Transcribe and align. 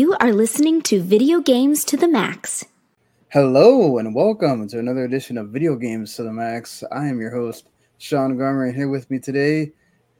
You 0.00 0.16
are 0.18 0.32
listening 0.32 0.80
to 0.84 1.02
Video 1.02 1.40
Games 1.40 1.84
to 1.84 1.94
the 1.94 2.08
Max. 2.08 2.64
Hello 3.28 3.98
and 3.98 4.14
welcome 4.14 4.66
to 4.68 4.78
another 4.78 5.04
edition 5.04 5.36
of 5.36 5.50
Video 5.50 5.76
Games 5.76 6.16
to 6.16 6.22
the 6.22 6.32
Max. 6.32 6.82
I 6.90 7.06
am 7.06 7.20
your 7.20 7.30
host, 7.30 7.68
Sean 7.98 8.38
Garmer, 8.38 8.68
and 8.68 8.74
here 8.74 8.88
with 8.88 9.10
me 9.10 9.18
today 9.18 9.72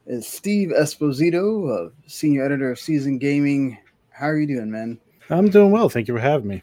is 0.05 0.27
Steve 0.27 0.69
Esposito, 0.69 1.67
of 1.67 1.93
senior 2.05 2.45
editor 2.45 2.69
of 2.69 2.77
Seasoned 2.77 3.21
Gaming. 3.21 3.75
How 4.11 4.27
are 4.27 4.37
you 4.37 4.45
doing, 4.45 4.69
man? 4.69 4.99
I'm 5.31 5.49
doing 5.49 5.71
well. 5.71 5.89
Thank 5.89 6.07
you 6.07 6.13
for 6.13 6.21
having 6.21 6.47
me. 6.47 6.61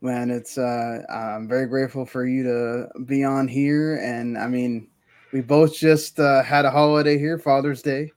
Man, 0.00 0.30
it's 0.30 0.56
uh, 0.56 1.02
I'm 1.10 1.46
very 1.46 1.66
grateful 1.66 2.06
for 2.06 2.24
you 2.24 2.42
to 2.44 2.88
be 3.00 3.22
on 3.22 3.48
here, 3.48 3.96
and 3.96 4.38
I 4.38 4.46
mean, 4.46 4.88
we 5.30 5.42
both 5.42 5.76
just 5.76 6.18
uh, 6.18 6.42
had 6.42 6.64
a 6.64 6.70
holiday 6.70 7.18
here, 7.18 7.38
Father's 7.38 7.82
Day. 7.82 8.12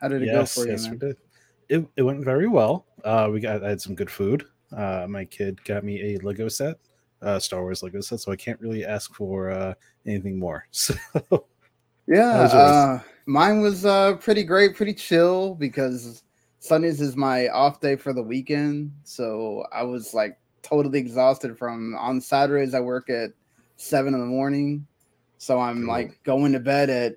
How 0.00 0.08
did 0.08 0.22
it 0.22 0.28
yes, 0.28 0.56
go 0.56 0.62
for 0.62 0.66
you? 0.66 0.72
Yes, 0.72 0.84
man? 0.84 0.92
we 0.92 0.98
did. 0.98 1.16
It, 1.72 1.86
it 1.96 2.02
went 2.02 2.22
very 2.22 2.48
well. 2.48 2.84
Uh, 3.02 3.30
we 3.32 3.40
got 3.40 3.64
I 3.64 3.70
had 3.70 3.80
some 3.80 3.94
good 3.94 4.10
food. 4.10 4.44
Uh, 4.76 5.06
my 5.08 5.24
kid 5.24 5.62
got 5.64 5.84
me 5.84 6.14
a 6.14 6.18
Lego 6.18 6.48
set, 6.48 6.76
uh, 7.22 7.38
Star 7.38 7.62
Wars 7.62 7.82
Lego 7.82 8.02
set, 8.02 8.20
so 8.20 8.30
I 8.30 8.36
can't 8.36 8.60
really 8.60 8.84
ask 8.84 9.14
for 9.14 9.50
uh, 9.50 9.74
anything 10.06 10.38
more. 10.38 10.66
So 10.72 10.94
Yeah, 12.06 12.40
yours? 12.40 12.52
uh, 12.52 13.00
mine 13.26 13.60
was 13.62 13.86
uh, 13.86 14.16
pretty 14.16 14.44
great, 14.44 14.74
pretty 14.76 14.92
chill 14.92 15.54
because 15.54 16.24
Sundays 16.58 17.00
is 17.00 17.16
my 17.16 17.48
off 17.48 17.80
day 17.80 17.96
for 17.96 18.12
the 18.12 18.22
weekend. 18.22 18.92
So 19.04 19.64
I 19.72 19.82
was 19.82 20.12
like 20.12 20.38
totally 20.62 20.98
exhausted 20.98 21.56
from 21.56 21.94
on 21.94 22.20
Saturdays. 22.20 22.74
I 22.74 22.80
work 22.80 23.08
at 23.08 23.30
seven 23.76 24.12
in 24.14 24.20
the 24.20 24.26
morning, 24.26 24.86
so 25.38 25.58
I'm 25.58 25.86
like 25.86 26.20
going 26.24 26.52
to 26.52 26.60
bed 26.60 26.90
at 26.90 27.14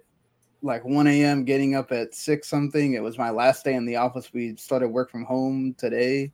like 0.66 0.83
1 0.83 1.08
a.m., 1.08 1.45
getting 1.45 1.75
up 1.75 1.91
at 1.91 2.16
six 2.16 2.49
something. 2.49 2.94
It 2.94 3.03
was 3.03 3.17
my 3.17 3.30
last 3.30 3.63
day 3.63 3.75
in 3.75 3.85
the 3.85 3.95
office. 3.97 4.33
We 4.33 4.55
started 4.58 4.89
work 4.89 5.11
from 5.11 5.23
home 5.25 5.75
today, 5.77 6.31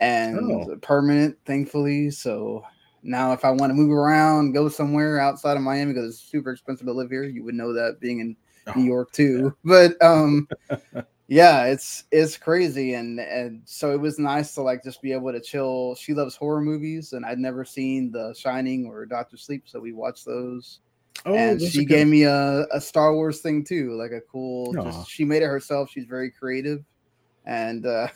and 0.00 0.40
Oh. 0.52 0.76
permanent, 0.82 1.36
thankfully. 1.46 2.10
So 2.10 2.64
now, 3.02 3.32
if 3.32 3.44
I 3.44 3.50
want 3.50 3.70
to 3.70 3.74
move 3.74 3.90
around, 3.92 4.52
go 4.52 4.68
somewhere 4.68 5.20
outside 5.20 5.56
of 5.56 5.62
Miami 5.62 5.92
because 5.92 6.14
it's 6.14 6.22
super 6.22 6.50
expensive 6.50 6.86
to 6.86 6.92
live 6.92 7.10
here, 7.10 7.24
you 7.24 7.44
would 7.44 7.54
know 7.54 7.72
that 7.72 8.00
being 8.00 8.20
in 8.20 8.36
New 8.74 8.82
Oh, 8.82 8.86
York 8.86 9.12
too. 9.12 9.54
But 9.64 10.00
um, 10.02 10.48
yeah, 11.28 11.64
it's 11.66 12.04
it's 12.10 12.36
crazy, 12.38 12.94
and 12.94 13.20
and 13.20 13.62
so 13.66 13.92
it 13.92 14.00
was 14.00 14.18
nice 14.18 14.54
to 14.54 14.62
like 14.62 14.82
just 14.82 15.02
be 15.02 15.12
able 15.12 15.32
to 15.32 15.40
chill. 15.40 15.94
She 15.94 16.14
loves 16.14 16.36
horror 16.36 16.60
movies, 16.62 17.12
and 17.12 17.24
I'd 17.24 17.38
never 17.38 17.64
seen 17.64 18.10
The 18.10 18.34
Shining 18.38 18.86
or 18.86 19.04
Doctor 19.06 19.36
Sleep, 19.36 19.64
so 19.66 19.78
we 19.80 19.92
watched 19.92 20.24
those. 20.24 20.80
Oh, 21.26 21.34
and 21.34 21.60
she 21.60 21.84
gave 21.84 22.06
me 22.06 22.24
a, 22.24 22.66
a 22.72 22.80
Star 22.80 23.14
Wars 23.14 23.40
thing 23.40 23.64
too, 23.64 23.96
like 23.96 24.12
a 24.12 24.20
cool. 24.20 24.74
Just, 24.74 25.10
she 25.10 25.24
made 25.24 25.42
it 25.42 25.46
herself. 25.46 25.90
She's 25.90 26.04
very 26.04 26.30
creative, 26.30 26.84
and 27.44 27.86
uh, 27.86 28.08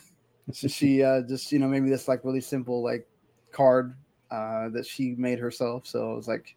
so 0.51 0.67
she 0.69 1.03
uh, 1.03 1.21
just 1.21 1.51
you 1.51 1.59
know 1.59 1.67
maybe 1.67 1.89
this 1.89 2.07
like 2.07 2.23
really 2.23 2.41
simple 2.41 2.83
like 2.83 3.07
card 3.51 3.95
uh, 4.31 4.69
that 4.69 4.85
she 4.85 5.15
made 5.17 5.39
herself. 5.39 5.85
So 5.87 6.11
I 6.11 6.15
was 6.15 6.27
like, 6.27 6.55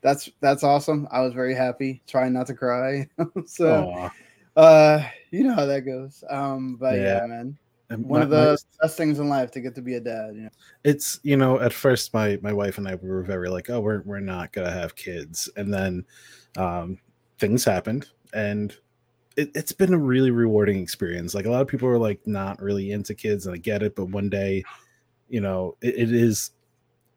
that's 0.00 0.30
that's 0.40 0.64
awesome. 0.64 1.08
I 1.10 1.20
was 1.20 1.32
very 1.34 1.54
happy, 1.54 2.02
trying 2.06 2.32
not 2.32 2.46
to 2.48 2.54
cry. 2.54 3.08
so 3.46 3.92
Aw. 3.92 4.10
uh, 4.56 5.04
you 5.30 5.44
know 5.44 5.54
how 5.54 5.66
that 5.66 5.80
goes. 5.80 6.24
Um, 6.28 6.76
but 6.76 6.98
yeah, 7.00 7.20
Yeah. 7.20 7.26
man, 7.26 7.58
one 7.90 8.20
my- 8.20 8.24
of 8.24 8.30
my- 8.30 8.36
the 8.36 8.58
best 8.82 8.96
things 8.96 9.18
in 9.18 9.28
life 9.28 9.50
to 9.52 9.60
get 9.60 9.74
to 9.76 9.82
be 9.82 9.94
a 9.94 10.00
dad. 10.00 10.34
You 10.34 10.42
know, 10.42 10.48
it's 10.84 11.20
you 11.22 11.36
know 11.36 11.58
at 11.60 11.72
first 11.72 12.12
my 12.12 12.38
my 12.42 12.52
wife 12.52 12.78
and 12.78 12.86
I 12.86 12.96
were 12.96 13.22
very 13.22 13.48
like 13.48 13.70
oh 13.70 13.80
we're 13.80 14.02
we're 14.02 14.20
not 14.20 14.52
gonna 14.52 14.70
have 14.70 14.94
kids. 14.96 15.48
And 15.56 15.72
then 15.72 16.04
um 16.56 16.98
things 17.38 17.64
happened 17.64 18.06
and 18.34 18.76
it, 19.36 19.50
it's 19.54 19.72
been 19.72 19.94
a 19.94 19.98
really 19.98 20.30
rewarding 20.30 20.80
experience. 20.80 21.34
Like 21.34 21.46
a 21.46 21.50
lot 21.50 21.62
of 21.62 21.68
people 21.68 21.88
are 21.88 21.98
like 21.98 22.26
not 22.26 22.60
really 22.60 22.90
into 22.92 23.14
kids 23.14 23.46
and 23.46 23.54
I 23.54 23.58
get 23.58 23.82
it 23.82 23.94
but 23.96 24.06
one 24.06 24.28
day 24.28 24.64
you 25.28 25.40
know 25.40 25.76
it, 25.80 25.94
it 25.96 26.12
is 26.12 26.50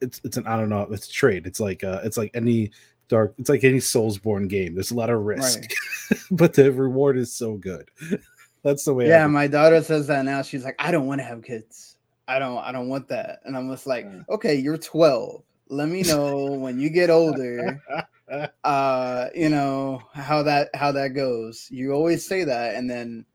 it's 0.02 0.22
it's 0.24 0.38
an 0.38 0.46
I 0.48 0.58
don't 0.58 0.70
know 0.70 0.82
it's 0.92 1.08
a 1.08 1.12
trade 1.12 1.48
it's 1.48 1.60
like 1.60 1.84
uh 1.84 2.02
it's 2.04 2.18
like 2.18 2.32
any 2.34 2.72
dark 3.08 3.34
it's 3.38 3.50
like 3.50 3.64
any 3.64 3.80
Soulsborne 3.80 4.48
game. 4.48 4.74
There's 4.76 4.92
a 4.92 4.96
lot 4.96 5.10
of 5.10 5.22
risk 5.22 5.70
but 6.32 6.54
the 6.54 6.72
reward 6.72 7.18
is 7.18 7.34
so 7.34 7.56
good 7.58 7.90
that's 8.64 8.86
the 8.86 8.94
way 8.94 9.08
yeah, 9.08 9.28
my 9.28 9.48
daughter 9.48 9.82
says 9.84 10.08
that 10.08 10.26
now. 10.26 10.42
She's 10.42 10.64
like, 10.64 10.76
I 10.80 10.92
don't 10.92 11.08
want 11.08 11.20
to 11.20 11.26
have 11.26 11.42
kids. 11.44 11.98
I 12.28 12.40
don't. 12.40 12.58
I 12.60 12.72
don't 12.72 12.88
want 12.90 13.08
that. 13.10 13.40
And 13.46 13.58
I'm 13.58 13.70
just 13.70 13.88
like, 13.88 14.06
Mm. 14.06 14.26
okay, 14.30 14.56
you're 14.56 14.78
12. 14.78 15.44
Let 15.70 15.90
me 15.90 16.04
know 16.04 16.54
when 16.60 16.80
you 16.80 16.90
get 16.90 17.10
older. 17.10 17.82
Uh, 18.64 19.28
you 19.36 19.50
know 19.50 20.02
how 20.14 20.42
that 20.42 20.70
how 20.74 20.90
that 20.94 21.10
goes. 21.10 21.68
You 21.70 21.92
always 21.92 22.26
say 22.26 22.46
that, 22.46 22.76
and 22.76 22.90
then 22.90 23.26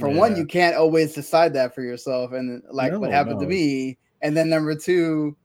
for 0.00 0.08
one, 0.08 0.34
you 0.34 0.46
can't 0.46 0.74
always 0.76 1.12
decide 1.12 1.52
that 1.54 1.74
for 1.74 1.82
yourself. 1.82 2.32
And 2.32 2.62
like 2.70 2.98
what 2.98 3.10
No, 3.10 3.16
happened 3.16 3.40
to 3.40 3.46
me. 3.46 3.98
And 4.22 4.34
then 4.34 4.48
number 4.48 4.74
two, 4.74 5.36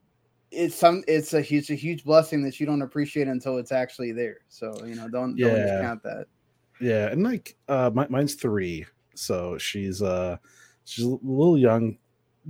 it's 0.50 0.74
some 0.74 1.04
it's 1.06 1.34
a 1.34 1.42
huge 1.42 1.68
a 1.70 1.74
huge 1.74 2.04
blessing 2.04 2.42
that 2.44 2.58
you 2.58 2.64
don't 2.64 2.80
appreciate 2.80 3.28
until 3.28 3.58
it's 3.58 3.72
actually 3.72 4.12
there. 4.12 4.38
So 4.48 4.84
you 4.86 4.94
know, 4.94 5.08
don't 5.08 5.38
don't 5.38 5.58
Yeah. 5.58 5.60
discount 5.60 6.02
that. 6.04 6.26
Yeah, 6.80 7.08
and 7.08 7.22
like 7.22 7.54
uh 7.68 7.90
my, 7.92 8.06
mine's 8.08 8.34
three, 8.34 8.86
so 9.14 9.58
she's 9.58 10.02
uh 10.02 10.36
she's 10.84 11.04
a 11.04 11.08
little 11.08 11.56
young, 11.58 11.98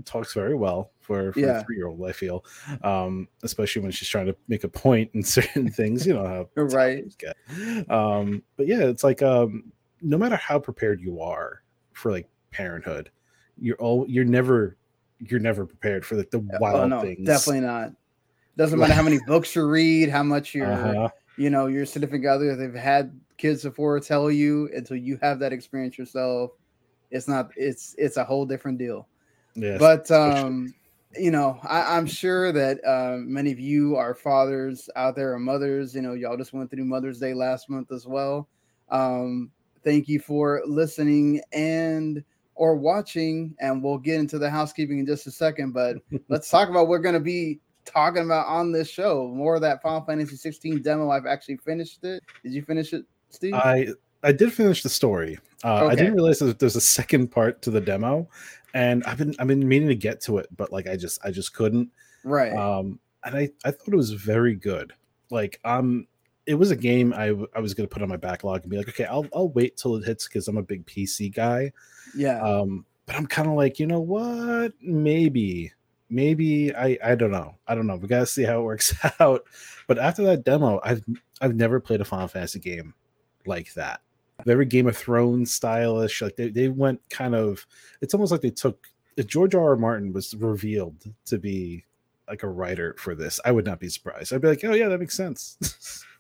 talks 0.04 0.32
very 0.34 0.54
well 0.54 0.90
for, 1.00 1.32
for 1.32 1.40
Yeah. 1.40 1.60
a 1.60 1.64
three 1.64 1.76
year 1.76 1.88
old, 1.88 2.02
I 2.08 2.12
feel. 2.12 2.44
Um, 2.82 3.28
especially 3.42 3.82
when 3.82 3.90
she's 3.92 4.08
trying 4.08 4.26
to 4.26 4.36
make 4.48 4.64
a 4.64 4.68
point 4.68 5.10
in 5.14 5.22
certain 5.36 5.70
things, 5.70 6.06
you 6.06 6.14
know 6.14 6.26
how 6.26 6.48
Right. 6.62 7.04
get. 7.18 7.36
Um, 7.90 8.42
but 8.56 8.66
yeah, 8.66 8.80
it's 8.84 9.04
like 9.04 9.22
um 9.22 9.72
no 10.00 10.18
matter 10.18 10.36
how 10.36 10.58
prepared 10.58 11.00
you 11.00 11.20
are 11.20 11.62
for 11.92 12.10
like 12.10 12.28
parenthood, 12.50 13.10
you're 13.58 13.76
all 13.76 14.04
you're 14.08 14.24
never 14.24 14.76
you're 15.20 15.38
never 15.40 15.64
prepared 15.64 16.04
for 16.04 16.16
like 16.16 16.30
the 16.30 16.40
wild 16.40 16.80
oh 16.80 16.86
no, 16.86 17.00
things. 17.02 17.26
definitely 17.26 17.60
not. 17.60 17.92
Doesn't 18.56 18.78
matter 18.78 18.92
how 18.94 19.02
many 19.02 19.18
books 19.26 19.54
you 19.54 19.64
read, 19.66 20.08
how 20.08 20.22
much 20.22 20.54
your 20.54 20.72
Uh-huh. 20.72 21.08
you 21.36 21.50
know 21.50 21.66
your 21.66 21.86
significant 21.86 22.26
other 22.26 22.56
they've 22.56 22.74
had 22.74 23.18
kids 23.42 23.64
before 23.64 23.98
tell 23.98 24.30
you 24.30 24.70
until 24.72 24.97
you 24.97 25.19
have 25.20 25.41
that 25.41 25.53
experience 25.53 25.98
yourself. 25.98 26.53
It's 27.10 27.26
not. 27.26 27.50
It's 27.56 27.94
it's 27.98 28.16
a 28.16 28.25
whole 28.25 28.47
different 28.47 28.78
deal. 28.78 29.08
Yes, 29.54 29.78
but 29.78 30.10
um, 30.10 30.72
you 31.19 31.30
know, 31.30 31.58
I, 31.64 31.97
I'm 31.97 32.06
sure 32.06 32.52
that 32.52 32.78
um, 32.86 33.31
many 33.31 33.52
of 33.52 33.58
you 33.60 33.97
are 33.97 34.14
fathers 34.14 34.88
out 34.97 35.16
there 35.16 35.34
or 35.34 35.38
mothers. 35.41 35.94
You 35.94 36.00
know, 36.00 36.14
y'all 36.14 36.38
just 36.38 36.54
went 36.54 36.70
through 36.70 36.84
Mother's 36.84 37.19
Day 37.19 37.34
last 37.34 37.69
month 37.69 37.92
as 37.92 38.06
well. 38.06 38.48
Um, 38.88 39.50
thank 39.84 40.08
you 40.08 40.20
for 40.20 40.62
listening 40.64 41.42
and 41.52 42.25
or 42.54 42.76
watching, 42.76 43.54
and 43.60 43.82
we'll 43.82 43.98
get 43.98 44.20
into 44.20 44.38
the 44.38 44.48
housekeeping 44.48 45.00
in 45.00 45.06
just 45.06 45.26
a 45.26 45.31
second. 45.32 45.72
But 45.72 45.97
let's 46.28 46.48
talk 46.48 46.69
about 46.69 46.82
what 46.82 46.88
we're 46.88 46.98
going 47.00 47.14
to 47.14 47.20
be 47.20 47.60
talking 47.84 48.25
about 48.25 48.47
on 48.47 48.72
this 48.72 48.88
show. 48.88 49.28
More 49.34 49.56
of 49.56 49.62
that 49.62 49.82
Final 49.82 50.02
Fantasy 50.02 50.36
16 50.36 50.81
demo. 50.82 51.10
I've 51.10 51.26
actually 51.26 51.56
finished 51.58 52.04
it. 52.04 52.22
Did 52.42 52.52
you 52.52 52.62
finish 52.62 52.92
it, 52.92 53.04
Steve? 53.32 53.54
I 53.54 53.88
I 54.22 54.32
did 54.32 54.53
finish 54.53 54.82
the 54.82 54.88
story. 54.88 55.38
Uh, 55.65 55.87
I 55.87 55.94
didn't 55.94 56.15
realize 56.15 56.38
that 56.41 56.59
there's 56.59 56.76
a 56.76 56.81
second 56.81 57.28
part 57.28 57.62
to 57.62 57.70
the 57.70 57.81
demo, 57.81 58.28
and 58.75 59.03
I've 59.04 59.19
been 59.19 59.34
I've 59.38 59.48
been 59.48 59.66
meaning 59.66 59.88
to 59.88 59.94
get 59.94 60.20
to 60.22 60.38
it, 60.38 60.47
but 60.56 60.72
like 60.72 60.87
I 60.87 60.97
just 60.97 61.25
I 61.25 61.31
just 61.31 61.54
couldn't. 61.54 61.91
right. 62.25 62.53
Um, 62.53 62.98
and 63.25 63.37
I 63.37 63.50
I 63.65 63.70
thought 63.70 63.93
it 63.93 63.97
was 63.97 64.12
very 64.12 64.54
good. 64.54 64.93
Like 65.31 65.60
um, 65.65 66.06
it 66.47 66.54
was 66.54 66.70
a 66.70 66.76
game 66.76 67.12
I 67.12 67.34
I 67.54 67.60
was 67.60 67.75
gonna 67.75 67.88
put 67.88 68.03
on 68.03 68.09
my 68.09 68.16
backlog 68.16 68.62
and 68.62 68.70
be 68.70 68.76
like, 68.76 68.88
okay, 68.88 69.04
I'll 69.04 69.26
I'll 69.34 69.49
wait 69.50 69.76
till 69.76 69.97
it 69.97 70.04
hits 70.04 70.28
because 70.28 70.49
I'm 70.49 70.59
a 70.59 70.62
big 70.62 70.87
PC 70.87 71.34
guy. 71.34 71.72
yeah. 72.14 72.41
Um, 72.43 72.84
but 73.06 73.16
I'm 73.16 73.26
kind 73.26 73.49
of 73.49 73.54
like, 73.54 73.81
you 73.81 73.87
know 73.87 74.00
what? 74.00 74.72
Maybe 74.81 75.72
maybe 76.10 76.75
I 76.75 76.99
I 77.04 77.14
don't 77.14 77.32
know. 77.32 77.56
I 77.66 77.75
don't 77.75 77.87
know. 77.87 77.97
We 77.97 78.09
gotta 78.09 78.26
see 78.26 78.44
how 78.44 78.61
it 78.61 78.64
works 78.64 78.94
out. 79.20 79.44
But 79.87 79.99
after 79.99 80.23
that 80.25 80.44
demo, 80.44 80.81
I've 80.85 81.02
I've 81.40 81.55
never 81.55 81.81
played 81.81 82.00
a 82.00 82.05
Final 82.05 82.28
Fantasy 82.28 82.58
game 82.61 82.94
like 83.46 83.72
that. 83.74 84.00
Very 84.44 84.66
Game 84.66 84.88
of 84.88 84.96
Thrones 84.96 85.52
stylish. 85.52 86.20
Like 86.20 86.36
they, 86.36 86.48
they 86.48 86.68
went 86.68 87.00
kind 87.10 87.34
of 87.34 87.66
it's 88.00 88.14
almost 88.14 88.32
like 88.32 88.40
they 88.40 88.50
took 88.50 88.88
if 89.16 89.26
George 89.26 89.54
R. 89.54 89.70
R. 89.70 89.76
Martin 89.76 90.12
was 90.12 90.34
revealed 90.34 90.96
to 91.26 91.38
be 91.38 91.84
like 92.28 92.42
a 92.42 92.48
writer 92.48 92.94
for 92.98 93.14
this, 93.14 93.40
I 93.44 93.52
would 93.52 93.66
not 93.66 93.80
be 93.80 93.88
surprised. 93.88 94.32
I'd 94.32 94.40
be 94.40 94.48
like, 94.48 94.64
oh 94.64 94.72
yeah, 94.72 94.88
that 94.88 95.00
makes 95.00 95.16
sense. 95.16 96.04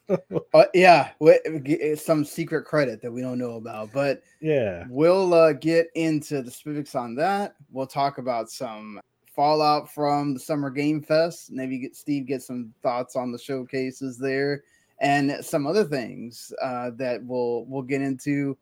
Uh, 0.52 0.64
yeah, 0.74 1.10
it's 1.20 2.04
some 2.04 2.24
secret 2.24 2.64
credit 2.64 3.00
that 3.00 3.10
we 3.10 3.22
don't 3.22 3.38
know 3.38 3.54
about, 3.54 3.90
but 3.92 4.20
yeah. 4.40 4.84
we'll 4.90 5.32
uh, 5.32 5.52
get 5.52 5.86
into 5.94 6.42
the 6.42 6.50
specifics 6.50 6.94
on 6.94 7.14
that. 7.14 7.54
We'll 7.70 7.86
talk 7.86 8.18
about 8.18 8.50
some 8.50 9.00
fallout 9.34 9.90
from 9.90 10.34
the 10.34 10.40
Summer 10.40 10.70
Game 10.70 11.00
Fest. 11.02 11.50
Maybe 11.50 11.78
get 11.78 11.96
Steve 11.96 12.26
get 12.26 12.42
some 12.42 12.74
thoughts 12.82 13.16
on 13.16 13.32
the 13.32 13.38
showcases 13.38 14.18
there, 14.18 14.64
and 15.02 15.44
some 15.44 15.66
other 15.66 15.84
things 15.84 16.52
uh, 16.62 16.90
that 16.96 17.22
we'll 17.24 17.66
we'll 17.66 17.82
get 17.82 18.00
into. 18.00 18.56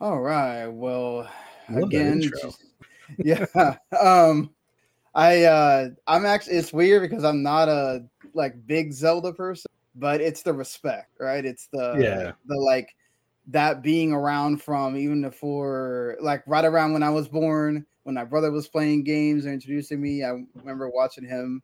All 0.00 0.20
right. 0.20 0.66
Well, 0.66 1.30
again, 1.68 2.20
just- 2.20 2.64
yeah. 3.24 3.46
Um, 3.98 4.50
I 5.14 5.44
uh, 5.44 5.88
I'm 6.06 6.26
actually 6.26 6.56
it's 6.56 6.72
weird 6.72 7.08
because 7.08 7.24
I'm 7.24 7.42
not 7.42 7.68
a 7.68 8.04
like 8.34 8.66
big 8.66 8.92
Zelda 8.92 9.32
person, 9.32 9.70
but 9.94 10.20
it's 10.20 10.42
the 10.42 10.52
respect, 10.52 11.12
right? 11.18 11.44
It's 11.44 11.68
the 11.72 11.96
Yeah. 11.98 12.32
the 12.46 12.56
like 12.56 12.94
that 13.46 13.82
being 13.82 14.12
around 14.12 14.62
from 14.62 14.96
even 14.96 15.22
before 15.22 16.18
like 16.20 16.42
right 16.46 16.64
around 16.64 16.92
when 16.92 17.02
I 17.02 17.10
was 17.10 17.28
born 17.28 17.86
when 18.02 18.14
my 18.14 18.24
brother 18.24 18.50
was 18.50 18.68
playing 18.68 19.04
games 19.04 19.46
or 19.46 19.52
introducing 19.52 20.00
me, 20.00 20.24
I 20.24 20.32
remember 20.54 20.88
watching 20.88 21.24
him, 21.24 21.62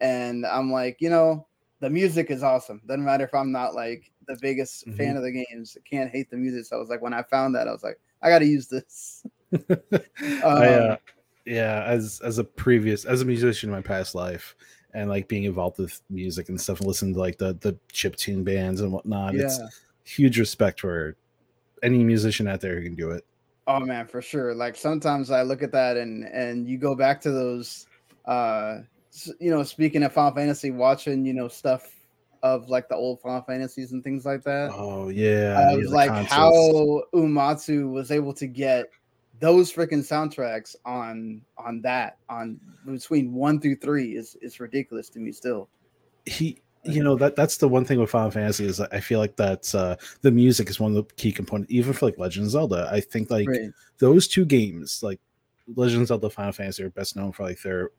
and 0.00 0.44
I'm 0.44 0.70
like, 0.70 0.98
you 1.00 1.08
know, 1.10 1.46
the 1.80 1.90
music 1.90 2.30
is 2.30 2.42
awesome. 2.42 2.80
Doesn't 2.86 3.04
matter 3.04 3.24
if 3.24 3.34
I'm 3.34 3.52
not 3.52 3.74
like 3.74 4.10
the 4.26 4.36
biggest 4.40 4.86
mm-hmm. 4.86 4.96
fan 4.96 5.16
of 5.16 5.22
the 5.22 5.32
games. 5.32 5.76
I 5.78 5.88
can't 5.88 6.10
hate 6.10 6.30
the 6.30 6.36
music. 6.36 6.66
So 6.66 6.76
I 6.76 6.78
was 6.80 6.88
like, 6.88 7.02
when 7.02 7.14
I 7.14 7.22
found 7.22 7.54
that, 7.54 7.68
I 7.68 7.72
was 7.72 7.82
like, 7.82 7.98
I 8.22 8.30
got 8.30 8.40
to 8.40 8.46
use 8.46 8.68
this. 8.68 9.24
um, 9.52 9.80
I, 10.44 10.68
uh, 10.68 10.96
yeah, 11.44 11.84
as 11.84 12.20
as 12.24 12.38
a 12.38 12.44
previous 12.44 13.04
as 13.04 13.22
a 13.22 13.24
musician 13.24 13.70
in 13.70 13.74
my 13.74 13.82
past 13.82 14.14
life, 14.14 14.56
and 14.94 15.08
like 15.08 15.28
being 15.28 15.44
involved 15.44 15.78
with 15.78 16.00
music 16.10 16.48
and 16.48 16.60
stuff, 16.60 16.80
and 16.80 16.88
listening 16.88 17.14
to 17.14 17.20
like 17.20 17.38
the 17.38 17.54
the 17.60 17.78
chip 17.92 18.16
tune 18.16 18.42
bands 18.42 18.80
and 18.80 18.92
whatnot. 18.92 19.34
Yeah. 19.34 19.44
It's 19.44 19.60
huge 20.02 20.38
respect 20.38 20.80
for 20.80 21.16
any 21.82 22.02
musician 22.02 22.48
out 22.48 22.60
there 22.60 22.76
who 22.76 22.82
can 22.82 22.94
do 22.94 23.10
it. 23.10 23.24
Oh 23.66 23.80
man, 23.80 24.06
for 24.06 24.22
sure. 24.22 24.54
Like 24.54 24.76
sometimes 24.76 25.30
I 25.30 25.42
look 25.42 25.62
at 25.62 25.72
that 25.72 25.96
and 25.96 26.24
and 26.24 26.66
you 26.66 26.78
go 26.78 26.94
back 26.94 27.20
to 27.22 27.30
those 27.30 27.86
uh 28.24 28.78
you 29.40 29.50
know, 29.50 29.62
speaking 29.62 30.02
of 30.02 30.12
Final 30.12 30.34
Fantasy, 30.34 30.70
watching, 30.70 31.24
you 31.24 31.34
know, 31.34 31.48
stuff 31.48 31.90
of 32.42 32.68
like 32.68 32.88
the 32.88 32.94
old 32.94 33.20
Final 33.20 33.42
Fantasies 33.42 33.92
and 33.92 34.02
things 34.02 34.24
like 34.24 34.42
that. 34.44 34.70
Oh 34.72 35.08
yeah. 35.08 35.72
Of 35.72 35.84
like 35.84 36.10
how 36.28 36.52
Uematsu 37.14 37.90
was 37.90 38.10
able 38.10 38.32
to 38.34 38.46
get 38.46 38.86
those 39.40 39.72
freaking 39.72 40.06
soundtracks 40.06 40.76
on 40.84 41.42
on 41.58 41.80
that 41.82 42.18
on 42.28 42.58
between 42.86 43.32
one 43.34 43.60
through 43.60 43.76
three 43.76 44.16
is 44.16 44.36
is 44.40 44.60
ridiculous 44.60 45.08
to 45.10 45.18
me 45.18 45.32
still. 45.32 45.68
He 46.24 46.60
you 46.84 47.02
know 47.02 47.16
that 47.16 47.36
that's 47.36 47.56
the 47.56 47.68
one 47.68 47.84
thing 47.84 47.98
with 47.98 48.10
Final 48.10 48.30
Fantasy 48.30 48.64
is 48.64 48.80
I 48.80 49.00
feel 49.00 49.18
like 49.18 49.36
that's 49.36 49.74
uh 49.74 49.96
the 50.22 50.30
music 50.30 50.70
is 50.70 50.80
one 50.80 50.96
of 50.96 51.08
the 51.08 51.14
key 51.14 51.32
components 51.32 51.72
even 51.72 51.92
for 51.92 52.06
like 52.06 52.18
Legend 52.18 52.46
of 52.46 52.52
Zelda. 52.52 52.88
I 52.90 53.00
think 53.00 53.30
like 53.30 53.48
right. 53.48 53.70
those 53.98 54.28
two 54.28 54.44
games 54.44 55.02
like 55.02 55.20
Legend 55.74 56.02
of 56.02 56.08
Zelda 56.08 56.30
Final 56.30 56.52
Fantasy 56.52 56.84
are 56.84 56.90
best 56.90 57.16
known 57.16 57.32
for 57.32 57.42
like 57.42 57.60
their 57.60 57.90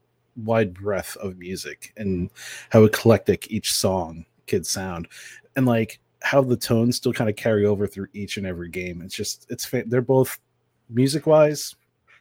wide 0.44 0.74
breadth 0.74 1.18
of 1.18 1.38
music 1.38 1.94
and 1.98 2.30
how 2.70 2.84
eclectic 2.84 3.52
each 3.52 3.74
song 3.74 4.26
could 4.48 4.66
sound. 4.66 5.08
And 5.56 5.66
like 5.66 6.00
how 6.22 6.42
the 6.42 6.58
tones 6.58 6.98
still 6.98 7.14
kind 7.14 7.30
of 7.30 7.36
carry 7.36 7.66
over 7.66 7.88
through 7.88 8.08
each 8.14 8.38
and 8.38 8.46
every 8.46 8.70
game. 8.70 9.02
It's 9.02 9.16
just 9.16 9.46
it's 9.50 9.70
they're 9.88 10.02
both 10.02 10.40
music 10.90 11.28
wise 11.28 11.76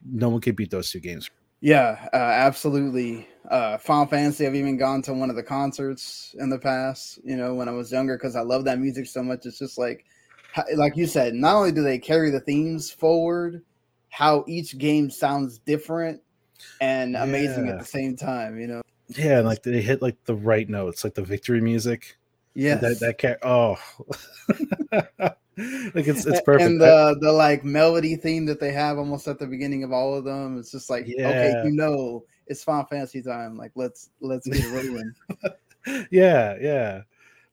no 0.04 0.28
one 0.28 0.40
could 0.40 0.56
beat 0.56 0.70
those 0.70 0.90
two 0.90 1.00
games. 1.00 1.30
Yeah 1.60 2.08
uh, 2.12 2.16
absolutely. 2.16 3.28
Uh 3.48 3.78
final 3.78 4.06
fantasy 4.06 4.46
i've 4.46 4.56
even 4.56 4.76
gone 4.76 5.02
to 5.02 5.14
one 5.14 5.30
of 5.30 5.36
the 5.36 5.42
concerts 5.42 6.34
in 6.40 6.50
the 6.50 6.58
past 6.58 7.20
you 7.22 7.36
know 7.36 7.54
when 7.54 7.68
i 7.68 7.72
was 7.72 7.92
younger 7.92 8.16
because 8.16 8.34
i 8.34 8.40
love 8.40 8.64
that 8.64 8.80
music 8.80 9.06
so 9.06 9.22
much. 9.22 9.46
It's 9.46 9.58
just 9.58 9.78
like 9.78 10.04
like 10.76 10.96
you 10.96 11.06
said 11.06 11.34
not 11.34 11.54
only 11.54 11.72
do 11.72 11.82
they 11.82 11.98
carry 11.98 12.30
the 12.30 12.40
themes 12.40 12.90
forward 12.90 13.62
how 14.08 14.44
each 14.48 14.78
game 14.78 15.10
sounds 15.10 15.58
different 15.58 16.20
and 16.80 17.12
yeah. 17.12 17.24
amazing 17.24 17.68
at 17.68 17.78
the 17.78 17.84
same 17.84 18.16
time. 18.16 18.58
You 18.58 18.66
know. 18.66 18.82
Yeah, 19.08 19.38
and 19.38 19.46
like 19.46 19.62
they 19.62 19.80
hit 19.80 20.02
like 20.02 20.22
the 20.24 20.34
right 20.34 20.68
notes, 20.68 21.04
like 21.04 21.14
the 21.14 21.22
victory 21.22 21.60
music. 21.60 22.16
Yeah, 22.54 22.76
that 22.76 23.00
that 23.00 23.18
car- 23.18 23.38
oh, 23.42 23.76
like 25.94 26.06
it's 26.06 26.26
it's 26.26 26.40
perfect. 26.40 26.68
And 26.68 26.80
the 26.80 27.16
the 27.20 27.32
like 27.32 27.64
melody 27.64 28.16
theme 28.16 28.46
that 28.46 28.60
they 28.60 28.72
have 28.72 28.98
almost 28.98 29.28
at 29.28 29.38
the 29.38 29.46
beginning 29.46 29.84
of 29.84 29.92
all 29.92 30.14
of 30.14 30.24
them, 30.24 30.58
it's 30.58 30.70
just 30.70 30.90
like 30.90 31.04
yeah. 31.06 31.28
okay, 31.28 31.62
you 31.64 31.72
know, 31.72 32.24
it's 32.46 32.64
Final 32.64 32.84
Fantasy 32.86 33.22
time. 33.22 33.56
Like 33.56 33.72
let's 33.74 34.10
let's 34.20 34.48
get 34.48 34.64
rolling. 34.70 35.14
yeah, 36.10 36.56
yeah. 36.60 37.02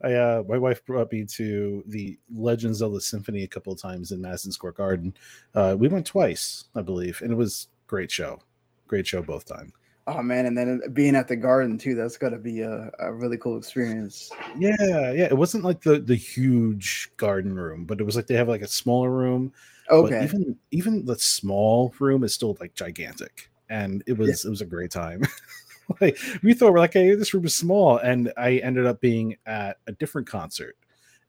I 0.04 0.14
uh 0.14 0.44
my 0.48 0.58
wife 0.58 0.86
brought 0.86 1.12
me 1.12 1.26
to 1.26 1.84
the 1.88 2.18
Legends 2.34 2.82
of 2.82 2.94
the 2.94 3.02
Symphony 3.02 3.44
a 3.44 3.48
couple 3.48 3.72
of 3.72 3.82
times 3.82 4.12
in 4.12 4.22
Madison 4.22 4.52
Square 4.52 4.74
Garden. 4.74 5.14
Uh 5.54 5.76
we 5.78 5.88
went 5.88 6.06
twice, 6.06 6.66
I 6.76 6.82
believe, 6.82 7.22
and 7.22 7.32
it 7.32 7.36
was 7.36 7.68
great 7.88 8.12
show 8.12 8.40
great 8.88 9.08
show 9.08 9.22
both 9.22 9.46
times. 9.46 9.72
Oh 10.06 10.22
man, 10.22 10.46
and 10.46 10.58
then 10.58 10.82
being 10.92 11.16
at 11.16 11.30
the 11.30 11.36
garden 11.36 11.78
too, 11.78 11.96
that's 11.96 12.18
gotta 12.18 12.38
be 12.38 12.62
a, 12.62 12.92
a 13.00 13.14
really 13.14 13.38
cool 13.38 13.58
experience. 13.58 14.32
Yeah, 14.58 14.76
yeah. 14.80 15.26
It 15.26 15.38
wasn't 15.38 15.64
like 15.64 15.82
the 15.82 16.00
the 16.00 16.16
huge 16.16 17.12
garden 17.16 17.56
room, 17.56 17.86
but 17.86 18.02
it 18.02 18.04
was 18.04 18.16
like 18.16 18.28
they 18.28 18.36
have 18.36 18.50
like 18.50 18.62
a 18.62 18.68
smaller 18.68 19.12
room. 19.12 19.54
Okay. 19.90 20.24
even 20.24 20.58
even 20.72 21.06
the 21.06 21.18
small 21.18 21.94
room 22.00 22.24
is 22.24 22.34
still 22.34 22.58
like 22.60 22.74
gigantic. 22.74 23.50
And 23.70 24.04
it 24.06 24.18
was 24.18 24.44
yeah. 24.44 24.50
it 24.50 24.52
was 24.52 24.62
a 24.62 24.66
great 24.66 24.92
time. 24.92 25.24
like 26.02 26.18
we 26.42 26.54
thought 26.54 26.74
we're 26.74 26.80
like, 26.80 26.94
hey, 26.94 27.16
this 27.16 27.34
room 27.34 27.46
is 27.46 27.56
small. 27.56 27.98
And 27.98 28.32
I 28.36 28.58
ended 28.58 28.86
up 28.86 29.00
being 29.00 29.38
at 29.46 29.78
a 29.88 29.94
different 29.94 30.28
concert 30.28 30.76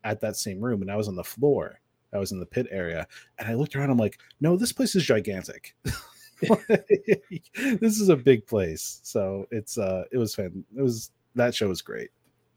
at 0.03 0.21
that 0.21 0.37
same 0.37 0.61
room, 0.61 0.83
and 0.83 0.91
I 0.91 0.97
was 0.97 1.09
on 1.09 1.17
the 1.17 1.25
floor. 1.25 1.81
I 2.13 2.19
was 2.19 2.33
in 2.33 2.41
the 2.41 2.47
pit 2.47 2.67
area, 2.71 3.07
and 3.39 3.49
I 3.49 3.55
looked 3.55 3.75
around. 3.75 3.91
I'm 3.91 3.99
like, 3.99 4.19
no, 4.41 4.57
this 4.57 4.73
place 4.73 4.95
is 4.95 5.05
gigantic. 5.05 5.75
this 7.81 8.01
is 8.01 8.09
a 8.09 8.17
big 8.17 8.47
place, 8.47 9.01
so 9.03 9.47
it's 9.51 9.79
uh, 9.79 10.05
it 10.13 10.19
was 10.19 10.35
fun. 10.35 10.65
It 10.77 10.83
was 10.83 11.11
that 11.35 11.55
show 11.55 11.69
was 11.69 11.83
great. 11.83 12.11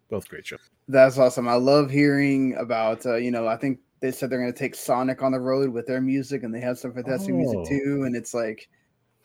Both 0.10 0.30
great 0.30 0.46
shows. 0.46 0.60
That's 0.88 1.18
awesome. 1.18 1.48
I 1.48 1.56
love 1.56 1.90
hearing 1.90 2.56
about. 2.56 3.06
Uh, 3.06 3.16
you 3.16 3.32
know, 3.32 3.48
I 3.48 3.58
think 3.58 3.80
they 4.00 4.12
said 4.12 4.30
they're 4.30 4.40
going 4.40 4.54
to 4.54 4.58
take 4.58 4.76
Sonic 4.76 5.22
on 5.22 5.32
the 5.32 5.40
road 5.40 5.70
with 5.70 5.86
their 5.86 6.02
music, 6.02 6.44
and 6.44 6.54
they 6.54 6.62
have 6.62 6.78
some 6.80 6.94
fantastic 6.94 7.34
oh. 7.34 7.38
music 7.38 7.60
too. 7.68 8.04
And 8.06 8.16
it's 8.16 8.34
like, 8.34 8.70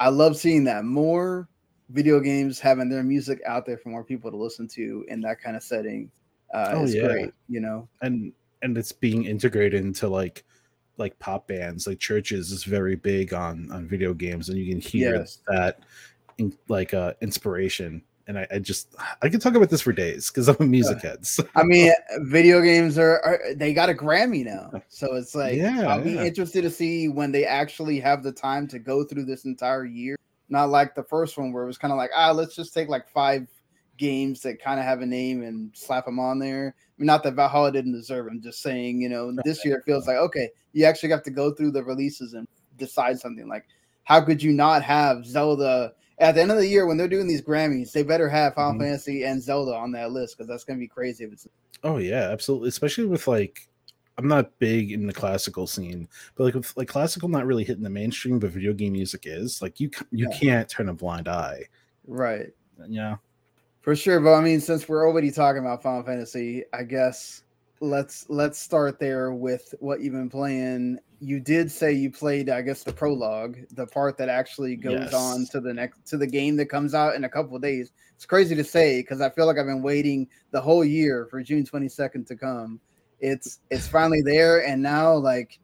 I 0.00 0.08
love 0.08 0.36
seeing 0.36 0.64
that 0.64 0.84
more 0.84 1.48
video 1.90 2.20
games 2.20 2.58
having 2.58 2.88
their 2.88 3.02
music 3.02 3.40
out 3.46 3.66
there 3.66 3.78
for 3.78 3.90
more 3.90 4.02
people 4.04 4.30
to 4.30 4.36
listen 4.36 4.66
to 4.66 5.04
in 5.08 5.20
that 5.22 5.40
kind 5.40 5.56
of 5.56 5.62
setting. 5.62 6.10
Uh, 6.52 6.72
oh, 6.74 6.86
yeah. 6.86 7.06
great, 7.06 7.30
you 7.48 7.60
know, 7.60 7.88
and 8.02 8.32
and 8.62 8.76
it's 8.76 8.92
being 8.92 9.24
integrated 9.24 9.82
into 9.84 10.08
like 10.08 10.44
like 11.02 11.18
pop 11.18 11.46
bands 11.46 11.86
like 11.86 11.98
CHVRCHES 11.98 12.52
is 12.52 12.64
very 12.64 12.96
big 12.96 13.34
on 13.34 13.70
on 13.70 13.86
video 13.86 14.14
games 14.14 14.48
and 14.48 14.56
you 14.56 14.72
can 14.72 14.80
hear 14.80 15.16
yes. 15.16 15.38
that 15.48 15.80
in, 16.38 16.56
like 16.68 16.94
uh 16.94 17.12
inspiration 17.20 18.02
and 18.28 18.38
I, 18.38 18.46
I, 18.52 18.58
just 18.60 18.94
I 19.20 19.28
can 19.28 19.40
talk 19.40 19.56
about 19.56 19.68
this 19.68 19.80
for 19.80 19.92
days 19.92 20.30
because 20.30 20.48
I'm 20.48 20.56
a 20.60 20.64
music 20.64 21.02
head. 21.02 21.26
So. 21.26 21.44
I 21.56 21.64
mean, 21.64 21.92
video 22.20 22.60
games 22.60 22.96
are, 22.96 23.20
are, 23.20 23.40
they 23.56 23.74
got 23.74 23.90
a 23.90 23.94
Grammy 23.94 24.44
now, 24.44 24.70
so 24.88 25.14
it's 25.16 25.34
like 25.34 25.56
yeah, 25.56 25.88
I'll 25.88 26.02
be 26.02 26.16
interested 26.16 26.62
to 26.62 26.70
see 26.70 27.08
when 27.08 27.32
they 27.32 27.44
actually 27.44 27.98
have 27.98 28.22
the 28.22 28.30
time 28.30 28.68
to 28.68 28.78
go 28.78 29.02
through 29.04 29.24
this 29.24 29.44
entire 29.44 29.84
year. 29.84 30.16
Not 30.48 30.68
like 30.68 30.94
the 30.94 31.02
first 31.02 31.36
one 31.36 31.52
where 31.52 31.64
it 31.64 31.66
was 31.66 31.78
kind 31.78 31.90
of 31.90 31.98
like 31.98 32.10
ah, 32.14 32.30
let's 32.30 32.54
just 32.54 32.72
take 32.72 32.88
like 32.88 33.08
five 33.08 33.48
games 34.02 34.40
that 34.40 34.60
kind 34.60 34.80
of 34.80 34.84
have 34.84 35.00
a 35.00 35.06
name 35.06 35.42
and 35.42 35.70
slap 35.74 36.06
them 36.06 36.18
on 36.18 36.40
there. 36.40 36.74
I 36.76 36.92
mean, 36.98 37.06
not 37.06 37.22
that 37.22 37.34
Valhalla 37.34 37.70
didn't 37.70 37.92
deserve. 37.92 38.26
I'm 38.26 38.42
just 38.42 38.60
saying, 38.60 39.00
you 39.00 39.08
know, 39.08 39.32
this 39.44 39.64
year 39.64 39.76
it 39.76 39.84
feels 39.84 40.08
like 40.08 40.16
okay, 40.16 40.50
you 40.72 40.84
actually 40.84 41.10
have 41.10 41.22
to 41.22 41.30
go 41.30 41.52
through 41.52 41.70
the 41.70 41.84
releases 41.84 42.34
and 42.34 42.48
decide 42.76 43.20
something. 43.20 43.48
Like, 43.48 43.64
how 44.02 44.20
could 44.20 44.42
you 44.42 44.52
not 44.52 44.82
have 44.82 45.24
Zelda 45.24 45.92
at 46.18 46.34
the 46.34 46.42
end 46.42 46.50
of 46.50 46.58
the 46.58 46.66
year 46.66 46.86
when 46.86 46.96
they're 46.96 47.06
doing 47.06 47.28
these 47.28 47.42
Grammys? 47.42 47.92
They 47.92 48.02
better 48.02 48.28
have 48.28 48.54
Final 48.54 48.72
mm-hmm. 48.72 48.82
Fantasy 48.82 49.22
and 49.22 49.40
Zelda 49.40 49.72
on 49.72 49.92
that 49.92 50.10
list 50.10 50.36
because 50.36 50.48
that's 50.48 50.64
gonna 50.64 50.80
be 50.80 50.88
crazy 50.88 51.22
if 51.22 51.32
it's. 51.32 51.46
Oh 51.84 51.98
yeah, 51.98 52.28
absolutely. 52.30 52.70
Especially 52.70 53.06
with 53.06 53.28
like 53.28 53.68
I'm 54.18 54.26
not 54.26 54.58
big 54.58 54.90
in 54.90 55.06
the 55.06 55.12
classical 55.12 55.68
scene, 55.68 56.08
but 56.34 56.44
like 56.44 56.54
with 56.54 56.76
like 56.76 56.88
classical 56.88 57.28
not 57.28 57.46
really 57.46 57.64
hitting 57.64 57.84
the 57.84 57.90
mainstream, 57.90 58.40
but 58.40 58.50
video 58.50 58.72
game 58.72 58.94
music 58.94 59.22
is 59.26 59.62
like 59.62 59.78
you 59.78 59.90
you 60.10 60.28
yeah. 60.28 60.38
can't 60.38 60.68
turn 60.68 60.88
a 60.88 60.94
blind 60.94 61.28
eye. 61.28 61.62
Right. 62.04 62.48
Yeah. 62.88 63.16
For 63.82 63.96
sure, 63.96 64.20
but 64.20 64.34
I 64.34 64.40
mean, 64.40 64.60
since 64.60 64.88
we're 64.88 65.06
already 65.06 65.32
talking 65.32 65.60
about 65.60 65.82
Final 65.82 66.04
Fantasy, 66.04 66.62
I 66.72 66.84
guess 66.84 67.42
let's 67.80 68.26
let's 68.30 68.58
start 68.58 69.00
there 69.00 69.32
with 69.32 69.74
what 69.80 70.00
you've 70.00 70.12
been 70.12 70.30
playing. 70.30 70.98
You 71.20 71.40
did 71.40 71.70
say 71.70 71.92
you 71.92 72.10
played, 72.10 72.48
I 72.48 72.62
guess, 72.62 72.84
the 72.84 72.92
prologue, 72.92 73.58
the 73.72 73.86
part 73.86 74.16
that 74.18 74.28
actually 74.28 74.76
goes 74.76 75.10
yes. 75.10 75.14
on 75.14 75.46
to 75.46 75.60
the 75.60 75.74
next 75.74 76.06
to 76.06 76.16
the 76.16 76.28
game 76.28 76.56
that 76.56 76.66
comes 76.66 76.94
out 76.94 77.16
in 77.16 77.24
a 77.24 77.28
couple 77.28 77.56
of 77.56 77.62
days. 77.62 77.90
It's 78.14 78.24
crazy 78.24 78.54
to 78.54 78.62
say 78.62 79.02
because 79.02 79.20
I 79.20 79.30
feel 79.30 79.46
like 79.46 79.58
I've 79.58 79.66
been 79.66 79.82
waiting 79.82 80.28
the 80.52 80.60
whole 80.60 80.84
year 80.84 81.26
for 81.28 81.42
June 81.42 81.64
22nd 81.64 82.24
to 82.28 82.36
come. 82.36 82.80
It's 83.18 83.58
it's 83.70 83.88
finally 83.88 84.22
there, 84.22 84.64
and 84.64 84.80
now 84.80 85.12
like 85.14 85.58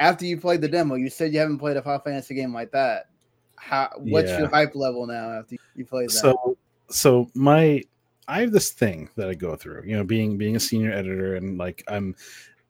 after 0.00 0.24
you 0.24 0.40
played 0.40 0.62
the 0.62 0.68
demo, 0.68 0.94
you 0.94 1.10
said 1.10 1.34
you 1.34 1.38
haven't 1.38 1.58
played 1.58 1.76
a 1.76 1.82
Final 1.82 2.00
Fantasy 2.00 2.34
game 2.34 2.54
like 2.54 2.70
that. 2.72 3.10
How 3.56 3.90
what's 3.98 4.30
yeah. 4.30 4.38
your 4.38 4.48
hype 4.48 4.74
level 4.74 5.06
now 5.06 5.32
after 5.32 5.56
you 5.74 5.84
played 5.84 6.08
that? 6.08 6.14
So 6.14 6.56
so 6.90 7.30
my 7.34 7.82
I 8.26 8.42
have 8.42 8.52
this 8.52 8.70
thing 8.70 9.08
that 9.16 9.28
I 9.28 9.34
go 9.34 9.56
through, 9.56 9.84
you 9.86 9.96
know, 9.96 10.04
being 10.04 10.36
being 10.36 10.56
a 10.56 10.60
senior 10.60 10.92
editor 10.92 11.36
and 11.36 11.58
like 11.58 11.82
I'm 11.88 12.14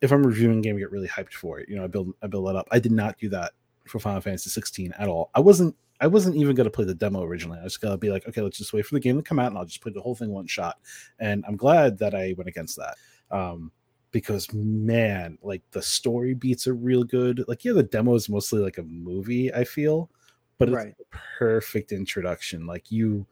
if 0.01 0.13
I'm 0.13 0.25
reviewing 0.25 0.59
a 0.59 0.63
game, 0.63 0.77
I 0.77 0.79
get 0.79 0.93
really 0.93 1.09
hyped 1.09 1.33
for 1.33 1.59
it. 1.59 1.69
You 1.69 1.77
know, 1.77 1.85
I 1.85 1.89
build 1.89 2.15
I 2.23 2.27
build 2.29 2.47
that 2.49 2.57
up. 2.57 2.69
I 2.71 2.79
did 2.79 2.93
not 2.93 3.19
do 3.19 3.29
that 3.31 3.53
for 3.87 3.99
Final 3.99 4.21
Fantasy 4.21 4.51
16 4.51 4.93
at 4.99 5.09
all. 5.09 5.31
I 5.35 5.41
wasn't 5.41 5.75
I 6.01 6.07
wasn't 6.07 6.37
even 6.37 6.55
gonna 6.55 6.71
play 6.71 6.85
the 6.85 6.95
demo 6.95 7.23
originally. 7.23 7.59
I 7.59 7.65
was 7.65 7.77
gonna 7.77 7.99
be 7.99 8.11
like, 8.11 8.27
okay, 8.29 8.41
let's 8.41 8.59
just 8.59 8.73
wait 8.73 8.87
for 8.87 8.95
the 8.95 9.01
game 9.01 9.17
to 9.17 9.23
come 9.23 9.39
out 9.39 9.49
and 9.49 9.59
I'll 9.59 9.65
just 9.65 9.83
play 9.83 9.93
the 9.93 10.01
whole 10.01 10.15
thing 10.15 10.31
one 10.31 10.47
shot. 10.47 10.79
And 11.19 11.45
I'm 11.49 11.57
glad 11.57 11.99
that 11.99 12.15
I 12.15 12.35
went 12.37 12.49
against 12.49 12.77
that. 12.77 12.97
Um 13.31 13.73
because 14.11 14.53
man, 14.53 15.39
like 15.43 15.63
the 15.73 15.83
story 15.83 16.35
beats 16.35 16.67
are 16.67 16.75
real 16.75 17.05
good. 17.05 17.45
Like, 17.47 17.65
yeah, 17.65 17.73
the 17.73 17.83
demo 17.83 18.15
is 18.15 18.29
mostly 18.29 18.61
like 18.61 18.79
a 18.79 18.83
movie, 18.85 19.53
I 19.53 19.65
feel, 19.65 20.11
but 20.57 20.71
right. 20.71 20.95
it's 20.99 21.09
perfect 21.39 21.93
introduction. 21.93 22.67
Like 22.67 22.91
you 22.91 23.27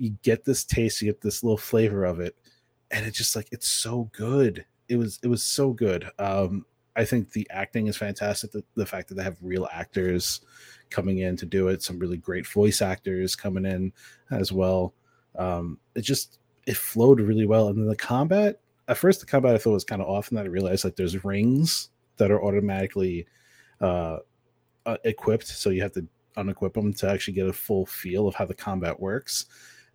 you 0.00 0.16
get 0.22 0.44
this 0.44 0.64
taste, 0.64 1.02
you 1.02 1.08
get 1.08 1.20
this 1.20 1.44
little 1.44 1.58
flavor 1.58 2.04
of 2.06 2.20
it, 2.20 2.34
and 2.90 3.06
it's 3.06 3.18
just 3.18 3.36
like 3.36 3.48
it's 3.52 3.68
so 3.68 4.08
good. 4.12 4.64
It 4.88 4.96
was 4.96 5.20
it 5.22 5.28
was 5.28 5.42
so 5.42 5.72
good. 5.72 6.10
Um, 6.18 6.64
I 6.96 7.04
think 7.04 7.30
the 7.30 7.46
acting 7.50 7.86
is 7.86 7.98
fantastic. 7.98 8.50
The, 8.50 8.64
the 8.74 8.86
fact 8.86 9.08
that 9.08 9.14
they 9.14 9.22
have 9.22 9.36
real 9.42 9.68
actors 9.70 10.40
coming 10.88 11.18
in 11.18 11.36
to 11.36 11.46
do 11.46 11.68
it, 11.68 11.82
some 11.82 11.98
really 11.98 12.16
great 12.16 12.46
voice 12.46 12.80
actors 12.82 13.36
coming 13.36 13.66
in 13.66 13.92
as 14.30 14.50
well. 14.52 14.94
Um, 15.38 15.78
it 15.94 16.00
just 16.00 16.38
it 16.66 16.78
flowed 16.78 17.20
really 17.20 17.46
well. 17.46 17.68
And 17.68 17.78
then 17.78 17.86
the 17.86 17.94
combat, 17.94 18.58
at 18.88 18.96
first, 18.96 19.20
the 19.20 19.26
combat 19.26 19.54
I 19.54 19.58
thought 19.58 19.72
was 19.72 19.84
kind 19.84 20.00
of 20.00 20.08
off, 20.08 20.30
and 20.30 20.38
then 20.38 20.46
I 20.46 20.48
realized 20.48 20.84
like 20.84 20.96
there's 20.96 21.22
rings 21.24 21.90
that 22.16 22.30
are 22.30 22.42
automatically 22.42 23.26
uh, 23.82 24.18
uh, 24.86 24.96
equipped, 25.04 25.46
so 25.46 25.68
you 25.68 25.82
have 25.82 25.92
to 25.92 26.06
unequip 26.38 26.72
them 26.72 26.94
to 26.94 27.10
actually 27.10 27.34
get 27.34 27.48
a 27.48 27.52
full 27.52 27.84
feel 27.84 28.26
of 28.26 28.34
how 28.34 28.46
the 28.46 28.54
combat 28.54 28.98
works. 28.98 29.44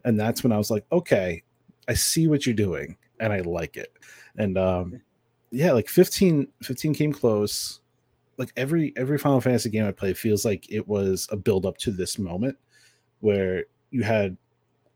And 0.06 0.18
that's 0.18 0.44
when 0.44 0.54
I 0.54 0.58
was 0.58 0.72
like, 0.72 0.86
okay, 0.92 1.44
I 1.90 1.94
see 1.96 2.28
what 2.28 2.46
you're 2.46 2.56
doing, 2.56 2.96
and 3.20 3.34
I 3.34 3.42
like 3.42 3.76
it. 3.76 3.92
And 4.38 4.58
um, 4.58 5.02
yeah, 5.52 5.72
like 5.74 5.90
15, 5.90 6.48
15 6.64 6.94
came 6.94 7.12
close. 7.12 7.82
Like 8.38 8.52
every 8.56 8.94
every 8.98 9.18
Final 9.18 9.42
Fantasy 9.42 9.70
game 9.70 9.86
I 9.86 9.92
play 9.92 10.14
feels 10.14 10.46
like 10.46 10.72
it 10.72 10.88
was 10.88 11.28
a 11.32 11.38
build 11.38 11.66
up 11.66 11.78
to 11.80 11.92
this 11.92 12.20
moment 12.20 12.58
where 13.22 13.66
you 13.92 14.04
had 14.04 14.38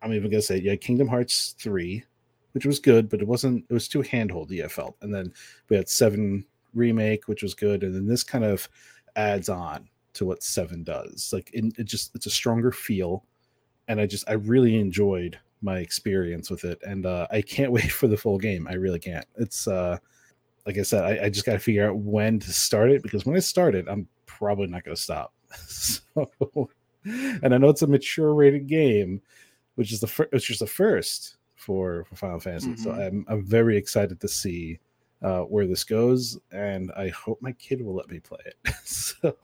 I'm 0.02 0.14
even 0.14 0.30
gonna 0.30 0.42
say 0.42 0.60
you 0.60 0.70
had 0.70 0.82
Kingdom 0.82 1.08
Hearts 1.08 1.56
3, 1.60 2.04
which 2.54 2.66
was 2.66 2.80
good, 2.80 3.10
but 3.10 3.22
it 3.22 3.28
wasn't 3.28 3.66
it 3.70 3.74
was 3.74 3.88
too 3.88 4.02
handholdy, 4.02 4.64
I 4.64 4.68
felt. 4.68 4.98
And 5.02 5.14
then 5.14 5.34
we 5.70 5.78
had 5.78 5.90
seven 5.90 6.46
remake, 6.74 7.28
which 7.28 7.44
was 7.44 7.54
good, 7.54 7.84
and 7.84 7.96
then 7.96 8.08
this 8.08 8.24
kind 8.24 8.44
of 8.44 8.68
adds 9.16 9.50
on 9.50 9.90
to 10.14 10.26
what 10.26 10.44
seven 10.44 10.84
does. 10.84 11.32
Like 11.32 11.50
it, 11.54 11.74
it 11.78 11.86
just 11.86 12.14
it's 12.16 12.26
a 12.26 12.32
stronger 12.32 12.72
feel. 12.72 13.24
And 13.90 14.00
I 14.00 14.06
just 14.06 14.30
I 14.30 14.34
really 14.34 14.80
enjoyed 14.80 15.38
my 15.62 15.80
experience 15.80 16.50
with 16.50 16.64
it. 16.64 16.80
And 16.88 17.06
uh 17.06 17.28
I 17.30 17.42
can't 17.42 17.72
wait 17.78 17.92
for 17.92 18.08
the 18.08 18.18
full 18.18 18.38
game. 18.38 18.68
I 18.70 18.76
really 18.76 19.00
can't. 19.00 19.26
It's 19.38 19.68
uh 19.68 19.98
like 20.66 20.78
I 20.78 20.84
said, 20.84 21.04
I, 21.04 21.26
I 21.26 21.30
just 21.30 21.46
got 21.46 21.54
to 21.54 21.60
figure 21.60 21.90
out 21.90 21.98
when 21.98 22.38
to 22.40 22.54
start 22.54 22.92
it 22.92 23.02
because 23.02 23.26
when 23.26 23.36
I 23.36 23.40
start 23.40 23.74
it, 23.74 23.88
I'm 23.90 24.08
probably 24.28 24.68
not 24.68 24.84
going 24.84 24.96
to 24.96 25.02
stop. 25.02 25.34
so, 25.66 26.70
and 27.04 27.56
I 27.56 27.58
know 27.58 27.70
it's 27.70 27.82
a 27.82 27.88
mature 27.88 28.36
rated 28.36 28.68
game, 28.68 29.20
which 29.76 29.92
is 29.92 30.00
the 30.00 30.08
fir- 30.08 30.28
which 30.32 30.52
is 30.52 30.60
the 30.60 30.68
first 30.68 31.38
for, 31.56 32.06
for 32.06 32.16
Final 32.16 32.40
Fantasy. 32.40 32.70
Mm-hmm. 32.70 32.84
So 32.84 32.92
I'm 32.92 33.26
I'm 33.28 33.44
very 33.44 33.78
excited 33.78 34.20
to 34.22 34.28
see 34.28 34.80
uh, 35.24 35.42
where 35.42 35.66
this 35.66 35.84
goes, 35.84 36.38
and 36.52 36.92
I 36.96 37.10
hope 37.10 37.42
my 37.42 37.54
kid 37.54 37.82
will 37.82 37.96
let 37.96 38.10
me 38.10 38.20
play 38.20 38.40
it. 38.46 38.76
so. 38.84 39.36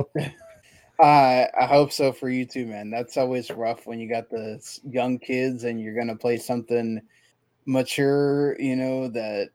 Uh, 0.99 1.45
I 1.59 1.65
hope 1.65 1.91
so 1.91 2.11
for 2.11 2.29
you 2.29 2.45
too, 2.45 2.65
man. 2.65 2.89
That's 2.89 3.17
always 3.17 3.51
rough 3.51 3.85
when 3.85 3.99
you 3.99 4.07
got 4.07 4.29
the 4.29 4.61
young 4.89 5.19
kids 5.19 5.63
and 5.63 5.79
you're 5.81 5.95
gonna 5.95 6.15
play 6.15 6.37
something 6.37 7.01
mature, 7.65 8.59
you 8.59 8.75
know, 8.75 9.07
that 9.09 9.49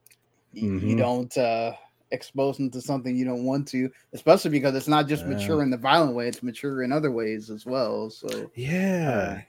mm-hmm. 0.55 0.87
you 0.87 0.97
don't 0.97 1.37
uh, 1.39 1.73
expose 2.11 2.57
them 2.57 2.71
to 2.71 2.81
something 2.81 3.17
you 3.17 3.25
don't 3.25 3.45
want 3.45 3.69
to, 3.69 3.91
especially 4.13 4.51
because 4.51 4.75
it's 4.75 4.89
not 4.89 5.09
just 5.09 5.27
mature 5.27 5.63
in 5.63 5.71
the 5.71 5.77
violent 5.77 6.15
way; 6.15 6.29
it's 6.29 6.43
mature 6.43 6.83
in 6.83 6.93
other 6.93 7.11
ways 7.11 7.51
as 7.51 7.65
well. 7.65 8.11
So 8.11 8.51
yeah. 8.55 9.39
Uh, 9.39 9.41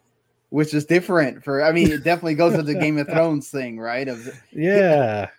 which 0.49 0.73
is 0.73 0.85
different 0.85 1.43
for 1.43 1.63
I 1.63 1.71
mean 1.71 1.91
it 1.91 2.03
definitely 2.03 2.35
goes 2.35 2.55
with 2.55 2.65
the 2.65 2.75
Game 2.75 2.97
of 2.97 3.07
Thrones 3.09 3.49
thing, 3.49 3.79
right? 3.79 4.07
Of 4.07 4.29
yeah. 4.51 5.29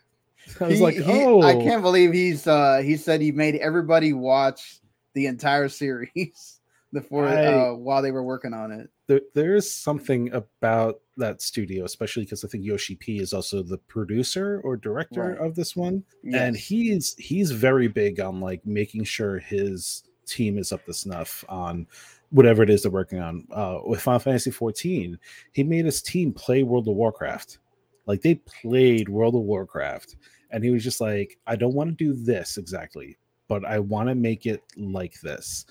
I 0.60 0.64
was 0.64 0.78
he, 0.78 0.84
like, 0.84 0.96
oh, 1.04 1.42
I 1.42 1.54
can't 1.54 1.82
believe 1.82 2.12
he's 2.12 2.46
uh 2.46 2.78
he 2.78 2.96
said 2.96 3.20
he 3.20 3.30
made 3.30 3.56
everybody 3.56 4.12
watch 4.12 4.80
the 5.14 5.26
entire 5.26 5.68
series 5.68 6.60
before 6.92 7.26
I, 7.26 7.46
uh, 7.46 7.74
while 7.74 8.02
they 8.02 8.10
were 8.10 8.22
working 8.22 8.52
on 8.52 8.70
it. 8.72 8.90
There, 9.06 9.20
there 9.34 9.54
is 9.54 9.72
something 9.72 10.32
about 10.32 11.00
that 11.16 11.42
studio, 11.42 11.84
especially 11.84 12.24
because 12.24 12.44
I 12.44 12.48
think 12.48 12.64
Yoshi 12.64 12.94
P 12.96 13.18
is 13.18 13.32
also 13.32 13.62
the 13.62 13.78
producer 13.78 14.60
or 14.64 14.76
director 14.76 15.36
right. 15.38 15.46
of 15.46 15.54
this 15.54 15.76
one, 15.76 16.04
yes. 16.22 16.40
and 16.40 16.56
he's 16.56 17.14
he's 17.16 17.50
very 17.50 17.88
big 17.88 18.20
on 18.20 18.40
like 18.40 18.64
making 18.64 19.04
sure 19.04 19.38
his 19.38 20.04
team 20.26 20.58
is 20.58 20.72
up 20.72 20.84
to 20.86 20.94
snuff 20.94 21.44
on 21.48 21.86
whatever 22.30 22.62
it 22.62 22.70
is 22.70 22.82
they're 22.82 22.90
working 22.90 23.20
on. 23.20 23.46
Uh, 23.52 23.78
with 23.84 24.00
Final 24.00 24.18
Fantasy 24.18 24.50
14, 24.50 25.18
he 25.52 25.62
made 25.62 25.84
his 25.84 26.00
team 26.00 26.32
play 26.32 26.62
World 26.62 26.88
of 26.88 26.94
Warcraft, 26.94 27.58
like 28.06 28.22
they 28.22 28.36
played 28.36 29.08
World 29.08 29.34
of 29.34 29.42
Warcraft, 29.42 30.16
and 30.50 30.64
he 30.64 30.70
was 30.70 30.82
just 30.84 31.00
like, 31.00 31.38
I 31.46 31.56
don't 31.56 31.74
want 31.74 31.90
to 31.90 32.04
do 32.04 32.12
this 32.14 32.56
exactly, 32.56 33.16
but 33.52 33.66
I 33.66 33.80
want 33.80 34.08
to 34.08 34.14
make 34.14 34.46
it 34.46 34.62
like 34.78 35.20
this. 35.20 35.66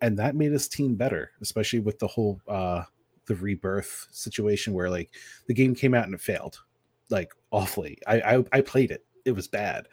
And 0.00 0.18
that 0.18 0.36
made 0.36 0.52
his 0.52 0.68
team 0.68 0.94
better, 0.94 1.32
especially 1.42 1.80
with 1.80 1.98
the 1.98 2.06
whole 2.06 2.40
uh, 2.48 2.84
the 3.26 3.34
rebirth 3.34 4.06
situation 4.10 4.72
where 4.72 4.88
like 4.88 5.10
the 5.46 5.52
game 5.52 5.74
came 5.74 5.92
out 5.92 6.06
and 6.06 6.14
it 6.14 6.20
failed 6.22 6.58
like 7.10 7.34
awfully. 7.50 7.98
I 8.06 8.20
I, 8.20 8.44
I 8.52 8.60
played 8.62 8.90
it. 8.90 9.04
It 9.26 9.32
was 9.32 9.48
bad. 9.48 9.88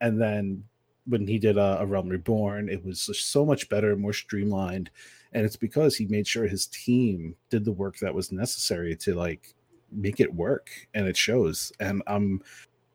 And 0.00 0.20
then 0.20 0.62
when 1.06 1.26
he 1.26 1.40
did 1.40 1.58
a, 1.58 1.80
a 1.80 1.86
Realm 1.86 2.08
Reborn, 2.08 2.68
it 2.68 2.84
was 2.84 3.10
so 3.18 3.44
much 3.44 3.68
better, 3.68 3.96
more 3.96 4.12
streamlined. 4.12 4.90
And 5.32 5.44
it's 5.44 5.56
because 5.56 5.96
he 5.96 6.06
made 6.06 6.28
sure 6.28 6.46
his 6.46 6.68
team 6.68 7.34
did 7.50 7.64
the 7.64 7.72
work 7.72 7.98
that 7.98 8.14
was 8.14 8.30
necessary 8.30 8.94
to 8.98 9.16
like 9.16 9.54
make 9.90 10.20
it 10.20 10.32
work. 10.32 10.70
And 10.94 11.08
it 11.08 11.16
shows. 11.16 11.72
And 11.80 12.00
um 12.06 12.42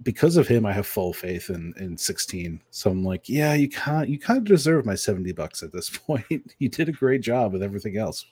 because 0.04 0.38
of 0.38 0.48
him, 0.48 0.66
I 0.66 0.72
have 0.72 0.88
full 0.88 1.14
faith 1.14 1.50
in 1.50 1.74
in 1.78 1.98
16. 1.98 2.62
So 2.70 2.92
I'm 2.92 3.04
like, 3.04 3.30
yeah, 3.30 3.54
you 3.54 3.70
can't 3.70 4.10
you 4.10 4.20
kind 4.20 4.38
of 4.38 4.46
deserve 4.46 4.86
my 4.86 4.96
70 4.96 5.32
bucks 5.34 5.64
at 5.64 5.72
this 5.72 5.90
point. 5.98 6.54
you 6.60 6.70
did 6.70 6.90
a 6.90 6.94
great 6.94 7.22
job 7.22 7.54
with 7.54 7.64
everything 7.64 7.98
else. 7.98 8.26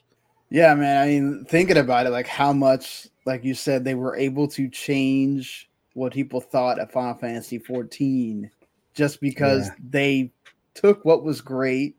Yeah, 0.50 0.74
man. 0.74 1.02
I 1.02 1.06
mean, 1.06 1.44
thinking 1.44 1.76
about 1.76 2.06
it, 2.06 2.10
like 2.10 2.26
how 2.26 2.52
much, 2.52 3.06
like 3.24 3.44
you 3.44 3.54
said, 3.54 3.84
they 3.84 3.94
were 3.94 4.16
able 4.16 4.48
to 4.48 4.68
change 4.68 5.70
what 5.94 6.12
people 6.12 6.40
thought 6.40 6.80
of 6.80 6.90
Final 6.90 7.14
Fantasy 7.14 7.58
14 7.58 8.50
just 8.94 9.20
because 9.20 9.66
yeah. 9.66 9.74
they 9.90 10.32
took 10.74 11.04
what 11.04 11.22
was 11.22 11.40
great 11.40 11.96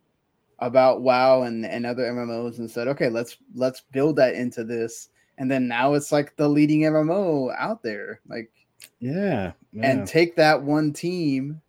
about 0.60 1.02
WoW 1.02 1.44
and, 1.44 1.66
and 1.66 1.86
other 1.86 2.04
MMOs 2.04 2.60
and 2.60 2.70
said, 2.70 2.88
okay, 2.90 3.10
let's 3.10 3.38
let's 3.56 3.82
build 3.92 4.18
that 4.18 4.36
into 4.36 4.64
this. 4.64 5.10
And 5.38 5.50
then 5.50 5.68
now 5.68 5.94
it's 5.94 6.12
like 6.12 6.36
the 6.36 6.48
leading 6.48 6.82
MMO 6.82 7.56
out 7.58 7.82
there. 7.82 8.20
Like 8.28 8.52
yeah, 9.00 9.52
yeah. 9.72 9.92
And 9.92 10.08
take 10.08 10.36
that 10.36 10.62
one 10.62 10.94
team 10.94 11.62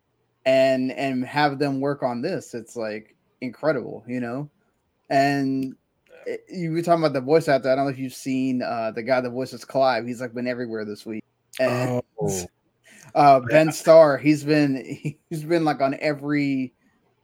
and 0.45 0.91
and 0.91 1.25
have 1.25 1.59
them 1.59 1.79
work 1.79 2.03
on 2.03 2.21
this. 2.21 2.53
It's 2.53 2.75
like 2.75 3.15
incredible, 3.41 4.03
you 4.07 4.19
know? 4.19 4.49
And 5.09 5.75
you 6.49 6.71
were 6.71 6.81
talking 6.81 7.03
about 7.03 7.13
the 7.13 7.21
voice 7.21 7.47
actor. 7.47 7.71
I 7.71 7.75
don't 7.75 7.85
know 7.85 7.91
if 7.91 7.99
you've 7.99 8.13
seen 8.13 8.61
uh, 8.61 8.91
the 8.91 9.03
guy 9.03 9.21
that 9.21 9.29
voices 9.29 9.65
Clive. 9.65 10.05
He's 10.07 10.21
like 10.21 10.33
been 10.33 10.47
everywhere 10.47 10.85
this 10.85 11.05
week. 11.05 11.23
And, 11.59 12.01
oh. 12.19 12.45
uh, 13.15 13.39
Ben 13.41 13.71
Starr. 13.71 14.17
He's 14.17 14.43
been 14.43 15.15
he's 15.29 15.43
been 15.43 15.65
like 15.65 15.81
on 15.81 15.95
every 15.99 16.73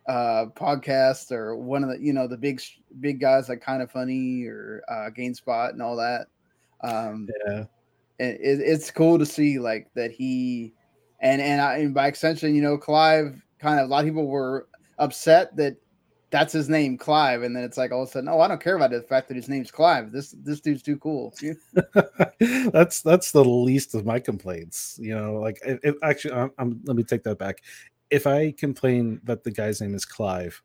uh, 0.07 0.47
podcast 0.55 1.31
or 1.31 1.55
one 1.55 1.83
of 1.83 1.89
the 1.89 1.99
you 1.99 2.13
know 2.13 2.27
the 2.27 2.37
big 2.37 2.61
big 2.99 3.19
guys 3.19 3.49
like 3.49 3.61
kind 3.61 3.81
of 3.81 3.91
funny 3.91 4.45
or 4.45 4.83
uh, 4.89 5.09
GameSpot 5.15 5.69
and 5.71 5.81
all 5.81 5.95
that. 5.97 6.27
Um, 6.81 7.27
yeah, 7.47 7.65
it, 8.19 8.59
it's 8.61 8.91
cool 8.91 9.17
to 9.19 9.25
see 9.25 9.59
like 9.59 9.87
that 9.95 10.11
he 10.11 10.73
and 11.21 11.41
and, 11.41 11.61
I, 11.61 11.77
and 11.77 11.93
by 11.93 12.07
extension, 12.07 12.55
you 12.55 12.61
know, 12.61 12.77
Clive. 12.77 13.41
Kind 13.59 13.79
of 13.79 13.87
a 13.87 13.89
lot 13.89 13.99
of 13.99 14.05
people 14.05 14.27
were 14.27 14.69
upset 14.99 15.55
that 15.57 15.75
that's 16.31 16.53
his 16.53 16.69
name, 16.69 16.97
Clive, 16.97 17.41
and 17.43 17.55
then 17.55 17.63
it's 17.63 17.77
like 17.77 17.91
all 17.91 18.03
of 18.03 18.09
a 18.09 18.11
sudden, 18.11 18.29
oh, 18.29 18.39
I 18.39 18.47
don't 18.47 18.61
care 18.61 18.75
about 18.75 18.91
the 18.91 19.01
fact 19.01 19.27
that 19.27 19.35
his 19.35 19.49
name's 19.49 19.71
Clive. 19.71 20.11
This 20.11 20.35
this 20.43 20.61
dude's 20.61 20.83
too 20.83 20.97
cool. 20.97 21.33
that's 22.71 23.01
that's 23.01 23.31
the 23.31 23.43
least 23.43 23.95
of 23.95 24.05
my 24.05 24.19
complaints. 24.19 24.97
You 25.01 25.15
know, 25.15 25.35
like 25.35 25.59
if, 25.63 25.95
actually, 26.03 26.33
I'm, 26.33 26.51
I'm, 26.57 26.81
let 26.85 26.95
me 26.95 27.03
take 27.03 27.23
that 27.23 27.37
back. 27.37 27.63
If 28.09 28.27
I 28.27 28.51
complain 28.51 29.19
that 29.23 29.43
the 29.43 29.51
guy's 29.51 29.81
name 29.81 29.95
is 29.95 30.05
Clive, 30.05 30.61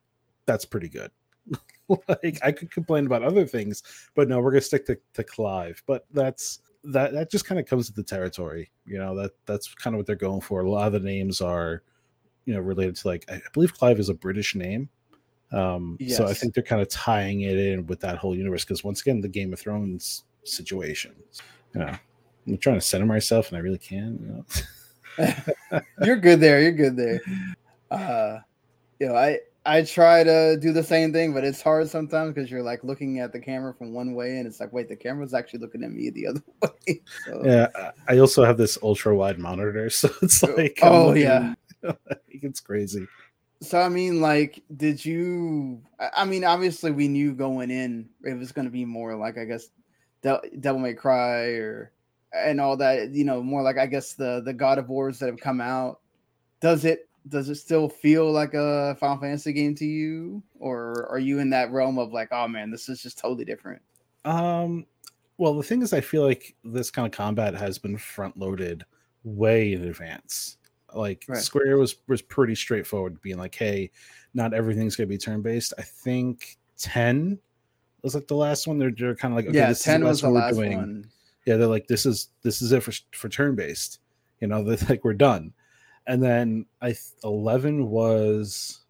that's 0.46 0.64
pretty 0.64 0.88
good. 0.88 1.10
like 2.08 2.38
I 2.42 2.52
could 2.52 2.70
complain 2.70 3.06
about 3.06 3.22
other 3.22 3.46
things, 3.46 3.82
but 4.14 4.28
no, 4.28 4.40
we're 4.40 4.52
gonna 4.52 4.60
stick 4.60 4.86
to, 4.86 4.98
to 5.14 5.24
Clive. 5.24 5.82
But 5.86 6.06
that's 6.12 6.60
that 6.84 7.12
that 7.12 7.30
just 7.30 7.46
kind 7.46 7.58
of 7.58 7.66
comes 7.66 7.88
with 7.88 7.96
the 7.96 8.02
territory. 8.02 8.70
You 8.86 8.98
know 8.98 9.16
that 9.16 9.32
that's 9.46 9.74
kind 9.74 9.94
of 9.94 9.98
what 9.98 10.06
they're 10.06 10.16
going 10.16 10.40
for. 10.40 10.60
A 10.60 10.70
lot 10.70 10.86
of 10.86 10.92
the 10.92 11.00
names 11.00 11.40
are, 11.40 11.82
you 12.44 12.54
know, 12.54 12.60
related 12.60 12.96
to 12.96 13.08
like 13.08 13.24
I 13.28 13.40
believe 13.52 13.74
Clive 13.74 13.98
is 13.98 14.08
a 14.08 14.14
British 14.14 14.54
name 14.54 14.88
um, 15.54 15.96
yes. 16.00 16.16
So 16.16 16.26
I 16.26 16.34
think 16.34 16.54
they're 16.54 16.64
kind 16.64 16.82
of 16.82 16.88
tying 16.88 17.42
it 17.42 17.56
in 17.56 17.86
with 17.86 18.00
that 18.00 18.18
whole 18.18 18.34
universe 18.34 18.64
because 18.64 18.82
once 18.82 19.00
again, 19.00 19.20
the 19.20 19.28
Game 19.28 19.52
of 19.52 19.60
Thrones 19.60 20.24
situation. 20.42 21.14
You 21.74 21.80
know, 21.80 21.94
I'm 22.46 22.58
trying 22.58 22.76
to 22.76 22.80
center 22.80 23.06
myself, 23.06 23.48
and 23.48 23.56
I 23.56 23.60
really 23.60 23.78
can. 23.78 24.44
You 25.18 25.24
know? 25.24 25.80
you're 26.04 26.16
good 26.16 26.40
there. 26.40 26.60
You're 26.60 26.72
good 26.72 26.96
there. 26.96 27.20
Uh, 27.90 28.40
you 28.98 29.06
know, 29.06 29.14
I 29.14 29.38
I 29.66 29.82
try 29.82 30.22
to 30.24 30.58
do 30.60 30.72
the 30.72 30.82
same 30.82 31.12
thing, 31.12 31.32
but 31.32 31.42
it's 31.42 31.62
hard 31.62 31.88
sometimes 31.88 32.34
because 32.34 32.50
you're 32.50 32.62
like 32.62 32.84
looking 32.84 33.20
at 33.20 33.32
the 33.32 33.40
camera 33.40 33.72
from 33.72 33.94
one 33.94 34.14
way, 34.14 34.36
and 34.36 34.46
it's 34.46 34.60
like, 34.60 34.72
wait, 34.72 34.88
the 34.88 34.96
camera's 34.96 35.32
actually 35.32 35.60
looking 35.60 35.82
at 35.82 35.90
me 35.90 36.10
the 36.10 36.26
other 36.26 36.42
way. 36.62 37.00
So. 37.26 37.42
Yeah, 37.44 37.92
I 38.06 38.18
also 38.18 38.44
have 38.44 38.58
this 38.58 38.76
ultra 38.82 39.16
wide 39.16 39.38
monitor, 39.38 39.88
so 39.90 40.10
it's 40.20 40.44
oh, 40.44 40.54
like, 40.54 40.78
oh 40.82 41.08
looking, 41.08 41.22
yeah, 41.22 41.54
it's 42.28 42.60
crazy. 42.60 43.06
So 43.62 43.80
I 43.80 43.88
mean, 43.88 44.20
like, 44.20 44.62
did 44.76 45.02
you? 45.02 45.80
I 45.98 46.26
mean, 46.26 46.44
obviously, 46.44 46.90
we 46.90 47.08
knew 47.08 47.32
going 47.32 47.70
in 47.70 48.08
it 48.22 48.38
was 48.38 48.52
going 48.52 48.66
to 48.66 48.72
be 48.72 48.84
more 48.84 49.16
like 49.16 49.38
I 49.38 49.46
guess, 49.46 49.68
Devil 50.22 50.80
May 50.80 50.92
Cry 50.92 51.44
or 51.52 51.92
and 52.34 52.60
all 52.60 52.76
that. 52.76 53.14
You 53.14 53.24
know, 53.24 53.42
more 53.42 53.62
like 53.62 53.78
I 53.78 53.86
guess 53.86 54.12
the 54.12 54.42
the 54.44 54.52
God 54.52 54.78
of 54.78 54.90
Wars 54.90 55.18
that 55.20 55.30
have 55.30 55.40
come 55.40 55.62
out. 55.62 56.00
Does 56.60 56.84
it 56.84 57.08
does 57.28 57.48
it 57.48 57.56
still 57.56 57.88
feel 57.88 58.30
like 58.30 58.54
a 58.54 58.96
Final 59.00 59.18
Fantasy 59.18 59.52
game 59.52 59.74
to 59.76 59.84
you, 59.84 60.42
or 60.58 61.08
are 61.10 61.18
you 61.18 61.38
in 61.38 61.50
that 61.50 61.72
realm 61.72 61.98
of 61.98 62.12
like, 62.12 62.28
oh 62.32 62.48
man, 62.48 62.70
this 62.70 62.88
is 62.88 63.02
just 63.02 63.18
totally 63.18 63.44
different? 63.44 63.82
Um, 64.24 64.86
well, 65.38 65.54
the 65.54 65.62
thing 65.62 65.82
is, 65.82 65.92
I 65.92 66.00
feel 66.00 66.22
like 66.22 66.54
this 66.64 66.90
kind 66.90 67.06
of 67.06 67.12
combat 67.12 67.54
has 67.54 67.78
been 67.78 67.96
front 67.96 68.36
loaded 68.36 68.84
way 69.24 69.72
in 69.72 69.84
advance. 69.84 70.58
Like 70.94 71.24
Right. 71.28 71.38
Square 71.38 71.78
was 71.78 71.96
was 72.06 72.22
pretty 72.22 72.54
straightforward, 72.54 73.20
being 73.20 73.38
like, 73.38 73.54
"Hey, 73.54 73.90
not 74.32 74.54
everything's 74.54 74.94
gonna 74.94 75.08
be 75.08 75.18
turn 75.18 75.42
based." 75.42 75.72
I 75.78 75.82
think 75.82 76.56
ten 76.78 77.38
was 78.02 78.14
like 78.14 78.28
the 78.28 78.36
last 78.36 78.66
one. 78.66 78.78
They're, 78.78 78.92
they're 78.96 79.16
kind 79.16 79.32
of 79.32 79.36
like, 79.36 79.46
okay, 79.46 79.56
yeah, 79.56 79.68
this 79.70 79.78
is 79.78 79.84
ten 79.84 80.04
was 80.04 80.20
the 80.20 80.28
we're 80.28 80.34
last 80.34 80.54
doing. 80.54 80.76
one. 80.76 81.10
Yeah, 81.46 81.56
they're 81.56 81.66
like, 81.66 81.88
this 81.88 82.06
is 82.06 82.28
this 82.42 82.62
is 82.62 82.70
it 82.70 82.82
for 82.82 82.92
for 83.12 83.28
turn 83.28 83.56
based. 83.56 83.98
You 84.40 84.46
know, 84.46 84.62
they're 84.64 84.88
like, 84.88 85.04
we're 85.04 85.14
done. 85.14 85.52
And 86.06 86.22
then 86.22 86.66
I 86.80 86.88
th- 86.88 86.98
eleven 87.24 87.88
was 87.88 88.84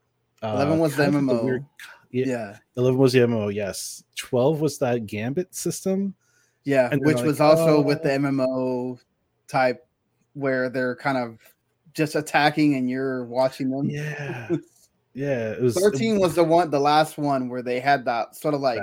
uh, 0.44 0.52
Eleven 0.54 0.78
was 0.78 0.96
the 0.96 1.04
kind 1.04 1.16
of 1.16 1.22
MMO. 1.22 1.66
yeah. 2.10 2.26
yeah. 2.26 2.56
11 2.76 2.98
was 2.98 3.12
the 3.12 3.20
MMO, 3.20 3.52
yes. 3.52 4.04
12 4.16 4.60
was 4.60 4.78
that 4.78 5.06
Gambit 5.06 5.54
system. 5.54 6.14
Yeah, 6.64 6.94
which 6.94 7.16
like, 7.16 7.24
was 7.24 7.40
also 7.40 7.80
with 7.80 8.02
the 8.02 8.12
"Oh." 8.12 8.18
MMO 8.18 8.98
type 9.48 9.86
where 10.34 10.68
they're 10.68 10.96
kind 10.96 11.18
of 11.18 11.38
just 11.94 12.14
attacking 12.14 12.74
and 12.74 12.90
you're 12.90 13.24
watching 13.24 13.70
them. 13.70 13.88
Yeah. 13.88 14.48
Yeah. 15.14 15.52
It 15.52 15.62
was 15.62 15.76
13 15.78 16.18
was 16.18 16.34
the 16.34 16.42
one, 16.42 16.70
the 16.70 16.80
last 16.80 17.18
one 17.18 17.48
where 17.48 17.62
they 17.62 17.78
had 17.78 18.04
that 18.06 18.34
sort 18.34 18.54
of 18.54 18.60
like, 18.60 18.80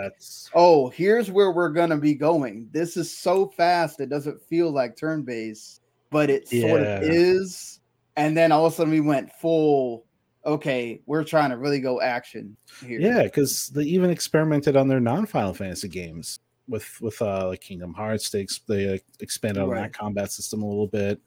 oh, 0.54 0.90
here's 0.90 1.30
where 1.30 1.52
we're 1.52 1.70
gonna 1.70 1.98
be 1.98 2.14
going. 2.14 2.70
This 2.72 2.96
is 2.96 3.16
so 3.16 3.48
fast, 3.50 4.00
it 4.00 4.08
doesn't 4.08 4.42
feel 4.44 4.72
like 4.72 4.96
turn 4.96 5.24
based, 5.24 5.82
but 6.10 6.30
it 6.30 6.48
sort 6.48 6.84
of 6.84 7.04
is. 7.04 7.81
And 8.22 8.38
then 8.38 8.52
all 8.52 8.66
of 8.66 8.74
a 8.74 8.76
sudden 8.76 8.92
we 8.92 9.02
went 9.02 9.32
full. 9.34 10.06
Okay, 10.46 11.02
we're 11.06 11.24
trying 11.24 11.50
to 11.52 11.58
really 11.58 11.80
go 11.80 12.02
action 12.02 12.56
here. 12.86 13.00
yeah, 13.00 13.24
because 13.24 13.70
they 13.70 13.84
even 13.84 14.10
experimented 14.10 14.76
on 14.76 14.88
their 14.88 15.00
non-Final 15.00 15.54
Fantasy 15.54 15.88
games 15.88 16.40
with 16.68 17.00
with 17.02 17.22
uh 17.22 17.48
like 17.48 17.62
Kingdom 17.62 17.94
Hearts. 17.94 18.30
They 18.30 18.42
ex- 18.42 18.62
they 18.68 18.94
uh, 18.94 18.98
expanded 19.20 19.64
on 19.64 19.74
that 19.76 19.94
combat 19.94 20.32
system 20.32 20.62
a 20.62 20.68
little 20.68 20.88
bit. 20.88 21.20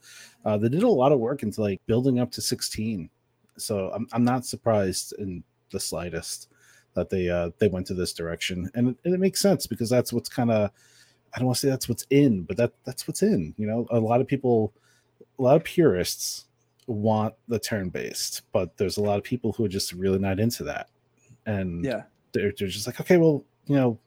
Uh, 0.45 0.57
they 0.57 0.69
did 0.69 0.83
a 0.83 0.89
lot 0.89 1.13
of 1.13 1.19
work 1.19 1.43
into 1.43 1.61
like 1.61 1.81
building 1.87 2.19
up 2.19 2.31
to 2.33 2.41
16. 2.41 3.11
So 3.57 3.91
I'm 3.95 4.07
I'm 4.13 4.25
not 4.25 4.47
surprised 4.47 5.15
in 5.19 5.45
the 5.71 5.81
slightest 5.81 6.49
that 6.95 7.11
they 7.11 7.29
uh 7.29 7.51
they 7.59 7.69
went 7.69 7.87
to 7.89 7.95
this 7.95 8.13
direction, 8.13 8.71
and 8.75 8.97
and 9.05 9.15
it 9.15 9.21
makes 9.21 9.41
sense 9.41 9.67
because 9.67 9.91
that's 9.91 10.13
what's 10.13 10.29
kind 10.29 10.51
of 10.51 10.71
I 11.35 11.39
don't 11.39 11.47
want 11.47 11.57
to 11.57 11.61
say 11.63 11.71
that's 11.71 11.89
what's 11.89 12.07
in, 12.11 12.43
but 12.43 12.57
that 12.57 12.73
that's 12.85 13.09
what's 13.09 13.23
in. 13.23 13.55
You 13.57 13.67
know, 13.67 13.87
a 13.91 13.99
lot 13.99 14.21
of 14.21 14.29
people, 14.29 14.73
a 15.39 15.43
lot 15.43 15.57
of 15.57 15.65
purists 15.65 16.47
want 16.87 17.35
the 17.49 17.59
turn 17.59 17.89
based, 17.89 18.43
but 18.53 18.77
there's 18.77 18.97
a 18.97 19.03
lot 19.03 19.19
of 19.19 19.25
people 19.25 19.53
who 19.53 19.65
are 19.65 19.69
just 19.69 19.93
really 19.93 20.19
not 20.19 20.41
into 20.41 20.65
that, 20.65 20.89
and 21.47 21.85
yeah, 21.85 22.03
they're, 22.33 22.53
they're 22.59 22.69
just 22.69 22.87
like, 22.87 23.01
okay, 23.01 23.17
well, 23.17 23.45
you 23.67 23.77
know, 23.77 23.99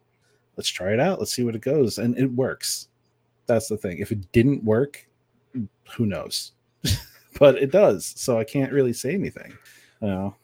let's 0.57 0.69
try 0.69 0.91
it 0.91 0.99
out. 0.99 1.19
Let's 1.19 1.33
see 1.33 1.43
what 1.43 1.55
it 1.55 1.61
goes. 1.61 1.97
And 1.97 2.17
it 2.17 2.31
works. 2.31 2.89
That's 3.45 3.67
the 3.67 3.77
thing. 3.77 3.99
If 3.99 4.11
it 4.11 4.31
didn't 4.31 4.63
work, 4.63 5.07
who 5.95 6.05
knows? 6.05 6.51
but 7.39 7.55
it 7.55 7.71
does. 7.71 8.13
So 8.17 8.37
I 8.37 8.43
can't 8.43 8.73
really 8.73 8.93
say 8.93 9.13
anything. 9.13 9.57
You 10.01 10.07
know? 10.07 10.35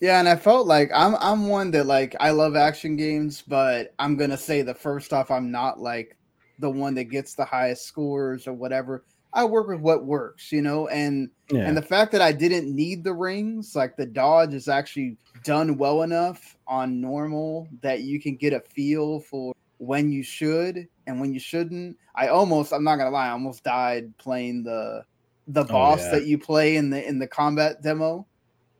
Yeah, 0.00 0.18
and 0.18 0.28
I 0.28 0.34
felt 0.34 0.66
like 0.66 0.90
I'm 0.92 1.14
I'm 1.20 1.48
one 1.48 1.70
that 1.70 1.86
like 1.86 2.16
I 2.18 2.30
love 2.30 2.56
action 2.56 2.96
games, 2.96 3.42
but 3.46 3.94
I'm 4.00 4.16
gonna 4.16 4.36
say 4.36 4.62
the 4.62 4.74
first 4.74 5.12
off, 5.12 5.30
I'm 5.30 5.52
not 5.52 5.78
like 5.78 6.16
the 6.58 6.68
one 6.68 6.94
that 6.94 7.04
gets 7.04 7.34
the 7.34 7.44
highest 7.44 7.86
scores 7.86 8.48
or 8.48 8.52
whatever. 8.52 9.04
I 9.34 9.44
work 9.44 9.68
with 9.68 9.80
what 9.80 10.04
works, 10.04 10.52
you 10.52 10.62
know, 10.62 10.88
and 10.88 11.30
Yeah. 11.50 11.66
and 11.66 11.76
the 11.76 11.82
fact 11.82 12.12
that 12.12 12.20
I 12.20 12.32
didn't 12.32 12.74
need 12.74 13.02
the 13.04 13.14
rings, 13.14 13.74
like 13.74 13.96
the 13.96 14.06
dodge 14.06 14.54
is 14.54 14.68
actually 14.68 15.16
done 15.44 15.78
well 15.78 16.02
enough 16.02 16.56
on 16.66 17.00
normal 17.00 17.68
that 17.82 18.02
you 18.02 18.20
can 18.20 18.36
get 18.36 18.52
a 18.52 18.60
feel 18.60 19.20
for 19.20 19.54
when 19.78 20.12
you 20.12 20.22
should 20.22 20.86
and 21.06 21.20
when 21.20 21.32
you 21.32 21.40
shouldn't. 21.40 21.96
I 22.14 22.28
almost, 22.28 22.72
I'm 22.72 22.84
not 22.84 22.96
gonna 22.96 23.10
lie, 23.10 23.28
I 23.28 23.30
almost 23.30 23.64
died 23.64 24.16
playing 24.18 24.64
the 24.64 25.04
the 25.48 25.64
boss 25.64 26.00
yeah. 26.00 26.10
that 26.12 26.26
you 26.26 26.38
play 26.38 26.76
in 26.76 26.90
the 26.90 27.06
in 27.06 27.18
the 27.18 27.26
combat 27.26 27.82
demo. 27.82 28.26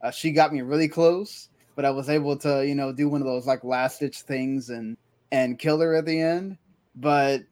Uh, 0.03 0.11
she 0.11 0.33
got 0.33 0.53
me 0.53 0.61
really 0.63 0.89
close, 0.89 1.49
but 1.77 1.85
I 1.85 1.91
was 1.91 2.09
able 2.09 2.37
to, 2.39 2.67
you 2.67 2.75
know, 2.75 2.93
do 2.93 3.09
one 3.09 3.21
of 3.21 3.27
those 3.27 3.47
like 3.47 3.65
last 3.65 4.01
ditch 4.01 4.21
things 4.23 4.71
and 4.71 4.97
and 5.33 5.59
kill 5.59 5.81
her 5.81 5.95
at 5.95 6.05
the 6.07 6.21
end. 6.21 6.59
But 6.95 7.43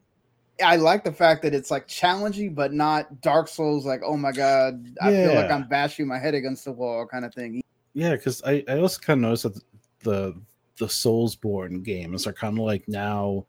I 0.61 0.75
like 0.77 1.03
the 1.03 1.11
fact 1.11 1.41
that 1.43 1.53
it's 1.53 1.71
like 1.71 1.87
challenging, 1.87 2.53
but 2.53 2.73
not 2.73 3.21
Dark 3.21 3.47
Souls. 3.47 3.85
Like, 3.85 4.01
oh 4.05 4.17
my 4.17 4.31
god, 4.31 4.87
I 5.01 5.11
feel 5.11 5.35
like 5.35 5.51
I'm 5.51 5.67
bashing 5.67 6.07
my 6.07 6.17
head 6.19 6.33
against 6.33 6.65
the 6.65 6.71
wall, 6.71 7.05
kind 7.05 7.25
of 7.25 7.33
thing. 7.33 7.61
yeah, 7.93 8.11
because 8.11 8.41
I, 8.43 8.63
I 8.67 8.79
also 8.79 8.99
kind 8.99 9.17
of 9.23 9.29
noticed 9.29 9.43
that 9.43 9.63
the 10.03 10.41
the 10.77 10.87
Soulsborne 10.87 11.83
games 11.83 12.25
are 12.25 12.33
kind 12.33 12.57
of 12.57 12.63
like 12.65 12.87
now 12.87 13.45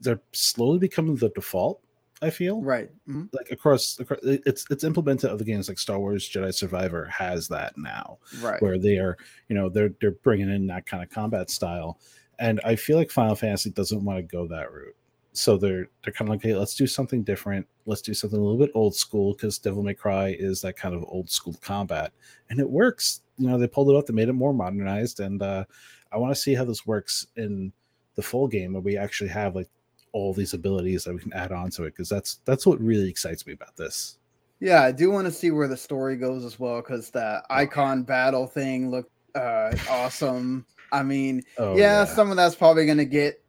they're 0.00 0.20
slowly 0.32 0.78
becoming 0.78 1.16
the 1.16 1.28
default. 1.30 1.80
I 2.22 2.30
feel 2.30 2.62
Right. 2.62 2.90
Mhm. 3.08 3.28
like 3.34 3.50
across, 3.50 3.98
across 3.98 4.20
it's 4.22 4.64
it's 4.70 4.82
implemented 4.84 5.30
other 5.30 5.44
games 5.44 5.68
like 5.68 5.78
Star 5.78 5.98
Wars 5.98 6.28
Jedi 6.28 6.54
Survivor 6.54 7.04
has 7.06 7.48
that 7.48 7.76
now. 7.76 8.18
Right. 8.40 8.60
where 8.62 8.78
they 8.78 8.96
are, 8.98 9.16
you 9.48 9.54
know, 9.56 9.68
they're 9.68 9.90
they're 10.00 10.12
bringing 10.12 10.48
in 10.50 10.66
that 10.68 10.86
kind 10.86 11.02
of 11.02 11.10
combat 11.10 11.50
style, 11.50 11.98
and 12.38 12.60
I 12.64 12.76
feel 12.76 12.96
like 12.96 13.10
Final 13.10 13.34
Fantasy 13.36 13.70
doesn't 13.70 14.04
want 14.04 14.18
to 14.18 14.22
go 14.22 14.46
that 14.48 14.72
route. 14.72 14.96
So 15.34 15.56
they're 15.56 15.88
they're 16.02 16.12
kind 16.12 16.28
of 16.28 16.34
like, 16.34 16.42
hey, 16.42 16.54
let's 16.54 16.76
do 16.76 16.86
something 16.86 17.22
different. 17.22 17.66
Let's 17.86 18.02
do 18.02 18.14
something 18.14 18.38
a 18.38 18.42
little 18.42 18.58
bit 18.58 18.70
old 18.74 18.94
school 18.94 19.34
because 19.34 19.58
Devil 19.58 19.82
May 19.82 19.94
Cry 19.94 20.36
is 20.38 20.60
that 20.62 20.76
kind 20.76 20.94
of 20.94 21.04
old 21.08 21.28
school 21.28 21.56
combat, 21.60 22.12
and 22.50 22.60
it 22.60 22.70
works. 22.70 23.20
You 23.36 23.48
know, 23.48 23.58
they 23.58 23.66
pulled 23.66 23.90
it 23.90 23.94
off. 23.94 24.06
They 24.06 24.14
made 24.14 24.28
it 24.28 24.34
more 24.34 24.54
modernized, 24.54 25.18
and 25.18 25.42
uh, 25.42 25.64
I 26.12 26.18
want 26.18 26.32
to 26.32 26.40
see 26.40 26.54
how 26.54 26.64
this 26.64 26.86
works 26.86 27.26
in 27.36 27.72
the 28.14 28.22
full 28.22 28.46
game 28.46 28.74
where 28.74 28.82
we 28.82 28.96
actually 28.96 29.30
have 29.30 29.56
like 29.56 29.68
all 30.12 30.32
these 30.32 30.54
abilities 30.54 31.02
that 31.04 31.12
we 31.12 31.20
can 31.20 31.32
add 31.32 31.50
on 31.50 31.70
to 31.70 31.82
it 31.82 31.90
because 31.90 32.08
that's 32.08 32.38
that's 32.44 32.64
what 32.64 32.80
really 32.80 33.08
excites 33.08 33.46
me 33.46 33.52
about 33.52 33.76
this. 33.76 34.18
Yeah, 34.60 34.82
I 34.82 34.92
do 34.92 35.10
want 35.10 35.26
to 35.26 35.32
see 35.32 35.50
where 35.50 35.68
the 35.68 35.76
story 35.76 36.16
goes 36.16 36.44
as 36.44 36.58
well 36.58 36.80
because 36.80 37.10
the 37.10 37.42
icon 37.50 38.04
battle 38.04 38.46
thing 38.46 38.90
looked 38.90 39.10
uh, 39.34 39.76
awesome. 39.90 40.64
I 40.92 41.02
mean, 41.02 41.42
Oh 41.58 41.76
yeah, 41.76 42.04
some 42.04 42.30
of 42.30 42.36
that's 42.36 42.54
probably 42.54 42.86
going 42.86 42.98
to 42.98 43.04
get 43.04 43.43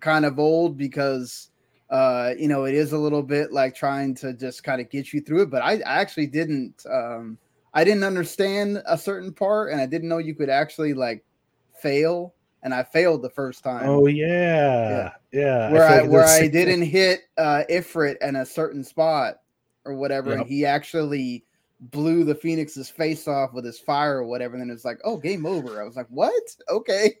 kind 0.00 0.24
of 0.24 0.38
old 0.38 0.76
because 0.76 1.50
uh 1.90 2.32
you 2.38 2.48
know 2.48 2.64
it 2.64 2.74
is 2.74 2.92
a 2.92 2.98
little 2.98 3.22
bit 3.22 3.52
like 3.52 3.74
trying 3.74 4.14
to 4.14 4.32
just 4.34 4.64
kind 4.64 4.80
of 4.80 4.90
get 4.90 5.12
you 5.12 5.20
through 5.20 5.42
it 5.42 5.50
but 5.50 5.62
i, 5.62 5.74
I 5.74 6.00
actually 6.00 6.26
didn't 6.26 6.84
um 6.90 7.38
i 7.74 7.84
didn't 7.84 8.02
understand 8.04 8.82
a 8.86 8.98
certain 8.98 9.32
part 9.32 9.70
and 9.72 9.80
i 9.80 9.86
didn't 9.86 10.08
know 10.08 10.18
you 10.18 10.34
could 10.34 10.50
actually 10.50 10.94
like 10.94 11.24
fail 11.80 12.34
and 12.62 12.74
i 12.74 12.82
failed 12.82 13.22
the 13.22 13.30
first 13.30 13.62
time. 13.62 13.88
Oh 13.88 14.06
yeah, 14.08 15.12
yeah. 15.32 15.70
where 15.70 15.88
feel 15.88 15.98
i, 16.06 16.08
where 16.08 16.24
i 16.24 16.48
didn't 16.48 16.82
hit 16.82 17.20
uh 17.38 17.62
ifrit 17.70 18.16
in 18.20 18.36
a 18.36 18.44
certain 18.46 18.82
spot 18.82 19.36
or 19.84 19.94
whatever 19.94 20.30
Yep. 20.30 20.38
and 20.40 20.48
he 20.48 20.66
actually 20.66 21.44
blew 21.78 22.24
the 22.24 22.34
phoenix's 22.34 22.88
face 22.90 23.28
off 23.28 23.52
with 23.52 23.64
his 23.64 23.78
fire 23.78 24.16
or 24.18 24.24
whatever 24.24 24.54
and 24.54 24.62
then 24.62 24.74
it's 24.74 24.84
like 24.84 24.98
oh 25.04 25.16
game 25.18 25.46
over. 25.46 25.80
I 25.80 25.84
was 25.84 25.94
like 25.94 26.08
what? 26.08 26.32
Okay 26.68 27.18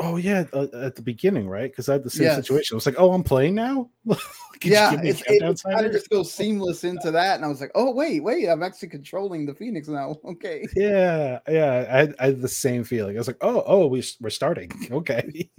Oh 0.00 0.16
yeah, 0.16 0.44
uh, 0.52 0.66
at 0.74 0.94
the 0.94 1.02
beginning, 1.02 1.48
right? 1.48 1.70
Because 1.70 1.88
I 1.88 1.94
had 1.94 2.04
the 2.04 2.10
same 2.10 2.24
Yes. 2.24 2.36
situation. 2.36 2.74
I 2.74 2.76
was 2.76 2.86
like, 2.86 2.94
"Oh, 2.98 3.12
I'm 3.12 3.24
playing 3.24 3.54
now." 3.54 3.90
Yeah, 4.64 5.00
it, 5.02 5.22
countdown 5.24 5.54
kind 5.72 5.86
of 5.86 5.92
just 5.92 6.10
goes 6.10 6.32
seamless 6.32 6.82
into 6.82 7.12
that, 7.12 7.36
and 7.36 7.44
I 7.44 7.48
was 7.48 7.60
like, 7.60 7.70
"Oh 7.76 7.92
wait, 7.92 8.20
wait, 8.24 8.48
I'm 8.48 8.62
actually 8.62 8.88
controlling 8.88 9.46
the 9.46 9.54
Phoenix 9.54 9.86
now." 9.88 10.16
Okay, 10.24 10.66
Yeah, 10.74 11.38
yeah. 11.48 11.86
I 11.90 11.96
had, 11.98 12.14
I 12.18 12.26
had 12.26 12.40
the 12.40 12.48
same 12.48 12.82
feeling. 12.84 13.16
I 13.16 13.20
was 13.20 13.28
like, 13.28 13.36
"Oh, 13.40 13.62
oh, 13.66 13.86
we 13.86 14.02
we're 14.20 14.30
starting." 14.30 14.70
Okay. 14.92 15.50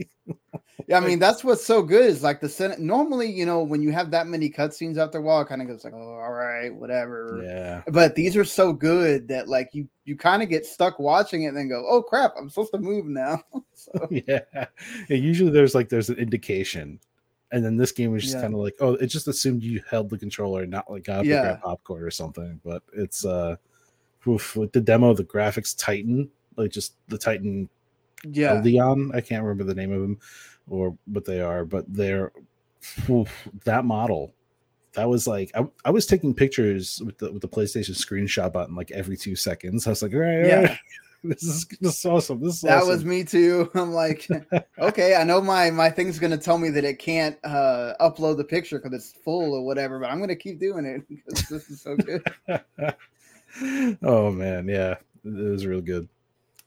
Yeah, 0.88 0.98
I 0.98 1.00
mean 1.02 1.20
that's 1.20 1.44
what's 1.44 1.66
so 1.66 1.82
good 1.82 2.06
is 2.06 2.24
like 2.24 2.40
the 2.42 2.50
Senate. 2.50 2.80
Normally, 2.80 3.30
you 3.30 3.46
know, 3.46 3.64
when 3.64 3.82
you 3.82 3.92
have 3.92 4.12
that 4.12 4.28
many 4.28 4.50
cutscenes 4.50 4.98
after 4.98 5.18
a 5.18 5.22
while, 5.22 5.42
it 5.42 5.48
kind 5.48 5.62
of 5.62 5.68
goes 5.68 5.84
like, 5.84 5.94
"Oh, 5.94 5.98
all 6.20 6.32
right, 6.32 6.74
whatever." 6.74 7.42
yeah. 7.44 7.82
But 7.88 8.16
these 8.16 8.36
are 8.38 8.46
so 8.46 8.74
good 8.74 9.28
that 9.28 9.48
like 9.48 9.70
you 9.74 9.88
you 10.06 10.16
kind 10.16 10.42
of 10.42 10.50
get 10.50 10.66
stuck 10.66 11.00
watching 11.00 11.44
it 11.44 11.48
and 11.48 11.58
then 11.58 11.68
go, 11.68 11.86
"Oh 11.88 12.02
crap, 12.02 12.34
I'm 12.38 12.50
supposed 12.50 12.74
to 12.74 12.80
move 12.80 13.06
now." 13.06 13.42
so, 13.74 13.92
yeah. 14.10 14.40
yeah. 14.54 14.66
Usually 15.10 15.52
there's 15.52 15.76
like 15.76 15.90
there's 15.90 16.10
an 16.10 16.18
indication, 16.18 17.00
and 17.52 17.64
then 17.64 17.78
this 17.78 17.92
game 17.92 18.12
was 18.12 18.24
just 18.24 18.36
Yeah. 18.36 18.42
kind 18.42 18.54
of 18.54 18.60
like, 18.62 18.76
oh, 18.80 18.94
it 18.94 19.08
just 19.08 19.28
assumed 19.28 19.64
you 19.64 19.82
held 19.90 20.10
the 20.10 20.18
controller, 20.18 20.62
and 20.62 20.72
not 20.72 20.90
like 20.90 21.04
got 21.04 21.26
Yeah. 21.26 21.44
yeah. 21.44 21.56
popcorn 21.58 22.04
or 22.04 22.12
something. 22.12 22.60
But 22.64 22.84
it's 22.94 23.26
uh, 23.26 23.56
oof, 24.28 24.56
with 24.56 24.72
the 24.72 24.82
demo, 24.82 25.14
the 25.14 25.24
graphics 25.24 25.78
Titan, 25.78 26.30
like 26.56 26.72
just 26.72 26.94
the 27.08 27.18
Titan 27.18 27.70
yeah, 28.26 28.60
Leon. 28.60 29.12
I 29.14 29.22
can't 29.22 29.44
remember 29.44 29.64
the 29.64 29.76
name 29.76 29.94
of 29.94 30.02
them 30.02 30.20
or 30.70 30.98
what 31.06 31.26
they 31.26 31.42
are, 31.42 31.66
but 31.66 31.86
they're 31.92 32.32
oof, 33.10 33.30
that 33.66 33.86
model. 33.86 34.34
That 34.94 35.08
was 35.10 35.28
like 35.28 35.52
I, 35.56 35.68
I 35.86 35.92
was 35.92 36.06
taking 36.06 36.34
pictures 36.34 37.02
with 37.06 37.18
the 37.20 37.32
with 37.32 37.42
the 37.42 37.48
PlayStation 37.48 37.92
screenshot 37.96 38.52
button 38.52 38.76
like 38.76 38.92
every 38.92 39.18
two 39.18 39.36
seconds. 39.36 39.86
I 39.86 39.92
was 39.92 40.02
like, 40.02 40.14
all 40.14 40.20
right, 40.20 40.42
all 40.42 40.48
Yeah. 40.48 40.62
right, 40.62 40.80
this 41.24 41.44
is 41.44 41.66
this 41.80 42.00
is 42.00 42.06
awesome. 42.06 42.42
This 42.42 42.56
is 42.56 42.62
that 42.62 42.78
awesome. 42.80 42.90
was 42.90 43.06
me 43.06 43.24
too. 43.24 43.70
I'm 43.76 43.92
like, 43.94 44.28
okay, 44.80 45.16
I 45.16 45.24
know 45.24 45.42
my 45.42 45.70
my 45.70 45.90
thing's 45.90 46.18
gonna 46.18 46.38
tell 46.38 46.58
me 46.58 46.70
that 46.72 46.84
it 46.84 46.98
can't 46.98 47.38
uh 47.44 47.94
upload 48.02 48.38
the 48.38 48.44
picture 48.44 48.80
because 48.80 48.94
it's 48.94 49.14
full 49.24 49.54
or 49.54 49.64
whatever, 49.64 50.00
but 50.00 50.10
I'm 50.10 50.20
gonna 50.20 50.36
keep 50.36 50.60
doing 50.60 50.86
it 50.86 51.08
because 51.08 51.48
this 51.50 51.70
is 51.70 51.82
so 51.82 51.96
good. 51.96 52.24
oh 54.04 54.32
man, 54.32 54.68
yeah. 54.68 54.96
It 55.24 55.52
was 55.52 55.66
real 55.66 55.82
good. 55.82 56.08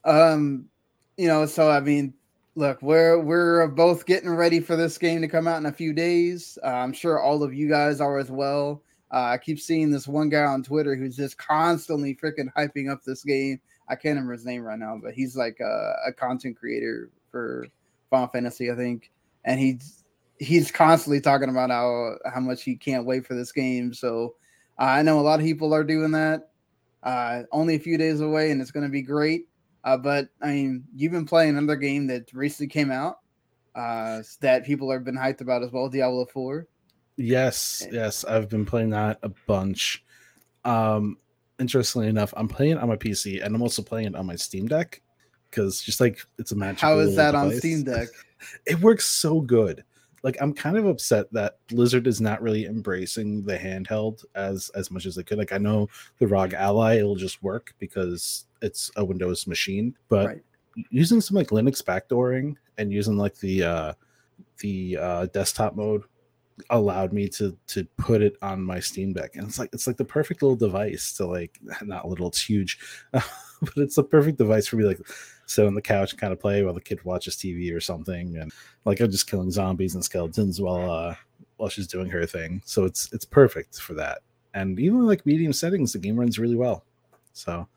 Um, 0.05 0.69
you 1.17 1.27
know, 1.27 1.45
so 1.45 1.69
I 1.69 1.79
mean, 1.79 2.13
look, 2.55 2.81
we're 2.81 3.19
we're 3.19 3.67
both 3.67 4.05
getting 4.05 4.29
ready 4.29 4.59
for 4.59 4.75
this 4.75 4.97
game 4.97 5.21
to 5.21 5.27
come 5.27 5.47
out 5.47 5.57
in 5.57 5.65
a 5.65 5.71
few 5.71 5.93
days. 5.93 6.57
Uh, 6.63 6.67
I'm 6.67 6.93
sure 6.93 7.21
all 7.21 7.43
of 7.43 7.53
you 7.53 7.69
guys 7.69 8.01
are 8.01 8.17
as 8.17 8.31
well. 8.31 8.83
Uh, 9.11 9.31
I 9.33 9.37
keep 9.37 9.59
seeing 9.59 9.91
this 9.91 10.07
one 10.07 10.29
guy 10.29 10.43
on 10.43 10.63
Twitter 10.63 10.95
who's 10.95 11.15
just 11.15 11.37
constantly 11.37 12.15
freaking 12.15 12.51
hyping 12.57 12.91
up 12.91 13.03
this 13.03 13.23
game. 13.23 13.59
I 13.87 13.95
can't 13.95 14.15
remember 14.15 14.33
his 14.33 14.45
name 14.45 14.63
right 14.63 14.79
now, 14.79 14.99
but 15.01 15.13
he's 15.13 15.35
like 15.35 15.59
a, 15.59 15.93
a 16.07 16.13
content 16.13 16.57
creator 16.57 17.09
for 17.29 17.67
Final 18.09 18.27
Fantasy, 18.27 18.71
I 18.71 18.75
think, 18.75 19.11
and 19.45 19.59
he's 19.59 20.03
he's 20.39 20.71
constantly 20.71 21.21
talking 21.21 21.49
about 21.49 21.69
how 21.69 22.15
how 22.33 22.39
much 22.39 22.63
he 22.63 22.75
can't 22.75 23.05
wait 23.05 23.25
for 23.25 23.35
this 23.35 23.51
game. 23.51 23.93
So 23.93 24.35
uh, 24.79 24.85
I 24.85 25.01
know 25.01 25.19
a 25.19 25.21
lot 25.21 25.39
of 25.39 25.45
people 25.45 25.73
are 25.73 25.83
doing 25.83 26.11
that. 26.11 26.49
Uh, 27.03 27.43
only 27.51 27.75
a 27.75 27.79
few 27.79 27.97
days 27.97 28.21
away, 28.21 28.51
and 28.51 28.61
it's 28.61 28.71
going 28.71 28.85
to 28.85 28.91
be 28.91 29.01
great. 29.01 29.47
Uh, 29.83 29.97
but 29.97 30.29
I 30.41 30.47
mean, 30.47 30.83
you've 30.95 31.11
been 31.11 31.25
playing 31.25 31.57
another 31.57 31.75
game 31.75 32.07
that 32.07 32.31
recently 32.33 32.69
came 32.69 32.91
out 32.91 33.19
uh, 33.75 34.21
that 34.41 34.65
people 34.65 34.91
have 34.91 35.03
been 35.03 35.17
hyped 35.17 35.41
about 35.41 35.63
as 35.63 35.71
well, 35.71 35.89
Diablo 35.89 36.25
Four. 36.25 36.67
Yes, 37.17 37.85
yes, 37.91 38.23
I've 38.23 38.49
been 38.49 38.65
playing 38.65 38.91
that 38.91 39.19
a 39.23 39.29
bunch. 39.47 40.03
Um, 40.65 41.17
interestingly 41.59 42.07
enough, 42.07 42.33
I'm 42.35 42.47
playing 42.47 42.73
it 42.73 42.77
on 42.77 42.87
my 42.87 42.95
PC 42.95 43.43
and 43.43 43.55
I'm 43.55 43.61
also 43.61 43.81
playing 43.81 44.07
it 44.07 44.15
on 44.15 44.25
my 44.25 44.35
Steam 44.35 44.67
Deck 44.67 45.01
because 45.49 45.81
just 45.81 45.99
like 45.99 46.19
it's 46.39 46.51
a 46.51 46.55
magical. 46.55 46.89
How 46.89 46.99
is 46.99 47.15
that 47.15 47.31
device. 47.31 47.53
on 47.53 47.57
Steam 47.59 47.83
Deck? 47.83 48.07
it 48.65 48.79
works 48.79 49.05
so 49.05 49.41
good. 49.41 49.83
Like 50.23 50.37
I'm 50.39 50.53
kind 50.53 50.77
of 50.77 50.85
upset 50.85 51.31
that 51.33 51.57
Blizzard 51.67 52.07
is 52.07 52.21
not 52.21 52.41
really 52.41 52.65
embracing 52.65 53.43
the 53.43 53.57
handheld 53.57 54.23
as 54.35 54.69
as 54.69 54.89
much 54.89 55.05
as 55.05 55.15
they 55.15 55.23
could. 55.23 55.37
Like 55.37 55.51
I 55.51 55.57
know 55.57 55.89
the 56.19 56.27
ROG 56.27 56.53
Ally 56.53 56.95
it'll 56.95 57.15
just 57.15 57.43
work 57.43 57.73
because 57.77 58.45
it's 58.63 58.89
a 58.95 59.05
Windows 59.05 59.45
machine, 59.45 59.95
but 60.09 60.25
Right. 60.27 60.43
using 60.89 61.21
some 61.21 61.35
like 61.37 61.49
Linux 61.49 61.83
backdooring 61.83 62.55
and 62.79 62.91
using 62.91 63.17
like 63.17 63.35
the 63.37 63.63
uh 63.63 63.93
the 64.59 64.97
uh 64.99 65.25
desktop 65.27 65.75
mode 65.75 66.03
allowed 66.69 67.11
me 67.13 67.27
to 67.27 67.57
to 67.67 67.83
put 67.97 68.21
it 68.21 68.35
on 68.41 68.61
my 68.63 68.79
Steam 68.79 69.13
Deck, 69.13 69.35
and 69.35 69.47
it's 69.47 69.59
like 69.59 69.69
it's 69.73 69.85
like 69.87 69.97
the 69.97 70.05
perfect 70.05 70.41
little 70.41 70.55
device 70.55 71.13
to 71.17 71.25
like 71.27 71.59
not 71.83 72.07
little, 72.07 72.27
it's 72.27 72.41
huge, 72.41 72.79
but 73.11 73.23
it's 73.77 73.95
the 73.95 74.03
perfect 74.03 74.37
device 74.37 74.67
for 74.67 74.77
me 74.77 74.83
like 74.85 74.99
sit 75.45 75.65
on 75.67 75.75
the 75.75 75.81
couch 75.81 76.11
and 76.13 76.21
kind 76.21 76.31
of 76.31 76.39
play 76.39 76.63
while 76.63 76.73
the 76.73 76.81
kid 76.81 77.03
watches 77.03 77.35
TV 77.35 77.75
or 77.75 77.79
something, 77.81 78.37
and 78.37 78.51
like 78.85 78.99
I'm 78.99 79.11
just 79.11 79.29
killing 79.29 79.51
zombies 79.51 79.95
and 79.95 80.03
skeletons 80.03 80.61
while 80.61 80.89
uh 80.89 81.15
while 81.57 81.69
she's 81.69 81.87
doing 81.87 82.09
her 82.09 82.25
thing. 82.25 82.61
So 82.65 82.85
it's 82.85 83.11
it's 83.13 83.25
perfect 83.25 83.79
for 83.79 83.93
that, 83.95 84.19
and 84.53 84.79
even 84.79 85.05
like 85.05 85.25
medium 85.25 85.53
settings, 85.53 85.93
the 85.93 85.99
game 85.99 86.19
runs 86.19 86.39
really 86.39 86.55
well. 86.55 86.85
So. 87.33 87.67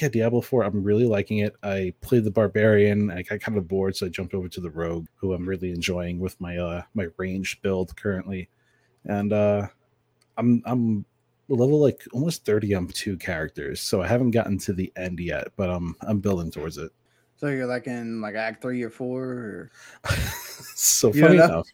Yeah, 0.00 0.08
Diablo 0.08 0.40
4, 0.40 0.64
I'm 0.64 0.82
really 0.82 1.04
liking 1.06 1.38
it. 1.38 1.54
I 1.62 1.92
played 2.00 2.24
the 2.24 2.30
barbarian. 2.30 3.10
I 3.10 3.22
got 3.22 3.40
kind 3.40 3.56
of 3.58 3.68
bored, 3.68 3.96
so 3.96 4.06
I 4.06 4.08
jumped 4.08 4.34
over 4.34 4.48
to 4.48 4.60
the 4.60 4.70
rogue, 4.70 5.06
who 5.16 5.32
I'm 5.32 5.48
really 5.48 5.70
enjoying 5.70 6.18
with 6.18 6.40
my 6.40 6.56
uh 6.58 6.82
my 6.94 7.08
ranged 7.16 7.62
build 7.62 7.96
currently. 7.96 8.48
And 9.04 9.32
uh 9.32 9.68
I'm 10.36 10.62
I'm 10.66 11.04
level 11.48 11.80
like 11.80 12.02
almost 12.12 12.44
30 12.44 12.74
on 12.74 12.86
two 12.88 13.16
characters, 13.16 13.80
so 13.80 14.02
I 14.02 14.06
haven't 14.06 14.30
gotten 14.30 14.58
to 14.58 14.72
the 14.72 14.92
end 14.96 15.18
yet, 15.20 15.48
but 15.56 15.70
I'm 15.70 15.96
I'm 16.02 16.20
building 16.20 16.50
towards 16.50 16.78
it. 16.78 16.92
So 17.36 17.48
you're 17.48 17.66
like 17.66 17.86
in 17.86 18.20
like 18.20 18.34
Act 18.34 18.62
Three 18.62 18.82
or 18.82 18.90
Four, 18.90 19.22
or 19.22 19.70
so 20.74 21.12
You 21.12 21.22
funny 21.22 21.36
enough, 21.36 21.66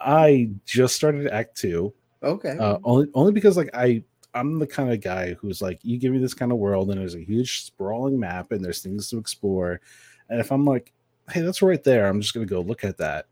I 0.00 0.50
just 0.64 0.96
started 0.96 1.28
Act 1.28 1.56
Two. 1.56 1.92
okay, 2.22 2.56
Uh, 2.58 2.78
only 2.84 3.06
only 3.14 3.32
because 3.32 3.56
like 3.56 3.70
I 3.74 4.02
I'm 4.34 4.58
the 4.58 4.66
kind 4.66 4.92
of 4.92 5.00
guy 5.00 5.34
who's 5.34 5.60
like, 5.60 5.80
you 5.82 5.98
give 5.98 6.12
me 6.12 6.18
this 6.18 6.34
kind 6.34 6.52
of 6.52 6.58
world 6.58 6.90
and 6.90 7.00
there's 7.00 7.14
a 7.14 7.24
huge 7.24 7.64
sprawling 7.64 8.18
map 8.18 8.52
and 8.52 8.64
there's 8.64 8.82
things 8.82 9.08
to 9.10 9.18
explore. 9.18 9.80
And 10.28 10.40
if 10.40 10.52
I'm 10.52 10.64
like, 10.64 10.92
hey, 11.30 11.40
that's 11.40 11.62
right 11.62 11.82
there, 11.82 12.06
I'm 12.06 12.20
just 12.20 12.34
gonna 12.34 12.46
go 12.46 12.60
look 12.60 12.84
at 12.84 12.98
that. 12.98 13.26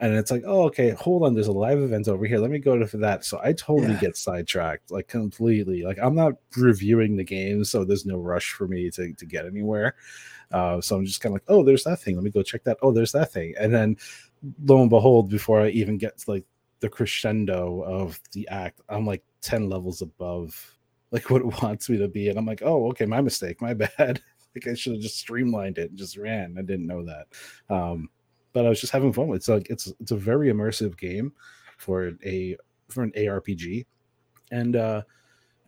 And 0.00 0.14
it's 0.14 0.32
like, 0.32 0.42
oh, 0.44 0.64
okay, 0.64 0.90
hold 0.90 1.22
on, 1.22 1.32
there's 1.32 1.46
a 1.46 1.52
live 1.52 1.78
event 1.78 2.08
over 2.08 2.26
here. 2.26 2.38
Let 2.38 2.50
me 2.50 2.58
go 2.58 2.76
to 2.76 2.96
that. 2.98 3.24
So 3.24 3.40
I 3.42 3.52
totally 3.52 3.92
Yeah. 3.92 4.00
get 4.00 4.16
sidetracked, 4.16 4.90
like 4.90 5.06
completely. 5.06 5.82
Like 5.84 5.98
I'm 6.02 6.14
not 6.14 6.32
reviewing 6.56 7.16
the 7.16 7.24
game, 7.24 7.64
so 7.64 7.84
there's 7.84 8.04
no 8.04 8.18
rush 8.18 8.52
for 8.52 8.66
me 8.66 8.90
to, 8.90 9.12
to 9.12 9.26
get 9.26 9.46
anywhere. 9.46 9.94
Uh, 10.50 10.80
so 10.80 10.96
I'm 10.96 11.06
just 11.06 11.20
kind 11.20 11.30
of 11.32 11.34
like, 11.34 11.44
oh, 11.48 11.62
there's 11.62 11.84
that 11.84 12.00
thing. 12.00 12.16
Let 12.16 12.24
me 12.24 12.30
go 12.30 12.42
check 12.42 12.64
that. 12.64 12.78
Oh, 12.82 12.92
there's 12.92 13.12
that 13.12 13.32
thing. 13.32 13.54
And 13.58 13.72
then 13.72 13.96
lo 14.64 14.80
and 14.80 14.90
behold, 14.90 15.30
before 15.30 15.60
I 15.60 15.68
even 15.68 15.98
get 15.98 16.18
to 16.18 16.30
like 16.30 16.44
the 16.82 16.88
crescendo 16.90 17.82
of 17.82 18.20
the 18.32 18.46
act, 18.48 18.80
I'm 18.90 19.06
like 19.06 19.22
10 19.40 19.70
levels 19.70 20.02
above 20.02 20.76
like 21.12 21.30
what 21.30 21.42
it 21.42 21.62
wants 21.62 21.88
me 21.88 21.96
to 21.98 22.08
be. 22.08 22.28
And 22.28 22.38
I'm 22.38 22.44
like, 22.44 22.62
oh, 22.62 22.88
okay, 22.90 23.06
my 23.06 23.22
mistake, 23.22 23.62
my 23.62 23.72
bad. 23.98 24.20
like 24.54 24.66
I 24.68 24.74
should 24.74 24.94
have 24.94 25.02
just 25.02 25.18
streamlined 25.18 25.78
it 25.78 25.90
and 25.90 25.98
just 25.98 26.18
ran. 26.18 26.56
I 26.58 26.62
didn't 26.62 26.86
know 26.86 27.04
that. 27.06 27.28
Um, 27.74 28.10
but 28.52 28.66
I 28.66 28.68
was 28.68 28.80
just 28.80 28.92
having 28.92 29.12
fun. 29.14 29.30
It's 29.30 29.48
like 29.48 29.70
it's 29.70 29.90
it's 29.98 30.10
a 30.10 30.16
very 30.16 30.52
immersive 30.52 30.98
game 30.98 31.32
for 31.78 32.12
a 32.24 32.56
for 32.90 33.02
an 33.02 33.12
ARPG. 33.12 33.86
And 34.50 34.76
uh 34.76 35.02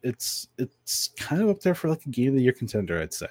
it's 0.03 0.49
it's 0.59 1.09
kind 1.17 1.41
of 1.41 1.49
up 1.49 1.61
there 1.61 1.75
for 1.75 1.89
like 1.89 2.05
a 2.05 2.11
game 2.11 2.29
of 2.31 2.35
the 2.35 2.43
year 2.43 2.53
contender, 2.53 3.01
I'd 3.01 3.15
say. 3.15 3.29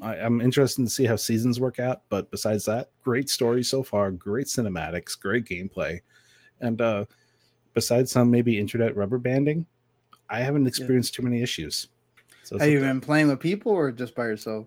I, 0.00 0.16
I'm 0.16 0.40
interested 0.40 0.82
to 0.82 0.90
see 0.90 1.04
how 1.04 1.14
seasons 1.14 1.60
work 1.60 1.78
out, 1.78 2.02
but 2.08 2.30
besides 2.32 2.64
that, 2.64 2.90
great 3.04 3.30
story 3.30 3.62
so 3.62 3.84
far, 3.84 4.10
great 4.10 4.46
cinematics, 4.46 5.18
great 5.18 5.44
gameplay, 5.44 6.00
and 6.60 6.80
uh, 6.80 7.04
besides 7.74 8.10
some 8.12 8.30
maybe 8.30 8.58
internet 8.58 8.96
rubber 8.96 9.18
banding, 9.18 9.66
I 10.28 10.40
haven't 10.40 10.66
experienced 10.66 11.14
too 11.14 11.22
many 11.22 11.42
issues. 11.42 11.88
So 12.44 12.58
have 12.58 12.68
you 12.68 12.80
been 12.80 13.00
playing 13.00 13.28
with 13.28 13.40
people 13.40 13.72
or 13.72 13.92
just 13.92 14.14
by 14.14 14.24
yourself? 14.26 14.66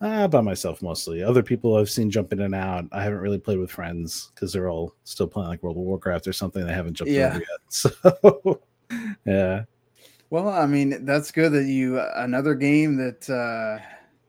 Ah, 0.00 0.26
by 0.26 0.40
myself 0.42 0.82
mostly. 0.82 1.22
Other 1.22 1.42
people 1.42 1.76
I've 1.76 1.88
seen 1.88 2.10
jump 2.10 2.32
in 2.32 2.40
and 2.40 2.54
out. 2.54 2.84
I 2.92 3.02
haven't 3.02 3.20
really 3.20 3.38
played 3.38 3.58
with 3.58 3.70
friends 3.70 4.30
because 4.34 4.52
they're 4.52 4.68
all 4.68 4.94
still 5.04 5.26
playing 5.28 5.48
like 5.48 5.62
World 5.62 5.76
of 5.76 5.82
Warcraft 5.84 6.26
or 6.26 6.32
something. 6.32 6.66
They 6.66 6.72
haven't 6.74 6.94
jumped 6.94 7.12
Yeah. 7.12 7.28
over 7.28 7.38
yet. 7.38 7.46
So 7.68 8.60
yeah, 9.24 9.64
Well, 10.30 10.48
I 10.48 10.66
mean, 10.66 11.04
that's 11.06 11.30
good 11.30 11.52
that 11.52 11.64
you 11.64 11.98
another 12.16 12.54
game 12.54 12.96
that 12.96 13.30
uh 13.30 13.82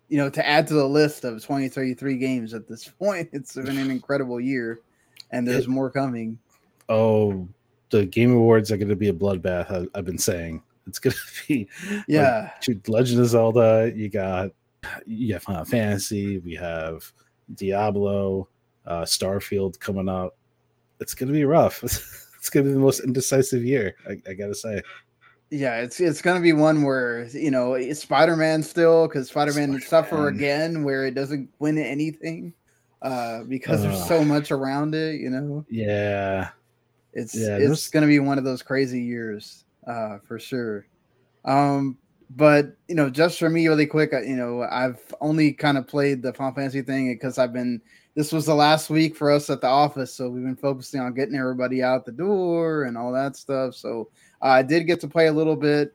you 0.07 0.17
know 0.17 0.29
to 0.29 0.47
add 0.47 0.67
to 0.67 0.73
the 0.75 0.87
list 0.87 1.25
of 1.25 1.41
2033 1.41 2.17
games 2.17 2.53
at 2.53 2.67
this 2.67 2.87
point. 2.99 3.29
It's 3.33 3.55
been 3.55 3.77
an 3.77 3.91
incredible 3.91 4.39
year, 4.39 4.79
and 5.31 5.45
there's 5.47 5.65
It- 5.65 5.69
more 5.69 5.89
coming. 5.91 6.37
Oh, 6.89 7.47
the 7.89 8.05
Game 8.05 8.31
Awards 8.33 8.71
are 8.71 8.77
going 8.77 8.89
to 8.89 8.95
be 8.95 9.09
a 9.09 9.13
bloodbath. 9.13 9.71
I, 9.71 9.97
I've 9.97 10.05
been 10.05 10.17
saying 10.17 10.61
it's 10.87 10.99
going 10.99 11.15
to 11.45 11.47
be 11.47 11.67
Yeah, 12.07 12.51
shoot, 12.61 12.87
Legend 12.87 13.21
of 13.21 13.27
Zelda. 13.27 13.91
You 13.95 14.09
got 14.09 14.51
you 15.05 15.33
have 15.33 15.43
Final 15.43 15.65
Fantasy. 15.65 16.39
We 16.39 16.55
have 16.55 17.11
Diablo, 17.55 18.47
uh, 18.85 19.01
Starfield 19.01 19.79
coming 19.79 20.09
up. 20.09 20.35
It's 20.99 21.13
going 21.13 21.27
to 21.27 21.33
be 21.33 21.45
rough. 21.45 21.83
It's 22.45 22.51
going 22.51 22.63
to 22.63 22.69
be 22.69 22.73
the 22.75 22.79
most 22.79 22.99
indecisive 22.99 23.63
year. 23.65 23.95
I, 24.07 24.21
I 24.29 24.33
got 24.35 24.45
to 24.45 24.53
say. 24.53 24.79
yeah, 25.49 25.77
it's 25.77 25.99
it's 25.99 26.21
gonna 26.21 26.41
be 26.41 26.53
one 26.53 26.83
where 26.83 27.25
you 27.29 27.49
know 27.49 27.91
Spider 27.93 28.35
Man 28.35 28.61
still 28.61 29.07
because 29.07 29.29
Spider 29.29 29.53
Man 29.53 29.81
suffer 29.81 30.27
again 30.27 30.83
where 30.83 31.07
it 31.07 31.15
doesn't 31.15 31.49
win 31.57 31.79
anything 31.79 32.53
uh 33.01 33.43
because 33.45 33.81
there's 33.81 34.07
so 34.07 34.23
much 34.23 34.51
around 34.51 34.93
it. 34.93 35.19
You 35.21 35.31
know, 35.31 35.65
Yeah, 35.71 36.49
it's 37.15 37.33
Yeah, 37.35 37.55
it's 37.57 37.65
there's- 37.65 37.89
gonna 37.89 38.07
be 38.07 38.19
one 38.19 38.37
of 38.37 38.43
those 38.43 38.61
crazy 38.61 39.01
years 39.01 39.65
uh 39.87 40.19
for 40.27 40.37
sure. 40.39 40.85
Um 41.45 41.97
but 42.31 42.75
you 42.87 42.95
know 42.95 43.07
just 43.09 43.37
for 43.37 43.49
me 43.51 43.67
really 43.67 43.85
quick 43.85 44.11
I- 44.11 44.23
you 44.23 44.35
know 44.35 44.63
i've 44.63 44.99
only 45.21 45.53
kind 45.53 45.77
of 45.77 45.85
played 45.87 46.23
the 46.23 46.33
final 46.33 46.55
fantasy 46.55 46.81
thing 46.81 47.13
because 47.13 47.37
i've 47.37 47.53
been 47.53 47.79
this 48.15 48.31
was 48.31 48.47
the 48.47 48.55
last 48.55 48.89
week 48.89 49.15
for 49.15 49.29
us 49.29 49.47
at 49.51 49.61
the 49.61 49.67
office 49.67 50.11
so 50.11 50.27
we've 50.27 50.41
been 50.43 50.55
focusing 50.55 50.99
on 51.01 51.13
getting 51.13 51.35
everybody 51.35 51.83
out 51.83 52.03
the 52.03 52.11
door 52.11 52.85
and 52.85 52.97
all 52.97 53.11
that 53.11 53.35
stuff. 53.35 53.75
So 53.75 54.09
uh, 54.41 54.45
i 54.47 54.63
did 54.63 54.87
get 54.87 54.99
to 55.01 55.07
play 55.07 55.27
a 55.27 55.31
little 55.31 55.55
bit 55.55 55.93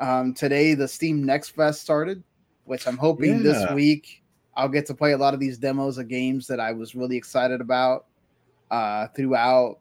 um 0.00 0.32
today 0.32 0.72
the 0.72 0.88
steam 0.88 1.22
next 1.22 1.50
fest 1.50 1.82
started 1.82 2.22
which 2.64 2.86
i'm 2.88 2.96
hoping 2.96 3.42
this 3.42 3.70
week 3.74 4.22
i'll 4.56 4.70
get 4.70 4.86
to 4.86 4.94
play 4.94 5.12
a 5.12 5.18
lot 5.18 5.34
of 5.34 5.40
these 5.40 5.58
demos 5.58 5.98
of 5.98 6.08
games 6.08 6.46
that 6.46 6.60
i 6.60 6.72
was 6.72 6.94
really 6.94 7.16
excited 7.16 7.60
about 7.60 8.06
uh 8.70 9.06
throughout 9.08 9.80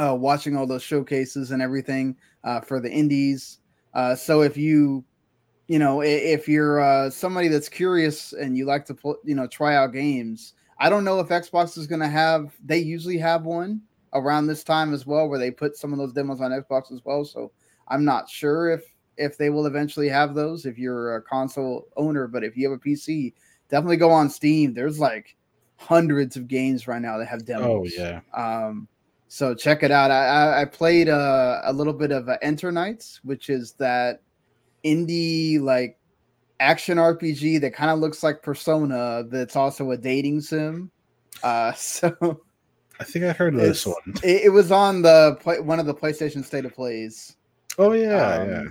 uh, 0.00 0.14
watching 0.14 0.56
all 0.56 0.66
those 0.66 0.82
showcases 0.82 1.50
and 1.50 1.62
everything 1.62 2.16
uh, 2.42 2.60
for 2.60 2.80
the 2.80 2.90
indies. 2.90 3.58
Uh, 3.92 4.14
so 4.14 4.42
if 4.42 4.56
you, 4.56 5.04
you 5.68 5.78
know, 5.78 6.02
if 6.02 6.48
you're 6.48 6.80
uh, 6.80 7.10
somebody 7.10 7.48
that's 7.48 7.68
curious 7.68 8.32
and 8.32 8.56
you 8.56 8.66
like 8.66 8.84
to, 8.86 8.94
pl- 8.94 9.20
you 9.24 9.34
know, 9.34 9.46
try 9.46 9.76
out 9.76 9.92
games, 9.92 10.54
I 10.78 10.90
don't 10.90 11.04
know 11.04 11.20
if 11.20 11.28
Xbox 11.28 11.78
is 11.78 11.86
going 11.86 12.00
to 12.00 12.08
have. 12.08 12.52
They 12.64 12.78
usually 12.78 13.18
have 13.18 13.44
one 13.44 13.80
around 14.12 14.46
this 14.46 14.64
time 14.64 14.92
as 14.92 15.06
well, 15.06 15.28
where 15.28 15.38
they 15.38 15.50
put 15.50 15.76
some 15.76 15.92
of 15.92 15.98
those 15.98 16.12
demos 16.12 16.40
on 16.40 16.50
Xbox 16.50 16.92
as 16.92 17.00
well. 17.04 17.24
So 17.24 17.52
I'm 17.88 18.04
not 18.04 18.28
sure 18.28 18.70
if 18.70 18.84
if 19.16 19.38
they 19.38 19.48
will 19.48 19.66
eventually 19.66 20.08
have 20.08 20.34
those 20.34 20.66
if 20.66 20.76
you're 20.76 21.16
a 21.16 21.22
console 21.22 21.86
owner, 21.96 22.26
but 22.26 22.42
if 22.42 22.56
you 22.56 22.68
have 22.68 22.78
a 22.78 22.82
PC, 22.82 23.32
definitely 23.68 23.96
go 23.96 24.10
on 24.10 24.28
Steam. 24.28 24.74
There's 24.74 24.98
like 24.98 25.36
hundreds 25.76 26.36
of 26.36 26.48
games 26.48 26.88
right 26.88 27.00
now 27.02 27.18
that 27.18 27.26
have 27.26 27.44
demos. 27.44 27.66
Oh 27.66 27.84
yeah. 27.84 28.20
Um, 28.34 28.88
so 29.34 29.52
check 29.52 29.82
it 29.82 29.90
out. 29.90 30.12
I, 30.12 30.26
I, 30.26 30.60
I 30.60 30.64
played 30.64 31.08
uh, 31.08 31.60
a 31.64 31.72
little 31.72 31.92
bit 31.92 32.12
of 32.12 32.28
uh, 32.28 32.38
Eternights, 32.40 33.18
which 33.24 33.50
is 33.50 33.72
that 33.72 34.22
indie 34.84 35.60
like 35.60 35.98
action 36.60 36.98
RPG 36.98 37.60
that 37.62 37.74
kind 37.74 37.90
of 37.90 37.98
looks 37.98 38.22
like 38.22 38.44
Persona. 38.44 39.24
That's 39.28 39.56
also 39.56 39.90
a 39.90 39.96
dating 39.96 40.40
sim. 40.40 40.88
Uh, 41.42 41.72
so 41.74 42.42
I 43.00 43.02
think 43.02 43.24
I 43.24 43.32
heard 43.32 43.54
of 43.54 43.60
this 43.60 43.84
one. 43.84 43.96
it, 44.22 44.42
it 44.44 44.50
was 44.50 44.70
on 44.70 45.02
the 45.02 45.36
one 45.64 45.80
of 45.80 45.86
the 45.86 45.94
PlayStation 45.94 46.44
State 46.44 46.64
of 46.64 46.72
Plays. 46.72 47.34
Oh 47.76 47.90
yeah, 47.90 48.36
Um, 48.36 48.48
yeah. 48.48 48.64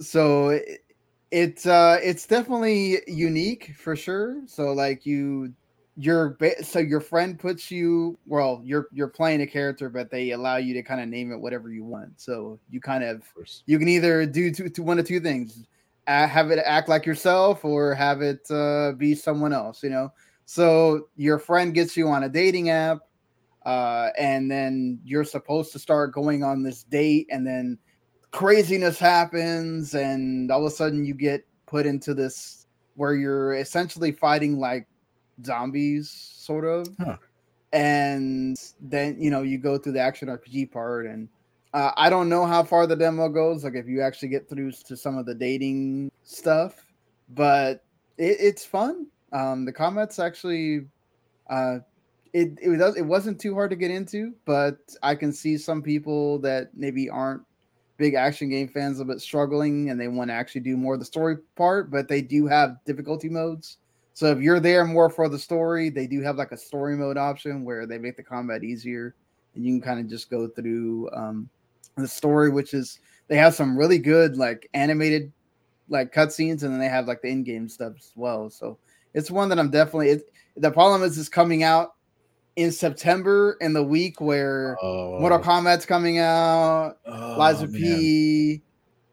So 0.00 0.48
it, 0.48 0.86
it's 1.30 1.66
uh 1.66 1.98
it's 2.02 2.26
definitely 2.26 3.02
unique 3.06 3.74
for 3.76 3.94
sure. 3.94 4.40
So 4.46 4.72
like 4.72 5.04
you 5.04 5.52
your 6.00 6.38
so 6.62 6.78
your 6.78 7.00
friend 7.00 7.40
puts 7.40 7.72
you 7.72 8.16
well 8.24 8.62
you're 8.64 8.86
you're 8.92 9.08
playing 9.08 9.40
a 9.40 9.46
character 9.46 9.88
but 9.88 10.12
they 10.12 10.30
allow 10.30 10.56
you 10.56 10.72
to 10.72 10.80
kind 10.80 11.00
of 11.00 11.08
name 11.08 11.32
it 11.32 11.40
whatever 11.40 11.70
you 11.70 11.84
want. 11.84 12.20
So 12.20 12.60
you 12.70 12.80
kind 12.80 13.02
of 13.02 13.22
Of 13.36 13.48
you 13.66 13.80
can 13.80 13.88
either 13.88 14.24
do 14.24 14.52
two, 14.52 14.68
two 14.68 14.84
one 14.84 15.00
of 15.00 15.06
two 15.06 15.18
things 15.18 15.66
have 16.06 16.50
it 16.50 16.60
act 16.64 16.88
like 16.88 17.04
yourself 17.04 17.64
or 17.64 17.94
have 17.94 18.22
it 18.22 18.48
uh, 18.50 18.92
be 18.92 19.14
someone 19.14 19.52
else 19.52 19.82
you 19.82 19.90
know 19.90 20.10
so 20.46 21.08
your 21.16 21.38
friend 21.38 21.74
gets 21.74 21.96
you 21.96 22.08
on 22.08 22.22
a 22.22 22.28
dating 22.28 22.70
app 22.70 23.00
uh, 23.66 24.08
and 24.16 24.50
then 24.50 24.98
you're 25.04 25.24
supposed 25.24 25.72
to 25.72 25.78
start 25.78 26.14
going 26.14 26.42
on 26.42 26.62
this 26.62 26.84
date 26.84 27.26
and 27.30 27.46
then 27.46 27.76
craziness 28.30 28.98
happens 28.98 29.94
and 29.94 30.50
all 30.50 30.64
of 30.64 30.72
a 30.72 30.74
sudden 30.74 31.04
you 31.04 31.12
get 31.12 31.44
put 31.66 31.84
into 31.84 32.14
this 32.14 32.66
where 32.94 33.14
you're 33.14 33.54
essentially 33.54 34.12
fighting 34.12 34.58
like 34.58 34.86
zombies 35.44 36.10
sort 36.10 36.64
of 36.64 36.88
Huh. 36.98 37.16
and 37.72 38.56
then 38.80 39.20
you 39.20 39.30
know 39.30 39.42
you 39.42 39.58
go 39.58 39.78
through 39.78 39.92
the 39.92 40.00
action 40.00 40.28
rpg 40.28 40.70
part 40.72 41.06
and 41.06 41.28
uh, 41.74 41.92
I 41.96 42.08
don't 42.08 42.28
know 42.30 42.46
how 42.46 42.62
far 42.62 42.86
the 42.86 42.96
demo 42.96 43.28
goes, 43.28 43.62
like 43.62 43.74
if 43.74 43.86
you 43.86 44.00
actually 44.00 44.28
get 44.28 44.48
through 44.48 44.72
to 44.72 44.96
some 44.96 45.18
of 45.18 45.26
the 45.26 45.34
dating 45.34 46.10
stuff, 46.22 46.82
but 47.34 47.84
it, 48.16 48.36
it's 48.40 48.64
fun. 48.64 49.06
Um, 49.32 49.66
the 49.66 49.72
combat's 49.72 50.18
actually, 50.18 50.86
uh, 51.50 51.80
it 52.32 52.58
it 52.62 52.76
does 52.78 52.96
it 52.96 53.02
wasn't 53.02 53.38
too 53.38 53.52
hard 53.54 53.68
to 53.70 53.76
get 53.76 53.90
into, 53.90 54.32
but 54.46 54.78
I 55.02 55.14
can 55.14 55.32
see 55.32 55.58
some 55.58 55.82
people 55.82 56.38
that 56.40 56.70
maybe 56.74 57.10
aren't 57.10 57.42
big 57.98 58.14
action 58.14 58.48
game 58.48 58.68
fans 58.68 59.00
a 59.00 59.04
bit 59.04 59.20
struggling 59.20 59.90
and 59.90 60.00
they 60.00 60.08
want 60.08 60.30
to 60.30 60.34
actually 60.34 60.62
do 60.62 60.76
more 60.76 60.94
of 60.94 61.00
the 61.00 61.06
story 61.06 61.36
part, 61.54 61.90
but 61.90 62.08
they 62.08 62.22
do 62.22 62.46
have 62.46 62.78
difficulty 62.86 63.28
modes. 63.28 63.76
So 64.18 64.26
if 64.32 64.40
you're 64.40 64.58
there 64.58 64.84
more 64.84 65.08
for 65.08 65.28
the 65.28 65.38
story, 65.38 65.90
they 65.90 66.08
do 66.08 66.20
have 66.22 66.34
like 66.34 66.50
a 66.50 66.56
story 66.56 66.96
mode 66.96 67.16
option 67.16 67.62
where 67.62 67.86
they 67.86 67.98
make 67.98 68.16
the 68.16 68.22
combat 68.24 68.64
easier 68.64 69.14
and 69.54 69.64
you 69.64 69.72
can 69.74 69.80
kind 69.80 70.00
of 70.00 70.08
just 70.08 70.28
go 70.28 70.48
through 70.48 71.08
um, 71.12 71.48
the 71.96 72.08
story, 72.08 72.50
which 72.50 72.74
is 72.74 72.98
they 73.28 73.36
have 73.36 73.54
some 73.54 73.78
really 73.78 73.98
good 73.98 74.36
like 74.36 74.68
animated 74.74 75.32
like 75.88 76.12
cutscenes, 76.12 76.64
and 76.64 76.72
then 76.72 76.80
they 76.80 76.88
have 76.88 77.06
like 77.06 77.22
the 77.22 77.28
in-game 77.28 77.68
stuff 77.68 77.92
as 77.96 78.10
well. 78.16 78.50
So 78.50 78.76
it's 79.14 79.30
one 79.30 79.48
that 79.50 79.58
I'm 79.60 79.70
definitely. 79.70 80.08
It, 80.08 80.32
the 80.56 80.72
problem 80.72 81.04
is 81.04 81.16
it's 81.16 81.28
coming 81.28 81.62
out 81.62 81.94
in 82.56 82.72
September 82.72 83.56
in 83.60 83.72
the 83.72 83.84
week 83.84 84.20
where 84.20 84.76
Oh, 84.82 85.20
Mortal 85.20 85.38
Kombat's 85.38 85.86
coming 85.86 86.18
out, 86.18 86.98
oh. 87.06 87.68
P. 87.72 88.62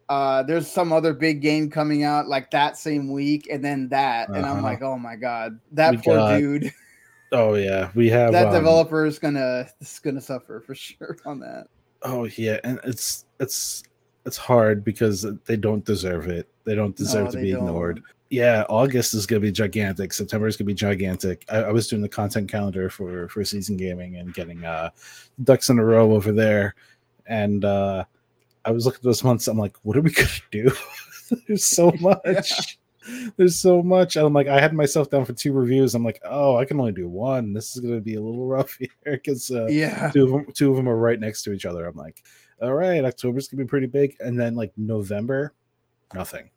Uh, 0.07 0.43
there's 0.43 0.69
some 0.69 0.93
other 0.93 1.13
big 1.13 1.41
game 1.41 1.69
coming 1.69 2.03
out 2.03 2.27
like 2.27 2.51
that 2.51 2.77
same 2.77 3.11
week, 3.11 3.47
and 3.51 3.63
then 3.63 3.89
that, 3.89 4.29
and 4.29 4.45
I'm 4.45 4.57
Uh-huh. 4.57 4.61
like, 4.61 4.81
oh 4.83 4.97
my 4.99 5.15
god, 5.15 5.59
that 5.71 5.91
We 5.91 5.97
poor 5.97 6.15
got- 6.17 6.37
dude, 6.39 6.71
Oh 7.31 7.55
yeah, 7.55 7.89
we 7.95 8.07
have 8.11 8.31
that 8.33 8.47
um, 8.47 8.53
developer 8.53 9.05
is 9.05 9.17
gonna 9.19 9.67
is 9.81 9.99
gonna 9.99 10.21
suffer 10.21 10.61
for 10.61 10.75
sure 10.75 11.17
on 11.25 11.39
that. 11.39 11.67
Oh 12.03 12.25
yeah, 12.37 12.59
and 12.63 12.79
it's 12.83 13.25
it's 13.39 13.83
it's 14.27 14.37
hard 14.37 14.83
because 14.83 15.25
they 15.45 15.57
don't 15.57 15.83
deserve 15.83 16.27
it. 16.27 16.47
They 16.65 16.75
don't 16.75 16.95
deserve 16.95 17.25
No, 17.25 17.31
to 17.31 17.37
be 17.41 17.51
don't. 17.51 17.61
ignored. 17.67 18.01
Yeah, 18.29 18.63
August 18.69 19.13
is 19.15 19.25
gonna 19.25 19.39
be 19.39 19.51
gigantic. 19.51 20.13
September 20.13 20.45
is 20.47 20.55
gonna 20.55 20.67
be 20.67 20.73
gigantic. 20.75 21.45
I, 21.49 21.63
I 21.63 21.71
was 21.71 21.87
doing 21.87 22.01
the 22.03 22.09
content 22.09 22.49
calendar 22.49 22.89
for 22.91 23.27
for 23.29 23.43
Seasoned 23.43 23.79
Gaming 23.79 24.17
and 24.17 24.33
getting 24.33 24.63
uh 24.63 24.91
ducks 25.43 25.69
in 25.69 25.79
a 25.79 25.83
row 25.85 26.11
over 26.13 26.31
there, 26.31 26.75
and 27.25 27.65
uh 27.65 28.05
I 28.65 28.71
was 28.71 28.85
looking 28.85 28.99
at 28.99 29.03
those 29.03 29.23
months. 29.23 29.47
I'm 29.47 29.57
like, 29.57 29.77
what 29.83 29.95
are 29.97 30.01
we 30.01 30.11
gonna 30.19 30.27
do? 30.51 30.71
There's 31.47 31.65
so 31.65 31.91
much. 31.99 32.77
There's 33.37 33.55
so 33.57 33.83
much. 33.83 34.15
And 34.15 34.25
I'm 34.25 34.33
like, 34.33 34.47
I 34.47 34.59
had 34.59 34.73
myself 34.73 35.09
down 35.11 35.25
for 35.25 35.33
two 35.33 35.53
reviews. 35.53 35.93
I'm 35.93 36.03
like, 36.03 36.19
oh, 36.25 36.57
I 36.57 36.65
can 36.65 36.79
only 36.79 36.91
do 36.91 37.07
one. 37.07 37.53
This 37.53 37.75
is 37.75 37.81
gonna 37.81 38.01
be 38.01 38.15
a 38.15 38.21
little 38.21 38.47
rough 38.47 38.75
here 38.79 38.89
because 39.05 39.51
uh, 39.51 39.67
Yeah, 39.67 40.09
two 40.11 40.23
of 40.25 40.31
them 40.31 40.45
two 40.53 40.71
of 40.71 40.75
them 40.77 40.89
are 40.89 40.97
right 40.97 41.19
next 41.19 41.43
to 41.43 41.53
each 41.53 41.65
other 41.65 41.85
i'm 41.85 41.95
like 41.95 42.23
all 42.61 42.73
right 42.73 43.03
october's 43.03 43.47
gonna 43.49 43.63
be 43.63 43.67
pretty 43.67 43.85
big 43.87 44.15
and 44.21 44.39
then 44.39 44.55
like 44.55 44.71
november 44.77 45.53
nothing 46.13 46.49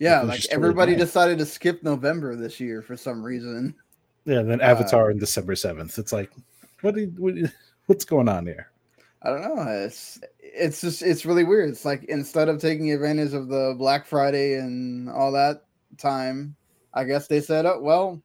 yeah, 0.00 0.20
like 0.22 0.40
totally 0.42 0.54
everybody 0.54 0.94
decided 0.96 1.38
to 1.38 1.46
skip 1.46 1.82
November 1.84 2.34
this 2.36 2.58
year 2.60 2.82
for 2.82 2.96
some 2.96 3.22
reason. 3.22 3.72
yeah 4.24 4.40
and 4.40 4.50
then 4.50 4.60
Uh, 4.60 4.64
avatar 4.64 5.10
on 5.10 5.18
december 5.18 5.54
7th 5.54 5.98
it's 5.98 6.12
like 6.12 6.30
what, 6.80 6.96
you- 6.96 7.14
what 7.16 7.36
you- 7.36 7.48
what's 7.86 8.04
going 8.04 8.28
on 8.28 8.44
here 8.44 8.70
I 9.22 9.30
don't 9.30 9.42
know. 9.42 9.62
It's 9.68 10.20
it's 10.38 10.80
just 10.80 11.02
it's 11.02 11.26
really 11.26 11.44
weird. 11.44 11.70
It's 11.70 11.84
like 11.84 12.04
instead 12.04 12.48
of 12.48 12.60
taking 12.60 12.92
advantage 12.92 13.32
of 13.32 13.48
the 13.48 13.74
Black 13.78 14.06
Friday 14.06 14.54
and 14.54 15.08
all 15.08 15.32
that 15.32 15.64
time, 15.98 16.54
I 16.94 17.04
guess 17.04 17.26
they 17.26 17.40
said, 17.40 17.66
"Oh 17.66 17.80
well, 17.80 18.22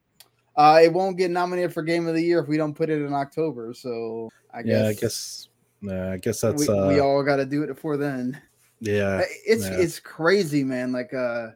uh, 0.56 0.80
it 0.84 0.94
won't 0.94 1.18
get 1.18 1.32
nominated 1.32 1.74
for 1.74 1.82
Game 1.82 2.08
of 2.08 2.16
the 2.16 2.22
Year 2.22 2.40
if 2.40 2.48
we 2.48 2.58
don't 2.58 2.76
put 2.76 2.90
it 2.90 3.02
in 3.02 3.14
October." 3.14 3.74
So 3.74 4.30
I 4.54 4.62
guess 4.64 4.82
yeah 4.82 4.88
i 4.88 4.94
guess 4.94 5.48
yeah 5.82 6.12
i 6.12 6.18
guess 6.18 6.42
that's 6.42 6.68
we, 6.68 6.74
uh 6.74 6.88
we 6.88 7.00
all 7.00 7.24
got 7.24 7.38
to 7.38 7.46
do 7.46 7.64
it 7.64 7.68
before 7.68 7.98
then. 7.98 8.40
yeah 8.80 9.24
it's 9.46 9.64
yeah. 9.64 9.78
it's 9.78 10.00
crazy, 10.00 10.64
man. 10.64 10.92
Like 10.92 11.14
uh, 11.14 11.50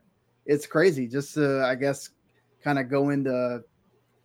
it's 0.45 0.65
crazy. 0.65 1.07
Just 1.07 1.33
to 1.35 1.63
I 1.65 1.75
guess 1.75 2.09
kind 2.63 2.79
of 2.79 2.89
go 2.89 3.09
into 3.09 3.63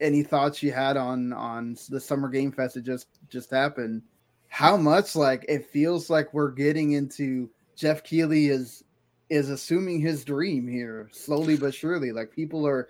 any 0.01 0.23
thoughts 0.23 0.63
you 0.63 0.73
had 0.73 0.97
on 0.97 1.33
on 1.33 1.77
the 1.89 2.01
summer 2.01 2.29
game 2.29 2.53
fest 2.53 2.75
that 2.75 2.83
just 2.83 3.09
just 3.29 3.51
happened. 3.51 4.03
How 4.51 4.77
much 4.77 5.17
like 5.17 5.45
it 5.49 5.67
feels 5.71 6.11
like 6.11 6.35
we're 6.35 6.51
getting 6.51 6.93
into 6.93 7.49
Jeff 7.77 8.05
Keighley 8.05 8.49
is 8.49 8.85
is 9.31 9.49
assuming 9.49 10.01
his 10.01 10.25
dream 10.25 10.69
here 10.69 11.09
slowly 11.13 11.57
but 11.57 11.73
surely. 11.73 12.13
Like 12.13 12.31
people 12.31 12.67
are 12.67 12.89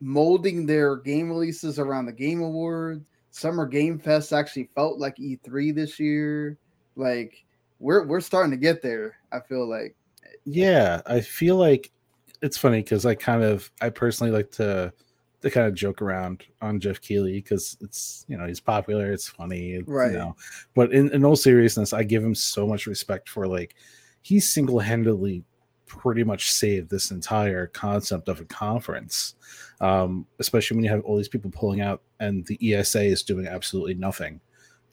molding 0.00 0.64
their 0.64 0.96
game 0.96 1.28
releases 1.28 1.78
around 1.78 2.06
the 2.06 2.12
Game 2.12 2.40
Awards. 2.40 3.04
Summer 3.32 3.66
Game 3.66 3.98
Fest 3.98 4.32
actually 4.32 4.70
felt 4.74 4.98
like 4.98 5.16
E3 5.16 5.74
this 5.74 6.00
year. 6.00 6.56
Like 6.96 7.44
we're 7.78 8.06
we're 8.06 8.20
starting 8.20 8.50
to 8.52 8.56
get 8.56 8.80
there. 8.82 9.16
I 9.30 9.40
feel 9.40 9.68
like 9.68 9.94
yeah 10.44 11.00
i 11.06 11.20
feel 11.20 11.56
like 11.56 11.90
it's 12.42 12.56
funny 12.56 12.82
because 12.82 13.04
i 13.04 13.14
kind 13.14 13.42
of 13.42 13.70
i 13.80 13.88
personally 13.88 14.32
like 14.32 14.50
to 14.50 14.92
to 15.42 15.50
kind 15.50 15.66
of 15.66 15.74
joke 15.74 16.02
around 16.02 16.44
on 16.60 16.78
Jeff 16.80 17.00
Keighley 17.00 17.34
because 17.34 17.76
it's 17.80 18.24
you 18.28 18.36
know 18.36 18.46
he's 18.46 18.60
popular 18.60 19.12
it's 19.12 19.28
funny 19.28 19.82
Right. 19.86 20.12
you 20.12 20.18
know. 20.18 20.36
But 20.74 20.92
in, 20.92 21.10
in 21.12 21.24
all 21.24 21.36
seriousness 21.36 21.92
i 21.92 22.02
give 22.02 22.22
him 22.22 22.34
so 22.34 22.66
much 22.66 22.86
respect 22.86 23.28
for 23.28 23.46
like 23.46 23.74
he 24.22 24.38
single-handedly 24.40 25.42
pretty 25.86 26.22
much 26.24 26.52
saved 26.52 26.88
this 26.90 27.10
entire 27.10 27.66
concept 27.68 28.28
of 28.28 28.38
a 28.40 28.44
conference 28.44 29.34
um 29.80 30.26
especially 30.38 30.76
when 30.76 30.84
you 30.84 30.90
have 30.90 31.00
all 31.04 31.16
these 31.16 31.28
people 31.28 31.50
pulling 31.50 31.80
out 31.80 32.02
and 32.20 32.46
the 32.46 32.74
esa 32.74 33.02
is 33.02 33.22
doing 33.22 33.46
absolutely 33.48 33.94
nothing 33.94 34.40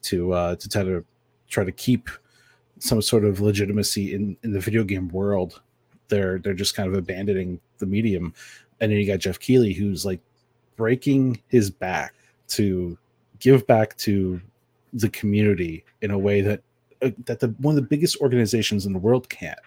to 0.02 0.32
uh 0.32 0.56
to 0.56 0.68
try 0.68 0.82
to 0.82 1.04
try 1.48 1.62
to 1.64 1.72
keep 1.72 2.08
some 2.80 3.02
sort 3.02 3.24
of 3.24 3.40
legitimacy 3.40 4.14
in 4.14 4.36
in 4.44 4.52
the 4.52 4.60
video 4.60 4.84
game 4.84 5.08
world. 5.08 5.60
They're 6.08 6.38
they're 6.38 6.54
just 6.54 6.74
kind 6.76 6.88
of 6.88 6.94
abandoning 6.96 7.60
the 7.78 7.86
medium. 7.86 8.32
And 8.80 8.92
then 8.92 8.98
you 9.00 9.06
got 9.06 9.18
Jeff 9.18 9.40
Keighley 9.40 9.72
who's 9.72 10.06
like 10.06 10.20
breaking 10.78 11.42
his 11.48 11.68
back 11.68 12.14
to 12.46 12.96
give 13.40 13.66
back 13.66 13.94
to 13.98 14.40
the 14.94 15.10
community 15.10 15.84
in 16.00 16.10
a 16.10 16.18
way 16.18 16.40
that 16.40 16.62
uh, 17.02 17.10
that 17.26 17.40
the 17.40 17.48
one 17.58 17.76
of 17.76 17.82
the 17.82 17.88
biggest 17.88 18.16
organizations 18.22 18.86
in 18.86 18.94
the 18.94 18.98
world 18.98 19.28
can't. 19.28 19.58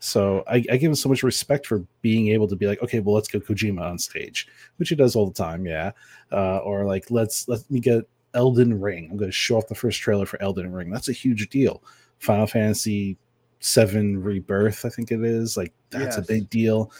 So 0.00 0.42
I, 0.48 0.56
I 0.70 0.76
give 0.76 0.90
him 0.90 0.94
so 0.94 1.08
much 1.08 1.22
respect 1.22 1.66
for 1.66 1.84
being 2.02 2.28
able 2.28 2.48
to 2.48 2.56
be 2.56 2.66
like 2.66 2.82
okay 2.82 2.98
well 2.98 3.14
let's 3.14 3.28
get 3.28 3.46
kojima 3.46 3.80
on 3.80 3.98
stage 3.98 4.46
which 4.76 4.88
he 4.88 4.94
does 4.94 5.14
all 5.14 5.26
the 5.26 5.32
time 5.32 5.64
yeah. 5.64 5.92
Uh, 6.32 6.58
or 6.58 6.84
like 6.84 7.10
let's 7.10 7.46
let 7.46 7.70
me 7.70 7.78
get 7.78 8.08
elden 8.34 8.80
ring. 8.80 9.08
I'm 9.10 9.16
going 9.16 9.30
to 9.30 9.36
show 9.36 9.56
off 9.56 9.68
the 9.68 9.74
first 9.74 10.00
trailer 10.00 10.26
for 10.26 10.42
elden 10.42 10.72
ring. 10.72 10.90
That's 10.90 11.08
a 11.08 11.12
huge 11.12 11.48
deal. 11.48 11.82
Final 12.18 12.46
fantasy 12.46 13.16
7 13.60 14.22
rebirth 14.22 14.84
i 14.84 14.90
think 14.90 15.10
it 15.10 15.24
is 15.24 15.56
like 15.56 15.72
that's 15.90 16.18
a 16.18 16.22
big 16.22 16.48
deal. 16.50 16.90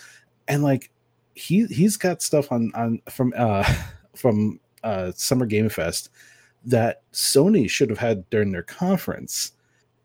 And 0.48 0.62
like 0.62 0.90
he 1.36 1.66
he's 1.66 1.96
got 1.96 2.22
stuff 2.22 2.50
on 2.50 2.72
on 2.74 3.00
from 3.10 3.32
uh 3.36 3.62
from 4.16 4.58
uh 4.82 5.12
summer 5.14 5.46
game 5.46 5.68
fest 5.68 6.10
that 6.64 7.02
sony 7.12 7.68
should 7.70 7.90
have 7.90 7.98
had 7.98 8.28
during 8.30 8.50
their 8.50 8.62
conference 8.62 9.52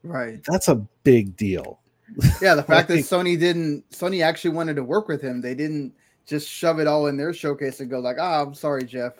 right. 0.04 0.44
that's 0.46 0.68
a 0.68 0.76
big 1.04 1.36
deal 1.36 1.80
Yeah, 2.42 2.56
the 2.56 2.64
fact 2.68 2.90
that 2.90 2.96
Like- 2.96 3.06
Sony 3.06 3.40
didn't 3.40 3.90
Sony 3.92 4.22
actually 4.24 4.52
wanted 4.52 4.76
to 4.76 4.84
work 4.84 5.08
with 5.08 5.22
him. 5.22 5.40
They 5.40 5.56
didn't 5.56 5.94
just 6.26 6.48
shove 6.50 6.80
it 6.80 6.86
all 6.88 7.08
in 7.08 7.16
their 7.16 7.34
showcase 7.34 7.80
and 7.80 7.90
go 7.90 8.00
like, 8.00 8.18
"Ah, 8.20 8.42
I'm 8.42 8.54
sorry, 8.54 8.84
Jeff. 8.84 9.14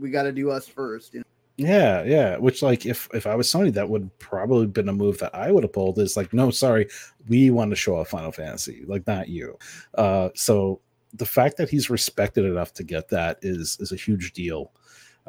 We 0.00 0.10
got 0.10 0.24
to 0.24 0.32
do 0.32 0.50
us 0.50 0.66
first. 0.66 1.14
You 1.14 1.20
know? 1.20 1.26
yeah 1.56 2.02
yeah 2.02 2.36
which 2.36 2.62
like 2.62 2.84
if 2.84 3.08
if 3.14 3.28
i 3.28 3.34
was 3.36 3.46
sony 3.48 3.72
that 3.72 3.88
would 3.88 4.10
probably 4.18 4.66
been 4.66 4.88
a 4.88 4.92
move 4.92 5.16
that 5.18 5.32
i 5.32 5.52
would 5.52 5.62
have 5.62 5.72
pulled 5.72 5.96
is 6.00 6.16
like 6.16 6.32
no 6.32 6.50
sorry 6.50 6.88
we 7.28 7.48
want 7.50 7.70
to 7.70 7.76
show 7.76 7.96
off 7.96 8.08
final 8.08 8.32
fantasy 8.32 8.82
like 8.88 9.06
not 9.06 9.28
you 9.28 9.56
uh 9.96 10.30
so 10.34 10.80
the 11.14 11.26
fact 11.26 11.56
that 11.56 11.70
he's 11.70 11.90
respected 11.90 12.44
enough 12.44 12.72
to 12.74 12.84
get 12.84 13.08
that 13.08 13.38
is 13.42 13.78
is 13.80 13.92
a 13.92 13.96
huge 13.96 14.32
deal. 14.32 14.72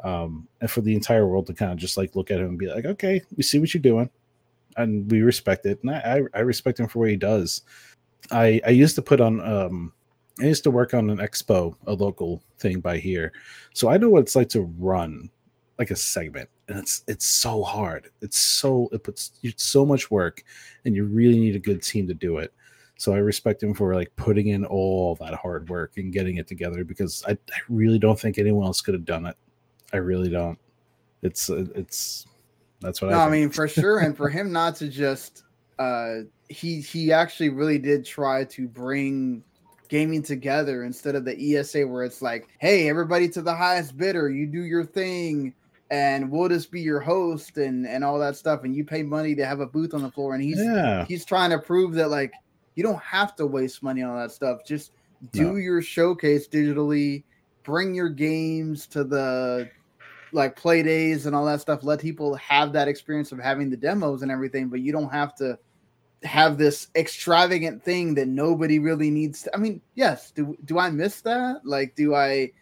Um, 0.04 0.46
and 0.60 0.70
for 0.70 0.82
the 0.82 0.94
entire 0.94 1.26
world 1.26 1.46
to 1.46 1.54
kind 1.54 1.72
of 1.72 1.78
just 1.78 1.96
like 1.96 2.14
look 2.14 2.30
at 2.30 2.38
him 2.38 2.48
and 2.48 2.58
be 2.58 2.66
like, 2.66 2.84
okay, 2.84 3.22
we 3.34 3.42
see 3.42 3.58
what 3.58 3.72
you're 3.72 3.80
doing, 3.80 4.10
and 4.76 5.10
we 5.10 5.22
respect 5.22 5.64
it. 5.64 5.82
And 5.82 5.90
I, 5.90 6.20
I, 6.34 6.40
respect 6.40 6.78
him 6.78 6.86
for 6.86 6.98
what 6.98 7.08
he 7.08 7.16
does. 7.16 7.62
I 8.30 8.60
I 8.66 8.70
used 8.70 8.94
to 8.96 9.02
put 9.02 9.20
on 9.20 9.40
um 9.40 9.92
I 10.40 10.44
used 10.44 10.64
to 10.64 10.70
work 10.70 10.92
on 10.92 11.08
an 11.08 11.18
expo, 11.18 11.74
a 11.86 11.94
local 11.94 12.42
thing 12.58 12.80
by 12.80 12.98
here, 12.98 13.32
so 13.72 13.88
I 13.88 13.96
know 13.96 14.10
what 14.10 14.22
it's 14.22 14.36
like 14.36 14.50
to 14.50 14.62
run 14.78 15.30
like 15.78 15.90
a 15.90 15.96
segment, 15.96 16.48
and 16.68 16.78
it's 16.78 17.02
it's 17.06 17.26
so 17.26 17.62
hard. 17.62 18.10
It's 18.20 18.38
so 18.38 18.88
it 18.92 19.02
puts 19.02 19.32
so 19.56 19.86
much 19.86 20.10
work, 20.10 20.44
and 20.84 20.94
you 20.94 21.04
really 21.04 21.38
need 21.38 21.56
a 21.56 21.60
good 21.60 21.82
team 21.82 22.06
to 22.08 22.14
do 22.14 22.38
it. 22.38 22.52
So 22.98 23.12
I 23.12 23.18
respect 23.18 23.62
him 23.62 23.74
for 23.74 23.94
like 23.94 24.10
putting 24.16 24.48
in 24.48 24.64
all 24.64 25.16
that 25.16 25.34
hard 25.34 25.68
work 25.68 25.98
and 25.98 26.12
getting 26.12 26.36
it 26.36 26.46
together 26.46 26.82
because 26.82 27.22
I, 27.28 27.32
I 27.32 27.58
really 27.68 27.98
don't 27.98 28.18
think 28.18 28.38
anyone 28.38 28.64
else 28.64 28.80
could 28.80 28.94
have 28.94 29.04
done 29.04 29.26
it. 29.26 29.36
I 29.92 29.98
really 29.98 30.30
don't. 30.30 30.58
It's 31.22 31.50
uh, 31.50 31.66
it's 31.74 32.26
that's 32.80 33.02
what 33.02 33.10
no, 33.10 33.18
I. 33.18 33.26
I 33.26 33.30
mean 33.30 33.50
for 33.50 33.68
sure, 33.68 33.98
and 33.98 34.16
for 34.16 34.28
him 34.30 34.50
not 34.50 34.76
to 34.76 34.88
just 34.88 35.44
uh 35.78 36.20
he 36.48 36.80
he 36.80 37.12
actually 37.12 37.50
really 37.50 37.78
did 37.78 38.04
try 38.04 38.44
to 38.44 38.66
bring 38.66 39.42
gaming 39.88 40.22
together 40.22 40.84
instead 40.84 41.14
of 41.14 41.24
the 41.24 41.56
ESA 41.56 41.86
where 41.86 42.02
it's 42.02 42.22
like, 42.22 42.48
hey, 42.58 42.88
everybody 42.88 43.28
to 43.28 43.42
the 43.42 43.54
highest 43.54 43.96
bidder, 43.96 44.30
you 44.30 44.46
do 44.46 44.62
your 44.62 44.84
thing, 44.84 45.54
and 45.90 46.30
we'll 46.30 46.48
just 46.48 46.70
be 46.70 46.80
your 46.80 47.00
host 47.00 47.58
and 47.58 47.86
and 47.86 48.02
all 48.02 48.18
that 48.18 48.36
stuff, 48.36 48.64
and 48.64 48.74
you 48.74 48.84
pay 48.84 49.02
money 49.02 49.34
to 49.34 49.44
have 49.44 49.60
a 49.60 49.66
booth 49.66 49.92
on 49.92 50.02
the 50.02 50.10
floor, 50.10 50.34
and 50.34 50.42
he's 50.42 50.58
yeah. 50.58 51.04
he's 51.04 51.26
trying 51.26 51.50
to 51.50 51.58
prove 51.58 51.92
that 51.92 52.08
like 52.08 52.32
you 52.76 52.82
don't 52.84 53.02
have 53.02 53.34
to 53.36 53.46
waste 53.46 53.82
money 53.82 54.02
on 54.02 54.16
that 54.16 54.30
stuff. 54.30 54.60
Just 54.64 54.92
do 55.32 55.52
No. 55.52 55.56
your 55.56 55.82
showcase 55.82 56.46
digitally, 56.46 57.24
bring 57.64 57.94
your 57.94 58.10
games 58.10 58.86
to 58.88 59.02
the 59.02 59.68
like 60.32 60.54
play 60.54 60.82
days 60.82 61.26
and 61.26 61.34
all 61.34 61.46
that 61.46 61.60
stuff. 61.60 61.82
Let 61.82 62.00
people 62.00 62.34
have 62.36 62.72
that 62.74 62.86
experience 62.86 63.32
of 63.32 63.38
having 63.38 63.70
the 63.70 63.76
demos 63.76 64.22
and 64.22 64.30
everything, 64.30 64.68
but 64.68 64.80
you 64.80 64.92
don't 64.92 65.10
have 65.10 65.34
to 65.36 65.58
have 66.22 66.58
this 66.58 66.88
extravagant 66.96 67.82
thing 67.82 68.14
that 68.14 68.28
nobody 68.28 68.78
really 68.78 69.10
needs 69.10 69.42
to. 69.42 69.54
I 69.54 69.58
mean, 69.58 69.80
yes, 69.94 70.30
do 70.30 70.56
do 70.64 70.78
I 70.78 70.90
miss 70.90 71.22
that? 71.22 71.64
Like, 71.64 71.94
do 71.96 72.14
I 72.14 72.52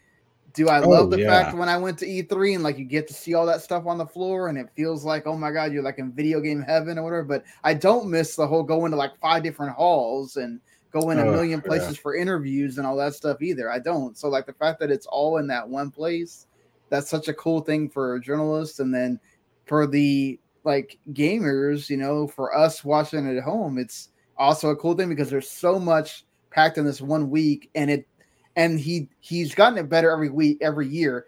do 0.55 0.69
I 0.69 0.79
Oh, 0.79 0.89
love 0.89 1.09
the 1.09 1.17
yeah. 1.19 1.43
fact 1.43 1.57
when 1.57 1.69
I 1.69 1.77
went 1.77 1.99
to 1.99 2.05
E3 2.05 2.55
and 2.55 2.63
like 2.63 2.77
you 2.77 2.85
get 2.85 3.07
to 3.09 3.13
see 3.13 3.33
all 3.33 3.45
that 3.45 3.61
stuff 3.61 3.85
on 3.85 3.97
the 3.97 4.05
floor 4.05 4.47
and 4.47 4.57
it 4.57 4.69
feels 4.75 5.03
like, 5.03 5.27
oh 5.27 5.35
my 5.37 5.51
god, 5.51 5.73
you're 5.73 5.83
like 5.83 5.99
in 5.99 6.11
video 6.13 6.39
game 6.39 6.61
heaven 6.61 6.97
or 6.97 7.03
whatever. 7.03 7.23
But 7.23 7.43
I 7.63 7.73
don't 7.73 8.09
miss 8.09 8.35
the 8.35 8.47
whole 8.47 8.63
going 8.63 8.91
to 8.91 8.97
like 8.97 9.17
five 9.19 9.43
different 9.43 9.73
halls 9.75 10.37
and 10.37 10.59
going 10.91 11.19
a 11.19 11.25
Oh, 11.25 11.31
million 11.33 11.59
yeah. 11.59 11.67
places 11.67 11.97
for 11.97 12.15
interviews 12.15 12.77
and 12.77 12.87
all 12.87 12.95
that 12.97 13.13
stuff 13.13 13.41
either. 13.41 13.69
I 13.69 13.79
don't. 13.79 14.17
So 14.17 14.29
like 14.29 14.45
the 14.45 14.53
fact 14.53 14.79
that 14.79 14.91
it's 14.91 15.05
all 15.07 15.37
in 15.37 15.47
that 15.47 15.67
one 15.67 15.91
place, 15.91 16.47
that's 16.89 17.09
such 17.09 17.27
a 17.27 17.33
cool 17.33 17.59
thing 17.61 17.89
for 17.89 18.17
journalists 18.19 18.79
and 18.79 18.93
then 18.95 19.19
for 19.65 19.85
the 19.87 20.39
like 20.63 20.97
gamers, 21.11 21.89
you 21.89 21.97
know, 21.97 22.27
for 22.27 22.55
us 22.57 22.83
watching 22.85 23.27
at 23.27 23.43
home, 23.43 23.77
it's 23.77 24.09
also 24.37 24.69
a 24.69 24.75
cool 24.75 24.93
thing 24.95 25.09
because 25.09 25.29
there's 25.29 25.49
so 25.49 25.77
much 25.77 26.25
packed 26.49 26.77
in 26.77 26.85
this 26.85 27.01
one 27.01 27.29
week 27.29 27.69
and 27.75 27.91
it 27.91 28.07
and 28.55 28.79
he 28.79 29.09
he's 29.19 29.53
gotten 29.55 29.77
it 29.77 29.89
better 29.89 30.11
every 30.11 30.29
week 30.29 30.57
every 30.61 30.87
year. 30.87 31.25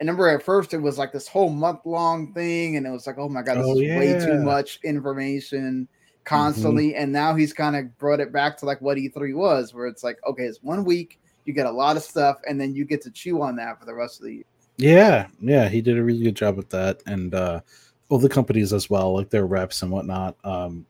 And 0.00 0.08
remember 0.08 0.28
at 0.28 0.42
first 0.42 0.74
it 0.74 0.78
was 0.78 0.98
like 0.98 1.12
this 1.12 1.28
whole 1.28 1.50
month 1.50 1.80
long 1.84 2.32
thing 2.34 2.76
and 2.76 2.86
it 2.86 2.90
was 2.90 3.06
like 3.06 3.18
oh 3.18 3.28
my 3.28 3.42
god 3.42 3.58
this 3.58 3.66
Oh, 3.66 3.78
is 3.78 3.96
way 3.96 4.18
too 4.18 4.38
much 4.42 4.80
information 4.84 5.88
constantly. 6.24 6.94
And 6.96 7.12
now 7.12 7.34
he's 7.34 7.52
kind 7.52 7.76
of 7.76 7.96
brought 7.98 8.20
it 8.20 8.32
back 8.32 8.56
to 8.58 8.66
like 8.66 8.80
what 8.80 8.96
e3 8.98 9.34
was 9.34 9.72
where 9.72 9.86
it's 9.86 10.02
like 10.02 10.18
okay 10.26 10.44
it's 10.44 10.62
one 10.62 10.84
week 10.84 11.18
you 11.44 11.52
get 11.52 11.66
a 11.66 11.70
lot 11.70 11.96
of 11.96 12.02
stuff 12.02 12.38
and 12.48 12.60
then 12.60 12.74
you 12.74 12.84
get 12.84 13.02
to 13.02 13.10
chew 13.10 13.40
on 13.42 13.56
that 13.56 13.78
for 13.78 13.86
the 13.86 13.94
rest 13.94 14.20
of 14.20 14.26
the 14.26 14.34
year. 14.34 14.44
Yeah, 14.76 15.28
yeah, 15.40 15.68
he 15.68 15.80
did 15.80 15.98
a 15.98 16.02
really 16.02 16.24
good 16.24 16.34
job 16.34 16.56
with 16.56 16.70
that, 16.70 17.00
and 17.06 17.32
uh, 17.32 17.60
all 18.08 18.18
the 18.18 18.28
companies 18.28 18.72
as 18.72 18.90
well, 18.90 19.14
like 19.14 19.30
their 19.30 19.46
reps 19.46 19.82
and 19.82 19.92
whatnot. 19.92 20.36
Um, 20.42 20.84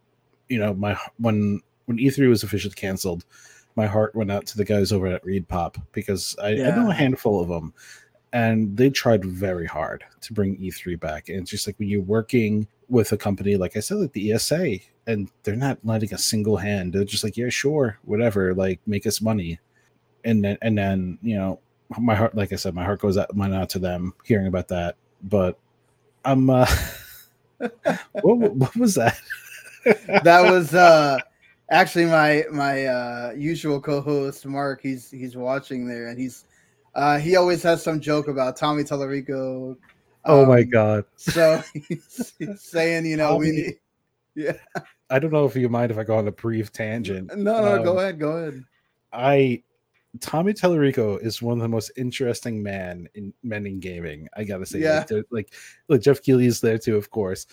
you 0.49 0.59
know, 0.59 0.73
my 0.73 0.97
when 1.18 1.61
when 1.85 1.99
E3 1.99 2.29
was 2.29 2.42
officially 2.42 2.75
canceled, 2.75 3.27
my 3.76 3.87
heart 3.87 4.14
went 4.14 4.30
out 4.30 4.46
to 4.46 4.56
the 4.56 4.64
guys 4.64 4.92
over 4.92 5.06
at 5.06 5.24
ReedPop 5.24 5.82
because 5.92 6.37
I, 6.42 6.50
I 6.50 6.76
know 6.76 6.90
a 6.90 6.94
handful 6.94 7.40
of 7.40 7.48
them, 7.48 7.74
and 8.32 8.76
they 8.76 8.90
tried 8.90 9.24
very 9.24 9.66
hard 9.66 10.04
to 10.22 10.32
bring 10.32 10.56
E3 10.56 10.98
back. 10.98 11.28
And 11.28 11.40
it's 11.40 11.50
just 11.50 11.66
like 11.66 11.78
when 11.78 11.88
you're 11.88 12.02
working 12.02 12.68
with 12.88 13.12
a 13.12 13.16
company, 13.16 13.56
like 13.56 13.76
I 13.76 13.80
said, 13.80 13.98
like 13.98 14.12
the 14.12 14.32
ESA, 14.32 14.78
and 15.06 15.30
they're 15.42 15.56
not 15.56 15.78
letting 15.84 16.14
a 16.14 16.18
single 16.18 16.56
hand. 16.56 16.92
They're 16.92 17.04
just 17.04 17.24
like, 17.24 17.37
yeah, 17.37 17.48
sure, 17.48 17.98
whatever, 18.04 18.54
like 18.54 18.80
make 18.87 19.06
us 19.06 19.20
money, 19.20 19.58
and 20.24 20.44
then 20.44 20.58
and 20.62 20.76
then 20.76 21.18
you 21.22 21.37
know 21.37 21.60
my 21.98 22.14
heart 22.14 22.34
like 22.34 22.52
i 22.52 22.56
said 22.56 22.74
my 22.74 22.84
heart 22.84 23.00
goes 23.00 23.16
out 23.16 23.28
out 23.38 23.68
to 23.68 23.78
them 23.78 24.14
hearing 24.24 24.46
about 24.46 24.68
that 24.68 24.96
but 25.22 25.58
i'm 26.24 26.48
uh 26.50 26.66
what, 28.22 28.54
what 28.54 28.76
was 28.76 28.94
that 28.94 29.18
that 30.22 30.50
was 30.50 30.74
uh 30.74 31.18
actually 31.70 32.05
my 32.07 32.44
my 32.53 32.87
uh 32.87 33.33
usual 33.37 33.81
co-host 33.81 34.44
mark 34.46 34.81
he's 34.83 35.11
he's 35.11 35.37
watching 35.37 35.87
there 35.87 36.09
and 36.09 36.18
he's 36.18 36.44
uh 36.94 37.18
he 37.18 37.37
always 37.37 37.62
has 37.62 37.83
some 37.83 38.00
joke 38.00 38.29
about 38.29 38.57
tommy 38.57 38.83
tallarico 38.85 39.77
oh 40.27 40.46
my 40.46 40.61
Um, 40.61 40.68
god. 40.70 41.05
so 41.16 41.62
he's, 41.88 42.35
he's 42.38 42.61
saying 42.61 43.07
you 43.07 43.16
know 43.16 43.37
we 43.37 43.46
Tommy- 43.46 43.79
need 44.37 44.55
i 45.11 45.18
don't 45.18 45.33
know 45.33 45.46
if 45.46 45.57
you 45.57 45.68
mind 45.68 45.90
if 45.90 45.98
i 45.98 46.05
go 46.05 46.16
on 46.16 46.27
a 46.29 46.33
brief 46.33 46.72
tangent. 46.72 47.35
No 47.37 47.62
no 47.62 47.83
go 47.83 47.92
Um, 47.92 47.98
ahead 47.98 48.18
go 48.18 48.31
ahead. 48.37 48.64
I 49.12 49.62
tommy 50.20 50.53
tallarico 50.53 51.20
is 51.22 51.40
one 51.42 51.59
of 51.59 51.62
the 51.62 51.68
most 51.68 51.90
interesting 51.96 52.62
man 52.62 53.09
in 53.14 53.33
men 53.42 53.66
in 53.66 53.81
gaming 53.81 54.29
i 54.37 54.44
gotta 54.44 54.66
say. 54.66 54.81
Yeah. 54.81 55.05
like, 55.11 55.24
like 55.31 55.53
like 55.88 56.00
jeff 56.03 56.20
is 56.29 56.61
there 56.61 56.79
too 56.79 56.96
of 56.96 57.11
course 57.11 57.46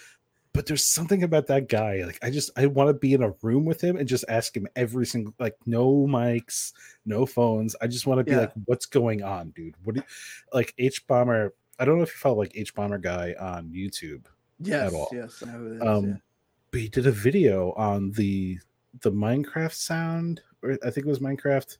but 0.54 0.66
there's 0.66 0.86
something 0.86 1.24
about 1.24 1.48
that 1.48 1.70
guy 1.70 2.04
like 2.06 2.20
i 2.22 2.30
just 2.30 2.50
i 2.58 2.66
want 2.66 2.88
to 2.90 2.94
be 2.94 3.14
in 3.14 3.24
a 3.24 3.34
room 3.42 3.66
with 3.66 3.82
him 3.82 3.96
and 3.98 4.08
just 4.08 4.26
ask 4.28 4.56
him 4.56 4.68
every 4.76 5.06
single 5.06 5.34
like 5.40 5.56
no 5.66 6.06
mics 6.08 6.74
no 7.06 7.26
phones 7.26 7.76
i 7.82 7.88
just 7.88 8.06
want 8.08 8.20
to 8.20 8.24
be 8.24 8.32
Yeah. 8.32 8.40
like 8.42 8.52
what's 8.66 8.86
going 8.86 9.24
on 9.24 9.52
dude 9.52 9.76
what 9.84 9.96
do 9.96 10.02
you, 10.02 10.08
like 10.54 10.74
h 10.78 11.06
bomber 11.08 11.54
i 11.80 11.86
don't 11.86 11.98
know 11.98 12.04
if 12.04 12.10
you 12.14 12.18
follow 12.18 12.38
like 12.38 12.54
hbomberguy 12.54 13.42
on 13.42 13.70
youtube 13.70 14.26
yes 14.60 14.94
all. 14.94 15.10
yes 15.12 15.42
I 15.42 15.46
know 15.52 15.58
who 15.58 15.70
that 15.70 15.76
is, 15.76 15.88
um 15.88 16.22
but 16.72 16.80
he 16.80 16.90
did 16.90 17.08
a 17.08 17.12
video 17.12 17.72
on 17.74 18.12
the 18.12 18.60
the 19.02 19.12
minecraft 19.12 19.74
sound 19.74 20.42
or 20.64 20.78
i 20.84 20.90
think 20.90 21.06
it 21.06 21.10
was 21.10 21.20
minecraft 21.20 21.78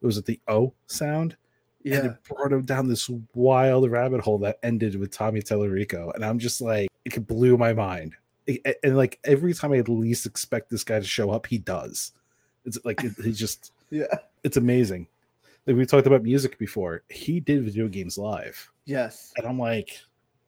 it 0.00 0.06
was 0.06 0.18
at 0.18 0.24
the 0.24 0.40
o 0.48 0.72
sound 0.86 1.36
yeah, 1.84 1.98
and 1.98 2.06
it 2.06 2.16
brought 2.24 2.52
him 2.52 2.62
down 2.62 2.88
this 2.88 3.08
wild 3.34 3.88
rabbit 3.90 4.20
hole 4.20 4.38
that 4.38 4.58
ended 4.62 4.96
with 4.96 5.10
Tommy 5.12 5.40
Tallarico. 5.42 6.12
And 6.14 6.24
I'm 6.24 6.38
just 6.40 6.60
like, 6.60 6.88
it 7.04 7.26
blew 7.26 7.56
my 7.56 7.72
mind. 7.72 8.14
It- 8.46 8.78
and, 8.82 8.96
like 8.96 9.18
every 9.24 9.54
time 9.54 9.72
I 9.72 9.80
least 9.80 10.26
expect 10.26 10.70
this 10.70 10.82
guy 10.84 10.98
to 10.98 11.06
show 11.06 11.30
up, 11.30 11.46
he 11.46 11.58
does. 11.58 12.12
It's 12.64 12.78
like 12.84 13.04
it, 13.04 13.12
he 13.22 13.32
just, 13.32 13.72
yeah 13.90 14.06
it's 14.42 14.56
amazing. 14.56 15.06
Like 15.66 15.76
we 15.76 15.86
talked 15.86 16.06
about 16.06 16.22
music 16.22 16.58
before. 16.58 17.02
He 17.08 17.40
did 17.40 17.64
video 17.64 17.88
games 17.88 18.18
live, 18.18 18.70
yes 18.86 19.32
and 19.36 19.46
I'm 19.46 19.58
like, 19.58 19.98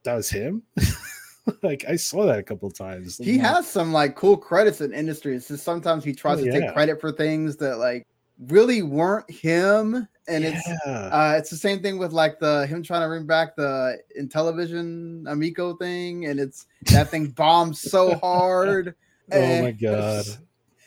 that 0.02 0.14
was 0.14 0.28
him. 0.28 0.62
like 1.62 1.84
I 1.88 1.96
saw 1.96 2.26
that 2.26 2.38
a 2.38 2.42
couple 2.42 2.66
of 2.68 2.74
times. 2.74 3.18
he 3.18 3.38
has 3.38 3.66
some 3.68 3.92
like 3.92 4.14
cool 4.16 4.36
credits 4.36 4.80
in 4.80 4.92
industry 4.92 5.36
it's 5.36 5.46
just 5.48 5.62
sometimes 5.64 6.02
he 6.04 6.12
tries 6.12 6.40
Oh, 6.40 6.44
to 6.44 6.46
yeah. 6.52 6.58
take 6.60 6.72
credit 6.74 7.00
for 7.00 7.12
things 7.12 7.56
that 7.58 7.78
like 7.78 8.04
really 8.38 8.82
weren't 8.82 9.30
him 9.30 10.08
and 10.28 10.44
it's. 10.44 10.68
Uh, 10.86 11.34
it's 11.38 11.50
the 11.50 11.56
same 11.56 11.80
thing 11.80 11.98
with 11.98 12.12
like 12.12 12.38
the 12.38 12.66
him 12.66 12.82
trying 12.82 13.02
to 13.02 13.08
bring 13.08 13.26
back 13.26 13.54
the 13.56 13.98
Intellivision 14.20 15.30
Amico 15.30 15.76
thing, 15.76 16.26
and 16.26 16.40
it's 16.40 16.66
that 16.90 17.10
thing 17.10 17.28
bombed 17.28 17.76
so 17.76 18.14
hard. 18.22 18.94
oh 19.32 19.62
my 19.62 19.70
god. 19.72 20.24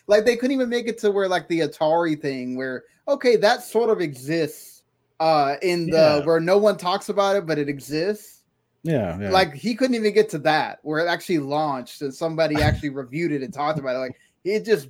Like 0.07 0.25
they 0.25 0.35
couldn't 0.35 0.55
even 0.55 0.69
make 0.69 0.87
it 0.87 0.97
to 0.99 1.11
where 1.11 1.27
like 1.27 1.47
the 1.47 1.61
Atari 1.61 2.19
thing, 2.19 2.57
where 2.57 2.83
okay, 3.07 3.35
that 3.37 3.63
sort 3.63 3.89
of 3.89 4.01
exists 4.01 4.83
uh 5.19 5.55
in 5.61 5.87
the 5.87 6.19
Yeah. 6.19 6.25
where 6.25 6.39
no 6.39 6.57
one 6.57 6.77
talks 6.77 7.09
about 7.09 7.35
it, 7.35 7.45
but 7.45 7.57
it 7.57 7.69
exists. 7.69 8.43
Yeah, 8.83 9.17
yeah. 9.19 9.29
Like 9.29 9.53
he 9.53 9.75
couldn't 9.75 9.95
even 9.95 10.13
get 10.13 10.29
to 10.29 10.39
that 10.39 10.79
where 10.83 10.99
it 11.05 11.07
actually 11.09 11.39
launched 11.39 12.01
and 12.01 12.13
somebody 12.13 12.61
actually 12.61 12.89
reviewed 12.89 13.31
it 13.31 13.41
and 13.43 13.53
talked 13.53 13.77
about 13.79 13.95
it. 13.95 13.99
Like 13.99 14.15
it 14.43 14.65
just 14.65 14.89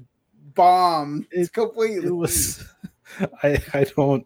bombed. 0.55 1.27
It's 1.31 1.49
It- 1.49 1.53
completely. 1.53 2.07
it 2.07 2.15
was 2.15 2.63
I 3.43 3.61
I 3.73 3.85
don't 3.95 4.25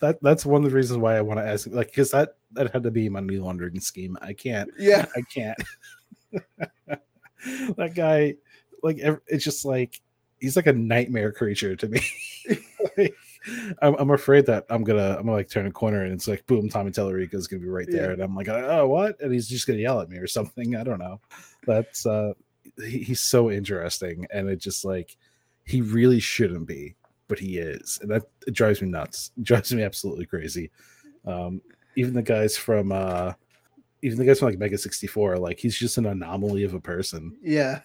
that 0.00 0.18
that's 0.22 0.44
one 0.44 0.64
of 0.64 0.70
the 0.70 0.76
reasons 0.76 0.98
why 0.98 1.16
I 1.16 1.20
want 1.20 1.38
to 1.40 1.46
ask 1.46 1.66
like 1.70 1.88
because 1.88 2.10
that 2.10 2.36
that 2.52 2.72
had 2.72 2.82
to 2.82 2.90
be 2.90 3.08
my 3.08 3.20
money 3.20 3.38
laundering 3.38 3.80
scheme. 3.80 4.16
I 4.20 4.32
can't 4.32 4.70
yeah. 4.78 5.06
I 5.16 5.22
can't. 5.22 5.58
that 7.76 7.92
guy, 7.94 8.34
like, 8.82 8.98
it's 9.26 9.44
just 9.44 9.64
like 9.64 10.00
he's 10.40 10.56
like 10.56 10.66
a 10.66 10.72
nightmare 10.72 11.32
creature 11.32 11.76
to 11.76 11.88
me. 11.88 12.00
Like, 12.96 13.14
I'm, 13.82 13.94
I'm 13.98 14.10
afraid 14.10 14.46
that 14.46 14.66
I'm 14.70 14.82
gonna 14.82 15.10
I'm 15.18 15.24
gonna 15.26 15.32
like 15.32 15.48
turn 15.48 15.66
a 15.66 15.70
corner 15.70 16.02
and 16.04 16.12
it's 16.12 16.26
like 16.26 16.44
boom, 16.46 16.68
Tommy 16.68 16.90
Tallarico 16.90 17.34
is 17.34 17.46
gonna 17.46 17.60
be 17.62 17.68
right 17.68 17.86
there, 17.88 18.06
Yeah. 18.06 18.12
and 18.14 18.22
I'm 18.22 18.34
like, 18.34 18.48
oh 18.48 18.88
what? 18.88 19.20
And 19.20 19.32
he's 19.32 19.48
just 19.48 19.66
gonna 19.66 19.78
yell 19.78 20.00
at 20.00 20.08
me 20.08 20.16
or 20.18 20.26
something. 20.26 20.74
I 20.74 20.82
don't 20.82 20.98
know. 20.98 21.20
That's 21.66 22.04
uh, 22.06 22.32
he, 22.78 22.98
he's 23.04 23.20
so 23.20 23.50
interesting, 23.50 24.26
and 24.32 24.48
it 24.48 24.56
just 24.56 24.84
like 24.84 25.16
he 25.68 25.82
really 25.82 26.18
shouldn't 26.18 26.66
be. 26.66 26.96
but 27.28 27.38
he 27.38 27.58
is, 27.58 27.98
and 28.00 28.10
that 28.10 28.22
it 28.46 28.54
drives 28.54 28.80
me 28.80 28.88
nuts. 28.88 29.30
It 29.36 29.44
drives 29.50 29.72
me 29.72 29.82
absolutely 29.82 30.26
crazy. 30.26 30.70
Um, 31.26 31.60
even 31.94 32.14
the 32.14 32.22
guys 32.22 32.56
from 32.56 32.90
uh, 32.90 33.34
even 34.02 34.18
the 34.18 34.24
guys 34.24 34.40
from 34.40 34.48
like 34.48 34.58
Mega 34.58 34.78
sixty 34.78 35.06
four, 35.06 35.36
like 35.36 35.58
he's 35.58 35.76
just 35.76 35.98
an 35.98 36.06
anomaly 36.06 36.64
of 36.64 36.74
a 36.74 36.80
person. 36.80 37.36
Yeah, 37.42 37.80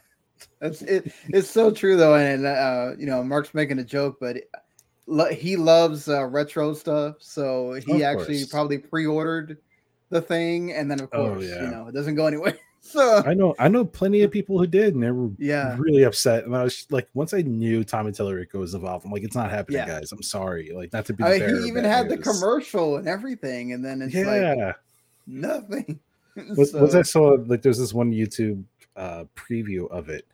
that's 0.60 0.82
it. 0.82 1.12
It's 1.28 1.50
so 1.50 1.72
true 1.72 1.98
though, 1.98 2.16
and 2.16 2.46
uh, 2.46 2.92
you 2.98 3.06
know, 3.06 3.24
Mark's 3.24 3.54
making 3.54 3.80
a 3.80 3.84
joke, 3.84 4.18
but 4.20 4.38
he 5.34 5.58
loves 5.58 6.08
uh, 6.08 6.26
retro 6.26 6.74
stuff, 6.74 7.18
so 7.20 7.74
he 7.74 7.98
of 7.98 8.02
actually 8.04 8.40
course. 8.40 8.50
probably 8.52 8.78
pre-ordered 8.78 9.58
the 10.10 10.22
thing, 10.22 10.72
and 10.72 10.90
then 10.90 11.02
of 11.02 11.10
oh, 11.12 11.28
course, 11.28 11.44
oh, 11.44 11.56
yeah. 11.56 11.64
you 11.64 11.70
know, 11.70 11.88
it 11.88 11.94
doesn't 11.94 12.16
go 12.16 12.28
anywhere. 12.28 12.58
so 12.86 13.24
I 13.26 13.34
know, 13.34 13.56
I 13.58 13.70
know 13.70 13.86
plenty 13.86 14.22
of 14.24 14.32
people 14.32 14.60
who 14.60 14.68
did, 14.68 14.94
and 14.94 15.02
they 15.02 15.10
were 15.10 15.30
yeah 15.38 15.76
really 15.80 16.04
upset. 16.04 16.44
And 16.44 16.56
I 16.56 16.64
was 16.64 16.86
like, 16.92 17.08
once 17.14 17.34
I 17.34 17.42
knew 17.42 17.84
Tommy 17.84 18.12
Tallarico 18.12 18.56
was 18.56 18.74
involved, 18.74 19.06
I'm 19.06 19.12
like, 19.12 19.24
it's 19.24 19.36
not 19.36 19.50
happening, 19.50 19.80
yeah. 19.80 19.88
guys. 19.88 20.12
I'm 20.12 20.22
sorry, 20.22 20.72
like 20.76 20.92
not 20.92 21.06
to 21.06 21.14
be. 21.14 21.24
I 21.24 21.40
mean, 21.40 21.62
he 21.62 21.68
even 21.70 21.86
had 21.86 22.08
news. 22.08 22.18
the 22.18 22.24
commercial 22.24 22.98
and 22.98 23.08
everything, 23.08 23.72
and 23.72 23.84
then 23.84 24.02
it's 24.02 24.14
yeah. 24.14 24.54
like 24.54 24.76
nothing. 25.26 26.00
Was, 26.58 26.72
so. 26.72 26.82
was 26.82 26.96
I 26.96 27.04
saw 27.04 27.38
like 27.46 27.62
there's 27.62 27.78
this 27.78 27.94
one 27.94 28.12
YouTube 28.12 28.64
uh 28.96 29.26
preview 29.36 29.88
of 29.92 30.10
it 30.10 30.26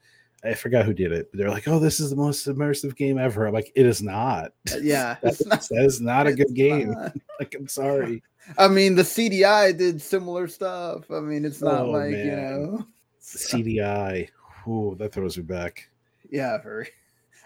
I 0.44 0.54
forgot 0.54 0.86
who 0.86 0.94
did 0.94 1.12
it. 1.12 1.30
They're 1.34 1.50
like, 1.50 1.68
"Oh, 1.68 1.80
this 1.80 2.00
is 2.00 2.10
the 2.10 2.16
most 2.16 2.48
immersive 2.48 2.96
game 2.96 3.18
ever." 3.18 3.46
I'm 3.46 3.54
like, 3.54 3.72
"It 3.76 3.86
is 3.86 4.02
not." 4.02 4.54
Uh, 4.72 4.78
yeah, 4.82 5.18
that, 5.24 5.46
not, 5.48 5.68
that 5.70 5.84
is 5.86 6.00
not 6.00 6.28
a 6.28 6.34
good 6.34 6.54
game. 6.54 6.96
like, 7.40 7.56
I'm 7.56 7.68
sorry. 7.68 8.24
I 8.58 8.68
mean, 8.68 8.96
the 8.96 9.04
CDI 9.04 9.78
did 9.78 10.02
similar 10.02 10.48
stuff. 10.48 11.12
I 11.12 11.20
mean, 11.20 11.46
it's 11.46 11.62
not 11.62 11.82
oh, 11.82 11.92
like 11.92 12.12
man. 12.12 12.26
you 12.26 12.36
know 12.36 12.88
CDI. 13.22 14.30
Ooh, 14.68 14.96
that 15.00 15.14
throws 15.14 15.38
me 15.38 15.44
back. 15.44 15.90
Yeah, 16.30 16.58
very. 16.62 16.90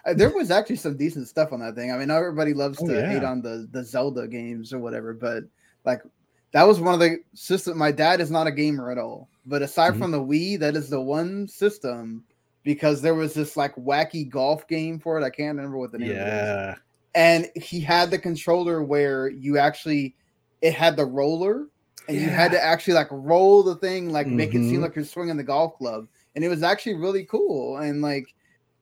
Uh, 0.05 0.13
there 0.13 0.29
was 0.29 0.51
actually 0.51 0.75
some 0.75 0.97
decent 0.97 1.27
stuff 1.27 1.53
on 1.53 1.61
that 1.61 1.75
thing. 1.75 1.91
I 1.91 1.97
mean, 1.97 2.11
everybody 2.11 2.53
loves 2.53 2.79
oh, 2.81 2.87
to 2.87 2.93
yeah. 2.93 3.09
hate 3.09 3.23
on 3.23 3.41
the 3.41 3.67
the 3.71 3.83
Zelda 3.83 4.27
games 4.27 4.71
or 4.73 4.79
whatever, 4.79 5.13
but 5.13 5.43
like 5.83 6.01
that 6.51 6.67
was 6.67 6.79
one 6.79 6.93
of 6.93 6.99
the 6.99 7.17
system. 7.33 7.77
My 7.77 7.91
dad 7.91 8.21
is 8.21 8.29
not 8.29 8.47
a 8.47 8.51
gamer 8.51 8.91
at 8.91 8.97
all, 8.99 9.29
but 9.45 9.61
aside 9.63 9.91
mm-hmm. 9.91 10.01
from 10.01 10.11
the 10.11 10.21
Wii, 10.21 10.59
that 10.59 10.75
is 10.75 10.89
the 10.89 11.01
one 11.01 11.47
system 11.47 12.23
because 12.63 13.01
there 13.01 13.15
was 13.15 13.33
this 13.33 13.55
like 13.55 13.75
wacky 13.75 14.27
golf 14.27 14.67
game 14.67 14.99
for 14.99 15.19
it. 15.19 15.23
I 15.23 15.29
can't 15.29 15.55
remember 15.55 15.77
what 15.77 15.91
the 15.91 15.99
name 15.99 16.11
yeah. 16.11 16.73
is. 16.73 16.79
And 17.15 17.49
he 17.55 17.79
had 17.79 18.09
the 18.09 18.17
controller 18.17 18.83
where 18.83 19.29
you 19.29 19.57
actually 19.57 20.15
it 20.61 20.73
had 20.73 20.95
the 20.95 21.05
roller 21.05 21.67
and 22.07 22.17
yeah. 22.17 22.23
you 22.23 22.29
had 22.29 22.51
to 22.51 22.63
actually 22.63 22.95
like 22.95 23.09
roll 23.11 23.63
the 23.63 23.75
thing, 23.75 24.11
like 24.11 24.27
mm-hmm. 24.27 24.37
make 24.37 24.49
it 24.49 24.59
seem 24.59 24.73
mm-hmm. 24.73 24.83
like 24.83 24.95
you're 24.95 25.05
swinging 25.05 25.37
the 25.37 25.43
golf 25.43 25.77
club. 25.77 26.07
And 26.35 26.43
it 26.43 26.49
was 26.49 26.63
actually 26.63 26.95
really 26.95 27.25
cool. 27.25 27.77
And 27.77 28.01
like 28.01 28.33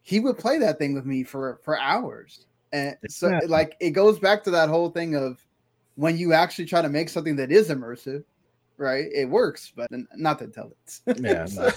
he 0.01 0.19
would 0.19 0.37
play 0.37 0.57
that 0.59 0.77
thing 0.77 0.93
with 0.93 1.05
me 1.05 1.23
for 1.23 1.59
for 1.63 1.77
hours. 1.77 2.45
And 2.71 2.95
so 3.09 3.29
yeah. 3.29 3.39
like 3.47 3.75
it 3.79 3.91
goes 3.91 4.19
back 4.19 4.43
to 4.45 4.51
that 4.51 4.69
whole 4.69 4.89
thing 4.89 5.15
of 5.15 5.43
when 5.95 6.17
you 6.17 6.33
actually 6.33 6.65
try 6.65 6.81
to 6.81 6.89
make 6.89 7.09
something 7.09 7.35
that 7.35 7.51
is 7.51 7.69
immersive, 7.69 8.23
right? 8.77 9.05
It 9.13 9.29
works, 9.29 9.73
but 9.75 9.89
not 10.15 10.39
to 10.39 10.47
tell 10.47 10.71
it. 10.71 11.19
Yeah. 11.19 11.45
so, 11.47 11.71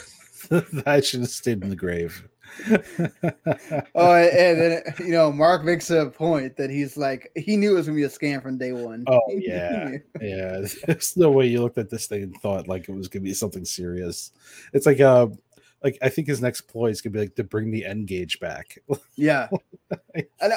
I 0.87 1.01
should 1.01 1.21
have 1.21 1.31
stayed 1.31 1.63
in 1.63 1.71
the 1.71 1.77
grave. 1.77 2.29
oh, 3.95 4.15
and 4.15 4.61
then 4.61 4.83
you 4.99 5.13
know, 5.13 5.33
Mark 5.33 5.65
makes 5.65 5.91
a 5.91 6.07
point 6.07 6.57
that 6.57 6.71
he's 6.71 6.97
like 6.97 7.31
he 7.35 7.57
knew 7.57 7.73
it 7.73 7.77
was 7.77 7.87
gonna 7.87 7.97
be 7.97 8.05
a 8.05 8.09
scam 8.09 8.43
from 8.43 8.59
day 8.59 8.73
one. 8.73 9.05
Oh 9.07 9.21
yeah, 9.29 9.93
yeah. 10.21 10.65
There's 10.87 11.17
no 11.17 11.31
way 11.31 11.47
you 11.47 11.63
looked 11.63 11.79
at 11.79 11.91
this 11.91 12.07
thing 12.07 12.23
and 12.23 12.37
thought 12.41 12.69
like 12.69 12.89
it 12.89 12.95
was 12.95 13.09
gonna 13.09 13.25
be 13.25 13.35
something 13.35 13.65
serious. 13.65 14.31
It's 14.73 14.87
like 14.87 15.01
uh 15.01 15.29
like 15.85 15.99
I 16.01 16.09
think 16.09 16.27
his 16.27 16.41
next 16.41 16.63
ploy 16.63 16.87
is 16.87 17.03
gonna 17.03 17.13
be 17.13 17.21
like 17.21 17.37
to 17.37 17.45
bring 17.45 17.71
the 17.71 17.85
N-Gage 17.85 18.41
back. 18.41 18.79
yeah, 19.17 19.49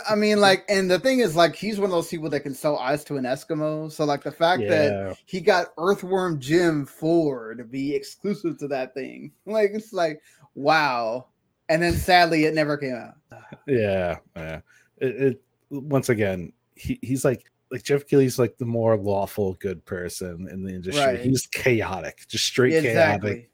I 0.10 0.16
mean, 0.16 0.40
like, 0.40 0.64
and 0.70 0.90
the 0.90 1.00
thing 1.00 1.20
is, 1.20 1.36
like, 1.36 1.56
he's 1.56 1.80
one 1.80 1.90
of 1.90 1.92
those 1.92 2.08
people 2.08 2.30
that 2.30 2.40
can 2.40 2.54
sell 2.54 2.78
ice 2.78 3.04
to 3.06 3.18
an 3.18 3.26
Eskimo. 3.26 3.92
So, 3.92 4.06
like, 4.06 4.24
the 4.24 4.32
fact 4.32 4.62
yeah. 4.64 4.70
that 4.70 5.18
he 5.26 5.42
got 5.42 5.68
Earthworm 5.78 6.40
Jim 6.40 6.86
four 6.86 7.56
to 7.56 7.66
be 7.66 7.94
exclusive 7.94 8.58
to 8.60 8.70
that 8.70 8.94
thing, 8.94 9.34
like, 9.46 9.72
it's 9.74 9.92
like, 9.92 10.22
wow. 10.56 11.28
And 11.70 11.84
then 11.84 11.94
sadly, 11.94 12.46
it 12.46 12.54
never 12.54 12.78
came 12.78 12.96
out. 12.96 13.16
Yeah, 13.68 14.20
yeah. 14.38 14.62
It, 14.98 15.22
it 15.22 15.42
once 15.70 16.08
again, 16.08 16.54
he, 16.76 16.98
he's 17.02 17.26
like 17.26 17.52
like 17.70 17.84
Jeff 17.84 18.08
Keighley's 18.08 18.40
like 18.40 18.58
the 18.58 18.66
more 18.66 18.96
lawful 18.96 19.56
good 19.56 19.84
person 19.84 20.48
in 20.50 20.64
the 20.64 20.74
industry. 20.74 21.04
Right. 21.04 21.20
He's 21.20 21.46
chaotic, 21.48 22.26
just 22.30 22.46
straight 22.46 22.74
exactly. 22.74 23.30
chaotic 23.30 23.52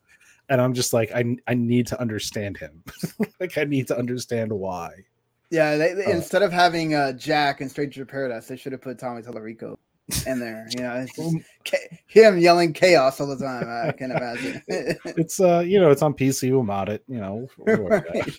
and 0.49 0.61
I'm 0.61 0.73
just 0.73 0.93
like, 0.93 1.11
I 1.13 1.37
I 1.47 1.53
need 1.53 1.87
to 1.87 1.99
understand 1.99 2.57
him. 2.57 2.83
like 3.39 3.57
I 3.57 3.63
need 3.63 3.87
to 3.87 3.97
understand 3.97 4.51
why. 4.51 4.91
Yeah, 5.49 5.77
they, 5.77 5.93
they, 5.93 6.05
uh, 6.05 6.09
instead 6.09 6.41
of 6.41 6.51
having 6.51 6.95
uh, 6.95 7.11
Jack 7.13 7.61
and 7.61 7.69
Stranger 7.69 8.03
to 8.03 8.11
Paradise, 8.11 8.47
they 8.47 8.57
should 8.57 8.71
have 8.71 8.81
put 8.81 8.97
Tommy 8.97 9.21
Tallarico 9.21 9.77
in 10.25 10.39
there. 10.39 10.67
You 10.71 10.81
know, 10.81 10.95
it's 10.95 11.15
just 11.15 11.93
him 12.07 12.39
yelling 12.39 12.73
chaos 12.73 13.21
all 13.21 13.27
the 13.27 13.37
time. 13.37 13.67
I 13.69 13.91
can 13.91 14.11
imagine. 14.11 14.63
it's 14.67 15.39
uh, 15.39 15.59
you 15.59 15.79
know, 15.79 15.91
it's 15.91 16.01
on 16.01 16.13
PC. 16.13 16.51
We'll 16.51 16.63
mod 16.63 16.89
it. 16.89 17.03
You 17.07 17.19
know. 17.19 17.47
Right. 17.57 18.31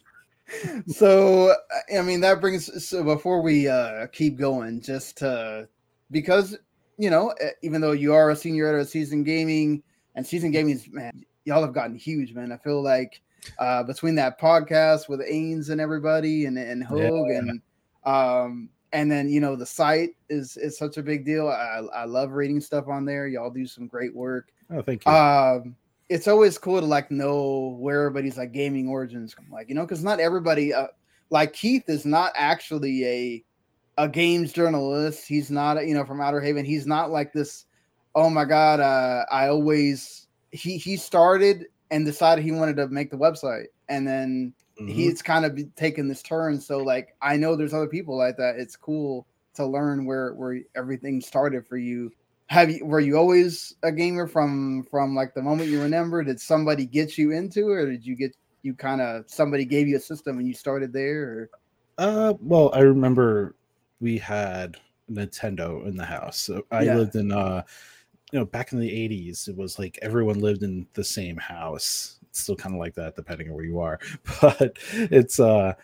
so 0.88 1.54
I 1.96 2.02
mean, 2.02 2.20
that 2.20 2.40
brings. 2.40 2.84
So 2.84 3.02
before 3.02 3.42
we 3.42 3.68
uh 3.68 4.08
keep 4.08 4.36
going, 4.36 4.80
just 4.80 5.18
to 5.18 5.68
because 6.10 6.56
you 6.98 7.10
know, 7.10 7.34
even 7.62 7.80
though 7.80 7.92
you 7.92 8.12
are 8.12 8.30
a 8.30 8.36
senior 8.36 8.66
editor 8.66 8.80
of 8.80 8.88
Seasoned 8.88 9.24
Gaming, 9.24 9.82
and 10.14 10.26
Seasoned 10.26 10.52
Gaming 10.52 10.74
is 10.74 10.88
man, 10.90 11.24
y'all 11.44 11.62
have 11.62 11.74
gotten 11.74 11.96
huge, 11.96 12.34
man. 12.34 12.52
I 12.52 12.56
feel 12.56 12.82
like 12.82 13.20
uh, 13.58 13.82
between 13.82 14.14
that 14.16 14.40
podcast 14.40 15.08
with 15.08 15.20
Ains 15.20 15.70
and 15.70 15.80
everybody 15.80 16.46
and 16.46 16.58
and 16.58 16.82
Hogue 16.82 17.28
yeah. 17.28 17.38
and 17.38 17.62
um 18.04 18.68
and 18.92 19.10
then 19.10 19.28
you 19.28 19.40
know 19.40 19.56
the 19.56 19.66
site 19.66 20.10
is 20.28 20.56
is 20.56 20.78
such 20.78 20.96
a 20.96 21.02
big 21.02 21.24
deal. 21.24 21.48
I 21.48 21.82
I 21.94 22.04
love 22.04 22.32
reading 22.32 22.60
stuff 22.60 22.88
on 22.88 23.04
there. 23.04 23.26
Y'all 23.26 23.50
do 23.50 23.66
some 23.66 23.86
great 23.86 24.14
work. 24.14 24.48
Oh, 24.70 24.82
thank 24.82 25.04
you. 25.04 25.12
Um, 25.12 25.76
it's 26.08 26.28
always 26.28 26.58
cool 26.58 26.80
to 26.80 26.86
like 26.86 27.10
know 27.10 27.76
where 27.78 28.06
everybody's 28.06 28.38
like 28.38 28.52
gaming 28.52 28.88
origins 28.88 29.34
come, 29.34 29.46
like 29.50 29.68
you 29.68 29.74
know, 29.74 29.82
because 29.82 30.04
not 30.04 30.20
everybody 30.20 30.72
uh, 30.72 30.86
like 31.30 31.52
Keith 31.52 31.88
is 31.88 32.06
not 32.06 32.32
actually 32.36 33.04
a 33.04 33.44
a 33.98 34.08
games 34.08 34.52
journalist. 34.52 35.26
He's 35.26 35.50
not 35.50 35.86
you 35.86 35.94
know 35.94 36.04
from 36.04 36.20
Outer 36.20 36.40
Haven. 36.40 36.64
He's 36.64 36.86
not 36.86 37.10
like 37.10 37.32
this. 37.32 37.66
Oh 38.14 38.30
my 38.30 38.44
god, 38.44 38.78
uh, 38.78 39.24
I 39.30 39.48
always 39.48 40.23
he 40.54 40.78
he 40.78 40.96
started 40.96 41.66
and 41.90 42.06
decided 42.06 42.44
he 42.44 42.52
wanted 42.52 42.76
to 42.76 42.88
make 42.88 43.10
the 43.10 43.16
website, 43.16 43.66
and 43.88 44.06
then 44.06 44.54
mm-hmm. 44.80 44.88
he's 44.88 45.20
kind 45.20 45.44
of 45.44 45.58
taken 45.74 46.08
this 46.08 46.22
turn. 46.22 46.60
So 46.60 46.78
like 46.78 47.16
I 47.20 47.36
know 47.36 47.56
there's 47.56 47.74
other 47.74 47.88
people 47.88 48.16
like 48.16 48.36
that. 48.36 48.56
It's 48.56 48.76
cool 48.76 49.26
to 49.54 49.66
learn 49.66 50.06
where 50.06 50.32
where 50.34 50.60
everything 50.76 51.20
started 51.20 51.66
for 51.66 51.76
you. 51.76 52.12
Have 52.46 52.70
you 52.70 52.84
were 52.84 53.00
you 53.00 53.16
always 53.16 53.74
a 53.82 53.90
gamer 53.90 54.28
from 54.28 54.84
from 54.90 55.14
like 55.14 55.34
the 55.34 55.42
moment 55.42 55.70
you 55.70 55.82
remember? 55.82 56.22
Did 56.22 56.40
somebody 56.40 56.86
get 56.86 57.18
you 57.18 57.32
into 57.32 57.72
it, 57.72 57.82
or 57.82 57.90
did 57.90 58.06
you 58.06 58.14
get 58.14 58.36
you 58.62 58.74
kind 58.74 59.00
of 59.00 59.24
somebody 59.26 59.64
gave 59.64 59.88
you 59.88 59.96
a 59.96 60.00
system 60.00 60.38
and 60.38 60.46
you 60.46 60.54
started 60.54 60.92
there? 60.92 61.22
Or? 61.22 61.50
Uh, 61.98 62.34
well, 62.40 62.70
I 62.74 62.80
remember 62.80 63.54
we 64.00 64.18
had 64.18 64.76
Nintendo 65.10 65.84
in 65.86 65.96
the 65.96 66.04
house. 66.04 66.38
So 66.38 66.64
I 66.70 66.82
yeah. 66.82 66.96
lived 66.96 67.16
in 67.16 67.32
uh 67.32 67.62
you 68.34 68.40
know, 68.40 68.46
back 68.46 68.72
in 68.72 68.80
the 68.80 68.90
80s, 68.90 69.48
it 69.48 69.56
was 69.56 69.78
like 69.78 69.96
everyone 70.02 70.40
lived 70.40 70.64
in 70.64 70.88
the 70.94 71.04
same 71.04 71.36
house. 71.36 72.18
It's 72.24 72.40
still 72.40 72.56
kind 72.56 72.74
of 72.74 72.80
like 72.80 72.94
that, 72.94 73.14
depending 73.14 73.48
on 73.48 73.54
where 73.54 73.64
you 73.64 73.78
are. 73.78 74.00
But 74.40 74.76
it's, 74.92 75.38
uh, 75.38 75.74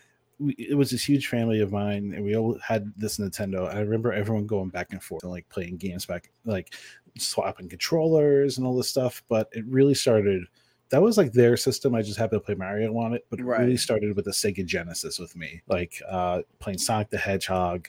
it 0.59 0.77
was 0.77 0.91
this 0.91 1.09
huge 1.09 1.29
family 1.29 1.61
of 1.61 1.71
mine, 1.71 2.13
and 2.13 2.25
we 2.25 2.35
all 2.35 2.59
had 2.59 2.93
this 2.97 3.19
Nintendo. 3.19 3.73
I 3.73 3.79
remember 3.79 4.13
everyone 4.13 4.49
going 4.49 4.69
back 4.69 4.89
and 4.91 5.01
forth 5.01 5.23
and 5.23 5.31
like 5.31 5.49
playing 5.49 5.77
games 5.77 6.07
back, 6.07 6.33
like 6.45 6.75
swapping 7.17 7.69
controllers 7.69 8.59
and 8.59 8.67
all 8.67 8.77
this 8.77 8.91
stuff. 8.91 9.23
But 9.29 9.49
it 9.53 9.65
really 9.67 9.95
started. 9.95 10.43
That 10.89 11.03
was 11.03 11.17
like 11.17 11.33
their 11.33 11.57
system. 11.57 11.95
I 11.95 12.03
just 12.03 12.19
happened 12.19 12.43
to 12.43 12.47
play 12.47 12.57
Mario 12.57 12.99
on 12.99 13.15
it, 13.15 13.27
but 13.31 13.39
it 13.39 13.45
right. 13.45 13.61
really 13.61 13.77
started 13.77 14.17
with 14.17 14.25
the 14.25 14.33
Sega 14.33 14.67
Genesis 14.67 15.21
with 15.21 15.37
me, 15.37 15.63
like 15.69 16.03
uh, 16.09 16.43
playing 16.59 16.79
Sonic 16.79 17.11
the 17.11 17.19
Hedgehog, 17.19 17.87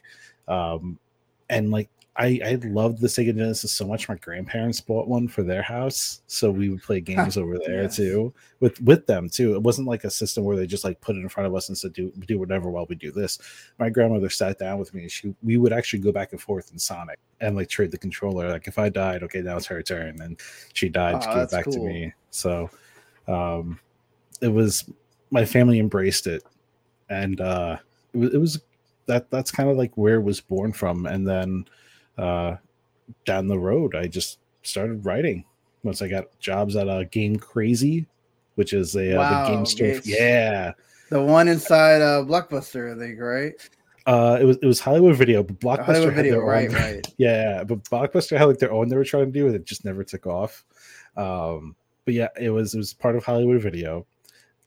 um, 0.48 1.00
and 1.50 1.72
like 1.72 1.90
I 2.18 2.42
I 2.44 2.60
loved 2.64 3.00
the 3.00 3.08
Sega 3.08 3.36
Genesis 3.36 3.72
so 3.72 3.88
much. 3.88 4.10
My 4.10 4.16
grandparents 4.16 4.82
bought 4.82 5.08
one 5.08 5.30
for 5.30 5.44
their 5.44 5.62
house, 5.62 6.22
so 6.28 6.52
we 6.52 6.70
would 6.70 6.84
play 6.84 7.00
games 7.02 7.38
over 7.38 7.58
there 7.58 7.84
yes. 7.84 7.96
too 7.96 8.34
with 8.60 8.82
with 8.82 9.08
them 9.08 9.30
too. 9.30 9.56
It 9.56 9.64
wasn't 9.64 9.88
like 9.88 10.04
a 10.04 10.12
system 10.12 10.44
where 10.44 10.58
they 10.58 10.68
just 10.68 10.84
like 10.84 11.00
put 11.00 11.16
it 11.16 11.20
in 11.20 11.30
front 11.30 11.48
of 11.48 11.56
us 11.56 11.70
and 11.70 11.78
said 11.78 11.94
do 11.94 12.12
do 12.28 12.38
whatever 12.38 12.70
while 12.70 12.86
we 12.90 12.96
do 12.96 13.12
this. 13.12 13.40
My 13.80 13.90
grandmother 13.90 14.30
sat 14.30 14.60
down 14.60 14.78
with 14.78 14.94
me. 14.94 15.04
and 15.04 15.12
She 15.12 15.34
we 15.42 15.58
would 15.58 15.72
actually 15.72 16.00
go 16.00 16.12
back 16.12 16.34
and 16.34 16.42
forth 16.42 16.72
in 16.72 16.80
Sonic 16.80 17.18
and 17.40 17.56
like 17.56 17.70
trade 17.70 17.92
the 17.92 17.98
controller. 17.98 18.50
Like 18.50 18.68
if 18.68 18.78
I 18.78 18.90
died, 18.90 19.24
okay, 19.24 19.42
now 19.42 19.58
it's 19.58 19.66
her 19.68 19.82
turn, 19.82 20.22
and 20.22 20.40
she 20.74 20.90
died. 20.90 21.16
Oh, 21.16 21.20
she 21.22 21.28
gave 21.28 21.38
it 21.38 21.52
back 21.52 21.66
cool. 21.66 21.74
to 21.74 21.80
me. 21.80 22.14
So, 22.30 22.70
um, 23.28 23.80
it 24.42 24.50
was 24.50 24.90
my 25.32 25.46
family 25.46 25.80
embraced 25.80 26.28
it, 26.28 26.44
and 27.10 27.40
uh, 27.40 27.78
it 28.14 28.18
was, 28.18 28.34
it 28.34 28.38
was 28.38 28.62
that 29.06 29.32
that's 29.32 29.52
kind 29.52 29.70
of 29.70 29.78
like 29.78 29.96
where 29.98 30.16
it 30.16 30.24
was 30.24 30.42
born 30.42 30.74
from, 30.74 31.06
and 31.06 31.26
then 31.28 31.66
uh, 32.18 32.56
down 33.26 33.48
the 33.48 33.60
road, 33.60 33.96
I 33.96 34.08
just 34.08 34.40
started 34.64 35.06
writing 35.06 35.46
once 35.84 36.02
I 36.02 36.08
got 36.08 36.28
jobs 36.40 36.76
at 36.76 36.88
a 36.88 37.06
Game 37.06 37.38
Crazy, 37.38 38.06
which 38.56 38.74
is 38.74 38.96
a 38.96 39.16
wow, 39.16 39.24
uh, 39.24 39.44
the 39.44 39.56
game 39.56 39.66
store. 39.66 40.02
Yeah, 40.04 40.74
the 41.10 41.22
one 41.22 41.48
inside 41.48 42.02
uh, 42.02 42.24
Blockbuster, 42.24 42.96
I 42.96 43.00
think, 43.00 43.20
right? 43.20 43.54
Uh, 44.08 44.38
it 44.42 44.46
was 44.46 44.58
it 44.58 44.66
was 44.66 44.80
Hollywood 44.80 45.16
Video, 45.16 45.44
but 45.44 45.60
Blockbuster 45.60 45.86
Hollywood 45.86 46.14
had 46.14 46.16
Video, 46.16 46.34
their 46.34 46.44
right, 46.44 46.70
own, 46.70 46.76
right. 46.76 47.08
Yeah, 47.18 47.64
but 47.64 47.84
Blockbuster 47.84 48.38
had 48.38 48.46
like 48.46 48.58
their 48.58 48.72
own 48.72 48.90
they 48.90 48.96
were 48.96 49.06
trying 49.06 49.26
to 49.26 49.32
do, 49.32 49.46
and 49.48 49.56
it 49.56 49.66
just 49.66 49.86
never 49.86 50.04
took 50.04 50.26
off. 50.26 50.64
Um, 51.18 51.76
but 52.06 52.14
yeah, 52.14 52.30
it 52.40 52.50
was 52.50 52.74
it 52.74 52.78
was 52.78 52.94
part 52.94 53.16
of 53.16 53.24
Hollywood 53.24 53.62
Video, 53.62 54.06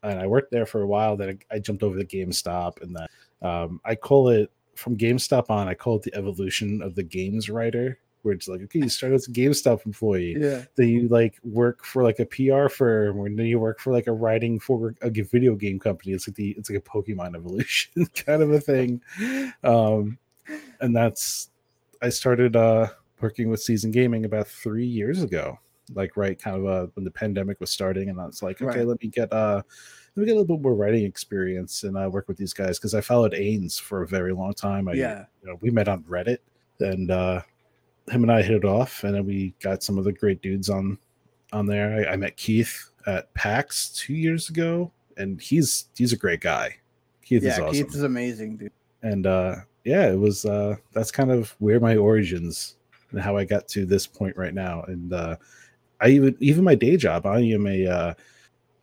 and 0.02 0.20
I 0.20 0.26
worked 0.26 0.52
there 0.52 0.66
for 0.66 0.82
a 0.82 0.86
while. 0.86 1.16
Then 1.16 1.38
I, 1.50 1.56
I 1.56 1.58
jumped 1.58 1.82
over 1.82 1.98
to 1.98 2.04
GameStop, 2.04 2.82
and 2.82 2.94
then 2.94 3.06
um, 3.42 3.80
I 3.84 3.94
call 3.96 4.28
it 4.28 4.50
from 4.76 4.96
GameStop 4.96 5.50
on. 5.50 5.68
I 5.68 5.74
call 5.74 5.96
it 5.96 6.02
the 6.02 6.14
evolution 6.14 6.82
of 6.82 6.94
the 6.94 7.02
games 7.02 7.48
writer, 7.50 7.98
where 8.22 8.34
it's 8.34 8.48
like 8.48 8.62
okay, 8.62 8.78
you 8.80 8.88
start 8.88 9.12
as 9.12 9.28
a 9.28 9.32
GameStop 9.32 9.84
employee, 9.86 10.36
Yeah. 10.38 10.64
then 10.76 10.88
you 10.88 11.08
like 11.08 11.38
work 11.44 11.84
for 11.84 12.02
like 12.02 12.18
a 12.20 12.26
PR 12.26 12.68
firm, 12.68 13.18
or 13.18 13.28
then 13.28 13.46
you 13.46 13.58
work 13.58 13.80
for 13.80 13.92
like 13.92 14.06
a 14.06 14.12
writing 14.12 14.58
for 14.58 14.94
a 15.02 15.10
video 15.10 15.54
game 15.56 15.78
company. 15.78 16.12
It's 16.12 16.26
like 16.28 16.36
the 16.36 16.50
it's 16.58 16.70
like 16.70 16.78
a 16.78 16.82
Pokemon 16.82 17.34
evolution 17.36 18.06
kind 18.14 18.42
of 18.42 18.50
a 18.50 18.60
thing. 18.60 19.00
Um, 19.62 20.18
and 20.80 20.94
that's 20.94 21.50
I 22.02 22.08
started 22.10 22.56
uh 22.56 22.88
working 23.20 23.48
with 23.50 23.62
Seasoned 23.62 23.94
Gaming 23.94 24.24
about 24.24 24.46
three 24.48 24.86
years 24.86 25.22
ago, 25.22 25.58
like 25.94 26.16
right 26.16 26.38
kind 26.38 26.56
of 26.56 26.66
uh 26.66 26.86
when 26.94 27.04
the 27.04 27.10
pandemic 27.10 27.60
was 27.60 27.70
starting, 27.70 28.08
and 28.10 28.20
I 28.20 28.26
was 28.26 28.42
like, 28.42 28.60
okay, 28.60 28.78
Right. 28.80 28.86
let 28.86 29.00
me 29.02 29.08
get 29.08 29.32
uh 29.32 29.62
let 30.16 30.20
me 30.20 30.26
get 30.26 30.32
a 30.36 30.40
little 30.40 30.56
bit 30.56 30.62
more 30.62 30.74
writing 30.74 31.04
experience 31.04 31.82
and 31.84 31.98
I 31.98 32.06
work 32.06 32.28
with 32.28 32.36
these 32.36 32.52
guys 32.52 32.78
because 32.78 32.94
I 32.94 33.00
followed 33.00 33.32
Ains 33.32 33.80
for 33.80 34.02
a 34.02 34.06
very 34.06 34.32
long 34.32 34.54
time. 34.54 34.88
I 34.88 34.92
Yeah. 34.94 35.24
you 35.42 35.48
know, 35.50 35.58
we 35.60 35.70
met 35.70 35.88
on 35.88 36.02
Reddit 36.04 36.38
and 36.80 37.10
uh 37.10 37.40
him 38.10 38.22
and 38.22 38.30
I 38.32 38.42
hit 38.42 38.56
it 38.56 38.64
off 38.64 39.02
and 39.04 39.14
then 39.14 39.24
we 39.26 39.54
got 39.60 39.82
some 39.82 39.96
of 39.98 40.04
the 40.04 40.12
great 40.12 40.40
dudes 40.42 40.68
on 40.70 40.98
on 41.52 41.66
there. 41.66 42.06
I, 42.08 42.12
I 42.12 42.16
met 42.16 42.36
Keith 42.36 42.90
at 43.06 43.32
PAX 43.34 43.90
two 43.90 44.14
years 44.14 44.48
ago 44.48 44.92
and 45.16 45.40
he's 45.40 45.86
he's 45.96 46.12
a 46.12 46.16
great 46.16 46.40
guy. 46.40 46.76
Keith 47.24 47.42
is 47.42 47.58
Yeah. 47.58 47.64
awesome. 47.64 47.84
Keith 47.86 47.94
is 47.94 48.02
amazing, 48.02 48.56
dude. 48.58 48.72
and 49.02 49.26
uh 49.26 49.56
yeah, 49.84 50.10
it 50.10 50.18
was 50.18 50.44
uh 50.46 50.76
that's 50.92 51.10
kind 51.10 51.30
of 51.30 51.54
where 51.58 51.80
my 51.80 51.96
origins 51.96 52.76
and 53.10 53.20
how 53.20 53.36
I 53.36 53.44
got 53.44 53.66
to 53.68 53.84
this 53.84 54.06
point 54.06 54.36
right 54.36 54.54
now. 54.54 54.82
And 54.82 55.12
uh 55.12 55.36
I 56.00 56.08
even 56.08 56.36
even 56.40 56.62
my 56.62 56.74
day 56.74 56.96
job, 56.96 57.26
I 57.26 57.40
am 57.40 57.66
a 57.66 57.86
uh 57.86 58.14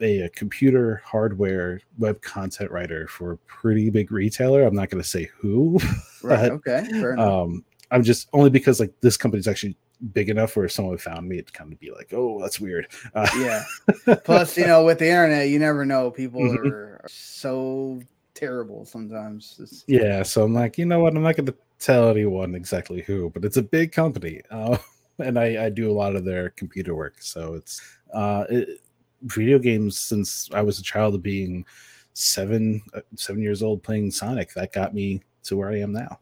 a, 0.02 0.22
a 0.22 0.30
computer 0.30 1.02
hardware 1.06 1.80
web 1.98 2.22
content 2.22 2.72
writer 2.72 3.08
for 3.08 3.34
a 3.34 3.38
pretty 3.38 3.90
big 3.90 4.12
retailer. 4.12 4.64
I'm 4.64 4.76
not 4.76 4.90
going 4.90 5.02
to 5.02 5.08
say 5.08 5.30
who. 5.38 5.80
Right. 6.24 6.52
Okay. 6.52 6.86
Fair 6.92 7.14
enough. 7.14 7.28
um, 7.28 7.66
I'm 7.90 8.04
just 8.04 8.30
only 8.34 8.52
because 8.52 8.80
like 8.80 8.94
this 9.02 9.18
company's 9.18 9.48
actually 9.48 9.76
big 10.14 10.30
enough 10.30 10.56
where 10.56 10.66
if 10.66 10.72
someone 10.72 10.98
found 11.00 11.28
me, 11.28 11.38
it'd 11.38 11.52
kind 11.52 11.74
of 11.74 11.80
be 11.80 11.90
like, 11.92 12.14
oh, 12.14 12.40
that's 12.40 12.60
weird. 12.60 12.88
Uh, 13.16 13.28
yeah. 13.40 14.16
Plus, 14.24 14.56
you 14.56 14.68
know, 14.68 14.86
with 14.86 15.00
the 15.00 15.08
internet, 15.08 15.50
you 15.50 15.58
never 15.58 15.84
know. 15.84 16.12
People 16.12 16.42
Mhm. 16.42 16.66
are 16.72 17.02
so 17.10 18.00
terrible 18.36 18.86
sometimes. 18.86 19.56
It's- 19.60 19.84
yeah. 19.88 20.22
So 20.22 20.44
I'm 20.44 20.54
like, 20.54 20.78
you 20.78 20.86
know 20.86 21.00
what? 21.00 21.16
I'm 21.16 21.24
not 21.24 21.36
going 21.36 21.48
to 21.48 21.56
tell 21.80 22.10
anyone 22.10 22.54
exactly 22.54 23.02
who, 23.02 23.32
but 23.32 23.44
it's 23.44 23.58
a 23.58 23.64
big 23.64 23.92
company. 23.92 24.42
Uh, 24.52 24.78
and 25.20 25.40
I, 25.40 25.66
I 25.66 25.70
do 25.70 25.90
a 25.90 25.94
lot 25.94 26.16
of 26.16 26.24
their 26.24 26.52
computer 26.52 26.94
work. 26.94 27.16
So 27.20 27.56
it's 27.56 27.82
uh, 28.14 28.46
it, 28.50 28.80
video 29.24 29.60
games 29.60 30.00
since 30.00 30.50
I 30.54 30.62
was 30.62 30.80
a 30.80 30.84
child 30.84 31.16
of 31.16 31.24
being 31.24 31.66
seven, 32.14 32.82
uh, 32.94 33.02
seven 33.16 33.42
years 33.42 33.64
old 33.64 33.84
playing 33.84 34.12
Sonic. 34.12 34.54
That 34.54 34.74
got 34.74 34.94
me 34.94 35.22
to 35.44 35.58
where 35.58 35.70
I 35.70 35.80
am 35.80 35.94
now. 35.94 36.20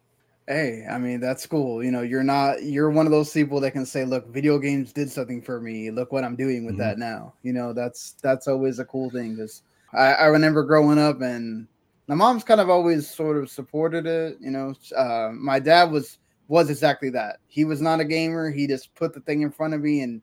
Hey, 0.48 0.84
I 0.90 0.98
mean, 0.98 1.20
that's 1.20 1.46
cool. 1.46 1.84
You 1.84 1.92
know, 1.92 2.02
you're 2.02 2.24
not, 2.24 2.64
you're 2.64 2.90
one 2.90 3.06
of 3.06 3.12
those 3.12 3.32
people 3.32 3.60
that 3.60 3.70
can 3.72 3.86
say, 3.86 4.04
look, 4.04 4.28
video 4.30 4.58
games 4.58 4.92
did 4.92 5.12
something 5.12 5.44
for 5.44 5.62
me. 5.62 5.92
Look 5.92 6.12
what 6.12 6.24
I'm 6.24 6.36
doing 6.36 6.66
with 6.66 6.76
Mhm. 6.76 6.80
that 6.80 6.98
now. 6.98 7.34
You 7.44 7.54
know, 7.54 7.72
that's, 7.72 8.14
that's 8.14 8.48
always 8.48 8.80
a 8.80 8.86
cool 8.86 9.12
thing 9.12 9.36
because 9.36 9.62
I, 9.94 10.14
I 10.14 10.26
remember 10.26 10.64
growing 10.64 10.98
up 10.98 11.22
and 11.22 11.68
my 12.08 12.16
mom's 12.16 12.44
kind 12.44 12.60
of 12.60 12.68
always 12.68 13.08
sort 13.08 13.38
of 13.38 13.52
supported 13.52 14.08
it. 14.08 14.38
You 14.42 14.50
know, 14.50 14.74
uh, 14.98 15.30
my 15.34 15.60
dad 15.60 15.92
was, 15.92 16.18
was 16.48 16.72
exactly 16.72 17.12
that. 17.12 17.38
He 17.48 17.64
was 17.64 17.80
not 17.80 18.00
a 18.00 18.06
gamer. 18.06 18.50
He 18.50 18.66
just 18.66 18.96
put 18.96 19.14
the 19.14 19.20
thing 19.20 19.44
in 19.44 19.52
front 19.52 19.76
of 19.76 19.82
me 19.82 20.02
and 20.02 20.20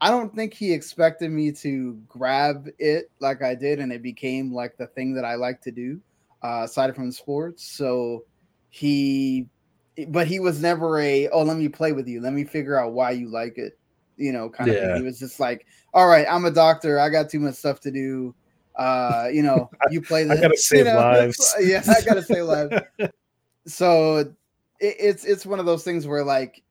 I 0.00 0.10
don't 0.10 0.34
think 0.34 0.52
he 0.52 0.72
expected 0.72 1.30
me 1.30 1.52
to 1.52 1.94
grab 2.08 2.68
it 2.78 3.10
like 3.20 3.42
I 3.42 3.54
did, 3.54 3.78
and 3.78 3.92
it 3.92 4.02
became 4.02 4.52
like 4.52 4.76
the 4.76 4.86
thing 4.86 5.14
that 5.14 5.24
I 5.24 5.36
like 5.36 5.60
to 5.62 5.70
do, 5.70 6.00
uh, 6.42 6.62
aside 6.64 6.94
from 6.94 7.10
sports. 7.12 7.64
So 7.64 8.24
he, 8.70 9.46
but 10.08 10.26
he 10.26 10.40
was 10.40 10.60
never 10.60 10.98
a 11.00 11.28
oh 11.28 11.42
let 11.42 11.56
me 11.56 11.68
play 11.68 11.92
with 11.92 12.08
you, 12.08 12.20
let 12.20 12.32
me 12.32 12.44
figure 12.44 12.78
out 12.78 12.92
why 12.92 13.12
you 13.12 13.28
like 13.28 13.56
it, 13.56 13.78
you 14.16 14.32
know, 14.32 14.50
kind 14.50 14.70
of. 14.70 14.76
Thing. 14.76 14.96
He 14.96 15.02
was 15.02 15.18
just 15.18 15.40
like, 15.40 15.66
all 15.92 16.08
right, 16.08 16.26
I'm 16.28 16.44
a 16.44 16.50
doctor, 16.50 16.98
I 16.98 17.08
got 17.08 17.30
too 17.30 17.40
much 17.40 17.54
stuff 17.54 17.80
to 17.80 17.90
do. 17.90 18.34
Uh, 18.76 19.28
you 19.32 19.42
know, 19.42 19.70
you 19.90 20.02
play. 20.02 20.22
I 20.22 20.34
This, 20.34 20.40
gotta 20.40 20.56
save 20.56 20.78
you 20.80 20.92
know, 20.92 20.98
lives. 20.98 21.54
Yeah, 21.60 21.82
I 21.88 22.00
gotta 22.02 22.22
save 22.22 22.44
lives 22.44 22.74
so 23.66 24.18
it, 24.18 24.36
it's 24.80 25.24
it's 25.24 25.46
one 25.46 25.58
of 25.58 25.66
those 25.66 25.84
things 25.84 26.06
where 26.06 26.24
like 26.24 26.62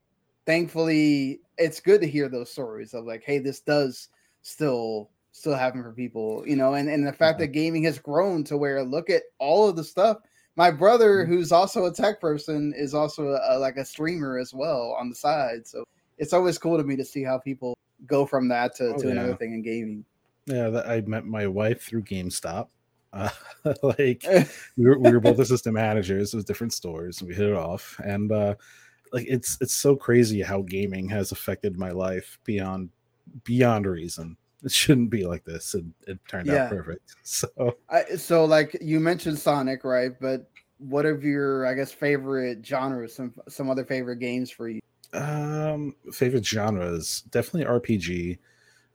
thankfully 0.45 1.41
it's 1.57 1.79
good 1.79 2.01
to 2.01 2.07
hear 2.07 2.29
those 2.29 2.51
stories 2.51 2.93
of 2.93 3.05
like 3.05 3.23
hey 3.23 3.39
this 3.39 3.61
does 3.61 4.09
still 4.41 5.09
still 5.31 5.55
happen 5.55 5.81
for 5.81 5.91
people 5.93 6.43
you 6.45 6.55
know 6.55 6.73
and 6.73 6.89
and 6.89 7.05
the 7.05 7.13
fact 7.13 7.39
Yeah. 7.39 7.45
that 7.45 7.51
gaming 7.53 7.83
has 7.83 7.99
grown 7.99 8.43
to 8.45 8.57
where 8.57 8.83
look 8.83 9.09
at 9.09 9.23
all 9.39 9.69
of 9.69 9.75
the 9.75 9.83
stuff 9.83 10.17
my 10.55 10.69
brother 10.69 11.25
Mhm. 11.25 11.27
who's 11.27 11.51
also 11.51 11.85
a 11.85 11.93
tech 11.93 12.19
person 12.21 12.73
is 12.75 12.93
also 12.93 13.39
a, 13.47 13.57
like 13.57 13.77
a 13.77 13.85
streamer 13.85 14.37
as 14.37 14.53
well 14.53 14.95
on 14.99 15.09
the 15.09 15.15
side 15.15 15.65
so 15.65 15.83
it's 16.17 16.33
always 16.33 16.57
cool 16.57 16.77
to 16.77 16.83
me 16.83 16.95
to 16.95 17.05
see 17.05 17.23
how 17.23 17.37
people 17.39 17.75
go 18.05 18.25
from 18.25 18.47
that 18.49 18.75
to, 18.75 18.89
Oh, 18.89 18.99
to 18.99 19.09
another 19.09 19.35
thing 19.35 19.53
in 19.53 19.61
gaming 19.61 20.05
Yeah, 20.45 20.69
that, 20.69 20.87
I 20.87 21.01
met 21.01 21.25
my 21.25 21.47
wife 21.47 21.83
through 21.83 22.03
GameStop. 22.03 22.67
Uh, 23.13 23.29
like 23.83 24.25
we 24.77 24.85
were, 24.85 24.99
we 24.99 25.11
were 25.11 25.21
both 25.21 25.39
assistant 25.39 25.73
managers 25.73 26.33
of 26.33 26.45
different 26.45 26.73
stores. 26.73 27.21
And 27.21 27.29
we 27.29 27.35
hit 27.35 27.47
it 27.47 27.55
off, 27.55 27.97
and 28.03 28.29
uh, 28.31 28.55
like 29.13 29.25
it's 29.29 29.57
it's 29.61 29.75
so 29.75 29.95
crazy 29.95 30.41
how 30.41 30.63
gaming 30.63 31.07
has 31.09 31.31
affected 31.31 31.77
my 31.77 31.91
life 31.91 32.39
beyond 32.43 32.89
beyond 33.43 33.85
reason. 33.85 34.35
It 34.63 34.71
shouldn't 34.71 35.09
be 35.09 35.25
like 35.25 35.43
this, 35.45 35.75
and 35.75 35.93
it 36.07 36.19
turned 36.27 36.47
Yeah. 36.47 36.65
out 36.65 36.69
perfect. 36.69 37.15
So 37.23 37.47
I, 37.89 38.15
so 38.15 38.43
like 38.45 38.77
you 38.81 38.99
mentioned 38.99 39.37
Sonic, 39.39 39.83
right? 39.83 40.11
But 40.19 40.49
what 40.79 41.05
are 41.05 41.17
your, 41.17 41.65
I 41.65 41.73
guess, 41.75 41.91
favorite 41.91 42.65
genres? 42.65 43.15
Some 43.15 43.33
some 43.47 43.69
other 43.69 43.85
favorite 43.85 44.17
games 44.17 44.49
for 44.51 44.67
you? 44.67 44.81
Um, 45.13 45.95
favorite 46.11 46.45
genres 46.45 47.21
definitely 47.29 47.65
RPG. 47.71 48.37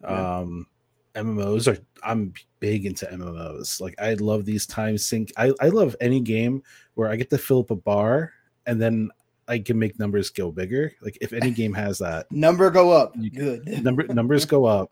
Yeah. 0.02 0.38
Um, 0.38 0.66
MMOs 1.14 1.72
are 1.72 1.78
I'm 2.02 2.32
big 2.60 2.86
into 2.86 3.06
MMOs. 3.06 3.80
Like 3.80 3.94
I 4.00 4.14
love 4.14 4.44
these 4.44 4.66
time 4.66 4.98
sink. 4.98 5.32
I 5.36 5.52
I 5.60 5.68
love 5.68 5.94
any 6.00 6.20
game 6.20 6.62
where 6.94 7.08
I 7.08 7.16
get 7.16 7.30
to 7.30 7.38
fill 7.38 7.60
up 7.60 7.70
a 7.70 7.76
bar 7.76 8.32
and 8.66 8.80
then 8.80 9.10
I 9.49 9.59
can 9.59 9.78
make 9.78 9.99
numbers 9.99 10.30
go 10.30 10.53
bigger. 10.53 10.92
Like 11.01 11.18
if 11.20 11.32
any 11.32 11.51
game 11.51 11.72
has 11.74 11.99
that, 11.99 12.26
Number 12.32 12.70
go 12.70 12.92
up. 12.92 13.14
You- 13.16 13.30
Good. 13.30 13.66
number 13.84 14.07
numbers 14.07 14.44
go 14.44 14.64
up. 14.66 14.90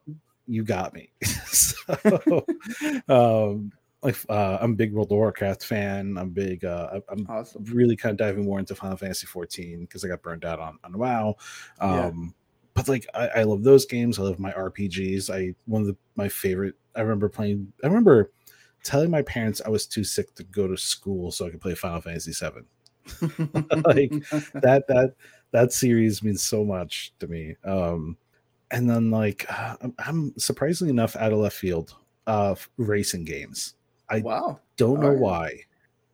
You 0.49 0.63
got 0.65 0.95
me. 0.95 1.11
so, 1.47 2.45
um, 3.09 3.73
like 4.03 4.17
uh, 4.29 4.59
I'm 4.61 4.73
a 4.73 4.77
big 4.77 4.93
World 4.93 5.11
of 5.11 5.17
Warcraft 5.19 5.65
fan. 5.65 6.17
I'm 6.19 6.31
big. 6.31 6.65
Uh, 6.65 7.01
I'm 7.09 7.27
Awesome. 7.29 7.65
really 7.65 7.97
kind 7.97 8.13
of 8.13 8.17
diving 8.19 8.45
more 8.45 8.59
into 8.59 8.75
Final 8.75 8.97
Fantasy 8.97 9.27
14 9.27 9.81
because 9.81 10.05
I 10.05 10.09
got 10.09 10.23
burned 10.23 10.45
out 10.45 10.61
on 10.61 10.79
on 10.85 10.97
WoW. 10.99 11.37
Yeah. 11.81 12.07
Um, 12.07 12.35
But 12.75 12.89
like 12.89 13.07
I, 13.15 13.29
I 13.29 13.43
love 13.43 13.63
those 13.65 13.87
games. 13.87 14.19
I 14.19 14.23
love 14.23 14.39
my 14.39 14.53
RPGs. 14.53 15.31
I 15.35 15.55
one 15.65 15.83
of 15.83 15.89
the, 15.89 15.97
my 16.15 16.29
favorite. 16.29 16.75
I 16.95 17.01
remember 17.01 17.29
playing. 17.29 17.73
I 17.83 17.89
remember 17.89 18.31
telling 18.85 19.11
my 19.11 19.23
parents 19.23 19.61
I 19.67 19.71
was 19.71 19.87
too 19.87 20.05
sick 20.05 20.33
to 20.37 20.45
go 20.45 20.69
to 20.69 20.77
school 20.77 21.33
so 21.33 21.47
I 21.47 21.51
could 21.51 21.61
play 21.61 21.75
Final 21.75 22.01
Fantasy 22.01 22.33
7. 22.33 22.65
like 23.85 24.11
that 24.55 24.85
that 24.89 25.15
that 25.53 25.73
series 25.73 26.23
means 26.23 26.43
so 26.43 26.65
much 26.65 27.13
to 27.21 27.27
me. 27.29 27.57
Um, 27.65 28.17
and 28.71 28.89
then 28.91 29.11
like 29.11 29.47
I'm, 29.51 29.95
I'm 29.99 30.35
surprisingly 30.39 30.91
enough 30.91 31.17
out 31.17 31.33
of 31.33 31.39
left 31.39 31.57
field. 31.57 31.95
of 32.27 32.69
racing 32.77 33.25
games. 33.25 33.75
I 34.11 34.21
wow. 34.21 34.61
don't 34.77 35.01
know 35.01 35.09
Alright. 35.09 35.21
why. 35.21 35.61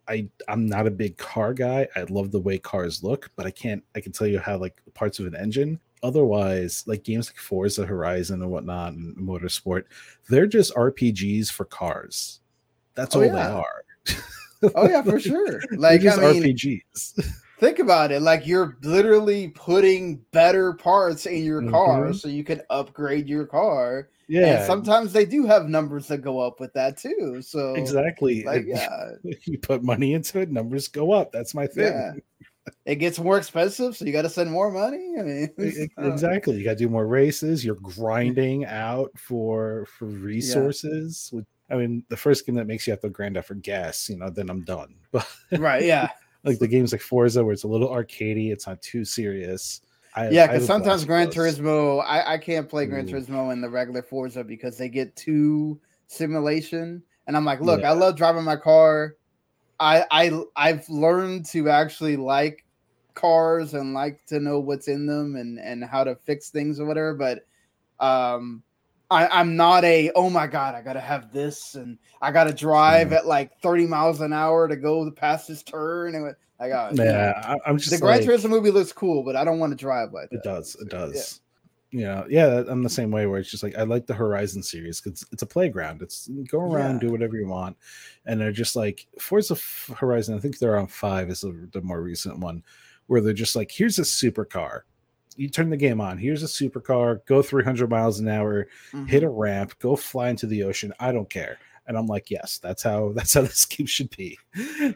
I 0.08 0.28
I'm 0.48 0.66
not 0.66 0.86
a 0.86 0.90
big 0.90 1.16
car 1.16 1.54
guy. 1.54 1.88
I 1.96 2.02
love 2.04 2.32
the 2.32 2.40
way 2.40 2.58
cars 2.58 3.02
look, 3.02 3.30
but 3.36 3.46
I 3.46 3.50
can't. 3.50 3.82
I 3.94 4.00
can 4.00 4.12
tell 4.12 4.26
you 4.26 4.38
how 4.40 4.58
like 4.58 4.80
parts 4.94 5.18
of 5.20 5.26
an 5.26 5.36
engine. 5.36 5.80
Otherwise, 6.02 6.82
like 6.86 7.04
games 7.04 7.28
like 7.28 7.36
Forza 7.38 7.86
Horizon 7.86 8.42
and 8.42 8.50
whatnot, 8.50 8.94
and 8.94 9.16
Motorsport, 9.16 9.84
they're 10.28 10.46
just 10.48 10.74
RPGs 10.74 11.50
for 11.52 11.64
cars. 11.64 12.40
That's 12.94 13.14
Oh, 13.16 13.20
all 13.20 13.26
yeah. 13.26 13.32
they 13.32 13.40
are. 13.54 13.84
Oh 14.74 14.88
yeah, 14.88 15.02
for 15.02 15.18
sure. 15.28 15.60
Like 15.72 16.00
I 16.06 16.16
mean, 16.16 16.42
RPGs. 16.42 17.32
think 17.58 17.78
about 17.78 18.12
it. 18.12 18.22
Like 18.22 18.46
you're 18.46 18.76
literally 18.82 19.48
putting 19.48 20.16
better 20.32 20.72
parts 20.74 21.26
in 21.26 21.44
your 21.44 21.68
car 21.70 22.06
Mhm. 22.08 22.14
so 22.14 22.28
you 22.28 22.44
can 22.44 22.60
upgrade 22.70 23.28
your 23.28 23.46
car. 23.46 24.08
yeah, 24.28 24.58
And 24.58 24.66
sometimes 24.66 25.12
they 25.12 25.24
do 25.24 25.46
have 25.46 25.68
numbers 25.68 26.06
that 26.08 26.18
go 26.18 26.40
up 26.40 26.58
with 26.60 26.72
that 26.74 26.96
too. 26.96 27.40
So 27.42 27.74
exactly. 27.74 28.42
Like 28.44 28.64
yeah, 28.66 29.10
you 29.44 29.58
put 29.58 29.82
money 29.82 30.14
into 30.14 30.40
it, 30.40 30.50
numbers 30.50 30.88
go 30.88 31.12
up. 31.12 31.32
That's 31.32 31.54
my 31.54 31.66
thing. 31.66 31.84
yeah. 31.92 32.12
It 32.86 32.96
gets 32.96 33.18
more 33.18 33.38
expensive, 33.38 33.96
so 33.96 34.04
you 34.04 34.12
got 34.12 34.22
to 34.22 34.28
send 34.30 34.48
more 34.50 34.70
money. 34.70 35.14
I 35.18 35.22
mean, 35.22 35.50
exactly 35.98 36.56
you 36.58 36.64
got 36.64 36.70
to 36.70 36.76
do 36.76 36.88
more 36.88 37.08
races 37.08 37.64
you're 37.64 37.74
grinding 37.74 38.64
out 38.66 39.10
for 39.18 39.86
for 39.98 40.06
resources 40.06 41.30
With- 41.32 41.46
i 41.72 41.76
mean 41.76 42.04
the 42.08 42.16
first 42.16 42.46
game 42.46 42.54
that 42.54 42.66
makes 42.66 42.86
you 42.86 42.92
have 42.92 43.00
to 43.00 43.08
grind 43.10 43.36
out 43.36 43.44
for 43.44 43.54
gas 43.54 44.08
you 44.08 44.16
know 44.16 44.30
then 44.30 44.48
i'm 44.48 44.62
done 44.62 44.94
but 45.12 45.26
right? 45.58 45.84
Yeah. 45.84 46.08
like 46.44 46.58
the 46.58 46.66
games 46.66 46.92
like 46.92 47.00
Forza, 47.00 47.44
where 47.44 47.52
it's 47.52 47.64
a 47.64 47.68
little 47.68 47.88
arcadey, 47.88 48.50
it's 48.50 48.66
not 48.66 48.80
too 48.82 49.04
serious. 49.04 49.82
I, 50.14 50.28
yeah, 50.28 50.46
because 50.46 50.66
sometimes 50.66 51.04
Gran 51.04 51.28
Turismo, 51.28 52.04
I, 52.06 52.34
I 52.34 52.38
can't 52.38 52.68
play 52.68 52.86
Gran 52.86 53.06
Turismo 53.06 53.52
in 53.52 53.60
the 53.60 53.70
regular 53.70 54.02
Forza 54.02 54.44
because 54.44 54.76
they 54.76 54.88
get 54.88 55.14
too 55.16 55.80
simulation, 56.06 57.02
and 57.26 57.36
I'm 57.36 57.44
like, 57.44 57.60
look, 57.60 57.80
yeah. 57.80 57.90
I 57.90 57.94
love 57.94 58.16
driving 58.16 58.44
my 58.44 58.56
car. 58.56 59.16
I 59.80 60.04
I 60.10 60.42
I've 60.54 60.86
learned 60.90 61.46
to 61.46 61.70
actually 61.70 62.16
like 62.16 62.64
cars 63.14 63.74
and 63.74 63.94
like 63.94 64.24
to 64.26 64.38
know 64.38 64.60
what's 64.60 64.88
in 64.88 65.06
them 65.06 65.36
and 65.36 65.58
and 65.58 65.82
how 65.84 66.04
to 66.04 66.14
fix 66.14 66.50
things 66.50 66.78
or 66.78 66.84
whatever, 66.84 67.14
but 67.14 67.46
um 68.04 68.62
I, 69.12 69.40
am 69.40 69.56
not 69.56 69.84
a 69.84 70.10
oh 70.14 70.30
my 70.30 70.46
god, 70.46 70.74
I 70.74 70.82
gotta 70.82 71.00
have 71.00 71.32
this 71.32 71.74
and 71.74 71.98
I 72.20 72.32
gotta 72.32 72.52
drive 72.52 73.08
mm. 73.08 73.16
at 73.16 73.26
like 73.26 73.58
30 73.60 73.86
miles 73.86 74.20
an 74.20 74.32
hour 74.32 74.68
to 74.68 74.76
go 74.76 75.10
past 75.10 75.48
this 75.48 75.62
turn 75.62 76.14
and 76.14 76.34
I 76.58 76.68
got 76.68 76.96
yeah. 76.96 77.56
I'm 77.66 77.76
just 77.76 77.90
the 77.90 77.98
Gran 77.98 78.20
Turismo 78.20 78.48
movie 78.48 78.70
looks 78.70 78.92
cool, 78.92 79.24
but 79.24 79.34
I 79.34 79.44
don't 79.44 79.58
want 79.58 79.72
to 79.72 79.76
drive 79.76 80.12
like 80.12 80.30
that. 80.30 80.36
It 80.36 80.42
does, 80.44 80.76
it 80.80 80.88
does. 80.88 81.40
Yeah. 81.90 82.24
yeah, 82.30 82.56
yeah. 82.56 82.64
I'm 82.68 82.84
the 82.84 82.88
same 82.88 83.10
way 83.10 83.26
where 83.26 83.40
it's 83.40 83.50
just 83.50 83.64
like 83.64 83.76
I 83.76 83.82
like 83.82 84.06
the 84.06 84.14
Horizon 84.14 84.62
series 84.62 85.00
because 85.00 85.26
it's 85.32 85.42
a 85.42 85.46
playground. 85.46 86.02
It's 86.02 86.28
go 86.48 86.60
around, 86.60 86.94
yeah. 86.94 87.00
do 87.00 87.10
whatever 87.10 87.36
you 87.36 87.48
want, 87.48 87.76
and 88.26 88.40
they're 88.40 88.52
just 88.52 88.76
like 88.76 89.08
Forza 89.18 89.56
Horizon. 89.96 90.36
I 90.36 90.38
think 90.38 90.58
they're 90.58 90.78
on 90.78 90.86
five 90.86 91.30
is 91.30 91.40
the, 91.40 91.68
the 91.72 91.82
more 91.82 92.00
recent 92.00 92.38
one, 92.38 92.62
where 93.08 93.20
they're 93.20 93.32
just 93.32 93.56
like, 93.56 93.72
here's 93.72 93.98
a 93.98 94.02
supercar 94.02 94.82
you 95.36 95.48
turn 95.48 95.70
the 95.70 95.76
game 95.76 96.00
on. 96.00 96.18
Here's 96.18 96.42
a 96.42 96.46
supercar, 96.46 97.24
go 97.26 97.42
300 97.42 97.88
miles 97.88 98.20
an 98.20 98.28
hour, 98.28 98.68
mm-hmm. 98.92 99.06
hit 99.06 99.22
a 99.22 99.28
ramp, 99.28 99.78
go 99.78 99.96
fly 99.96 100.28
into 100.28 100.46
the 100.46 100.62
ocean. 100.62 100.92
I 101.00 101.12
don't 101.12 101.28
care. 101.28 101.58
And 101.86 101.96
I'm 101.96 102.06
like, 102.06 102.30
yes, 102.30 102.58
that's 102.58 102.82
how 102.82 103.12
that's 103.14 103.34
how 103.34 103.42
this 103.42 103.64
game 103.64 103.86
should 103.86 104.14
be. 104.16 104.38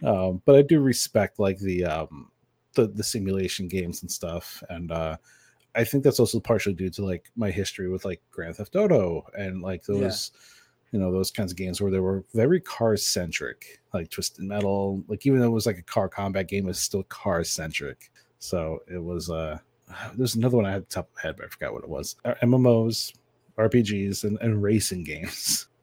Um, 0.04 0.42
but 0.44 0.56
I 0.56 0.62
do 0.62 0.80
respect 0.80 1.38
like 1.38 1.58
the 1.58 1.84
um, 1.84 2.30
the 2.74 2.86
the 2.86 3.04
simulation 3.04 3.68
games 3.68 4.02
and 4.02 4.10
stuff, 4.10 4.62
and 4.68 4.92
uh, 4.92 5.16
I 5.74 5.84
think 5.84 6.04
that's 6.04 6.20
also 6.20 6.40
partially 6.40 6.74
due 6.74 6.90
to 6.90 7.04
like 7.04 7.30
my 7.36 7.50
history 7.50 7.88
with 7.88 8.04
like 8.04 8.22
Grand 8.30 8.56
Theft 8.56 8.76
Auto 8.76 9.26
and 9.36 9.62
like 9.62 9.84
those. 9.84 10.30
Yeah. 10.32 10.40
You 10.92 11.00
know 11.00 11.12
those 11.12 11.32
kinds 11.32 11.50
of 11.50 11.58
games 11.58 11.80
where 11.80 11.90
they 11.90 11.98
were 11.98 12.24
very 12.32 12.60
car 12.60 12.96
centric, 12.96 13.80
like 13.92 14.08
Twisted 14.08 14.44
Metal. 14.44 15.02
Like 15.08 15.26
even 15.26 15.40
though 15.40 15.48
it 15.48 15.50
was 15.50 15.66
like 15.66 15.78
a 15.78 15.82
car 15.82 16.08
combat 16.08 16.48
game, 16.48 16.64
it 16.64 16.68
was 16.68 16.78
still 16.78 17.02
car 17.02 17.42
centric. 17.42 18.10
So 18.38 18.78
it 18.90 19.02
was 19.02 19.28
uh 19.28 19.58
there's 20.16 20.34
another 20.34 20.56
one 20.56 20.66
I 20.66 20.72
had 20.72 20.82
the 20.82 20.86
top 20.86 21.08
of 21.08 21.16
my 21.16 21.22
head, 21.22 21.36
but 21.36 21.46
I 21.46 21.48
forgot 21.48 21.72
what 21.72 21.84
it 21.84 21.88
was. 21.88 22.16
Uh, 22.24 22.34
MMOs, 22.42 23.12
RPGs, 23.58 24.24
and, 24.24 24.38
and 24.40 24.62
racing 24.62 25.04
games. 25.04 25.68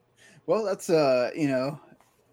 Well, 0.45 0.65
that's 0.65 0.89
uh, 0.89 1.31
you 1.33 1.47
know, 1.47 1.79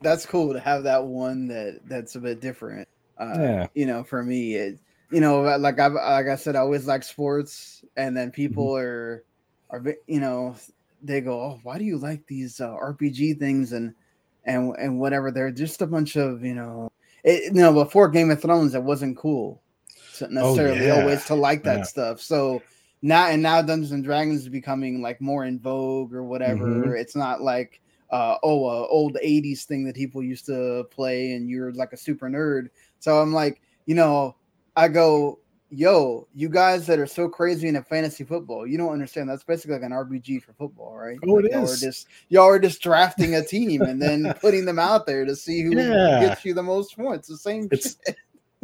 that's 0.03 0.27
cool 0.27 0.53
to 0.53 0.59
have 0.59 0.83
that 0.83 1.05
one 1.05 1.47
that 1.47 1.79
that's 1.85 2.17
a 2.17 2.19
bit 2.19 2.41
different. 2.41 2.89
Uh, 3.17 3.35
yeah. 3.39 3.67
You 3.75 3.87
know, 3.87 4.03
for 4.03 4.25
me, 4.25 4.57
it, 4.57 4.81
you 5.13 5.21
know, 5.21 5.43
like 5.43 5.79
I 5.79 5.87
like 5.87 6.27
I 6.27 6.35
said, 6.35 6.57
I 6.57 6.59
always 6.59 6.89
like 6.89 7.05
sports, 7.05 7.85
and 7.97 8.17
then 8.17 8.33
people 8.33 8.71
mm-hmm. 8.71 8.85
are 8.85 9.25
are 9.71 9.95
you 10.09 10.19
know 10.19 10.57
they 11.05 11.21
go, 11.21 11.41
oh, 11.41 11.61
why 11.63 11.79
do 11.79 11.85
you 11.85 11.99
like 11.99 12.27
these 12.27 12.61
uh, 12.61 12.71
RPG 12.71 13.39
things 13.39 13.73
and 13.73 13.95
and 14.45 14.75
and 14.77 14.99
whatever? 14.99 15.31
They're 15.31 15.53
just 15.53 15.81
a 15.81 15.87
bunch 15.87 16.17
of 16.17 16.45
you 16.45 16.57
know, 16.57 16.91
it, 17.23 17.55
you 17.55 17.61
know, 17.61 17.73
before 17.73 18.09
Game 18.09 18.33
of 18.33 18.43
Thrones, 18.43 18.75
it 18.75 18.83
wasn't 18.83 19.17
cool 19.17 19.63
necessarily 20.29 20.81
oh, 20.81 20.95
yeah. 20.95 21.01
always 21.01 21.25
to 21.27 21.35
like 21.35 21.63
that 21.65 21.79
yeah. 21.79 21.85
stuff. 21.85 22.21
So 22.21 22.63
now 23.03 23.29
and 23.29 23.43
now 23.43 23.63
Dungeons 23.63 23.93
and 23.93 24.05
Dragons 24.05 24.43
is 24.43 24.49
becoming 24.49 25.01
like 25.01 25.21
more 25.21 25.45
in 25.45 25.59
vogue 25.59 26.13
or 26.13 26.23
whatever. 26.23 26.67
Mm-hmm. 26.67 26.97
It's 26.97 27.17
not 27.17 27.41
like 27.41 27.81
uh, 28.11 28.37
oh, 28.43 28.67
a 28.67 28.87
old 28.89 29.17
80s 29.25 29.65
thing 29.65 29.85
that 29.85 29.95
people 29.95 30.23
used 30.23 30.47
to 30.47 30.85
play 30.91 31.33
and 31.33 31.49
you're 31.49 31.73
like 31.73 31.93
a 31.93 31.97
super 31.97 32.29
nerd. 32.29 32.69
So 32.99 33.21
I'm 33.21 33.33
like, 33.33 33.63
you 33.87 33.95
know, 33.95 34.37
I 34.77 34.89
go, 34.89 35.39
yo, 35.71 36.27
you 36.35 36.49
guys 36.49 36.87
that 36.87 36.99
are 36.99 37.07
so 37.07 37.29
crazy 37.29 37.69
into 37.69 37.83
fantasy 37.83 38.25
football, 38.25 38.67
you 38.67 38.77
don't 38.77 38.93
understand. 38.93 39.31
That's 39.31 39.45
basically 39.45 39.75
like 39.75 39.85
an 39.85 39.93
RPG 39.93 40.43
for 40.43 40.53
football, 40.55 40.97
right? 40.97 41.19
Oh, 41.27 41.35
like 41.35 41.47
it 41.47 41.53
y'all 41.53 41.65
is. 41.65 41.81
Are 41.83 41.87
just, 41.87 42.09
y'all 42.29 42.49
are 42.49 42.59
just 42.59 42.83
drafting 42.83 43.37
a 43.37 43.45
team 43.45 43.83
and 43.83 44.03
then 44.03 44.35
putting 44.41 44.65
them 44.65 44.79
out 44.79 45.07
there 45.07 45.25
to 45.25 45.37
see 45.37 45.63
who 45.63 45.71
yeah. 45.77 46.21
gets 46.21 46.45
you 46.45 46.53
the 46.53 46.63
most 46.63 46.97
points. 46.97 47.29
The 47.29 47.37
same 47.37 47.69
it's, 47.71 47.97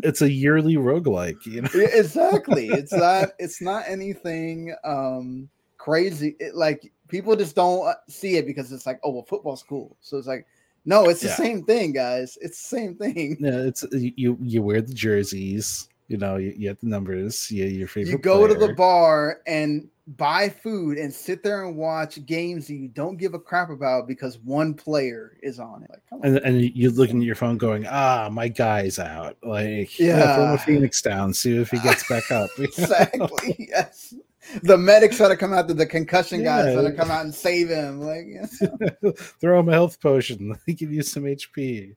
it's 0.03 0.23
a 0.23 0.31
yearly 0.31 0.77
roguelike, 0.77 1.45
you 1.47 1.63
know. 1.63 1.71
exactly. 1.75 2.69
It's 2.73 2.93
not 2.93 3.31
it's 3.39 3.63
not 3.63 3.85
anything 3.89 4.75
um 4.85 5.49
crazy. 5.79 6.37
It, 6.39 6.55
like 6.55 6.93
people 7.09 7.37
just 7.37 7.57
don't 7.57 7.87
uh, 7.87 7.95
see 8.09 8.37
it 8.37 8.47
because 8.47 8.73
it's 8.73 8.87
like, 8.87 9.01
oh 9.03 9.11
well, 9.11 9.23
football's 9.25 9.63
cool. 9.63 9.97
So 10.01 10.19
it's 10.19 10.27
like, 10.27 10.47
no, 10.85 11.09
it's 11.09 11.21
the 11.21 11.29
yeah. 11.29 11.37
same 11.37 11.65
thing, 11.65 11.93
guys. 11.93 12.39
It's 12.41 12.61
the 12.63 12.77
same 12.77 12.95
thing. 12.97 13.37
Yeah, 13.41 13.61
it's 13.61 13.85
you 13.93 14.37
you 14.41 14.63
wear 14.63 14.83
the 14.83 14.95
jerseys, 14.95 15.89
you 16.09 16.17
know, 16.17 16.37
you, 16.37 16.55
you 16.57 16.69
have 16.69 16.79
the 16.81 16.87
numbers, 16.87 17.51
yeah. 17.51 17.65
you 17.65 17.79
your 17.79 17.89
favorite. 17.89 18.13
You 18.13 18.19
go 18.19 18.47
player. 18.47 18.59
to 18.59 18.67
the 18.67 18.75
bar 18.75 19.41
and 19.47 19.89
buy 20.07 20.49
food 20.49 20.99
and 20.99 21.13
sit 21.13 21.43
there 21.43 21.65
and 21.65 21.77
watch 21.77 22.25
games 22.27 22.69
that 22.69 22.75
you 22.75 22.89
don't 22.89 23.17
give 23.17 23.35
a 23.35 23.39
crap 23.39 23.71
about 23.71 24.07
because 24.07 24.39
one 24.39 24.73
player 24.73 25.37
is 25.43 25.59
on 25.59 25.83
it. 25.83 26.01
Like, 26.13 26.21
and, 26.23 26.37
and 26.39 26.61
you're 26.77 26.93
looking 26.93 27.19
at 27.19 27.25
your 27.25 27.35
phone 27.35 27.59
going, 27.59 27.87
ah, 27.89 28.29
my 28.31 28.49
guy's 28.49 28.99
out. 28.99 29.37
Like, 29.43 29.99
yeah, 29.99 30.37
throw 30.37 30.55
a 30.55 30.59
Phoenix 30.59 31.03
down, 31.03 31.35
see 31.35 31.57
if 31.57 31.71
he 31.71 31.79
gets 31.81 32.09
back 32.09 32.31
up. 32.31 32.51
exactly. 32.59 33.57
yes. 33.69 34.15
The 34.63 34.79
medics 34.79 35.19
got 35.19 35.29
to 35.29 35.37
come 35.37 35.53
out, 35.53 35.67
the, 35.67 35.75
the 35.75 35.87
concussion 35.87 36.41
yeah. 36.41 36.63
guys 36.63 36.77
got 36.77 36.83
to 36.83 36.93
come 36.93 37.11
out 37.11 37.25
and 37.25 37.35
save 37.35 37.69
him. 37.69 38.01
Like, 38.01 38.27
yeah. 38.29 39.11
throw 39.41 39.59
him 39.59 39.69
a 39.69 39.73
health 39.73 40.01
potion. 40.01 40.55
Can 40.67 40.93
use 40.93 41.11
some 41.11 41.25
HP. 41.25 41.97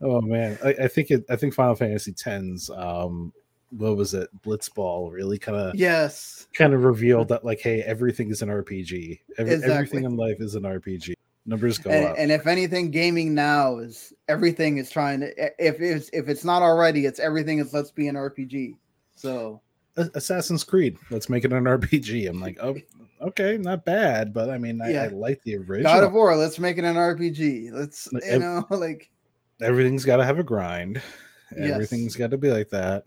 Oh 0.00 0.20
man, 0.20 0.58
I, 0.64 0.68
I, 0.70 0.88
think 0.88 1.10
it. 1.10 1.24
I 1.28 1.36
think 1.36 1.54
Final 1.54 1.74
Fantasy 1.74 2.12
X's 2.12 2.70
um, 2.70 3.32
what 3.70 3.96
was 3.96 4.14
it? 4.14 4.28
Blitzball 4.42 5.12
really 5.12 5.38
kind 5.38 5.58
of 5.58 5.74
yes. 5.74 6.48
kind 6.54 6.74
of 6.74 6.84
revealed 6.84 7.28
that 7.28 7.44
like 7.44 7.60
hey 7.60 7.82
everything 7.82 8.30
is 8.30 8.42
an 8.42 8.48
rpg 8.48 9.20
Every, 9.38 9.52
exactly. 9.54 9.74
everything 9.74 10.04
in 10.04 10.16
life 10.16 10.40
is 10.40 10.54
an 10.54 10.64
rpg 10.64 11.14
numbers 11.46 11.78
go 11.78 11.90
and, 11.90 12.06
up. 12.06 12.16
and 12.18 12.30
if 12.30 12.46
anything 12.46 12.90
gaming 12.90 13.34
now 13.34 13.78
is 13.78 14.12
everything 14.28 14.78
is 14.78 14.90
trying 14.90 15.20
to 15.20 15.28
if 15.64 15.80
it's 15.80 16.10
if 16.12 16.28
it's 16.28 16.44
not 16.44 16.62
already 16.62 17.06
it's 17.06 17.18
everything 17.18 17.58
is 17.58 17.72
let's 17.72 17.90
be 17.90 18.08
an 18.08 18.14
rpg 18.14 18.76
so 19.14 19.60
assassin's 19.96 20.64
creed 20.64 20.96
let's 21.10 21.28
make 21.28 21.44
it 21.44 21.52
an 21.52 21.64
rpg 21.64 22.28
i'm 22.28 22.40
like 22.40 22.58
oh 22.60 22.76
okay 23.20 23.56
not 23.56 23.84
bad 23.84 24.32
but 24.32 24.50
i 24.50 24.58
mean 24.58 24.80
I, 24.80 24.92
yeah. 24.92 25.02
I 25.04 25.08
like 25.08 25.42
the 25.42 25.56
original. 25.56 25.92
God 25.92 26.04
of 26.04 26.12
war 26.12 26.36
let's 26.36 26.58
make 26.58 26.78
it 26.78 26.84
an 26.84 26.96
rpg 26.96 27.72
let's 27.72 28.08
you 28.12 28.38
know 28.38 28.66
like 28.70 29.10
everything's 29.62 30.04
got 30.04 30.16
to 30.16 30.24
have 30.24 30.38
a 30.38 30.44
grind 30.44 31.00
Everything's 31.56 32.14
got 32.14 32.30
to 32.30 32.38
be 32.38 32.50
like 32.50 32.70
that 32.70 33.04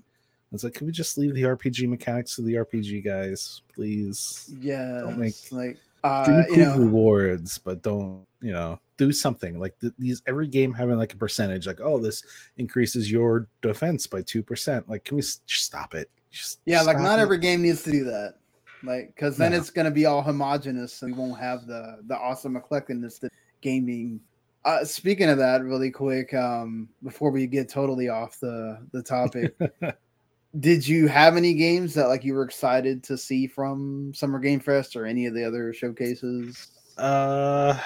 it's 0.53 0.63
like, 0.63 0.75
can 0.75 0.85
we 0.85 0.93
just 0.93 1.17
leave 1.17 1.33
the 1.33 1.41
RPG 1.41 1.89
mechanics 1.89 2.35
to 2.35 2.43
the 2.43 2.53
RPG 2.53 3.03
guys, 3.03 3.63
please? 3.73 4.53
Yeah, 4.59 5.01
don't 5.01 5.17
make 5.17 5.33
like 5.51 5.77
uh, 6.03 6.43
you 6.49 6.57
know, 6.57 6.77
rewards, 6.77 7.57
but 7.57 7.81
don't 7.81 8.25
you 8.39 8.51
know 8.51 8.79
do 8.97 9.11
something 9.11 9.59
like 9.59 9.77
th- 9.79 9.93
these 9.97 10.21
every 10.27 10.47
game 10.47 10.71
having 10.71 10.97
like 10.97 11.13
a 11.13 11.17
percentage, 11.17 11.65
like 11.65 11.81
oh 11.81 11.97
this 11.97 12.23
increases 12.57 13.11
your 13.11 13.47
defense 13.61 14.05
by 14.05 14.21
two 14.21 14.43
percent. 14.43 14.87
Like, 14.87 15.05
can 15.05 15.17
we 15.17 15.23
s- 15.23 15.41
stop 15.47 15.95
it? 15.95 16.09
Just 16.29 16.59
yeah, 16.65 16.83
like 16.83 16.99
not 16.99 17.17
it. 17.17 17.23
every 17.23 17.39
game 17.39 17.63
needs 17.63 17.83
to 17.83 17.91
do 17.91 18.03
that. 18.05 18.35
Like, 18.83 19.15
because 19.15 19.37
then 19.37 19.53
it's 19.53 19.71
gonna 19.71 19.91
be 19.91 20.05
all 20.05 20.21
homogenous, 20.21 21.01
and 21.01 21.15
we 21.15 21.19
won't 21.19 21.39
have 21.39 21.65
the 21.65 21.99
the 22.05 22.17
awesome 22.17 22.55
eclecticness 22.61 23.19
that 23.21 23.31
gaming 23.61 24.19
uh, 24.65 24.85
speaking 24.85 25.29
of 25.29 25.37
that, 25.37 25.63
really 25.63 25.91
quick, 25.91 26.33
um, 26.33 26.87
before 27.03 27.31
we 27.31 27.47
get 27.47 27.69
totally 27.69 28.09
off 28.09 28.39
the 28.39 28.79
the 28.91 29.03
topic, 29.03 29.55
did 30.59 30.87
you 30.87 31.07
have 31.07 31.35
any 31.35 31.53
games 31.53 31.93
that 31.95 32.07
like 32.07 32.23
you 32.23 32.33
were 32.33 32.43
excited 32.43 33.03
to 33.03 33.17
see 33.17 33.47
from 33.47 34.13
Summer 34.13 34.39
Game 34.39 34.59
Fest 34.59 34.95
or 34.95 35.05
any 35.05 35.25
of 35.25 35.33
the 35.33 35.43
other 35.43 35.73
showcases? 35.73 36.71
Uh, 36.97 37.77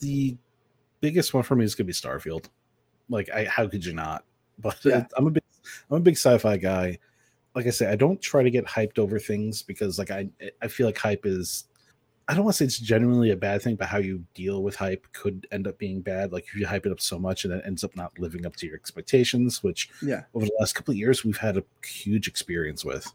the 0.00 0.36
biggest 1.00 1.34
one 1.34 1.42
for 1.42 1.56
me 1.56 1.64
is 1.64 1.74
gonna 1.74 1.86
be 1.86 1.92
Starfield. 1.92 2.46
Like, 3.08 3.28
I 3.30 3.44
how 3.44 3.68
could 3.68 3.84
you 3.84 3.92
not? 3.92 4.24
But 4.58 4.84
yeah. 4.84 5.06
I'm 5.16 5.26
a 5.26 5.30
big 5.30 5.42
I'm 5.90 5.96
a 5.96 6.00
big 6.00 6.14
sci-fi 6.14 6.56
guy. 6.56 6.98
Like 7.54 7.66
I 7.66 7.70
say, 7.70 7.90
I 7.90 7.96
don't 7.96 8.20
try 8.20 8.42
to 8.42 8.50
get 8.50 8.64
hyped 8.64 8.98
over 8.98 9.18
things 9.18 9.62
because 9.62 9.98
like 9.98 10.10
I 10.10 10.28
I 10.60 10.68
feel 10.68 10.86
like 10.86 10.98
hype 10.98 11.26
is 11.26 11.64
I 12.32 12.34
don't 12.34 12.44
want 12.44 12.54
to 12.54 12.58
say 12.60 12.64
it's 12.64 12.78
genuinely 12.78 13.30
a 13.30 13.36
bad 13.36 13.60
thing, 13.60 13.76
but 13.76 13.88
how 13.88 13.98
you 13.98 14.24
deal 14.32 14.62
with 14.62 14.74
hype 14.74 15.06
could 15.12 15.46
end 15.52 15.66
up 15.66 15.76
being 15.76 16.00
bad. 16.00 16.32
Like 16.32 16.46
if 16.46 16.54
you 16.54 16.66
hype 16.66 16.86
it 16.86 16.92
up 16.92 16.98
so 16.98 17.18
much 17.18 17.44
and 17.44 17.52
it 17.52 17.62
ends 17.66 17.84
up 17.84 17.94
not 17.94 18.18
living 18.18 18.46
up 18.46 18.56
to 18.56 18.66
your 18.66 18.74
expectations, 18.74 19.62
which 19.62 19.90
yeah, 20.00 20.22
over 20.32 20.46
the 20.46 20.56
last 20.58 20.72
couple 20.74 20.92
of 20.92 20.96
years 20.96 21.26
we've 21.26 21.36
had 21.36 21.58
a 21.58 21.64
huge 21.84 22.28
experience 22.28 22.86
with. 22.86 23.06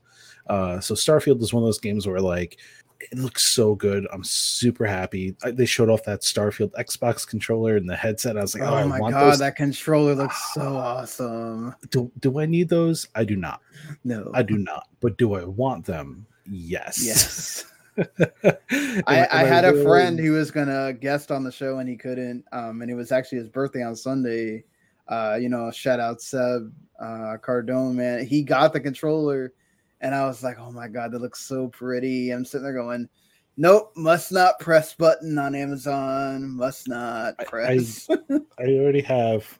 Uh, 0.45 0.79
so 0.79 0.93
Starfield 0.93 1.41
is 1.41 1.51
one 1.51 1.63
of 1.63 1.67
those 1.67 1.79
games 1.79 2.05
where 2.05 2.21
like 2.21 2.59
it 2.99 3.17
looks 3.17 3.43
so 3.43 3.73
good. 3.73 4.07
I'm 4.13 4.23
super 4.23 4.85
happy. 4.85 5.35
I, 5.43 5.49
they 5.49 5.65
showed 5.65 5.89
off 5.89 6.03
that 6.03 6.21
Starfield 6.21 6.73
Xbox 6.73 7.27
controller 7.27 7.75
and 7.75 7.89
the 7.89 7.95
headset. 7.95 8.37
I 8.37 8.41
was 8.41 8.53
like, 8.53 8.69
oh, 8.69 8.77
oh 8.77 8.87
my 8.87 8.99
god, 8.99 9.31
those. 9.31 9.39
that 9.39 9.55
controller 9.55 10.13
looks 10.13 10.53
so 10.53 10.75
awesome. 10.77 11.73
Do 11.89 12.11
do 12.19 12.39
I 12.39 12.45
need 12.45 12.69
those? 12.69 13.07
I 13.15 13.23
do 13.23 13.35
not. 13.35 13.63
No, 14.03 14.29
I 14.35 14.43
do 14.43 14.59
not. 14.59 14.89
But 14.99 15.17
do 15.17 15.33
I 15.33 15.43
want 15.43 15.85
them? 15.85 16.27
Yes. 16.45 17.03
Yes. 17.03 17.65
I, 19.07 19.27
I 19.31 19.43
had 19.43 19.65
a 19.65 19.83
friend 19.83 20.19
who 20.19 20.33
was 20.33 20.51
gonna 20.51 20.93
guest 20.93 21.31
on 21.31 21.43
the 21.43 21.51
show 21.51 21.79
and 21.79 21.89
he 21.89 21.95
couldn't. 21.95 22.45
Um, 22.51 22.81
and 22.81 22.91
it 22.91 22.95
was 22.95 23.11
actually 23.11 23.39
his 23.39 23.49
birthday 23.49 23.83
on 23.83 23.95
Sunday. 23.95 24.63
Uh, 25.07 25.37
you 25.39 25.49
know, 25.49 25.71
shout 25.71 25.99
out 25.99 26.21
Seb 26.21 26.71
uh, 26.99 27.37
Cardone, 27.41 27.95
man. 27.95 28.25
He 28.25 28.43
got 28.43 28.73
the 28.73 28.79
controller, 28.79 29.53
and 30.01 30.13
I 30.13 30.25
was 30.25 30.43
like, 30.43 30.59
oh 30.59 30.71
my 30.71 30.87
god, 30.87 31.11
that 31.11 31.21
looks 31.21 31.41
so 31.41 31.69
pretty. 31.69 32.31
I'm 32.31 32.45
sitting 32.45 32.63
there 32.63 32.73
going, 32.73 33.07
nope, 33.55 33.91
must 33.95 34.31
not 34.31 34.59
press 34.59 34.93
button 34.93 35.37
on 35.37 35.55
Amazon. 35.55 36.49
Must 36.49 36.87
not 36.87 37.37
press. 37.39 38.07
I, 38.09 38.17
I 38.59 38.63
already 38.75 39.01
have 39.01 39.59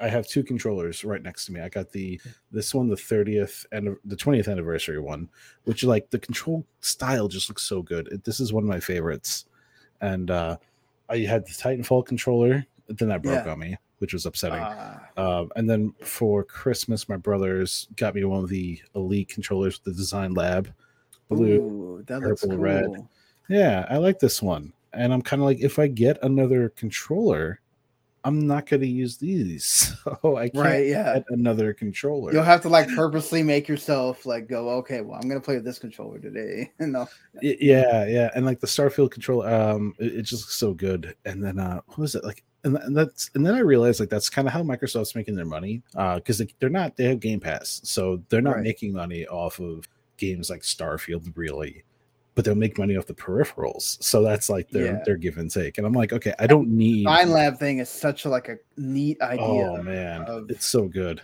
I 0.00 0.08
have 0.08 0.26
two 0.28 0.42
controllers 0.44 1.04
right 1.04 1.22
next 1.22 1.46
to 1.46 1.52
me. 1.52 1.60
I 1.60 1.68
got 1.68 1.90
the 1.90 2.20
this 2.52 2.74
one, 2.74 2.88
the 2.88 2.94
30th 2.96 3.66
and 3.72 3.96
the 4.04 4.16
20th 4.16 4.48
anniversary 4.48 5.00
one, 5.00 5.28
which 5.64 5.82
like 5.82 6.08
the 6.10 6.18
control 6.18 6.64
style 6.80 7.26
just 7.28 7.48
looks 7.48 7.62
so 7.64 7.82
good. 7.82 8.06
It, 8.08 8.22
this 8.24 8.38
is 8.40 8.52
one 8.52 8.62
of 8.62 8.68
my 8.68 8.80
favorites. 8.80 9.46
And 10.00 10.30
uh 10.30 10.56
I 11.10 11.18
had 11.20 11.44
the 11.46 11.52
Titanfall 11.52 12.06
controller, 12.06 12.64
then 12.88 13.08
that 13.08 13.22
broke 13.22 13.44
Yeah. 13.46 13.52
on 13.52 13.58
me, 13.58 13.76
which 13.98 14.12
was 14.12 14.26
upsetting. 14.26 14.60
Ah, 14.62 15.00
Um, 15.16 15.50
and 15.56 15.68
then 15.68 15.92
for 16.04 16.44
Christmas, 16.44 17.08
my 17.08 17.16
brothers 17.16 17.88
got 17.96 18.14
me 18.14 18.24
one 18.24 18.44
of 18.44 18.50
the 18.50 18.80
Elite 18.94 19.28
controllers 19.30 19.76
with 19.78 19.84
the 19.94 19.98
Design 19.98 20.34
Lab, 20.34 20.72
blue. 21.30 21.56
ooh, 21.60 22.04
that 22.06 22.20
looks 22.20 22.42
purple, 22.42 22.56
cool. 22.56 22.62
red. 22.64 23.08
Yeah, 23.48 23.86
I 23.88 23.96
like 23.96 24.18
this 24.18 24.42
one. 24.42 24.72
And 24.92 25.12
I'm 25.12 25.22
kind 25.22 25.40
of 25.40 25.46
like, 25.46 25.60
if 25.60 25.78
I 25.78 25.86
get 25.88 26.18
another 26.22 26.68
controller, 26.70 27.60
I'm 28.28 28.46
not 28.46 28.66
going 28.66 28.82
to 28.82 28.86
use 28.86 29.16
these. 29.16 29.94
So 30.22 30.36
I 30.36 30.48
can't 30.48 30.64
Right, 30.64 30.86
yeah. 30.86 31.14
get 31.14 31.24
another 31.28 31.74
controller. 31.74 32.32
You'll 32.32 32.42
have 32.42 32.62
to 32.62 32.68
like 32.70 32.88
purposely 32.94 33.42
make 33.42 33.68
yourself 33.68 34.24
like 34.24 34.48
go, 34.48 34.70
okay, 34.78 35.02
well, 35.02 35.18
I'm 35.20 35.28
gonna 35.28 35.40
play 35.40 35.56
with 35.56 35.64
this 35.64 35.78
controller 35.78 36.18
today. 36.18 36.72
no, 36.78 37.06
yeah, 37.42 38.06
yeah. 38.06 38.30
And 38.34 38.46
like 38.46 38.60
the 38.60 38.66
Starfield 38.66 39.10
controller, 39.10 39.52
um, 39.52 39.94
it, 39.98 40.14
it 40.14 40.22
just 40.22 40.44
looks 40.44 40.54
so 40.56 40.72
good. 40.72 41.14
And 41.26 41.44
then, 41.44 41.58
uh, 41.58 41.80
what 41.88 41.98
was 41.98 42.14
it 42.14 42.24
like? 42.24 42.42
And, 42.64 42.76
and 42.78 42.96
that's 42.96 43.30
and 43.34 43.44
then 43.44 43.54
I 43.54 43.58
realized 43.60 44.00
like 44.00 44.08
that's 44.08 44.30
kind 44.30 44.48
of 44.48 44.54
how 44.54 44.62
Microsoft's 44.62 45.14
making 45.14 45.34
their 45.36 45.44
money, 45.44 45.82
uh, 45.96 46.14
because 46.16 46.38
they, 46.38 46.48
they're 46.58 46.70
not 46.70 46.96
they 46.96 47.04
have 47.04 47.20
Game 47.20 47.40
Pass, 47.40 47.80
so 47.84 48.22
they're 48.30 48.40
not 48.40 48.56
Right. 48.56 48.64
making 48.64 48.94
money 48.94 49.26
off 49.26 49.60
of 49.60 49.86
games 50.16 50.48
like 50.48 50.62
Starfield 50.62 51.30
really, 51.36 51.84
but 52.38 52.44
they'll 52.44 52.54
make 52.54 52.78
money 52.78 52.96
off 52.96 53.04
the 53.06 53.14
peripherals. 53.14 54.00
So 54.00 54.22
that's 54.22 54.48
like 54.48 54.70
their 54.70 54.84
Yeah. 54.86 55.02
their 55.04 55.16
give 55.16 55.38
and 55.38 55.50
take. 55.50 55.76
And 55.76 55.84
I'm 55.84 55.92
like, 55.92 56.12
okay, 56.12 56.32
I 56.38 56.46
don't 56.46 56.68
need. 56.68 56.98
Design 57.04 57.30
Lab 57.32 57.58
thing 57.58 57.78
is 57.80 57.88
such 57.88 58.26
a 58.26 58.28
like 58.28 58.48
a 58.48 58.58
neat 58.76 59.20
idea. 59.20 59.44
Oh 59.44 59.82
man, 59.82 60.22
of- 60.22 60.48
it's 60.48 60.64
so 60.66 60.86
good. 60.86 61.20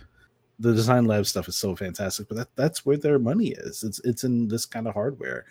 The 0.59 0.73
design 0.73 1.05
lab 1.05 1.25
stuff 1.25 1.47
is 1.47 1.55
so 1.55 1.73
fantastic, 1.73 2.27
but 2.27 2.35
that, 2.35 2.47
that's 2.57 2.85
where 2.85 2.97
their 2.97 3.17
money 3.17 3.47
is. 3.57 3.83
It's 3.83 3.99
it's 4.03 4.25
in 4.25 4.49
this 4.49 4.65
kind 4.65 4.87
of 4.89 4.93
hardware. 4.93 5.45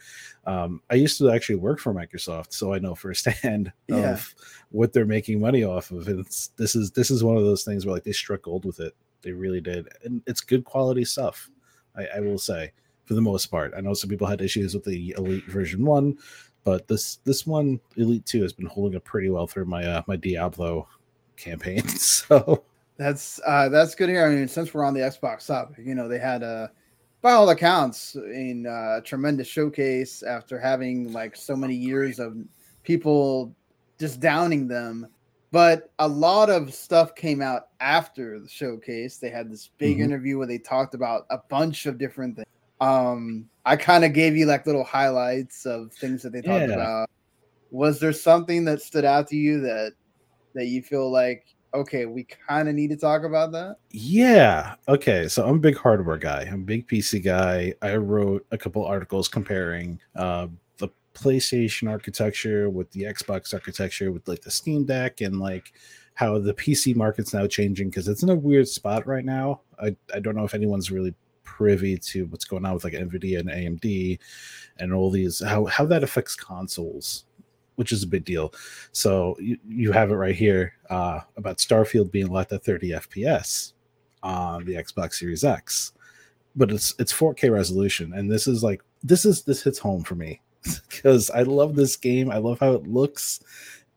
Um, 0.46 0.82
I 0.90 0.96
used 0.96 1.16
to 1.18 1.30
actually 1.30 1.56
work 1.56 1.78
for 1.78 1.94
Microsoft, 1.94 2.52
so 2.52 2.74
I 2.74 2.78
know 2.78 2.94
firsthand 3.06 3.72
Yeah. 3.88 4.12
of 4.12 4.34
what 4.70 4.92
they're 4.92 5.06
making 5.06 5.40
money 5.40 5.64
off 5.64 5.90
of. 5.92 6.08
And 6.08 6.20
it's 6.20 6.48
this 6.58 6.76
is 6.76 6.90
this 6.90 7.10
is 7.10 7.24
one 7.24 7.38
of 7.38 7.44
those 7.44 7.64
things 7.64 7.86
where 7.86 7.94
like 7.94 8.04
they 8.04 8.12
struck 8.12 8.42
gold 8.42 8.66
with 8.66 8.80
it. 8.80 8.94
They 9.22 9.32
really 9.32 9.62
did, 9.62 9.88
and 10.04 10.20
it's 10.26 10.42
good 10.42 10.64
quality 10.64 11.06
stuff. 11.06 11.50
I, 11.96 12.06
I 12.16 12.20
will 12.20 12.36
say, 12.38 12.72
for 13.04 13.14
the 13.14 13.20
most 13.20 13.46
part. 13.46 13.72
I 13.76 13.80
know 13.80 13.94
some 13.94 14.10
people 14.10 14.26
had 14.26 14.40
issues 14.40 14.74
with 14.74 14.84
the 14.84 15.14
Elite 15.18 15.44
version 15.46 15.84
one, 15.84 16.18
but 16.64 16.88
this 16.88 17.16
this 17.24 17.46
one 17.46 17.80
Elite 17.96 18.24
two 18.26 18.42
has 18.42 18.52
been 18.52 18.66
holding 18.66 18.96
up 18.96 19.04
pretty 19.04 19.30
well 19.30 19.46
through 19.46 19.66
my 19.66 19.84
uh, 19.84 20.02
my 20.06 20.16
Diablo 20.16 20.88
campaign. 21.36 21.82
So 21.88 22.64
That's 22.96 23.40
uh 23.46 23.68
that's 23.68 23.94
good 23.94 24.08
here. 24.08 24.26
I 24.26 24.30
mean, 24.34 24.48
since 24.48 24.72
we're 24.72 24.84
on 24.84 24.94
the 24.94 25.00
Xbox 25.00 25.46
topic, 25.46 25.84
you 25.84 25.94
know, 25.94 26.08
they 26.08 26.18
had 26.18 26.42
a 26.42 26.70
by 27.22 27.32
all 27.32 27.48
accounts 27.50 28.14
in 28.14 28.66
uh 28.66 29.00
tremendous 29.00 29.48
showcase 29.48 30.22
after 30.22 30.58
having 30.58 31.12
like 31.12 31.34
so 31.36 31.56
many 31.56 31.74
years 31.74 32.18
of 32.18 32.36
people 32.84 33.54
just 33.98 34.20
downing 34.20 34.68
them. 34.68 35.08
But 35.50 35.90
a 36.00 36.08
lot 36.08 36.50
of 36.50 36.74
stuff 36.74 37.14
came 37.14 37.40
out 37.40 37.68
after 37.80 38.40
the 38.40 38.48
showcase. 38.48 39.18
They 39.18 39.30
had 39.30 39.50
this 39.50 39.70
big 39.78 39.98
Mhm. 39.98 40.04
interview 40.04 40.38
where 40.38 40.46
they 40.48 40.58
talked 40.58 40.94
about 40.94 41.26
a 41.30 41.38
bunch 41.48 41.86
of 41.86 41.96
different 41.98 42.36
things. 42.36 42.46
Um, 42.80 43.48
I 43.64 43.76
kind 43.76 44.04
of 44.04 44.12
gave 44.12 44.36
you 44.36 44.46
like 44.46 44.66
little 44.66 44.84
highlights 44.84 45.64
of 45.66 45.92
things 45.92 46.22
that 46.22 46.32
they 46.32 46.42
talked 46.42 46.68
Yeah. 46.68 46.74
about. 46.74 47.10
Was 47.70 47.98
there 48.00 48.12
something 48.12 48.64
that 48.66 48.82
stood 48.82 49.04
out 49.04 49.28
to 49.28 49.36
you 49.36 49.60
that 49.62 49.92
that 50.54 50.66
you 50.66 50.82
feel 50.82 51.10
like 51.10 51.44
okay, 51.74 52.06
we 52.06 52.22
kind 52.48 52.68
of 52.68 52.74
need 52.76 52.90
to 52.90 52.96
talk 52.96 53.24
about 53.24 53.50
that? 53.50 53.78
Yeah. 53.90 54.76
Okay. 54.86 55.26
So 55.26 55.44
I'm 55.44 55.56
a 55.56 55.58
big 55.58 55.76
hardware 55.76 56.16
guy. 56.18 56.42
I'm 56.42 56.60
a 56.60 56.64
big 56.64 56.86
PC 56.86 57.20
guy. 57.24 57.74
I 57.82 57.96
wrote 57.96 58.46
a 58.52 58.58
couple 58.58 58.84
articles 58.84 59.26
comparing 59.26 59.98
uh, 60.14 60.46
the 60.76 60.88
PlayStation 61.14 61.90
architecture 61.90 62.70
with 62.70 62.92
the 62.92 63.02
Xbox 63.02 63.52
architecture 63.52 64.12
with 64.12 64.28
like 64.28 64.40
the 64.42 64.52
Steam 64.52 64.84
Deck 64.84 65.20
and 65.20 65.40
like 65.40 65.72
how 66.14 66.38
the 66.38 66.54
PC 66.54 66.94
market's 66.94 67.34
now 67.34 67.48
changing 67.48 67.90
because 67.90 68.06
it's 68.06 68.22
in 68.22 68.30
a 68.30 68.36
weird 68.36 68.68
spot 68.68 69.04
right 69.08 69.24
now. 69.24 69.62
I, 69.82 69.96
I 70.14 70.20
don't 70.20 70.36
know 70.36 70.44
if 70.44 70.54
anyone's 70.54 70.92
really 70.92 71.12
privy 71.54 71.96
to 71.96 72.26
what's 72.26 72.44
going 72.44 72.64
on 72.64 72.74
with 72.74 72.84
like 72.84 72.94
Nvidia 72.94 73.38
and 73.38 73.48
AMD 73.48 74.18
and 74.78 74.92
all 74.92 75.10
these 75.10 75.42
how 75.42 75.66
how 75.66 75.84
that 75.86 76.02
affects 76.02 76.34
consoles 76.34 77.24
which 77.76 77.92
is 77.92 78.02
a 78.02 78.06
big 78.06 78.24
deal. 78.24 78.52
So 78.92 79.36
you, 79.40 79.58
you 79.66 79.92
have 79.92 80.10
it 80.10 80.16
right 80.16 80.34
here 80.34 80.74
uh, 80.90 81.20
about 81.36 81.58
Starfield 81.58 82.10
being 82.10 82.28
locked 82.28 82.52
at 82.52 82.64
30 82.64 82.90
FPS 82.90 83.72
on 84.22 84.64
the 84.64 84.74
Xbox 84.74 85.14
Series 85.14 85.44
X, 85.44 85.92
but 86.56 86.70
it's 86.70 86.94
it's 86.98 87.12
4K 87.12 87.50
resolution, 87.50 88.12
and 88.14 88.30
this 88.30 88.46
is 88.46 88.62
like 88.62 88.82
this 89.02 89.24
is 89.24 89.42
this 89.42 89.62
hits 89.62 89.78
home 89.78 90.02
for 90.02 90.14
me 90.14 90.40
because 90.88 91.30
I 91.30 91.42
love 91.42 91.74
this 91.74 91.96
game. 91.96 92.30
I 92.30 92.38
love 92.38 92.60
how 92.60 92.72
it 92.72 92.86
looks, 92.86 93.40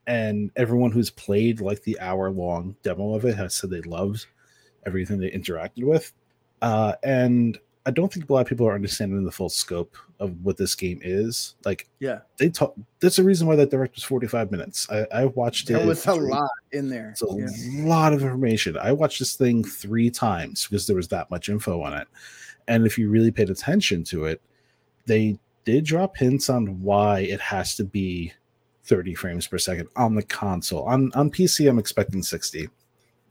and 0.08 0.52
everyone 0.56 0.92
who's 0.92 1.10
played 1.10 1.62
like 1.62 1.84
the 1.84 2.00
hour 2.00 2.32
long 2.32 2.76
demo 2.84 3.14
of 3.14 3.26
it 3.26 3.38
has 3.38 3.56
said 3.56 3.70
they 3.70 3.82
loved 3.82 4.26
everything 4.86 5.20
they 5.20 5.32
interacted 5.32 5.84
with, 5.84 6.14
uh, 6.62 6.94
and 7.04 7.60
I 7.86 7.92
don't 7.92 8.12
think 8.12 8.30
a 8.30 8.34
lot 8.34 8.42
of 8.42 8.48
people 8.48 8.68
are 8.68 8.76
understanding 8.76 9.24
the 9.24 9.32
full 9.32 9.50
scope 9.50 9.96
of 10.20 10.44
what 10.44 10.58
this 10.58 10.76
game 10.76 11.00
is. 11.04 11.56
Like 11.64 11.88
Yeah, 12.00 12.20
they 12.38 12.50
talk. 12.50 12.74
That's 13.00 13.16
the 13.16 13.24
reason 13.24 13.48
why 13.48 13.56
that 13.56 13.70
direct 13.72 13.96
was 13.96 14.04
45 14.04 14.52
minutes. 14.52 14.88
I, 14.90 15.06
I 15.14 15.26
watched 15.26 15.68
there 15.68 15.78
it. 15.78 15.86
was 15.86 16.06
a 16.06 16.14
lot 16.16 16.50
in 16.72 16.90
there. 16.90 17.12
It's 17.12 17.22
a 17.22 17.28
Yeah. 17.30 17.86
lot 17.88 18.14
of 18.14 18.24
information. 18.24 18.78
I 18.78 18.92
watched 18.92 19.20
this 19.20 19.36
thing 19.36 19.64
three 19.64 20.10
times 20.10 20.68
because 20.68 20.86
there 20.88 20.96
was 20.96 21.08
that 21.10 21.32
much 21.32 21.48
info 21.50 21.82
on 21.82 21.94
it. 21.94 22.08
And 22.68 22.86
if 22.86 22.98
you 22.98 23.10
really 23.10 23.32
paid 23.32 23.50
attention 23.50 24.04
to 24.06 24.26
it, 24.26 24.42
they 25.06 25.40
did 25.64 25.86
drop 25.86 26.18
hints 26.18 26.50
on 26.50 26.82
why 26.82 27.20
it 27.22 27.40
has 27.40 27.76
to 27.78 27.86
be 27.86 28.34
30 28.84 29.14
frames 29.16 29.48
per 29.48 29.58
second 29.58 29.88
on 29.96 30.16
the 30.16 30.24
console. 30.24 30.84
On 30.84 31.12
on 31.14 31.30
PC, 31.32 31.70
I'm 31.70 31.80
expecting 31.80 32.22
60, 32.24 32.68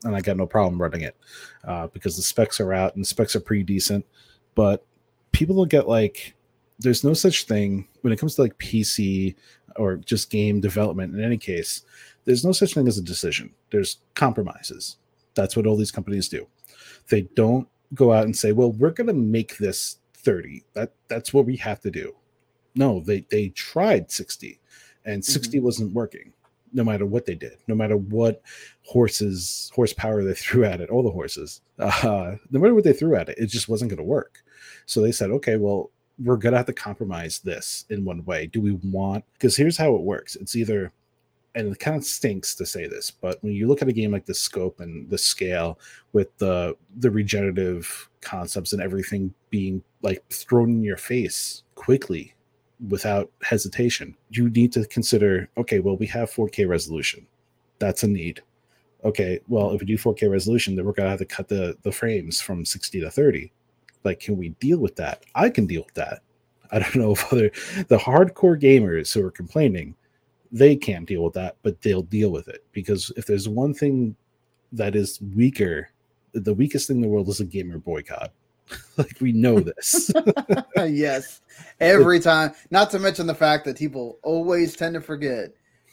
and 0.05 0.15
I 0.15 0.21
got 0.21 0.37
no 0.37 0.47
problem 0.47 0.81
running 0.81 1.03
it 1.03 1.17
uh, 1.65 1.89
because 1.89 2.17
the 2.17 2.23
specs 2.23 2.61
are 2.61 2.73
out 2.73 2.95
and 2.95 3.05
the 3.05 3.09
specs 3.09 3.35
are 3.37 3.41
pretty 3.41 3.65
decent. 3.65 4.05
But 4.55 4.85
people 5.33 5.57
will 5.57 5.67
get 5.67 5.89
like, 5.89 6.35
there's 6.79 7.05
no 7.05 7.15
such 7.15 7.45
thing 7.45 7.89
when 8.03 8.13
it 8.13 8.19
comes 8.19 8.35
to 8.35 8.43
like 8.43 8.59
PC 8.59 9.35
or 9.77 9.97
just 9.97 10.31
game 10.31 10.61
development. 10.61 11.15
In 11.15 11.23
any 11.23 11.39
case, 11.39 11.83
there's 12.25 12.45
no 12.45 12.53
such 12.53 12.75
thing 12.75 12.89
as 12.89 12.99
a 12.99 13.03
decision. 13.03 13.53
There's 13.71 13.99
compromises. 14.15 14.97
That's 15.35 15.57
what 15.57 15.67
all 15.67 15.77
these 15.77 15.91
companies 15.91 16.29
do. 16.29 16.47
They 17.09 17.23
don't 17.35 17.69
go 17.95 18.13
out 18.13 18.25
and 18.25 18.37
say, 18.37 18.53
"Well, 18.53 18.73
we're 18.73 18.91
going 18.91 19.07
to 19.07 19.13
make 19.13 19.59
this 19.59 19.99
30." 20.15 20.65
That 20.75 20.93
that's 21.09 21.33
what 21.33 21.47
we 21.47 21.57
have 21.57 21.81
to 21.81 21.91
do. 21.91 22.15
No, 22.75 23.01
they 23.01 23.27
they 23.31 23.51
tried 23.51 24.11
60 24.11 24.61
and 25.07 25.25
60 25.25 25.61
wasn't 25.61 25.95
working. 25.95 26.33
No 26.77 26.85
matter 26.85 27.07
what 27.07 27.27
they 27.27 27.35
did, 27.35 27.57
no 27.67 27.75
matter 27.75 27.97
what 27.97 28.43
horses 28.85 29.73
horsepower 29.75 30.23
they 30.23 30.35
threw 30.45 30.65
at 30.65 30.81
it, 30.81 30.91
all 30.91 31.03
the 31.03 31.11
horses, 31.11 31.63
uh, 31.79 32.37
no 32.51 32.61
matter 32.61 32.75
what 32.75 32.85
they 32.85 32.93
threw 32.93 33.17
at 33.17 33.29
it, 33.29 33.39
it 33.39 33.47
just 33.47 33.69
wasn't 33.69 33.91
going 33.91 33.99
to 33.99 34.05
work. 34.05 34.45
So 34.85 35.01
they 35.01 35.13
said, 35.13 35.31
"Okay, 35.31 35.57
well, 35.57 35.91
we're 36.23 36.37
gonna 36.37 36.57
have 36.57 36.67
to 36.67 36.73
compromise 36.73 37.41
this 37.41 37.85
in 37.91 38.05
one 38.05 38.25
way. 38.25 38.47
Do 38.47 38.61
we 38.61 38.73
want? 38.73 39.25
Because 39.35 39.57
here's 39.57 39.77
how 39.77 39.95
it 39.95 40.03
works. 40.03 40.37
It's 40.37 40.57
either, 40.57 40.93
and 41.55 41.69
it 41.69 41.79
kind 41.79 41.97
of 41.97 42.05
stinks 42.05 42.55
to 42.57 42.67
say 42.67 42.87
this, 42.87 43.11
but 43.11 43.43
when 43.43 43.53
you 43.53 43.69
look 43.69 43.83
at 43.83 43.89
a 43.89 43.93
game 43.93 44.13
like 44.13 44.27
the 44.27 44.35
scope 44.35 44.81
and 44.81 45.09
the 45.11 45.19
scale 45.19 45.79
with 46.13 46.37
the 46.39 46.77
the 46.99 47.11
regenerative 47.11 48.09
concepts 48.21 48.73
and 48.73 48.83
everything 48.83 49.33
being 49.51 49.83
like 50.03 50.25
thrown 50.31 50.71
in 50.71 50.83
your 50.83 50.97
face 50.97 51.63
quickly 51.75 52.35
without 52.89 53.31
hesitation, 53.43 54.17
you 54.31 54.49
need 54.51 54.73
to 54.73 54.87
consider. 54.87 55.49
Okay, 55.57 55.81
well, 55.81 55.97
we 55.97 56.07
have 56.07 56.31
4K 56.31 56.69
resolution. 56.69 57.27
That's 57.79 58.03
a 58.03 58.09
need. 58.09 58.43
Okay, 59.05 59.41
well, 59.49 59.73
if 59.73 59.81
we 59.81 59.87
do 59.87 59.99
4K 59.99 60.31
resolution, 60.31 60.75
then 60.75 60.85
we're 60.85 60.93
gonna 60.93 61.11
have 61.11 61.19
to 61.19 61.25
cut 61.25 61.49
the 61.49 61.77
the 61.83 61.93
frames 61.93 62.41
from 62.41 62.65
60 62.65 63.01
to 63.01 63.11
30 63.11 63.53
like 64.07 64.21
can 64.21 64.39
we 64.39 64.51
deal 64.61 64.79
with 64.79 64.97
that 64.97 65.25
i 65.35 65.51
can 65.51 65.67
deal 65.67 65.83
with 65.83 65.95
that 65.95 66.23
i 66.71 66.79
don't 66.79 66.97
know 67.03 67.11
if 67.11 67.31
other 67.33 67.51
the 67.89 67.99
hardcore 67.99 68.59
gamers 68.59 69.13
who 69.13 69.23
are 69.23 69.31
complaining 69.31 69.95
they 70.53 70.75
can't 70.75 71.07
deal 71.07 71.25
with 71.25 71.35
that 71.35 71.57
but 71.63 71.83
they'll 71.83 72.03
deal 72.03 72.31
with 72.31 72.49
it 72.49 72.65
because 72.73 73.13
if 73.17 73.27
there's 73.27 73.49
one 73.49 73.75
thing 73.75 74.17
that 74.73 74.97
is 74.97 75.21
weaker 75.35 75.91
the 76.33 76.55
weakest 76.55 76.87
thing 76.87 76.97
in 76.97 77.03
the 77.03 77.09
world 77.09 77.29
is 77.29 77.41
a 77.41 77.45
gamer 77.45 77.79
boycott 77.79 78.33
like 78.97 79.17
we 79.21 79.33
know 79.33 79.61
this 79.61 80.11
yes, 80.77 81.41
every 81.81 82.21
time. 82.21 82.53
Not 82.71 82.91
to 82.91 82.99
mention 82.99 83.27
the 83.27 83.35
fact 83.35 83.65
that 83.65 83.79
people 83.79 84.19
always 84.23 84.77
tend 84.77 84.95
to 84.95 85.01
forget 85.01 85.51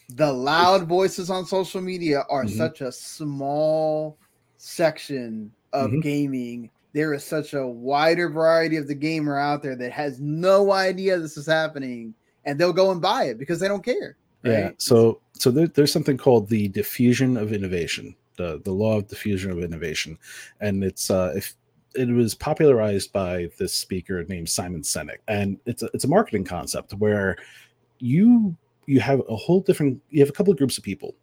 the 0.10 0.32
loud 0.32 0.88
voices 0.88 1.30
on 1.30 1.46
social 1.46 1.82
media 1.82 2.24
are 2.30 2.46
Mhm. 2.46 2.58
such 2.58 2.82
a 2.82 2.92
small 2.92 4.18
section 4.58 5.52
of 5.72 5.92
Mhm. 5.92 6.02
gaming, 6.02 6.70
there 6.94 7.14
is 7.14 7.24
such 7.24 7.54
a 7.54 7.66
wider 7.66 8.30
variety 8.30 8.78
of 8.78 8.88
the 8.88 8.96
gamer 8.96 9.38
out 9.38 9.64
there 9.64 9.76
that 9.76 9.92
has 9.92 10.20
no 10.20 10.72
idea 10.72 11.18
this 11.18 11.38
is 11.38 11.48
happening, 11.48 12.14
and 12.46 12.60
they'll 12.60 12.74
go 12.74 12.92
and 12.92 13.02
buy 13.02 13.26
it 13.26 13.38
because 13.38 13.60
they 13.60 13.68
don't 13.68 13.84
care. 13.84 14.18
Yeah. 14.44 14.72
So 14.78 15.22
so 15.34 15.50
there, 15.52 15.68
there's 15.68 15.92
something 15.92 16.18
called 16.18 16.50
the 16.50 16.68
diffusion 16.68 17.38
of 17.38 17.54
innovation, 17.54 18.16
the 18.38 18.62
the 18.64 18.72
law 18.72 18.98
of 18.98 19.08
diffusion 19.08 19.52
of 19.52 19.60
innovation, 19.60 20.18
and 20.60 20.84
it's 20.84 21.10
uh, 21.10 21.34
if 21.36 21.56
it 21.96 22.10
was 22.10 22.34
popularized 22.36 23.12
by 23.14 23.50
this 23.58 23.74
speaker 23.74 24.24
named 24.26 24.50
Simon 24.50 24.82
Sinek, 24.82 25.18
and 25.28 25.60
it's 25.66 25.84
a, 25.84 25.90
it's 25.94 26.04
a 26.04 26.08
marketing 26.08 26.44
concept 26.44 26.94
where 26.94 27.38
you 28.00 28.56
you 28.86 29.00
have 29.00 29.22
a 29.30 29.36
whole 29.36 29.62
different 29.62 30.02
you 30.10 30.20
have 30.20 30.30
a 30.30 30.34
couple 30.34 30.52
of 30.52 30.58
groups 30.58 30.78
of 30.78 30.84
people 30.84 31.16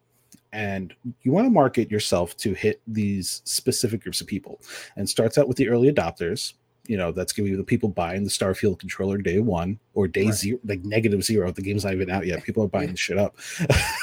and 0.53 0.93
you 1.21 1.31
want 1.31 1.45
to 1.45 1.49
market 1.49 1.89
yourself 1.89 2.35
to 2.37 2.53
hit 2.53 2.81
these 2.87 3.41
specific 3.45 4.01
groups 4.03 4.19
of 4.19 4.27
people. 4.27 4.59
And 4.97 5.09
starts 5.09 5.37
out 5.37 5.47
with 5.47 5.57
the 5.57 5.69
early 5.69 5.91
adopters 5.91 6.53
you 6.87 6.97
know 6.97 7.11
that's 7.11 7.31
going 7.31 7.45
to 7.45 7.51
be 7.51 7.55
the 7.55 7.63
people 7.63 7.89
buying 7.89 8.23
the 8.23 8.29
starfield 8.29 8.79
controller 8.79 9.19
day 9.19 9.37
one 9.37 9.79
or 9.93 10.07
day 10.07 10.25
Right. 10.25 10.33
zero 10.33 10.59
like 10.65 10.83
negative 10.83 11.23
zero. 11.23 11.51
The 11.51 11.61
game's 11.61 11.85
not 11.85 11.93
even 11.93 12.09
out 12.09 12.25
yet. 12.25 12.43
People 12.43 12.63
are 12.63 12.67
buying 12.67 12.89
the 12.91 12.97
shit 12.97 13.19
up. 13.19 13.35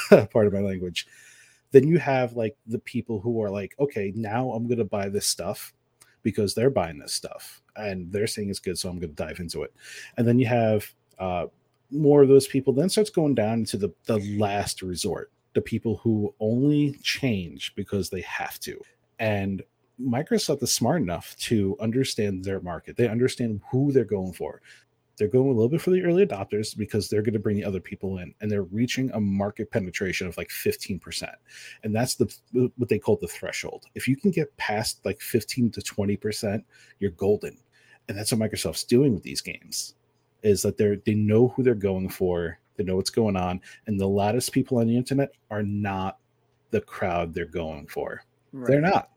Part 0.31 0.47
of 0.47 0.53
my 0.53 0.61
language. 0.61 1.05
Then 1.71 1.87
you 1.87 1.99
have 1.99 2.33
like 2.33 2.55
the 2.65 2.79
people 2.79 3.19
who 3.19 3.43
are 3.43 3.49
like 3.49 3.75
okay 3.79 4.11
now 4.15 4.51
i'm 4.51 4.65
going 4.65 4.79
to 4.79 4.85
buy 4.85 5.09
this 5.09 5.27
stuff 5.27 5.73
because 6.23 6.53
they're 6.53 6.69
buying 6.69 6.99
this 6.99 7.13
stuff 7.13 7.61
and 7.75 8.11
they're 8.11 8.27
saying 8.27 8.49
it's 8.49 8.59
good 8.59 8.77
so 8.77 8.89
i'm 8.89 8.99
going 8.99 9.13
to 9.13 9.23
dive 9.23 9.39
into 9.39 9.63
it. 9.63 9.73
And 10.17 10.27
then 10.27 10.39
you 10.39 10.47
have 10.47 10.93
uh 11.17 11.47
more 11.91 12.21
of 12.21 12.29
those 12.29 12.47
people 12.47 12.71
then 12.73 12.89
starts 12.89 13.09
going 13.09 13.35
down 13.35 13.65
to 13.65 13.77
the 13.77 13.89
the 14.05 14.19
last 14.37 14.81
resort 14.81 15.31
the 15.53 15.61
people 15.61 15.97
who 15.97 16.33
only 16.39 16.93
change 17.01 17.73
because 17.75 18.09
they 18.09 18.21
have 18.21 18.59
to. 18.59 18.79
And 19.17 19.63
microsoft 19.99 20.63
is 20.63 20.73
smart 20.73 21.01
enough 21.01 21.35
to 21.37 21.75
understand 21.79 22.45
their 22.45 22.61
market. 22.61 22.95
They 22.95 23.07
understand 23.07 23.61
who 23.71 23.91
they're 23.91 24.05
going 24.05 24.33
for 24.33 24.61
they're 25.19 25.27
going 25.27 25.49
a 25.49 25.53
little 25.53 25.69
bit 25.69 25.81
for 25.81 25.89
the 25.91 26.01
early 26.01 26.25
adopters 26.25 26.75
because 26.75 27.09
they're 27.09 27.21
going 27.21 27.33
to 27.33 27.39
bring 27.39 27.57
the 27.57 27.63
other 27.63 27.81
people 27.81 28.19
in 28.19 28.33
and 28.39 28.49
they're 28.49 28.63
reaching 28.63 29.11
a 29.11 29.19
market 29.19 29.69
penetration 29.69 30.25
of 30.25 30.37
like 30.37 30.47
15% 30.47 31.29
and 31.83 31.93
that's 31.93 32.15
the 32.15 32.33
what 32.77 32.87
they 32.87 32.97
call 32.97 33.17
the 33.17 33.27
threshold. 33.27 33.85
If 33.95 34.07
you 34.07 34.15
can 34.15 34.31
get 34.31 34.55
past 34.57 35.05
like 35.05 35.19
15 35.21 35.71
to 35.71 35.81
20% 35.81 36.63
you're 36.99 37.11
golden. 37.11 37.57
And 38.07 38.17
that's 38.17 38.31
what 38.31 38.39
microsoft's 38.39 38.85
doing 38.85 39.13
with 39.13 39.21
these 39.21 39.41
games 39.41 39.95
is 40.41 40.61
that 40.61 40.77
they're 40.77 40.95
they 41.05 41.13
know 41.13 41.49
who 41.49 41.63
they're 41.63 41.75
going 41.75 42.09
for 42.09 42.57
they 42.77 42.85
know 42.85 42.95
what's 42.95 43.09
going 43.09 43.35
on 43.35 43.59
and 43.87 43.99
the 43.99 44.07
loudest 44.07 44.53
people 44.53 44.79
on 44.79 44.87
the 44.87 44.95
internet 44.95 45.31
are 45.51 45.63
not 45.63 46.17
the 46.71 46.79
crowd 46.79 47.33
they're 47.33 47.45
going 47.45 47.87
for. 47.87 48.23
They're 48.53 48.79
not. 48.79 49.09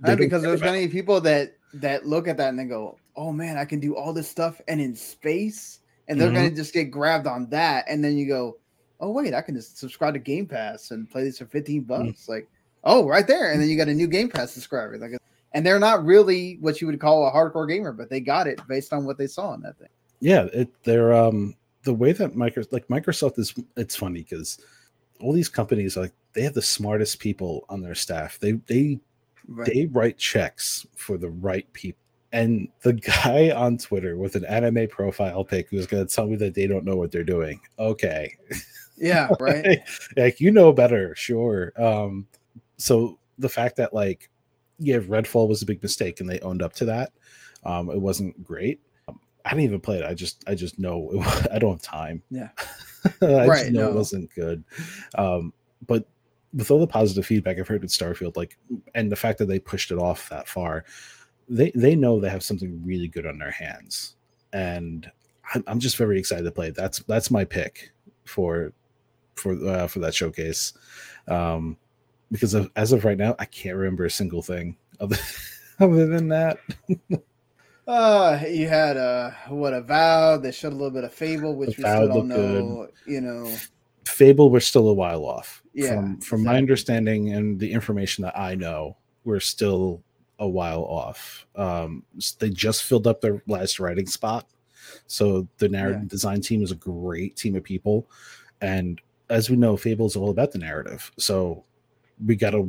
They 0.00 0.12
And 0.12 0.18
don't 0.18 0.26
because 0.26 0.42
there's 0.42 0.60
many 0.60 0.86
people 0.86 1.20
that 1.22 1.56
that 1.74 2.06
look 2.06 2.28
at 2.28 2.36
that 2.36 2.50
and 2.50 2.58
they 2.58 2.64
go, 2.64 2.98
"Oh 3.16 3.32
man, 3.32 3.56
I 3.56 3.64
can 3.64 3.80
do 3.80 3.96
all 3.96 4.12
this 4.12 4.28
stuff 4.28 4.60
and 4.68 4.80
in 4.80 4.94
space," 4.94 5.80
and 6.08 6.20
they're 6.20 6.30
Mhm. 6.30 6.34
gonna 6.34 6.50
just 6.50 6.72
get 6.72 6.90
grabbed 6.90 7.26
on 7.26 7.48
that, 7.50 7.84
and 7.88 8.02
then 8.04 8.16
you 8.16 8.26
go, 8.26 8.58
"Oh 9.00 9.10
wait, 9.10 9.34
I 9.34 9.42
can 9.42 9.54
just 9.54 9.78
subscribe 9.78 10.14
to 10.14 10.20
Game 10.20 10.46
Pass 10.46 10.90
and 10.90 11.08
play 11.10 11.24
this 11.24 11.38
for 11.38 11.46
15 11.46 11.82
Mm. 11.84 11.86
bucks." 11.86 12.28
Like, 12.28 12.48
oh, 12.84 13.06
right 13.06 13.26
there, 13.26 13.52
and 13.52 13.60
then 13.60 13.68
you 13.68 13.76
got 13.76 13.88
a 13.88 13.94
new 13.94 14.08
Game 14.08 14.28
Pass 14.28 14.52
subscriber. 14.52 14.98
Like, 14.98 15.12
and 15.52 15.66
they're 15.66 15.78
not 15.80 16.04
really 16.04 16.58
what 16.60 16.80
you 16.80 16.86
would 16.86 17.00
call 17.00 17.26
a 17.26 17.32
hardcore 17.32 17.68
gamer, 17.68 17.92
but 17.92 18.08
they 18.08 18.20
got 18.20 18.46
it 18.46 18.60
based 18.68 18.92
on 18.92 19.04
what 19.04 19.18
they 19.18 19.26
saw 19.26 19.52
in 19.54 19.60
that 19.62 19.76
thing. 19.78 19.88
yeah 20.20 20.44
it 20.52 20.68
they're 20.84 21.14
um 21.14 21.54
the 21.84 21.94
way 21.94 22.12
that 22.12 22.34
Microsoft 22.34 22.72
like 22.72 22.86
microsoft 22.88 23.38
is 23.38 23.54
it's 23.76 23.96
funny 23.96 24.20
because 24.22 24.58
all 25.18 25.32
these 25.32 25.48
companies 25.48 25.96
like 25.96 26.12
they 26.34 26.42
have 26.42 26.52
the 26.52 26.60
smartest 26.60 27.18
people 27.18 27.64
on 27.70 27.80
their 27.80 27.94
staff 27.94 28.38
they 28.38 28.52
they 28.66 29.00
Right. 29.48 29.66
they 29.72 29.86
write 29.86 30.18
checks 30.18 30.86
for 30.94 31.16
the 31.16 31.30
right 31.30 31.70
people 31.72 32.02
and 32.32 32.68
the 32.82 32.92
guy 33.24 33.50
on 33.50 33.76
twitter 33.78 34.16
with 34.16 34.36
an 34.36 34.44
anime 34.44 34.86
profile 34.88 35.44
pic 35.44 35.68
who's 35.70 35.86
going 35.86 36.06
to 36.06 36.14
tell 36.14 36.26
me 36.26 36.36
that 36.36 36.54
they 36.54 36.66
don't 36.66 36.84
know 36.84 36.96
what 36.96 37.10
they're 37.10 37.24
doing. 37.24 37.60
Okay. 37.78 38.36
Yeah, 38.96 39.28
right. 39.40 39.80
like 40.16 40.40
you 40.40 40.50
know 40.50 40.72
better 40.72 41.14
sure. 41.16 41.72
Um 41.76 42.26
so 42.76 43.18
the 43.38 43.48
fact 43.48 43.76
that 43.76 43.92
like 43.94 44.28
yeah 44.78 44.98
redfall 44.98 45.48
was 45.48 45.62
a 45.62 45.66
big 45.66 45.82
mistake 45.82 46.20
and 46.20 46.28
they 46.28 46.40
owned 46.40 46.62
up 46.62 46.72
to 46.74 46.84
that 46.86 47.12
um 47.64 47.90
it 47.90 48.00
wasn't 48.00 48.42
great. 48.44 48.80
Um, 49.08 49.18
i 49.44 49.50
didn't 49.50 49.64
even 49.64 49.80
play 49.80 49.98
it. 49.98 50.04
I 50.04 50.14
just 50.14 50.44
i 50.46 50.54
just 50.54 50.78
know 50.78 51.10
it, 51.12 51.16
wa- 51.18 51.42
i 51.52 51.58
don't 51.58 51.72
have 51.72 51.82
time. 51.82 52.22
Yeah. 52.30 52.48
i 53.22 53.46
Right, 53.46 53.58
just 53.60 53.72
know 53.72 53.84
no. 53.86 53.88
it 53.90 53.94
wasn't 53.94 54.34
good. 54.34 54.62
Um 55.16 55.52
but 55.86 56.06
with 56.52 56.70
all 56.70 56.80
the 56.80 56.86
positive 56.86 57.24
feedback 57.24 57.58
i've 57.58 57.68
heard 57.68 57.80
with 57.80 57.90
starfield 57.92 58.36
like 58.36 58.58
and 58.94 59.10
the 59.10 59.16
fact 59.16 59.38
that 59.38 59.46
they 59.46 59.58
pushed 59.58 59.90
it 59.92 59.98
off 59.98 60.28
that 60.30 60.48
far 60.48 60.84
they 61.50 61.70
they 61.74 61.94
know 61.94 62.18
they 62.20 62.30
have 62.30 62.42
something 62.42 62.80
really 62.84 63.08
good 63.08 63.26
on 63.26 63.38
their 63.38 63.50
hands 63.50 64.16
and 64.52 65.10
i'm, 65.54 65.64
I'm 65.66 65.80
just 65.80 65.96
very 65.96 66.18
excited 66.18 66.44
to 66.44 66.50
play 66.50 66.68
it. 66.68 66.74
that's 66.74 67.00
that's 67.00 67.30
my 67.30 67.44
pick 67.44 67.90
for 68.24 68.72
for 69.34 69.52
uh, 69.68 69.86
for 69.86 69.98
that 69.98 70.14
showcase 70.14 70.72
um 71.28 71.76
because 72.30 72.54
of, 72.54 72.70
as 72.76 72.92
of 72.92 73.04
right 73.04 73.18
now 73.18 73.34
i 73.38 73.44
can't 73.44 73.76
remember 73.76 74.04
a 74.04 74.10
single 74.10 74.42
thing 74.42 74.76
other, 75.00 75.16
other 75.80 76.06
than 76.06 76.28
that 76.28 76.58
Uh, 77.86 78.40
you 78.48 78.68
had 78.68 78.96
uh 78.96 79.32
what 79.48 79.74
a 79.74 79.80
vow. 79.80 80.36
They 80.36 80.52
showed 80.52 80.72
a 80.72 80.76
little 80.76 80.92
bit 80.92 81.02
of 81.02 81.12
Fable, 81.12 81.56
which 81.56 81.76
we 81.76 81.82
still 81.82 82.06
don't 82.06 82.28
looked 82.28 82.28
good. 82.28 82.62
know. 82.64 82.88
You 83.04 83.20
know, 83.20 83.56
fable 84.04 84.50
we're 84.50 84.60
still 84.60 84.88
a 84.88 84.94
while 84.94 85.24
off 85.24 85.62
Yeah, 85.74 85.96
from 85.96 86.20
from 86.20 86.44
my 86.44 86.56
understanding 86.56 87.32
and 87.32 87.58
the 87.58 87.72
information 87.72 88.22
that 88.22 88.38
i 88.38 88.54
know 88.54 88.96
we're 89.24 89.40
still 89.40 90.02
a 90.40 90.48
while 90.48 90.82
off. 90.82 91.46
Um 91.54 92.02
they 92.40 92.50
just 92.50 92.82
filled 92.84 93.06
up 93.06 93.20
their 93.20 93.42
last 93.46 93.78
writing 93.78 94.06
spot. 94.06 94.46
So 95.06 95.46
the 95.58 95.68
narrative 95.68 96.02
Yeah. 96.02 96.08
design 96.08 96.40
team 96.40 96.62
is 96.62 96.72
a 96.72 96.76
great 96.76 97.36
team 97.36 97.54
of 97.56 97.62
people. 97.62 98.08
And 98.60 99.00
as 99.28 99.48
we 99.48 99.56
know 99.56 99.76
fable 99.76 100.06
is 100.06 100.16
all 100.16 100.30
about 100.30 100.50
the 100.50 100.58
narrative. 100.58 101.10
So 101.18 101.64
we 102.26 102.34
gotta 102.36 102.68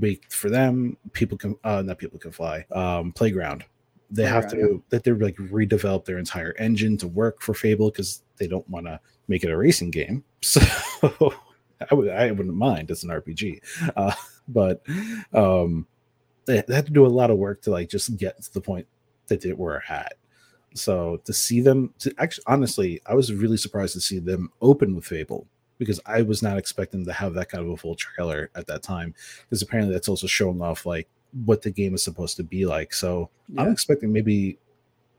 wait 0.00 0.24
for 0.32 0.50
them. 0.50 0.96
People 1.12 1.38
can 1.38 1.54
uh 1.64 1.82
not 1.82 1.98
people 1.98 2.18
can 2.18 2.32
fly 2.32 2.64
um 2.72 3.12
playground. 3.12 3.64
They 4.10 4.24
have 4.24 4.48
to 4.50 4.56
Playground, 4.56 4.82
that 4.88 5.04
they're 5.04 5.14
like 5.14 5.36
redevelop 5.36 6.04
their 6.04 6.18
entire 6.18 6.52
engine 6.58 6.96
to 6.98 7.06
work 7.06 7.40
for 7.42 7.54
fable 7.54 7.90
because 7.90 8.22
they 8.38 8.48
don't 8.48 8.68
want 8.68 8.86
to 8.86 8.98
make 9.28 9.44
it 9.44 9.50
a 9.50 9.56
racing 9.56 9.90
game. 9.92 10.24
So 10.42 10.60
i 11.90 11.94
would 11.94 12.08
i 12.10 12.30
wouldn't 12.30 12.54
mind. 12.56 12.90
It's 12.90 13.04
an 13.04 13.10
rpg 13.10 13.60
uh 13.96 14.12
but 14.48 14.82
um 15.32 15.86
they, 16.50 16.62
they 16.66 16.74
had 16.74 16.86
to 16.86 16.92
do 16.92 17.06
a 17.06 17.08
lot 17.08 17.30
of 17.30 17.38
work 17.38 17.62
to 17.62 17.70
like 17.70 17.88
just 17.88 18.16
get 18.16 18.40
to 18.42 18.52
the 18.52 18.60
point 18.60 18.86
that 19.28 19.40
they 19.40 19.52
were 19.52 19.82
at. 19.88 20.14
So 20.74 21.20
to 21.24 21.32
see 21.32 21.60
them 21.60 21.94
to 21.98 22.14
actually 22.18 22.44
honestly 22.46 23.00
i 23.06 23.14
was 23.14 23.32
really 23.32 23.56
surprised 23.56 23.94
to 23.94 24.00
see 24.00 24.20
them 24.20 24.52
open 24.62 24.94
with 24.94 25.04
fable 25.04 25.46
because 25.78 25.98
i 26.06 26.22
was 26.22 26.44
not 26.44 26.58
expecting 26.58 27.04
to 27.04 27.12
have 27.12 27.34
that 27.34 27.48
kind 27.48 27.64
of 27.64 27.70
a 27.70 27.76
full 27.76 27.96
trailer 27.96 28.50
at 28.54 28.68
that 28.68 28.82
time 28.82 29.12
because 29.42 29.62
apparently 29.62 29.92
that's 29.92 30.08
also 30.08 30.28
showing 30.28 30.62
off 30.62 30.86
like 30.86 31.08
what 31.44 31.62
the 31.62 31.70
game 31.70 31.94
is 31.94 32.04
supposed 32.04 32.36
to 32.36 32.44
be 32.44 32.66
like. 32.66 32.92
So 32.92 33.30
i'm 33.58 33.72
expecting 33.72 34.12
maybe 34.12 34.58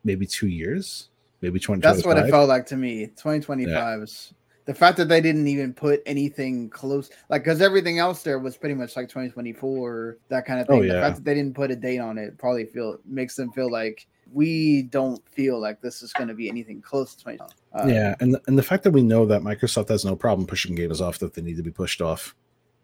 maybe 0.03 0.25
two 0.25 0.47
years 0.47 1.09
maybe 1.41 1.59
20 1.59 1.81
that's 1.81 2.05
what 2.05 2.17
it 2.17 2.29
felt 2.29 2.47
like 2.47 2.65
to 2.67 2.77
me. 2.77 3.07
2025 3.07 4.01
is 4.01 4.33
the 4.65 4.73
fact 4.73 4.97
that 4.97 5.09
they 5.09 5.21
didn't 5.21 5.47
even 5.47 5.73
put 5.73 6.01
anything 6.05 6.69
close, 6.69 7.09
like 7.29 7.43
because 7.43 7.61
everything 7.61 7.99
else 7.99 8.23
there 8.23 8.39
was 8.39 8.57
pretty 8.57 8.75
much 8.75 8.95
like 8.95 9.07
2024, 9.09 10.17
that 10.29 10.45
kind 10.45 10.59
of 10.59 10.67
Oh, 10.69 10.79
thing. 10.79 10.87
The 10.89 10.93
fact 11.01 11.15
that 11.17 11.25
they 11.25 11.33
didn't 11.33 11.55
put 11.55 11.71
a 11.71 11.75
date 11.75 11.99
on 11.99 12.17
it 12.17 12.37
probably 12.37 12.65
feel 12.65 12.97
makes 13.05 13.35
them 13.35 13.51
feel 13.51 13.71
like 13.71 14.07
we 14.33 14.83
don't 14.83 15.27
feel 15.27 15.59
like 15.59 15.81
this 15.81 16.01
is 16.01 16.13
going 16.13 16.27
to 16.29 16.33
be 16.33 16.47
anything 16.47 16.81
close 16.81 17.15
to 17.15 17.23
20. 17.23 17.39
Uh, 17.73 17.87
yeah, 17.87 18.15
and 18.19 18.33
the, 18.33 18.41
and 18.47 18.57
the 18.57 18.63
fact 18.63 18.83
that 18.83 18.91
we 18.91 19.01
know 19.01 19.25
that 19.25 19.41
Microsoft 19.41 19.89
has 19.89 20.05
no 20.05 20.15
problem 20.15 20.47
pushing 20.47 20.75
games 20.75 21.01
off 21.01 21.19
that 21.19 21.33
they 21.33 21.41
need 21.41 21.57
to 21.57 21.63
be 21.63 21.71
pushed 21.71 22.01
off. 22.01 22.35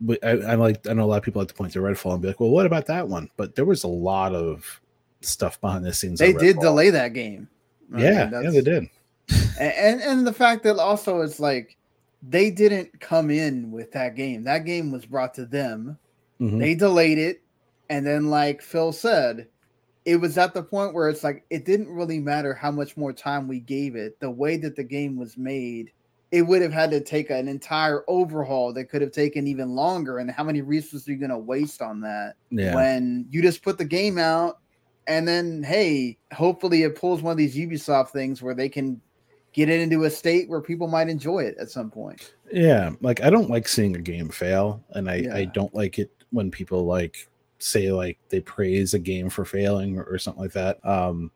But 0.01 0.23
I, 0.23 0.32
I 0.32 0.55
like 0.55 0.88
I 0.88 0.93
know 0.93 1.05
a 1.05 1.07
lot 1.07 1.17
of 1.17 1.23
people 1.23 1.41
like 1.41 1.49
to 1.49 1.53
point 1.55 1.73
to 1.73 1.80
Redfall 1.80 2.13
and 2.13 2.21
be 2.21 2.28
like, 2.28 2.39
well, 2.39 2.49
what 2.51 2.65
about 2.65 2.86
that 2.88 3.07
one? 3.07 3.30
But 3.38 3.55
there 3.55 3.65
was 3.65 3.84
a 3.84 3.88
lot 3.88 4.36
of 4.36 4.80
stuff 5.21 5.59
behind 5.59 5.86
the 5.86 5.93
scenes. 5.93 6.19
they 6.19 6.34
did 6.34 6.59
delay 6.59 6.89
that 6.91 7.13
game. 7.13 7.47
I 7.91 7.95
mean, 7.95 8.05
Yeah, 8.05 8.41
yeah, 8.41 8.49
they 8.51 8.61
did. 8.61 8.89
And, 9.60 10.01
and 10.01 10.28
the 10.28 10.34
fact 10.34 10.64
that 10.64 10.78
also 10.78 11.22
it's 11.22 11.39
like 11.39 11.78
they 12.28 12.49
didn't 12.49 12.99
come 12.99 13.30
in 13.30 13.72
with 13.72 13.91
that 13.91 14.16
game. 14.16 14.43
That 14.43 14.66
game 14.66 14.91
was 14.91 15.05
brought 15.05 15.34
to 15.36 15.45
them. 15.45 15.97
Mhm. 16.39 16.60
They 16.60 16.76
delayed 16.76 17.18
it, 17.18 17.41
and 17.89 18.05
then 18.05 18.30
like 18.30 18.62
Phil 18.62 18.91
said, 18.91 19.47
it 20.05 20.18
was 20.18 20.38
at 20.38 20.53
the 20.53 20.64
point 20.64 20.93
where 20.93 21.10
it's 21.10 21.24
like 21.24 21.43
it 21.49 21.66
didn't 21.66 21.89
really 21.89 22.20
matter 22.20 22.53
how 22.53 22.72
much 22.72 22.97
more 22.97 23.14
time 23.14 23.47
we 23.47 23.60
gave 23.60 23.95
it. 23.95 24.20
The 24.20 24.32
way 24.32 24.58
that 24.58 24.76
the 24.76 24.84
game 24.84 25.18
was 25.18 25.38
made, 25.38 25.91
it 26.32 26.43
would 26.43 26.62
have 26.62 26.74
had 26.74 26.91
to 26.91 27.01
take 27.01 27.30
an 27.30 27.47
entire 27.47 28.03
overhaul 28.08 28.74
that 28.74 28.86
could 28.86 29.01
have 29.01 29.12
taken 29.12 29.47
even 29.47 29.76
longer. 29.76 30.20
And 30.20 30.30
how 30.32 30.43
many 30.43 30.62
resources 30.62 31.08
are 31.08 31.12
you 31.12 31.18
going 31.18 31.30
to 31.32 31.38
waste 31.38 31.82
on 31.82 32.01
that? 32.01 32.36
Yeah, 32.51 32.76
when 32.76 33.26
you 33.30 33.41
just 33.41 33.64
put 33.64 33.78
the 33.78 33.86
game 33.86 34.18
out 34.18 34.60
and 35.08 35.28
then 35.28 35.64
hey 35.64 36.18
hopefully 36.34 36.84
it 36.84 36.95
pulls 36.95 37.22
one 37.22 37.32
of 37.32 37.38
these 37.38 37.55
ubisoft 37.55 38.10
things 38.10 38.41
where 38.41 38.53
they 38.53 38.70
can 38.70 39.01
get 39.58 39.68
it 39.68 39.82
into 39.82 40.05
a 40.05 40.10
state 40.10 40.47
where 40.47 40.62
people 40.62 40.88
might 40.88 41.10
enjoy 41.10 41.39
it 41.39 41.58
at 41.60 41.70
some 41.70 41.91
point 41.91 42.36
yeah. 42.51 42.91
Like 43.01 43.22
I 43.24 43.30
don't 43.30 43.49
like 43.49 43.68
seeing 43.68 43.95
a 43.95 44.01
game 44.01 44.30
fail, 44.30 44.84
and 44.91 45.10
I 45.10 45.28
I 45.34 45.45
don't 45.45 45.74
like 45.74 45.99
it 45.99 46.12
when 46.32 46.51
people 46.51 46.86
like 46.86 47.28
say 47.60 47.91
like 47.91 48.18
they 48.30 48.39
praise 48.39 48.93
a 48.93 48.99
game 48.99 49.30
for 49.30 49.45
failing 49.45 49.97
or, 49.97 50.03
or 50.03 50.18
something 50.18 50.43
like 50.43 50.53
that. 50.53 50.86
Um, 50.86 51.32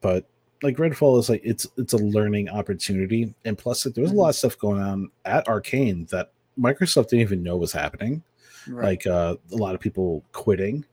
but 0.00 0.24
like 0.62 0.76
Redfall 0.76 1.18
is 1.18 1.28
like 1.28 1.42
it's 1.44 1.66
it's 1.76 1.92
a 1.92 1.98
learning 1.98 2.48
opportunity, 2.48 3.34
and 3.44 3.58
plus 3.58 3.84
like, 3.84 3.94
there 3.94 4.02
was 4.02 4.12
a 4.12 4.16
lot 4.16 4.30
of 4.30 4.36
stuff 4.36 4.58
going 4.58 4.80
on 4.80 5.10
at 5.24 5.46
Arkane 5.46 6.08
that 6.10 6.32
Microsoft 6.58 7.08
didn't 7.08 7.20
even 7.20 7.42
know 7.42 7.56
was 7.56 7.72
happening. 7.72 8.22
Right. 8.66 8.84
Like 8.84 9.06
uh, 9.06 9.36
a 9.52 9.56
lot 9.56 9.74
of 9.74 9.80
people 9.80 10.24
quitting, 10.32 10.84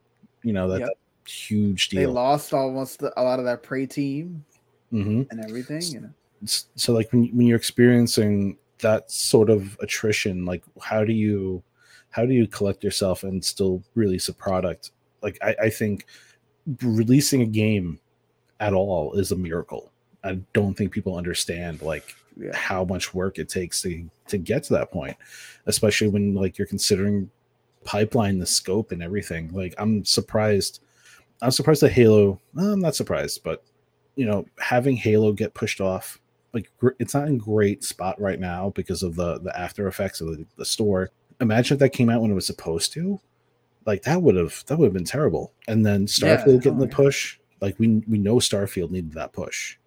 you 0.44 0.52
know 0.54 0.68
that, 0.68 0.82
Yep. 0.82 0.90
huge 1.26 1.90
they 1.90 2.06
lost 2.06 2.54
almost 2.54 3.00
the, 3.00 3.14
a 3.16 3.24
lot 3.24 3.40
of 3.40 3.46
that 3.46 3.64
prey 3.64 3.86
team 3.86 4.44
hmm 4.90 5.22
and 5.32 5.46
everything. 5.46 5.82
You 5.84 6.02
know, 6.02 6.10
so 6.46 6.94
like 6.94 7.12
when, 7.12 7.26
when 7.36 7.48
you're 7.48 7.58
experiencing 7.58 8.58
that 8.80 9.12
sort 9.12 9.50
of 9.50 9.78
attrition 9.82 10.46
like 10.46 10.64
how 10.82 11.06
do 11.06 11.14
you 11.14 11.64
how 12.12 12.26
do 12.26 12.34
you 12.34 12.46
collect 12.46 12.84
yourself 12.84 13.24
and 13.24 13.44
still 13.44 13.82
release 13.96 14.28
a 14.28 14.34
product? 14.34 14.92
Like 15.22 15.38
i, 15.42 15.56
I 15.64 15.70
think 15.70 16.06
releasing 16.84 17.42
a 17.42 17.46
game 17.46 18.00
at 18.60 18.74
all 18.74 19.14
is 19.14 19.32
a 19.32 19.36
miracle. 19.36 19.92
I 20.24 20.40
don't 20.54 20.76
think 20.76 20.92
people 20.92 21.18
understand 21.18 21.82
like 21.82 22.16
yeah. 22.38 22.56
how 22.56 22.86
much 22.86 23.14
work 23.14 23.40
it 23.40 23.50
takes 23.50 23.82
to 23.82 24.10
to 24.28 24.38
get 24.38 24.64
to 24.64 24.74
that 24.74 24.92
point 24.92 25.18
especially 25.66 26.08
when 26.08 26.34
like 26.36 26.58
you're 26.58 26.68
considering 26.68 27.30
pipeline 27.84 28.40
the 28.40 28.46
scope 28.46 28.92
and 28.92 29.02
everything. 29.02 29.52
Like 29.52 29.74
i'm 29.78 30.06
surprised 30.06 30.82
i'm 31.42 31.52
surprised 31.52 31.82
that 31.82 31.92
halo 31.92 32.40
well, 32.54 32.74
i'm 32.74 32.80
not 32.80 32.96
surprised 32.96 33.44
but 33.44 33.64
you 34.16 34.26
know 34.26 34.46
having 34.60 34.96
halo 34.96 35.34
get 35.34 35.54
pushed 35.54 35.82
off 35.82 36.21
like 36.54 36.70
it's 37.00 37.14
not 37.14 37.28
in 37.28 37.38
great 37.38 37.84
spot 37.84 38.20
right 38.20 38.40
now 38.40 38.72
because 38.72 39.04
of 39.04 39.16
the 39.16 39.40
the 39.40 39.58
after 39.58 39.88
effects 39.88 40.22
of 40.22 40.28
the, 40.28 40.46
the 40.58 40.66
store. 40.66 41.10
Imagine 41.40 41.76
if 41.76 41.80
that 41.80 41.90
came 41.90 42.10
out 42.10 42.22
when 42.22 42.32
it 42.32 42.36
was 42.36 42.46
supposed 42.46 42.94
to. 42.94 43.20
Like 43.86 44.04
that 44.04 44.22
would 44.22 44.36
have 44.36 44.64
that 44.68 44.78
would 44.78 44.86
have 44.86 44.94
been 44.94 45.06
terrible. 45.06 45.54
And 45.68 45.86
then 45.86 46.06
starfield 46.06 46.48
Yeah, 46.48 46.58
getting 46.58 46.78
oh 46.78 46.82
the 46.82 46.88
push 46.88 47.40
like 47.62 47.78
we 47.80 48.04
we 48.08 48.18
know 48.18 48.36
starfield 48.36 48.92
needed 48.92 49.14
that 49.14 49.34
push. 49.34 49.78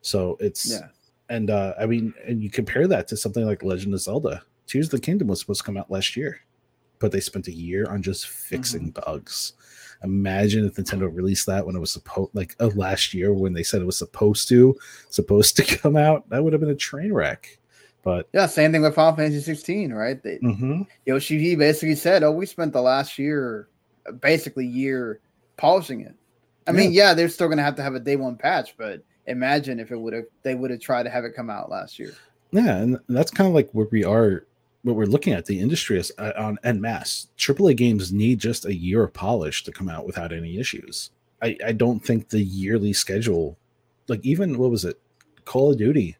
So 0.00 0.36
it's 0.40 0.70
Yeah. 0.70 0.88
and 1.28 1.50
uh 1.50 1.74
i 1.78 1.86
mean 1.86 2.12
and 2.26 2.42
you 2.42 2.50
compare 2.50 2.86
that 2.88 3.08
to 3.08 3.16
something 3.16 3.46
like 3.46 3.62
legend 3.62 3.94
of 3.94 4.00
zelda. 4.00 4.42
Tears 4.66 4.86
of 4.86 4.92
the 4.92 5.00
kingdom 5.00 5.28
was 5.28 5.40
supposed 5.40 5.60
to 5.60 5.64
come 5.64 5.76
out 5.76 5.90
last 5.90 6.16
year 6.16 6.40
but 7.00 7.12
they 7.12 7.20
spent 7.20 7.48
a 7.48 7.52
year 7.52 7.86
on 7.90 8.00
just 8.02 8.28
fixing 8.28 8.90
bugs 8.90 9.52
imagine 10.04 10.64
if 10.66 10.74
nintendo 10.74 11.12
released 11.12 11.46
that 11.46 11.66
when 11.66 11.74
it 11.74 11.80
was 11.80 11.90
supposed 11.90 12.30
like 12.34 12.54
uh, 12.60 12.70
last 12.74 13.12
year 13.14 13.32
when 13.32 13.52
they 13.52 13.62
said 13.62 13.82
it 13.82 13.86
was 13.86 13.98
supposed 13.98 14.48
to 14.48 14.76
supposed 15.10 15.56
to 15.56 15.64
come 15.78 15.96
out 15.96 16.28
that 16.28 16.44
would 16.44 16.52
have 16.52 16.60
been 16.60 16.70
a 16.70 16.74
train 16.74 17.12
wreck 17.12 17.58
but 18.04 18.28
Yeah, 18.34 18.46
same 18.46 18.70
thing 18.70 18.82
with 18.82 18.94
Final 18.94 19.16
Fantasy 19.16 19.40
16, 19.40 19.92
right? 19.92 20.22
They, 20.22 20.36
mhm. 20.38 20.86
Yoshi 21.06 21.56
basically 21.56 21.94
said, 21.94 22.22
"Oh, 22.22 22.30
we 22.30 22.44
spent 22.44 22.74
the 22.74 22.82
last 22.82 23.18
year, 23.18 23.68
basically 24.20 24.66
year, 24.66 25.20
polishing 25.56 26.02
it." 26.02 26.14
I 26.66 26.72
mean, 26.72 26.92
yeah, 26.92 27.14
they're 27.14 27.28
still 27.28 27.48
gonna 27.48 27.62
have 27.62 27.76
to 27.76 27.82
have 27.82 27.94
a 27.94 28.00
day 28.00 28.16
one 28.16 28.36
patch, 28.36 28.76
but 28.76 29.02
imagine 29.26 29.80
if 29.80 29.90
it 29.90 29.96
would 29.96 30.12
have 30.12 30.24
they 30.42 30.54
would 30.54 30.70
have 30.70 30.80
tried 30.80 31.04
to 31.04 31.10
have 31.10 31.24
it 31.24 31.34
come 31.34 31.50
out 31.50 31.70
last 31.70 31.98
year. 31.98 32.12
Yeah, 32.52 32.76
and 32.76 33.00
that's 33.08 33.30
kind 33.30 33.48
of 33.48 33.54
like 33.54 33.70
where 33.72 33.88
we 33.90 34.04
are, 34.04 34.46
what 34.84 34.96
we're 34.96 35.06
looking 35.06 35.32
at 35.32 35.46
the 35.46 35.58
industry 35.58 35.98
is 35.98 36.12
uh, 36.18 36.32
on 36.36 36.58
en 36.62 36.80
masse. 36.80 37.28
AAA 37.38 37.76
games 37.76 38.12
need 38.12 38.38
just 38.38 38.66
a 38.66 38.74
year 38.74 39.02
of 39.02 39.12
polish 39.14 39.64
to 39.64 39.72
come 39.72 39.88
out 39.88 40.06
without 40.06 40.32
any 40.32 40.58
issues. 40.58 41.10
I, 41.42 41.56
I 41.66 41.72
don't 41.72 42.00
think 42.00 42.28
the 42.28 42.42
yearly 42.42 42.92
schedule, 42.92 43.58
like 44.08 44.24
even 44.24 44.58
what 44.58 44.70
was 44.70 44.84
it, 44.84 45.00
Call 45.46 45.72
of 45.72 45.78
Duty, 45.78 46.16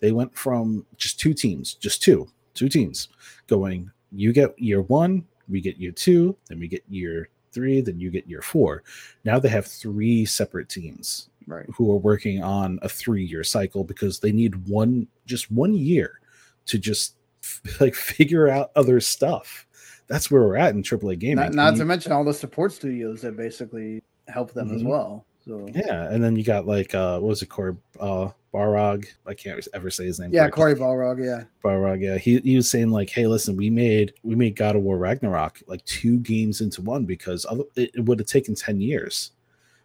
they 0.00 0.12
went 0.12 0.36
from 0.36 0.86
just 0.96 1.18
two 1.20 1.34
teams, 1.34 1.74
just 1.74 2.02
two, 2.02 2.28
two 2.54 2.68
teams 2.68 3.08
going. 3.48 3.90
You 4.12 4.32
get 4.32 4.56
year 4.58 4.82
one, 4.82 5.26
we 5.48 5.60
get 5.60 5.76
year 5.76 5.92
two, 5.92 6.36
then 6.48 6.60
we 6.60 6.68
get 6.68 6.84
year 6.88 7.28
three, 7.52 7.80
then 7.80 7.98
you 7.98 8.10
get 8.10 8.28
year 8.28 8.42
four. 8.42 8.84
Now 9.24 9.38
they 9.40 9.48
have 9.48 9.66
three 9.66 10.24
separate 10.24 10.68
teams 10.68 11.28
Right. 11.46 11.66
who 11.76 11.92
are 11.92 11.98
working 11.98 12.42
on 12.42 12.78
a 12.80 12.88
three 12.88 13.24
year 13.24 13.44
cycle 13.44 13.84
because 13.84 14.18
they 14.20 14.32
need 14.32 14.66
one 14.66 15.08
just 15.26 15.50
one 15.50 15.74
year 15.74 16.20
to 16.66 16.78
just 16.78 17.16
like 17.80 17.94
figure 17.94 18.48
out 18.48 18.70
other 18.76 19.00
stuff. 19.00 19.66
That's 20.06 20.30
where 20.30 20.42
we're 20.42 20.56
at 20.56 20.74
in 20.74 20.82
AAA 20.82 21.18
gaming. 21.18 21.36
Not, 21.36 21.54
not 21.54 21.72
you- 21.74 21.78
to 21.80 21.84
mention 21.86 22.12
all 22.12 22.24
the 22.24 22.34
support 22.34 22.72
studios 22.72 23.22
that 23.22 23.36
basically 23.36 24.02
help 24.28 24.52
them 24.52 24.72
as 24.74 24.82
Mhm. 24.82 24.86
well. 24.86 25.24
So 25.46 25.68
yeah, 25.74 26.08
and 26.10 26.24
then 26.24 26.36
you 26.36 26.42
got 26.44 26.66
like 26.66 26.94
uh 26.94 27.18
what 27.18 27.28
was 27.28 27.42
it 27.42 27.50
Corey 27.50 27.76
uh 28.00 28.30
Barog? 28.54 29.04
I 29.26 29.34
can't 29.34 29.66
ever 29.74 29.90
say 29.90 30.06
his 30.06 30.18
name. 30.18 30.30
yeah, 30.32 30.48
correctly. 30.48 30.56
Corey 30.56 30.74
Balrog, 30.76 31.22
yeah. 31.24 31.44
Barog, 31.62 32.00
yeah. 32.00 32.16
He 32.16 32.38
he 32.38 32.56
was 32.56 32.70
saying 32.70 32.88
like, 32.90 33.10
hey, 33.10 33.26
listen, 33.26 33.54
we 33.56 33.68
made 33.68 34.14
we 34.22 34.34
made 34.34 34.56
God 34.56 34.74
of 34.76 34.82
War 34.82 34.96
Ragnarok 34.96 35.60
like 35.66 35.84
two 35.84 36.18
games 36.20 36.62
into 36.62 36.80
one 36.80 37.04
because 37.04 37.44
other, 37.46 37.64
it, 37.76 37.90
it 37.94 38.00
would 38.06 38.18
have 38.20 38.28
taken 38.28 38.54
10 38.54 38.80
years. 38.80 39.32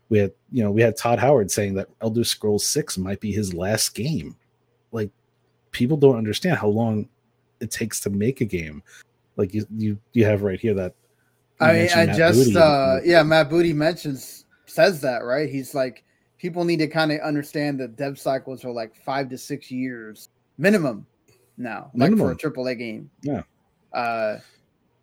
We 0.07 0.19
had, 0.19 0.31
you 0.51 0.63
know, 0.63 0.71
we 0.71 0.81
had 0.81 0.95
Todd 0.95 1.19
Howard 1.19 1.51
saying 1.51 1.73
that 1.75 1.89
Elder 2.01 2.23
Scrolls 2.23 2.65
6 2.65 2.97
might 2.97 3.19
be 3.19 3.31
his 3.33 3.53
last 3.53 3.93
game. 3.95 4.37
Like 4.93 5.09
people 5.71 5.97
don't 5.97 6.17
understand 6.17 6.57
how 6.57 6.69
long 6.69 7.09
it 7.59 7.71
takes 7.71 7.99
to 8.01 8.09
make 8.09 8.41
a 8.41 8.45
game. 8.45 8.83
Like 9.35 9.53
you 9.53 9.65
you 9.75 9.99
you 10.13 10.25
have 10.25 10.43
right 10.43 10.59
here 10.59 10.73
that 10.73 10.95
I 11.59 11.73
mean, 11.73 11.89
I 11.93 12.05
Matt 12.05 12.17
just 12.17 12.53
Booty. 12.53 12.57
uh 12.57 12.99
yeah, 13.03 13.23
Matt 13.23 13.49
Booty 13.49 13.73
mentions 13.73 14.45
says 14.65 15.01
that, 15.01 15.23
right? 15.23 15.49
He's 15.49 15.73
like 15.73 16.03
people 16.37 16.63
need 16.63 16.79
to 16.79 16.87
kind 16.87 17.11
of 17.11 17.19
understand 17.21 17.79
that 17.79 17.97
dev 17.97 18.17
cycles 18.19 18.63
are 18.63 18.71
like 18.71 18.95
5 18.95 19.29
to 19.29 19.37
6 19.37 19.71
years 19.71 20.29
minimum 20.57 21.05
now, 21.57 21.91
like 21.93 22.15
for 22.17 22.31
a 22.31 22.35
AAA 22.35 22.77
game. 22.77 23.09
Yeah. 23.23 23.43
Uh 23.93 24.39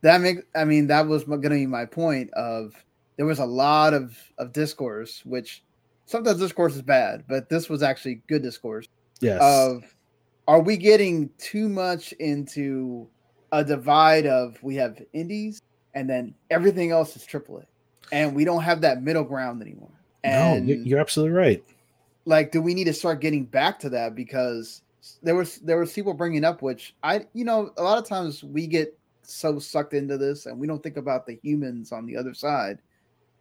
that 0.02 0.20
makes 0.20 0.42
I 0.54 0.64
mean 0.64 0.86
that 0.88 1.06
was 1.06 1.24
going 1.24 1.42
to 1.42 1.50
be 1.50 1.66
my 1.66 1.84
point 1.84 2.30
of 2.34 2.72
there 3.16 3.26
was 3.26 3.38
a 3.38 3.46
lot 3.46 3.94
of 3.94 4.16
of 4.38 4.52
discourse 4.52 5.22
which 5.24 5.62
sometimes 6.04 6.38
discourse 6.38 6.76
is 6.76 6.82
bad, 6.82 7.24
but 7.28 7.48
this 7.48 7.68
was 7.68 7.82
actually 7.82 8.22
good 8.28 8.42
discourse 8.42 8.86
yes. 9.20 9.40
of 9.42 9.82
are 10.48 10.60
we 10.60 10.76
getting 10.76 11.30
too 11.38 11.68
much 11.68 12.12
into 12.12 13.08
a 13.52 13.64
divide 13.64 14.26
of 14.26 14.60
we 14.62 14.74
have 14.76 15.00
indies 15.12 15.60
and 15.94 16.08
then 16.08 16.34
everything 16.50 16.90
else 16.90 17.16
is 17.16 17.24
triple 17.24 17.58
A, 17.58 17.66
and 18.14 18.34
we 18.34 18.44
don't 18.44 18.62
have 18.62 18.80
that 18.82 19.02
middle 19.02 19.24
ground 19.24 19.62
anymore. 19.62 19.90
no, 20.24 20.54
And 20.54 20.68
you- 20.68 20.82
you're 20.84 21.00
absolutely 21.00 21.36
right. 21.36 21.64
like, 22.26 22.52
do 22.52 22.60
we 22.60 22.74
need 22.74 22.84
to 22.84 22.92
start 22.92 23.20
getting 23.20 23.44
back 23.44 23.78
to 23.80 23.88
that? 23.90 24.14
Because 24.14 24.82
there 25.22 25.36
was 25.36 25.58
there 25.58 25.78
was 25.78 25.92
people 25.92 26.12
bringing 26.12 26.44
up 26.44 26.62
which 26.62 26.96
I 27.04 27.26
you 27.32 27.44
know 27.44 27.70
a 27.76 27.82
lot 27.82 27.96
of 27.98 28.08
times 28.08 28.42
we 28.42 28.66
get 28.66 28.98
so 29.22 29.58
sucked 29.60 29.94
into 29.94 30.18
this 30.18 30.46
and 30.46 30.58
we 30.58 30.66
don't 30.66 30.82
think 30.82 30.96
about 30.96 31.26
the 31.26 31.38
humans 31.42 31.92
on 31.92 32.06
the 32.06 32.16
other 32.16 32.34
side, 32.34 32.80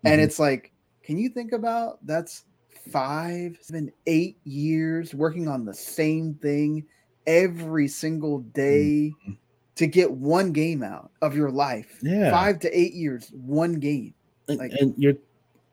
and 0.03 0.21
Mhm. 0.21 0.23
it's 0.23 0.39
like, 0.39 0.71
can 1.03 1.17
you 1.17 1.29
think 1.29 1.51
about 1.51 2.05
that's 2.05 2.45
five, 2.91 3.57
seven, 3.61 3.91
eight 4.05 4.37
years 4.43 5.15
working 5.15 5.47
on 5.47 5.65
the 5.65 5.73
same 5.73 6.35
thing 6.35 6.85
every 7.27 7.87
single 7.87 8.39
day 8.39 9.13
Mhm. 9.27 9.37
to 9.75 9.87
get 9.87 10.11
one 10.11 10.51
game 10.51 10.83
out 10.83 11.11
of 11.21 11.35
your 11.35 11.51
life. 11.51 11.99
Yeah. 12.01 12.31
Five 12.31 12.59
to 12.61 12.77
eight 12.79 12.93
years, 12.93 13.29
one 13.33 13.73
game. 13.79 14.13
and, 14.47 14.59
Like- 14.59 14.71
and 14.79 14.93
you're 14.97 15.15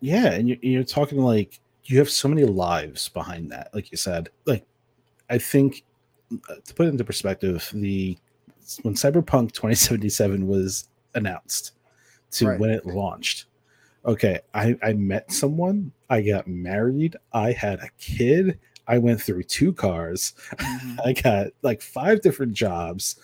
yeah 0.01 0.33
and 0.33 0.49
you're, 0.49 0.59
you're 0.63 0.83
talking 0.85 1.19
like 1.19 1.61
you 1.85 1.99
have 1.99 2.09
so 2.11 2.27
many 2.27 2.43
lives 2.45 3.09
behind 3.11 3.53
that 3.53 3.69
like 3.75 3.91
you 3.93 3.97
said 3.99 4.31
like 4.47 4.65
i 5.29 5.37
think 5.37 5.85
uh, 6.49 6.55
to 6.65 6.73
put 6.75 6.87
it 6.87 6.89
into 6.89 7.05
perspective 7.05 7.71
the 7.75 8.17
when 8.83 8.95
cyberpunk 8.95 9.53
2077 9.53 10.47
was 10.49 10.89
announced 11.15 11.73
to 12.33 12.49
Right. 12.49 12.59
when 12.59 12.71
it 12.71 12.87
launched 12.87 13.45
okay 14.07 14.41
i 14.55 14.75
i 14.83 14.95
met 14.95 15.31
someone 15.31 15.93
i 16.09 16.23
got 16.23 16.47
married 16.49 17.17
i 17.35 17.53
had 17.53 17.79
a 17.81 17.91
kid 17.99 18.59
i 18.89 18.99
went 18.99 19.21
through 19.21 19.43
two 19.43 19.73
cars 19.73 20.35
mm-hmm. 20.57 20.93
I 21.05 21.13
got 21.13 21.49
like 21.63 21.83
five 21.83 22.21
different 22.21 22.53
jobs. 22.53 23.17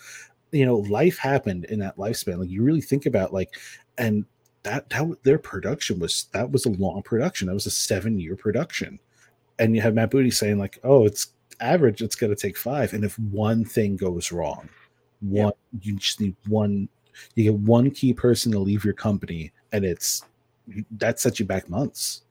You 0.51 0.65
know, 0.65 0.77
life 0.77 1.17
happened 1.17 1.65
in 1.65 1.79
that 1.79 1.97
lifespan. 1.97 2.39
Like 2.39 2.49
you 2.49 2.63
really 2.63 2.81
think 2.81 3.05
about 3.05 3.33
like, 3.33 3.55
and 3.97 4.25
that 4.63 4.89
that 4.89 5.23
their 5.23 5.37
production 5.37 5.99
was 5.99 6.27
that 6.33 6.51
was 6.51 6.65
a 6.65 6.71
long 6.71 7.01
production. 7.03 7.47
That 7.47 7.53
was 7.53 7.67
a 7.67 7.71
seven 7.71 8.19
year 8.19 8.35
production, 8.35 8.99
and 9.59 9.75
you 9.75 9.81
have 9.81 9.93
Matt 9.93 10.11
Booty 10.11 10.31
saying 10.31 10.57
like, 10.57 10.79
oh, 10.83 11.05
it's 11.05 11.33
average. 11.59 12.01
It's 12.01 12.15
going 12.15 12.33
to 12.33 12.41
take 12.41 12.57
five, 12.57 12.93
and 12.93 13.03
if 13.03 13.17
one 13.19 13.63
thing 13.63 13.95
goes 13.95 14.31
wrong, 14.31 14.69
one 15.21 15.53
you 15.81 15.97
just 15.97 16.19
need 16.19 16.35
one. 16.47 16.89
You 17.35 17.43
get 17.51 17.59
one 17.59 17.91
key 17.91 18.13
person 18.13 18.51
to 18.53 18.59
leave 18.59 18.83
your 18.83 18.93
company, 18.93 19.51
and 19.71 19.85
it's 19.85 20.23
that 20.91 21.19
sets 21.19 21.39
you 21.39 21.45
back 21.45 21.69
months 21.69 22.23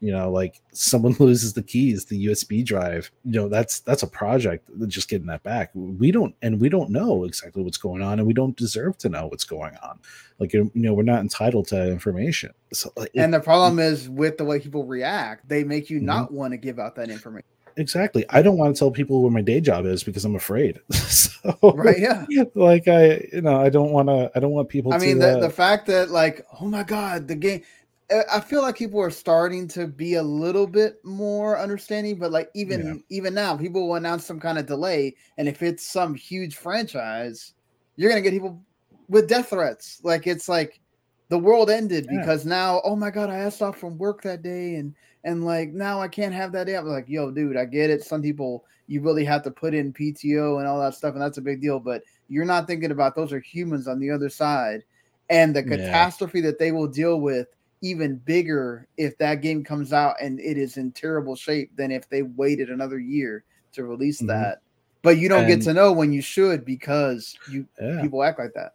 you 0.00 0.12
know 0.12 0.30
like 0.30 0.60
someone 0.72 1.12
loses 1.18 1.52
the 1.52 1.62
keys 1.62 2.04
the 2.04 2.26
usb 2.26 2.64
drive 2.64 3.10
you 3.24 3.32
know 3.32 3.48
that's 3.48 3.80
that's 3.80 4.02
a 4.02 4.06
project 4.06 4.68
just 4.86 5.08
getting 5.08 5.26
that 5.26 5.42
back 5.42 5.70
we 5.74 6.12
don't 6.12 6.34
and 6.42 6.60
we 6.60 6.68
don't 6.68 6.90
know 6.90 7.24
exactly 7.24 7.62
what's 7.62 7.78
going 7.78 8.02
on 8.02 8.18
and 8.18 8.26
we 8.26 8.32
don't 8.32 8.56
deserve 8.56 8.96
to 8.98 9.08
know 9.08 9.26
what's 9.26 9.44
going 9.44 9.74
on 9.82 9.98
like 10.38 10.52
you 10.52 10.70
know 10.74 10.94
we're 10.94 11.02
not 11.02 11.20
entitled 11.20 11.66
to 11.66 11.90
information 11.90 12.52
so 12.72 12.92
like, 12.96 13.10
And 13.16 13.34
the 13.34 13.40
problem 13.40 13.78
is 13.78 14.08
with 14.08 14.38
the 14.38 14.44
way 14.44 14.60
people 14.60 14.84
react, 14.84 15.48
they 15.48 15.64
make 15.64 15.90
you 15.90 15.98
Mhm. 16.00 16.02
not 16.04 16.32
want 16.32 16.52
to 16.52 16.58
give 16.58 16.78
out 16.78 16.94
that 16.96 17.08
information. 17.10 17.48
exactly. 17.76 18.24
I 18.28 18.42
don't 18.42 18.58
want 18.58 18.74
to 18.74 18.78
tell 18.78 18.90
people 18.90 19.22
where 19.22 19.30
my 19.30 19.40
day 19.40 19.60
job 19.60 19.86
is 19.86 20.02
because 20.04 20.24
I'm 20.24 20.34
afraid. 20.36 20.80
so, 20.92 21.54
right? 21.74 21.98
Yeah. 21.98 22.44
Like 22.54 22.88
I, 22.88 23.26
you 23.32 23.40
know, 23.40 23.60
I 23.60 23.68
don't 23.70 23.90
want 23.92 24.08
to. 24.08 24.30
I 24.34 24.40
don't 24.40 24.50
want 24.50 24.68
people. 24.68 24.92
I 24.92 24.98
mean, 24.98 25.16
to, 25.20 25.26
the 25.26 25.36
uh, 25.38 25.40
the 25.40 25.50
fact 25.50 25.86
that 25.86 26.10
like, 26.10 26.44
oh 26.60 26.66
my 26.66 26.82
god, 26.82 27.26
the 27.28 27.36
game. 27.36 27.62
I- 28.10 28.40
feel 28.40 28.62
like 28.62 28.76
people 28.76 29.00
are 29.00 29.10
starting 29.10 29.68
to 29.68 29.86
be 29.86 30.14
a 30.14 30.22
little 30.22 30.66
bit 30.66 30.96
more 31.04 31.58
understanding, 31.58 32.18
but 32.18 32.32
like 32.32 32.48
even 32.54 32.80
Yeah. 32.86 32.94
even 33.10 33.34
now, 33.34 33.56
people 33.56 33.86
will 33.88 33.96
announce 33.96 34.24
some 34.24 34.40
kind 34.40 34.58
of 34.58 34.66
delay, 34.66 35.14
and 35.36 35.46
if 35.48 35.62
it's 35.62 35.86
some 35.86 36.14
huge 36.14 36.56
franchise, 36.56 37.52
you're 37.96 38.10
gonna 38.10 38.22
get 38.22 38.32
people 38.32 38.64
with 39.08 39.28
death 39.28 39.50
threats. 39.50 40.00
Like 40.02 40.26
it's 40.26 40.48
like 40.48 40.80
the 41.28 41.38
world 41.38 41.68
ended 41.70 42.08
Yeah. 42.10 42.18
because 42.18 42.46
now, 42.46 42.80
oh 42.84 42.96
my 42.96 43.10
god, 43.10 43.28
I 43.30 43.36
asked 43.38 43.60
off 43.62 43.78
from 43.78 43.98
work 43.98 44.22
that 44.22 44.42
day, 44.42 44.76
and 44.76 44.94
and 45.24 45.44
like 45.44 45.70
now 45.72 46.00
I 46.00 46.08
can't 46.08 46.34
have 46.34 46.52
that 46.52 46.66
day. 46.66 46.76
I'm 46.76 46.86
like, 46.86 47.08
yo, 47.08 47.30
dude, 47.30 47.56
I 47.58 47.66
get 47.66 47.90
it. 47.90 48.02
Some 48.04 48.22
people 48.22 48.64
you 48.86 49.02
really 49.02 49.24
have 49.24 49.42
to 49.42 49.50
put 49.50 49.74
in 49.74 49.92
PTO 49.92 50.58
and 50.58 50.66
all 50.66 50.80
that 50.80 50.94
stuff, 50.94 51.12
and 51.12 51.20
that's 51.22 51.36
a 51.38 51.42
big 51.42 51.60
deal. 51.60 51.78
But 51.80 52.02
you're 52.28 52.46
not 52.46 52.66
thinking 52.66 52.90
about 52.90 53.14
those 53.14 53.32
are 53.34 53.40
humans 53.40 53.86
on 53.86 53.98
the 54.00 54.10
other 54.10 54.30
side, 54.30 54.82
and 55.28 55.54
the 55.54 55.60
Yeah. 55.62 55.76
catastrophe 55.76 56.40
that 56.42 56.58
they 56.58 56.72
will 56.72 56.88
deal 56.88 57.20
with 57.20 57.48
even 57.80 58.16
bigger 58.16 58.86
if 58.96 59.16
that 59.18 59.36
game 59.42 59.62
comes 59.64 59.92
out 59.92 60.16
and 60.20 60.40
it 60.40 60.56
is 60.58 60.76
in 60.76 60.90
terrible 60.92 61.36
shape 61.36 61.70
than 61.76 61.90
if 61.90 62.08
they 62.08 62.22
waited 62.22 62.70
another 62.70 62.98
year 62.98 63.44
to 63.72 63.84
release 63.84 64.20
Mhm. 64.20 64.28
that. 64.28 64.58
But 65.02 65.18
you 65.18 65.28
don't 65.28 65.46
get 65.46 65.62
to 65.62 65.72
know 65.72 65.92
when 65.92 66.12
you 66.12 66.20
should 66.20 66.64
because 66.64 67.36
you 67.50 67.66
yeah. 67.80 68.00
people 68.02 68.22
act 68.24 68.38
like 68.38 68.52
that. 68.54 68.74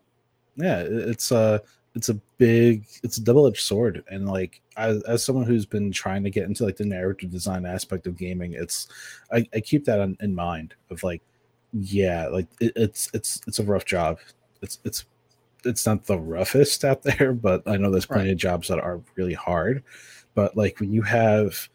yeah 0.56 0.80
it's 0.88 1.32
a 1.32 1.62
it's 1.96 2.10
a 2.10 2.14
big 2.38 2.86
it's 3.04 3.18
a 3.18 3.22
double-edged 3.24 3.60
sword 3.62 4.04
and 4.10 4.28
like 4.30 4.62
as, 4.78 5.02
as 5.04 5.24
someone 5.24 5.46
who's 5.46 5.66
been 5.66 5.92
trying 5.92 6.24
to 6.24 6.30
get 6.30 6.46
into 6.46 6.64
like 6.64 6.78
the 6.78 6.86
narrative 6.86 7.32
design 7.32 7.66
aspect 7.66 8.06
of 8.08 8.16
gaming 8.18 8.54
it's 8.54 8.88
i, 9.32 9.44
I 9.54 9.60
keep 9.60 9.84
that 9.86 10.00
on, 10.00 10.16
in 10.22 10.34
mind 10.36 10.76
of 10.92 11.02
like 11.04 11.22
yeah 11.74 12.28
like 12.28 12.48
it, 12.62 12.72
it's 12.76 13.10
it's 13.16 13.42
it's 13.48 13.58
a 13.60 13.64
rough 13.64 13.84
job 13.86 14.20
it's 14.62 14.78
it's 14.86 15.06
it's 15.66 15.86
not 15.86 16.06
the 16.06 16.18
roughest 16.20 16.84
out 16.86 17.02
there 17.04 17.34
but 17.34 17.62
i 17.68 17.78
know 17.78 17.90
there's 17.92 18.06
plenty 18.06 18.26
Right. 18.26 18.32
of 18.34 18.38
jobs 18.38 18.68
that 18.68 18.80
are 18.80 19.02
really 19.16 19.34
hard 19.34 19.84
but 20.36 20.56
like 20.58 20.80
when 20.80 20.92
you 20.92 21.02
have 21.04 21.70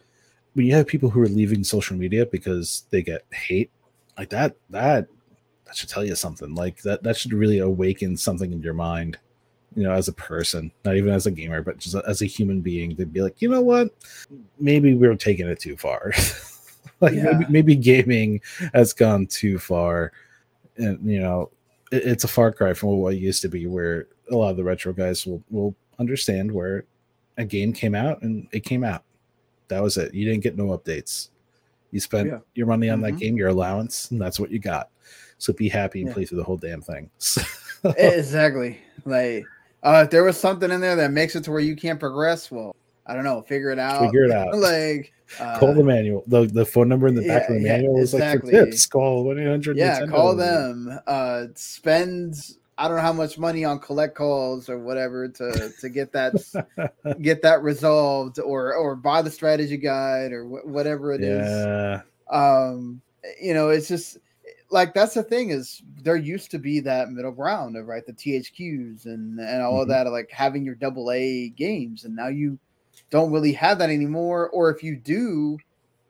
when 0.55 0.66
you 0.66 0.74
have 0.74 0.86
people 0.86 1.11
who 1.11 1.20
are 1.22 1.28
leaving 1.28 1.62
social 1.64 1.97
media 1.97 2.26
because 2.26 2.84
they 2.91 3.03
get 3.03 3.24
hate 3.32 3.70
like 4.16 4.30
that 4.30 4.57
that 4.70 5.07
that 5.66 5.76
should 5.76 5.89
tell 5.89 6.05
you 6.05 6.14
something 6.14 6.55
like 6.55 6.82
that 6.82 7.03
that 7.03 7.16
should 7.16 7.32
really 7.32 7.59
awaken 7.59 8.16
something 8.16 8.53
in 8.53 8.62
your 8.62 8.74
mind 8.74 9.18
you 9.76 9.82
know 9.82 9.93
as 9.93 10.09
a 10.09 10.12
person 10.12 10.72
not 10.84 10.97
even 10.97 11.12
as 11.12 11.26
a 11.26 11.30
gamer 11.30 11.62
but 11.62 11.76
just 11.78 11.95
as 12.07 12.22
a 12.22 12.26
human 12.26 12.61
being 12.61 12.97
to 12.97 13.05
be 13.07 13.20
like 13.20 13.41
you 13.41 13.49
know 13.51 13.61
what 13.61 13.89
maybe 14.59 14.95
we're 14.95 15.14
taking 15.14 15.47
it 15.47 15.61
too 15.61 15.76
far 15.76 16.12
like 17.01 17.12
Yeah. 17.14 17.24
maybe, 17.32 17.45
maybe 17.51 17.76
gaming 17.76 18.41
has 18.74 18.93
gone 18.93 19.26
too 19.26 19.59
far 19.59 20.12
and 20.78 20.99
you 21.09 21.20
know 21.20 21.51
it's 21.93 22.24
a 22.24 22.28
far 22.28 22.53
cry 22.53 22.74
from 22.74 22.91
what 22.99 23.14
it 23.14 23.18
used 23.18 23.43
to 23.43 23.49
be 23.49 23.66
where 23.66 24.07
a 24.30 24.36
lot 24.36 24.51
of 24.51 24.57
the 24.57 24.64
retro 24.64 24.93
guys 24.93 25.26
will 25.26 25.43
will 25.51 25.74
understand 25.99 26.51
where 26.53 26.84
a 27.39 27.45
game 27.45 27.72
came 27.72 27.95
out 27.95 28.20
and 28.22 28.47
it 28.53 28.61
came 28.64 28.84
out 28.84 29.05
that 29.68 29.82
was 29.82 29.97
it 29.97 30.12
you 30.14 30.24
didn't 30.24 30.43
get 30.43 30.57
no 30.57 30.66
updates 30.76 31.28
you 31.91 32.01
spent 32.01 32.28
Yeah. 32.28 32.39
your 32.55 32.66
money 32.66 32.91
on 32.91 33.01
Mhm. 33.01 33.03
that 33.05 33.18
game 33.18 33.36
your 33.36 33.49
allowance 33.49 34.11
and 34.11 34.20
that's 34.20 34.39
what 34.39 34.51
you 34.51 34.59
got 34.59 34.91
so 35.39 35.53
be 35.53 35.68
happy 35.68 36.01
and 36.01 36.09
Yeah. 36.09 36.14
play 36.14 36.24
through 36.26 36.39
the 36.39 36.45
whole 36.45 36.57
damn 36.57 36.82
thing 36.82 37.11
exactly. 37.97 38.78
Like 39.05 39.45
uh 39.82 40.03
if 40.05 40.11
there 40.11 40.24
was 40.24 40.36
something 40.36 40.70
in 40.70 40.80
there 40.80 40.97
that 40.97 41.12
makes 41.12 41.36
it 41.36 41.45
to 41.45 41.51
where 41.51 41.61
you 41.61 41.76
can't 41.76 42.01
progress, 42.01 42.51
well, 42.51 42.74
I 43.07 43.14
don't 43.14 43.24
know, 43.24 43.43
figure 43.43 43.70
it 43.70 43.78
out. 43.78 44.03
Figure 44.05 44.24
it 44.24 44.32
out. 44.32 44.55
like 44.59 45.12
uh, 45.41 45.59
call 45.59 45.74
the 45.74 45.85
manual 45.85 46.24
the, 46.26 46.47
the 46.47 46.64
phone 46.64 46.89
number 46.89 47.07
in 47.07 47.14
the 47.14 47.22
back 47.22 47.45
yeah, 47.49 47.55
of 47.57 47.61
the 47.62 47.66
yeah, 47.66 47.76
manual 47.76 47.99
is 48.01 48.14
like 48.14 48.22
exactly. 48.22 48.53
for 48.53 48.64
tips 48.66 48.87
call 48.87 49.24
1-800 49.26 49.76
yeah, 49.76 50.01
Nintendo. 50.01 50.11
call 50.11 50.37
them. 50.37 50.99
Uh 51.07 51.47
spend 51.55 52.35
I 52.81 52.87
don't 52.87 52.97
know 52.99 53.03
how 53.03 53.12
much 53.12 53.39
money 53.39 53.64
on 53.64 53.81
collect 53.81 54.14
calls 54.14 54.68
or 54.68 54.79
whatever 54.79 55.29
to 55.29 55.70
to 55.81 55.89
get 55.89 56.12
that 56.12 56.35
get 57.22 57.43
that 57.43 57.62
resolved 57.62 58.39
or 58.39 58.74
or 58.74 58.95
buy 58.97 59.20
the 59.22 59.31
strategy 59.31 59.76
guide 59.76 60.33
or 60.33 60.45
wh- 60.45 60.66
whatever 60.66 61.12
it 61.12 61.22
is. 61.22 61.47
yeah 61.47 62.03
um 62.31 63.01
you 63.41 63.53
know 63.55 63.68
it's 63.70 63.89
just 63.89 64.18
like 64.70 64.93
that's 64.95 65.14
the 65.14 65.22
thing 65.22 65.51
is 65.51 65.83
there 66.03 66.16
used 66.16 66.51
to 66.51 66.59
be 66.59 66.79
that 66.79 67.11
middle 67.11 67.33
ground 67.33 67.74
of 67.76 67.87
right 67.87 68.05
the 68.07 68.12
thqs 68.12 69.07
and 69.07 69.41
and 69.41 69.62
all 69.62 69.81
of 69.81 69.89
Mhm. 69.89 69.91
that 69.93 70.07
of 70.07 70.12
like 70.12 70.31
having 70.31 70.62
your 70.64 70.74
double 70.74 71.11
a 71.11 71.49
games 71.51 72.05
and 72.05 72.14
now 72.14 72.29
you 72.29 72.59
don't 73.11 73.30
really 73.32 73.53
have 73.53 73.78
that 73.78 73.90
anymore 73.90 74.49
or 74.51 74.70
if 74.70 74.82
you 74.82 74.96
do 74.96 75.59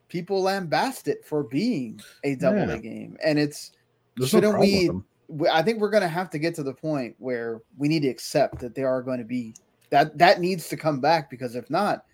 people 0.09 0.43
lambast 0.43 1.07
it 1.09 1.25
for 1.25 1.43
being 1.45 2.01
a 2.25 2.35
double 2.37 2.59
Yeah. 2.67 2.73
a 2.75 2.79
game 2.79 3.17
and 3.25 3.39
it's 3.39 3.73
there's 4.17 4.31
shouldn't 4.31 4.59
with 4.59 4.69
we 4.69 4.91
we- 5.29 5.49
I 5.49 5.63
think 5.63 5.79
we're 5.81 5.91
going 5.91 6.03
to 6.03 6.09
have 6.09 6.31
to 6.31 6.39
get 6.39 6.55
to 6.55 6.63
the 6.63 6.73
point 6.73 7.15
where 7.19 7.61
we 7.77 7.87
need 7.89 8.01
to 8.03 8.09
accept 8.09 8.59
that 8.61 8.75
there 8.75 8.89
are 8.89 9.03
going 9.03 9.19
to 9.19 9.25
be 9.25 9.55
that 9.91 10.17
that 10.17 10.41
needs 10.41 10.69
to 10.71 10.77
come 10.79 11.01
back 11.01 11.29
because 11.31 11.55
if 11.55 11.69
not, 11.69 12.05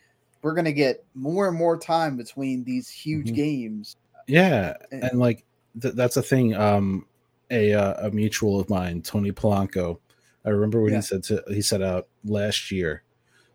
we're 0.42 0.54
going 0.54 0.64
to 0.64 0.72
get 0.72 1.04
more 1.14 1.46
and 1.48 1.56
more 1.56 1.76
time 1.78 2.16
between 2.16 2.64
these 2.64 2.90
huge 2.90 3.30
Mhm. 3.30 3.34
games. 3.36 3.96
Yeah, 4.26 4.74
And- 4.90 5.04
and 5.04 5.18
like 5.20 5.44
th- 5.80 5.94
that's 5.94 6.16
a 6.16 6.22
thing. 6.22 6.54
Um, 6.54 7.06
a 7.52 7.72
uh, 7.72 8.08
a 8.08 8.10
mutual 8.10 8.58
of 8.58 8.68
mine, 8.68 9.00
Tony 9.02 9.30
Polanco. 9.30 9.98
I 10.44 10.48
remember 10.50 10.80
when 10.82 10.92
Yeah. 10.92 10.98
he 10.98 11.02
said 11.02 11.22
to 11.24 11.44
he 11.48 11.62
said 11.62 11.80
out 11.82 12.08
last 12.24 12.72
year, 12.72 13.03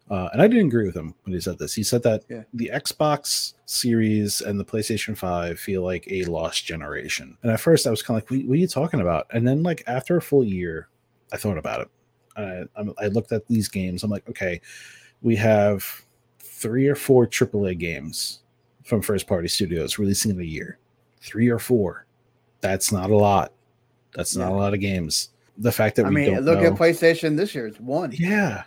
uh, 0.10 0.30
and 0.34 0.42
I 0.42 0.48
didn't 0.48 0.68
agree 0.68 0.86
with 0.86 0.96
him 0.96 1.14
when 1.24 1.34
he 1.34 1.40
said 1.42 1.60
this. 1.60 1.74
He 1.74 1.84
said 1.84 2.04
that 2.04 2.24
Yeah. 2.30 2.44
the 2.54 2.72
Xbox 2.74 3.54
Series 3.66 4.42
and 4.42 4.60
the 4.60 4.66
PlayStation 4.66 5.18
Five 5.18 5.60
feel 5.60 5.84
like 5.84 6.08
a 6.12 6.24
lost 6.26 6.66
generation. 6.66 7.38
And 7.44 7.52
at 7.52 7.60
first, 7.60 7.86
I 7.86 7.92
was 7.92 8.02
kind 8.02 8.18
of 8.18 8.24
like, 8.24 8.32
what, 8.40 8.48
"What 8.50 8.54
are 8.56 8.58
you 8.62 8.68
talking 8.68 9.02
about?" 9.02 9.28
And 9.34 9.48
then, 9.48 9.62
like 9.64 9.84
after 9.88 10.18
a 10.18 10.22
full 10.22 10.44
year, 10.44 10.88
I 11.32 11.38
thought 11.38 11.58
about 11.58 11.82
it. 11.82 11.88
I, 12.36 12.42
I'm- 12.80 12.94
looked 13.14 13.32
at 13.32 13.48
these 13.48 13.68
games. 13.68 14.04
I'm 14.04 14.10
like, 14.10 14.28
okay, 14.30 14.62
we 15.22 15.36
have 15.36 15.86
three 16.40 16.88
or 16.88 16.96
four 16.96 17.28
AAA 17.28 17.78
games 17.78 18.40
from 18.84 19.02
first 19.02 19.28
party 19.28 19.48
studios 19.48 20.00
releasing 20.00 20.32
in 20.32 20.40
a 20.40 20.44
year. 20.44 20.78
Three 21.22 21.50
or 21.50 21.60
four. 21.60 22.06
That's 22.62 22.92
not 22.92 23.10
a 23.12 23.16
lot. 23.16 23.52
That's 24.16 24.36
not 24.36 24.52
a 24.52 24.56
lot 24.56 24.74
of 24.74 24.80
games. 24.80 25.30
The 25.58 25.72
fact 25.72 25.98
that 25.98 26.06
I 26.06 26.10
we 26.10 26.16
mean, 26.16 26.40
look 26.42 26.60
know, 26.62 26.68
at 26.68 26.74
PlayStation 26.74 27.36
this 27.38 27.54
year; 27.54 27.68
it's 27.68 27.80
one. 27.80 28.12
yeah, 28.14 28.64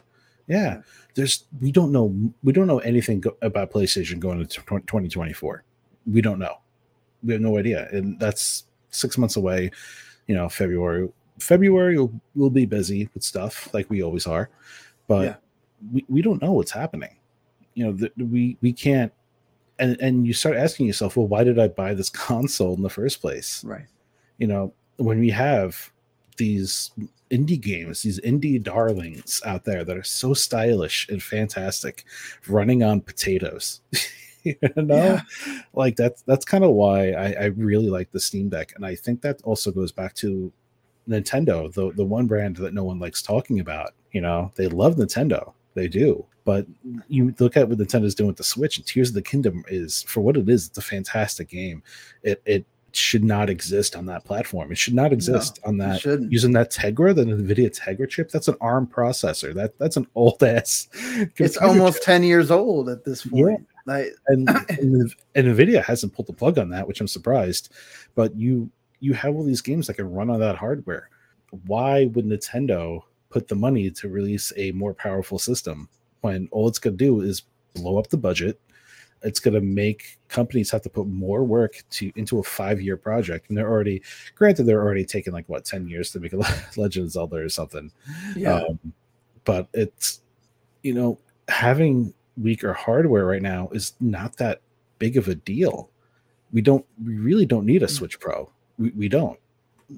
yeah. 0.47 0.82
There's 1.15 1.45
we 1.61 1.71
don't 1.73 1.93
know 1.93 2.15
we 2.43 2.53
don't 2.53 2.67
know 2.67 2.79
anything 2.81 3.21
go, 3.21 3.37
about 3.43 3.71
PlayStation 3.71 4.19
going 4.19 4.41
into 4.41 4.61
2024. 4.61 5.65
We 6.07 6.21
don't 6.23 6.39
know. 6.39 6.59
We 7.23 7.35
have 7.35 7.43
no 7.43 7.59
idea, 7.59 7.89
and 7.93 8.18
that's 8.18 8.64
six 8.91 9.17
months 9.18 9.37
away. 9.37 9.71
You 10.26 10.34
know, 10.34 10.49
February. 10.49 11.09
February 11.39 11.99
will, 11.99 12.13
will 12.34 12.51
be 12.51 12.67
busy 12.67 13.09
with 13.14 13.22
stuff 13.25 13.72
like 13.75 13.89
we 13.91 14.03
always 14.03 14.26
are, 14.26 14.49
but 15.09 15.22
Yeah. 15.25 15.34
we, 15.93 16.05
we 16.09 16.22
don't 16.22 16.41
know 16.41 16.53
what's 16.53 16.71
happening. 16.71 17.17
You 17.75 17.87
know, 17.87 17.93
that 17.93 18.13
we 18.17 18.57
we 18.63 18.72
can't. 18.72 19.13
And 19.79 19.97
and 20.01 20.26
you 20.26 20.33
start 20.33 20.57
asking 20.57 20.87
yourself, 20.87 21.17
well, 21.17 21.26
why 21.26 21.45
did 21.45 21.59
I 21.59 21.68
buy 21.68 21.95
this 21.95 22.11
console 22.29 22.75
in 22.75 22.83
the 22.83 22.91
first 22.91 23.21
place? 23.21 23.63
Right. 23.64 23.87
you 24.39 24.47
know, 24.47 24.72
when 24.97 25.18
we 25.21 25.30
have 25.30 25.92
these 26.37 26.91
indie 27.30 27.61
games, 27.61 28.03
these 28.03 28.21
indie 28.21 28.63
darlings 28.63 29.41
out 29.46 29.64
there 29.64 29.84
that 29.84 29.96
are 29.96 30.03
so 30.03 30.34
stylish 30.34 31.09
and 31.09 31.22
fantastic, 31.22 32.04
running 32.49 32.83
on 32.83 33.00
potatoes. 33.00 33.80
you 34.45 34.57
know, 34.76 34.96
Yeah. 34.96 35.21
like 35.72 35.96
that's 35.96 36.22
that's 36.22 36.45
kind 36.45 36.64
of 36.64 36.72
why 36.72 37.13
I, 37.13 37.33
I 37.33 37.45
really 37.57 37.88
like 37.88 38.11
the 38.13 38.21
Steam 38.21 38.49
Deck, 38.49 38.72
and 38.76 38.84
I 38.84 38.95
think 38.95 39.21
that 39.22 39.41
also 39.45 39.71
goes 39.71 39.92
back 39.92 40.14
to 40.17 40.53
Nintendo, 41.09 41.72
the 41.72 41.92
the 41.92 42.04
one 42.04 42.26
brand 42.26 42.57
that 42.57 42.75
no 42.75 42.84
one 42.84 42.99
likes 42.99 43.22
talking 43.22 43.61
about. 43.61 43.95
You 44.13 44.21
know, 44.21 44.53
they 44.57 44.68
love 44.68 44.96
Nintendo, 44.96 45.53
they 45.75 45.88
do, 45.88 46.25
but 46.45 46.67
you 47.09 47.34
look 47.38 47.57
at 47.57 47.68
what 47.68 47.79
Nintendo's 47.79 48.14
doing 48.14 48.29
with 48.29 48.37
the 48.37 48.45
Switch, 48.45 48.76
and 48.76 48.87
Tears 48.87 49.09
of 49.09 49.14
the 49.14 49.22
Kingdom 49.22 49.64
is 49.68 50.03
for 50.03 50.21
what 50.21 50.37
it 50.37 50.49
is. 50.49 50.67
It's 50.68 50.79
a 50.79 50.83
fantastic 50.83 51.49
game. 51.49 51.83
It 52.22 52.42
it 52.45 52.67
should 52.97 53.25
not 53.25 53.49
exist 53.51 53.97
on 53.97 54.07
that 54.07 54.25
platform. 54.25 54.71
It 54.73 54.79
should 54.79 54.95
not 54.95 55.13
exist 55.13 55.59
on 55.64 55.79
that 55.79 56.05
using 56.31 56.53
that 56.53 56.71
Tegra, 56.71 57.14
the 57.14 57.25
NVIDIA 57.25 57.71
Tegra 57.77 58.09
chip. 58.09 58.31
That's 58.31 58.49
an 58.49 58.57
ARM 58.61 58.87
processor. 58.87 59.55
That 59.55 59.79
that's 59.79 59.97
an 59.97 60.07
old 60.14 60.43
ass. 60.45 60.89
It's 61.39 61.57
almost 61.57 62.03
ten 62.03 62.23
years 62.23 62.51
old 62.51 62.89
at 62.89 63.05
this 63.05 63.27
Yeah. 63.27 63.45
point. 63.45 63.67
Like, 63.87 64.14
and, 64.29 64.49
and 64.49 65.14
and 65.35 65.47
Nvidia 65.49 65.83
hasn't 65.83 66.14
pulled 66.14 66.29
the 66.29 66.33
plug 66.33 66.59
on 66.59 66.69
that, 66.71 66.87
which 66.87 67.01
I'm 67.01 67.09
surprised. 67.09 67.73
But 68.14 68.35
you 68.37 68.71
you 69.01 69.14
have 69.14 69.35
all 69.35 69.45
these 69.45 69.61
games 69.63 69.87
that 69.89 69.95
can 69.95 70.13
run 70.13 70.31
on 70.31 70.41
that 70.41 70.57
hardware. 70.57 71.09
Why 71.67 72.07
would 72.07 72.25
Nintendo 72.27 73.03
put 73.31 73.49
the 73.49 73.57
money 73.57 73.91
to 73.91 74.09
release 74.09 74.53
a 74.57 74.71
more 74.73 74.95
powerful 74.95 75.39
system 75.39 75.89
when 76.21 76.49
all 76.53 76.69
it's 76.69 76.79
going 76.79 76.97
to 76.97 77.05
do 77.05 77.21
is 77.21 77.43
blow 77.75 77.99
up 77.99 78.09
the 78.09 78.17
budget? 78.17 78.61
It's 79.24 79.40
going 79.40 79.54
to 79.54 79.61
make 79.61 80.18
companies 80.28 80.70
have 80.70 80.82
to 80.82 80.90
put 80.90 81.07
more 81.07 81.44
work 81.44 81.82
to 81.90 82.12
into 82.16 82.38
a 82.38 82.42
five 82.42 82.80
year 82.80 82.96
project, 82.96 83.49
and 83.49 83.57
they're 83.57 83.70
already 83.70 84.03
granted 84.34 84.64
they're 84.64 84.82
already 84.82 85.04
taking 85.04 85.32
like 85.32 85.49
what 85.49 85.64
ten 85.64 85.86
years 85.86 86.11
to 86.12 86.20
make 86.20 86.32
a 86.32 86.36
Legend 86.76 87.07
of 87.07 87.12
Zelda 87.12 87.36
or 87.36 87.49
something. 87.49 87.92
yeah, 88.36 88.62
Um, 88.68 88.78
but 89.44 89.68
it's 89.72 90.22
you 90.82 90.94
know 90.94 91.18
having 91.49 92.14
weaker 92.36 92.72
hardware 92.72 93.26
right 93.26 93.42
now 93.42 93.68
is 93.72 93.92
not 94.00 94.36
that 94.38 94.61
big 94.99 95.16
of 95.16 95.28
a 95.28 95.34
deal. 95.34 95.90
we 96.53 96.61
don't 96.61 96.84
we 97.04 97.16
really 97.16 97.46
don't 97.46 97.66
need 97.66 97.82
a 97.82 97.88
Switch 97.88 98.18
Pro. 98.20 98.50
We, 98.78 98.90
we 98.90 99.08
don't. 99.08 99.38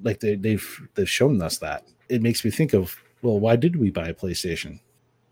Like 0.02 0.20
they, 0.20 0.34
they've 0.34 0.88
they've 0.94 1.09
shown 1.09 1.40
us 1.42 1.59
that. 1.59 1.84
It 2.09 2.22
makes 2.22 2.44
me 2.44 2.51
think 2.51 2.74
of 2.74 2.96
well, 3.22 3.40
why 3.40 3.56
did 3.56 3.76
we 3.76 3.90
buy 3.90 4.09
a 4.09 4.14
PlayStation? 4.14 4.80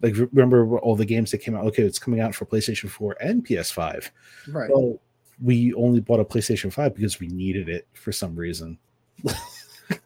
Like 0.03 0.15
remember 0.33 0.79
all 0.81 0.97
the 0.97 1.07
games 1.07 1.31
that 1.31 1.39
came 1.39 1.55
out? 1.57 1.65
Okay, 1.67 1.83
it's 1.85 1.99
coming 1.99 2.21
out 2.21 2.35
for 2.35 2.45
PlayStation 2.45 2.91
4 2.91 3.17
and 3.21 3.47
PS5. 3.47 4.11
Right. 4.49 4.69
Well, 4.71 5.01
we 5.43 5.73
only 5.75 6.01
bought 6.01 6.21
a 6.21 6.25
PlayStation 6.25 6.73
5 6.73 6.95
because 6.95 7.21
we 7.21 7.29
needed 7.29 7.69
it 7.69 7.87
for 7.95 8.13
some 8.13 8.35
reason. 8.37 8.79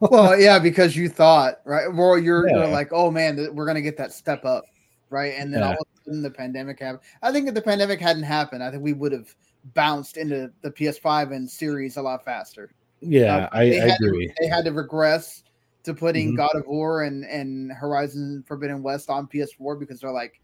well, 0.01 0.39
yeah, 0.39 0.59
because 0.59 0.97
you 0.97 1.09
thought, 1.09 1.61
right? 1.65 1.93
Well, 1.93 2.19
you're, 2.19 2.49
Yeah. 2.49 2.57
you're 2.59 2.69
like, 2.69 2.93
oh 2.93 3.11
man, 3.11 3.37
th- 3.37 3.51
we're 3.51 3.67
gonna 3.67 3.81
get 3.83 3.97
that 3.99 4.13
step 4.13 4.45
up, 4.45 4.65
right? 5.11 5.35
And 5.37 5.53
then 5.53 5.63
all 5.63 5.73
of 5.73 5.79
a 5.79 6.05
sudden 6.05 6.23
the 6.23 6.31
pandemic 6.31 6.81
happened. 6.81 7.01
I 7.23 7.33
think 7.33 7.49
if 7.49 7.55
the 7.55 7.63
pandemic 7.63 8.01
hadn't 8.01 8.25
happened, 8.25 8.63
I 8.63 8.71
think 8.71 8.83
we 8.83 8.93
would 8.93 9.13
have 9.13 9.35
bounced 9.75 10.17
into 10.17 10.51
the 10.63 10.71
PS5 10.71 11.35
and 11.35 11.49
series 11.51 11.97
a 11.97 12.03
lot 12.03 12.25
faster. 12.25 12.71
Yeah, 13.01 13.37
Uh, 13.37 13.49
I, 13.53 13.63
I 13.63 13.75
had 13.75 13.99
to- 13.99 14.07
agree. 14.07 14.33
they 14.41 14.47
had 14.49 14.65
to 14.65 14.73
regress 14.73 15.43
to 15.87 15.95
putting 15.95 16.33
Mhm. 16.33 16.37
God 16.37 16.55
of 16.55 16.67
War 16.67 17.05
and 17.05 17.25
and 17.25 17.73
Horizon 17.73 18.45
Forbidden 18.47 18.83
West 18.83 19.09
on 19.09 19.27
PS4 19.27 19.77
because 19.77 20.01
they're 20.01 20.13
like, 20.13 20.41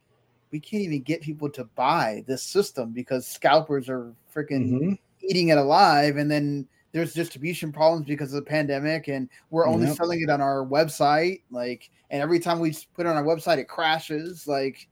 we 0.51 0.59
can't 0.61 0.83
even 0.83 1.03
get 1.03 1.21
people 1.21 1.51
to 1.51 1.65
buy 1.65 2.25
this 2.27 2.43
system 2.43 2.93
because 2.93 3.27
scalpers 3.27 3.89
are 3.89 4.15
freaking 4.35 4.71
Mhm. 4.73 4.99
eating 5.21 5.49
it 5.49 5.59
alive 5.59 6.17
and 6.17 6.31
then 6.31 6.67
there's 6.93 7.15
distribution 7.15 7.73
problems 7.73 8.07
because 8.07 8.33
of 8.35 8.45
the 8.45 8.51
pandemic 8.51 9.09
and 9.09 9.29
we're 9.51 9.67
only 9.67 9.87
Yep. 9.87 9.97
selling 9.97 10.21
it 10.21 10.29
on 10.29 10.41
our 10.43 10.67
website 10.67 11.41
like 11.51 11.91
and 12.11 12.21
every 12.21 12.39
time 12.39 12.59
we 12.61 12.77
put 12.95 13.07
it 13.07 13.09
on 13.09 13.17
our 13.17 13.25
website 13.25 13.57
it 13.59 13.67
crashes 13.69 14.47
like 14.47 14.89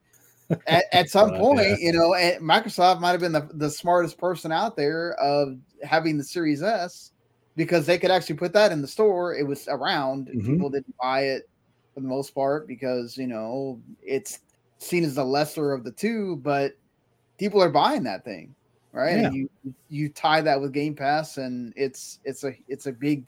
at, 0.66 0.85
at 0.93 1.10
some 1.10 1.31
point 1.32 1.60
yeah. 1.60 1.77
you 1.78 1.93
know 1.93 2.10
microsoft 2.40 3.01
might 3.01 3.10
have 3.10 3.20
been 3.20 3.32
the, 3.32 3.48
the 3.55 3.68
smartest 3.70 4.16
person 4.16 4.51
out 4.51 4.77
there 4.77 5.12
of 5.14 5.59
having 5.82 6.16
the 6.16 6.24
series 6.24 6.62
s 6.62 7.12
because 7.56 7.86
they 7.86 7.98
could 7.98 8.10
actually 8.10 8.36
put 8.36 8.52
that 8.52 8.72
in 8.72 8.81
the 8.82 8.89
store 8.89 9.35
it 9.35 9.47
was 9.47 9.66
around 9.68 10.28
Mhm. 10.28 10.47
people 10.47 10.70
didn't 10.70 10.94
buy 11.01 11.22
it 11.22 11.43
for 11.94 12.01
the 12.01 12.09
most 12.09 12.35
part 12.35 12.66
because 12.66 13.16
you 13.16 13.27
know 13.27 13.81
it's 14.02 14.40
seen 14.78 15.05
as 15.05 15.14
the 15.16 15.24
lesser 15.24 15.72
of 15.72 15.85
the 15.85 15.93
two 15.93 16.36
but 16.36 16.72
people 17.39 17.62
are 17.62 17.70
buying 17.70 18.02
that 18.05 18.24
thing 18.24 18.55
right 18.93 19.18
and 19.18 19.35
you 19.35 19.48
you 19.89 20.09
tie 20.09 20.40
that 20.40 20.60
with 20.60 20.72
game 20.72 20.94
pass 20.94 21.36
and 21.39 21.72
it's 21.77 22.18
it's 22.24 22.44
a 22.44 22.52
it's 22.68 22.86
a 22.86 22.93
big 22.93 23.27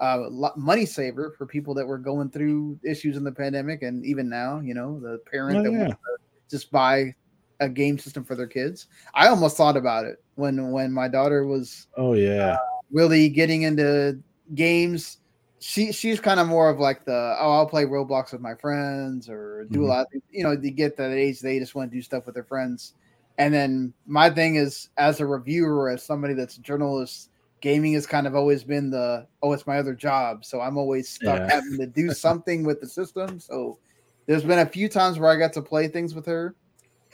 uh 0.00 0.28
money 0.56 0.84
saver 0.86 1.32
for 1.38 1.46
people 1.46 1.72
that 1.74 1.86
were 1.86 1.98
going 1.98 2.28
through 2.30 2.78
issues 2.84 3.16
in 3.16 3.22
the 3.24 3.30
pandemic 3.30 3.82
and 3.82 4.04
even 4.04 4.28
now 4.28 4.60
you 4.60 4.74
know 4.74 4.98
the 5.00 5.18
parent 5.30 5.58
Oh, 5.58 5.62
that 5.62 5.70
yeah. 5.72 5.78
wants 5.78 5.94
to 5.94 6.56
just 6.56 6.70
buy 6.72 7.14
a 7.60 7.68
game 7.68 7.98
system 7.98 8.24
for 8.24 8.34
their 8.34 8.46
kids 8.48 8.86
i 9.14 9.28
almost 9.28 9.56
thought 9.56 9.76
about 9.76 10.04
it 10.04 10.16
when 10.34 10.72
when 10.72 10.92
my 10.92 11.06
daughter 11.06 11.46
was 11.46 11.86
Oh 11.96 12.14
yeah. 12.14 12.56
Really 12.94 13.28
getting 13.28 13.62
into 13.62 14.18
games 14.54 15.18
she 15.58 15.90
she's 15.92 16.20
kind 16.20 16.38
of 16.38 16.46
more 16.46 16.68
of 16.70 16.78
like 16.78 17.04
the 17.04 17.36
oh 17.40 17.52
I'll 17.52 17.66
play 17.66 17.84
Roblox 17.84 18.32
with 18.32 18.40
my 18.40 18.54
friends 18.54 19.28
or 19.28 19.66
do 19.70 19.84
a 19.84 19.86
Mhm. 19.86 19.88
lot 19.88 20.06
of 20.14 20.22
you 20.30 20.44
know 20.44 20.54
they 20.54 20.70
get 20.70 20.96
that 20.98 21.10
age 21.10 21.40
they 21.40 21.58
just 21.58 21.74
want 21.74 21.90
to 21.90 21.96
do 21.96 22.02
stuff 22.02 22.26
with 22.26 22.34
their 22.34 22.44
friends 22.44 22.94
and 23.38 23.52
then 23.52 23.92
my 24.06 24.30
thing 24.30 24.56
is 24.56 24.90
as 24.96 25.20
a 25.20 25.26
reviewer 25.26 25.90
as 25.90 26.02
somebody 26.02 26.34
that's 26.34 26.58
a 26.58 26.60
journalist 26.60 27.30
gaming 27.62 27.94
has 27.94 28.06
kind 28.06 28.26
of 28.26 28.34
always 28.36 28.62
been 28.62 28.90
the 28.90 29.26
oh 29.42 29.52
it's 29.52 29.66
my 29.66 29.78
other 29.78 29.94
job 29.94 30.44
so 30.44 30.60
I'm 30.60 30.76
always 30.76 31.08
stuck 31.08 31.40
Yeah. 31.40 31.50
having 31.50 31.78
to 31.78 31.86
do 31.86 32.10
something 32.10 32.62
with 32.62 32.80
the 32.80 32.86
system 32.86 33.40
so 33.40 33.78
there's 34.26 34.44
been 34.44 34.58
a 34.60 34.66
few 34.66 34.88
times 34.88 35.18
where 35.18 35.30
I 35.30 35.36
got 35.36 35.52
to 35.54 35.62
play 35.62 35.88
things 35.88 36.14
with 36.14 36.26
her 36.26 36.54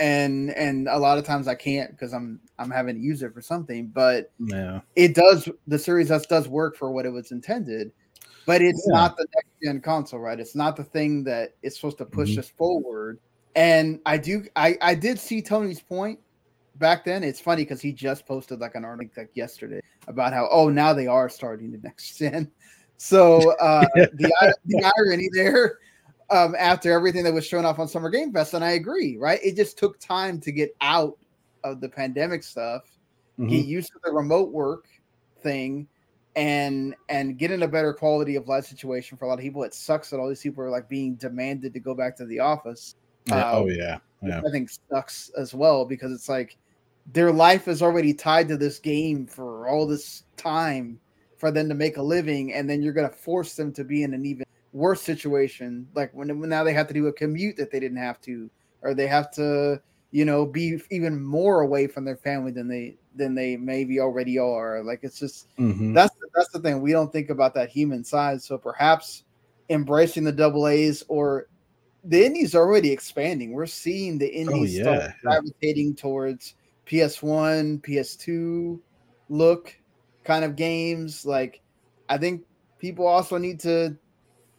and 0.00 0.50
and 0.50 0.88
a 0.88 0.98
lot 0.98 1.18
of 1.18 1.24
times 1.24 1.46
I 1.46 1.54
can't 1.54 1.90
because 1.92 2.12
I'm 2.12 2.40
I'm 2.58 2.70
having 2.70 2.96
to 2.96 3.00
use 3.00 3.22
it 3.22 3.32
for 3.34 3.42
something 3.42 3.88
but 3.88 4.32
Yeah. 4.38 4.80
it 4.96 5.14
does 5.14 5.48
the 5.66 5.78
series 5.78 6.10
S 6.10 6.26
does 6.26 6.48
work 6.48 6.76
for 6.76 6.90
what 6.90 7.06
it 7.06 7.10
was 7.10 7.30
intended, 7.30 7.92
but 8.46 8.60
it's 8.62 8.86
Yeah. 8.88 8.94
not 8.96 9.16
the 9.16 9.26
next 9.34 9.50
gen 9.62 9.80
console, 9.80 10.20
right? 10.20 10.40
It's 10.40 10.56
not 10.56 10.76
the 10.76 10.84
thing 10.84 11.22
that 11.24 11.50
is 11.62 11.76
supposed 11.76 11.98
to 11.98 12.06
push 12.06 12.30
Mhm. 12.30 12.38
us 12.38 12.48
forward. 12.50 13.20
And 13.54 14.00
I 14.06 14.16
do 14.16 14.44
I 14.56 14.76
I 14.80 14.94
did 14.94 15.18
see 15.18 15.42
Tony's 15.42 15.80
point 15.80 16.18
back 16.76 17.04
then. 17.04 17.22
It's 17.22 17.40
funny 17.40 17.62
because 17.62 17.80
he 17.80 17.92
just 17.92 18.26
posted 18.26 18.58
like 18.60 18.74
an 18.74 18.84
article 18.84 19.22
like 19.22 19.30
yesterday 19.34 19.80
about 20.08 20.32
how 20.32 20.48
oh 20.50 20.68
now 20.70 20.92
they 20.92 21.06
are 21.06 21.28
starting 21.28 21.70
the 21.70 21.78
next 21.78 22.16
gen. 22.18 22.50
So 23.02 23.52
uh 23.52 23.86
the 23.94 24.30
the 24.66 24.92
irony 24.98 25.30
there 25.32 25.78
um 26.30 26.54
after 26.58 26.92
everything 26.92 27.24
that 27.24 27.32
was 27.34 27.46
shown 27.46 27.64
off 27.64 27.78
on 27.78 27.88
Summer 27.88 28.10
Game 28.10 28.32
Fest, 28.32 28.54
and 28.54 28.64
I 28.64 28.72
agree, 28.72 29.16
right? 29.18 29.40
It 29.42 29.56
just 29.56 29.78
took 29.78 29.98
time 30.00 30.40
to 30.40 30.52
get 30.52 30.74
out 30.80 31.18
of 31.64 31.80
the 31.80 31.88
pandemic 31.88 32.42
stuff 32.42 32.82
Mhm. 33.40 33.48
get 33.48 33.66
used 33.66 33.92
to 33.92 33.98
the 34.04 34.12
remote 34.12 34.50
work 34.52 34.84
thing 35.42 35.86
and 36.36 36.94
and 37.08 37.38
get 37.38 37.50
in 37.50 37.62
a 37.62 37.68
better 37.68 37.92
quality 37.92 38.36
of 38.36 38.46
life 38.48 38.66
situation 38.66 39.16
for 39.16 39.24
a 39.24 39.28
lot 39.28 39.34
of 39.34 39.40
people 39.40 39.62
it 39.62 39.74
sucks 39.74 40.10
that 40.10 40.18
all 40.18 40.28
these 40.28 40.42
people 40.42 40.62
are 40.62 40.70
like 40.70 40.88
being 40.88 41.14
demanded 41.14 41.72
to 41.72 41.80
go 41.80 41.94
back 41.94 42.16
to 42.16 42.26
the 42.26 42.38
office 42.38 42.94
Yeah, 43.26 43.50
oh 43.52 43.62
um, 43.62 43.70
yeah. 43.70 43.98
Yeah. 44.22 44.42
i 44.46 44.50
think 44.50 44.70
sucks 44.90 45.30
as 45.36 45.54
well 45.54 45.84
because 45.84 46.12
it's 46.12 46.28
like 46.28 46.56
their 47.12 47.32
life 47.32 47.66
is 47.66 47.82
already 47.82 48.12
tied 48.14 48.46
to 48.48 48.56
this 48.56 48.78
game 48.78 49.26
for 49.26 49.66
all 49.66 49.86
this 49.86 50.24
time 50.36 51.00
for 51.38 51.50
them 51.50 51.68
to 51.68 51.74
make 51.74 51.96
a 51.96 52.02
living 52.02 52.52
and 52.52 52.68
then 52.68 52.82
you're 52.82 52.92
going 52.92 53.08
to 53.08 53.16
force 53.16 53.54
them 53.54 53.72
to 53.72 53.82
be 53.84 54.02
in 54.02 54.12
an 54.14 54.24
even 54.26 54.44
worse 54.72 55.02
situation 55.02 55.86
like 55.94 56.12
when, 56.14 56.38
when 56.38 56.48
now 56.48 56.62
they 56.62 56.72
have 56.72 56.86
to 56.86 56.94
do 56.94 57.08
a 57.08 57.12
commute 57.12 57.56
that 57.56 57.70
they 57.72 57.80
didn't 57.80 57.96
have 57.98 58.20
to 58.20 58.48
or 58.82 58.94
they 58.94 59.06
have 59.06 59.30
to 59.32 59.80
you 60.12 60.24
know 60.24 60.46
be 60.46 60.80
even 60.90 61.20
more 61.22 61.62
away 61.62 61.86
from 61.86 62.04
their 62.04 62.16
family 62.16 62.50
than 62.52 62.68
they 62.68 62.96
than 63.14 63.34
they 63.34 63.56
maybe 63.56 64.00
already 64.00 64.38
are. 64.38 64.82
Like 64.82 65.00
it's 65.02 65.18
just 65.18 65.48
Mhm. 65.58 65.94
that's 65.94 66.14
the, 66.14 66.28
that's 66.34 66.50
the 66.50 66.60
thing. 66.60 66.80
We 66.80 66.92
don't 66.92 67.12
think 67.12 67.30
about 67.30 67.54
that 67.54 67.70
human 67.70 68.04
side. 68.04 68.42
So 68.42 68.56
perhaps 68.58 69.24
embracing 69.68 70.24
the 70.24 70.32
double 70.32 70.68
a's 70.68 71.02
or 71.08 71.46
the 72.04 72.24
indies 72.24 72.54
are 72.54 72.62
already 72.62 72.90
expanding. 72.90 73.52
We're 73.52 73.66
seeing 73.66 74.18
the 74.18 74.28
indies 74.28 74.76
yeah, 74.76 74.82
start 74.82 74.98
yeah. 74.98 75.12
gravitating 75.22 75.96
towards 75.96 76.54
ps1 76.86 77.80
ps2 77.82 78.80
look 79.28 79.74
kind 80.24 80.44
of 80.44 80.56
games. 80.56 81.24
Like 81.24 81.60
i 82.08 82.18
think 82.18 82.42
people 82.78 83.06
also 83.06 83.38
need 83.38 83.60
to 83.60 83.96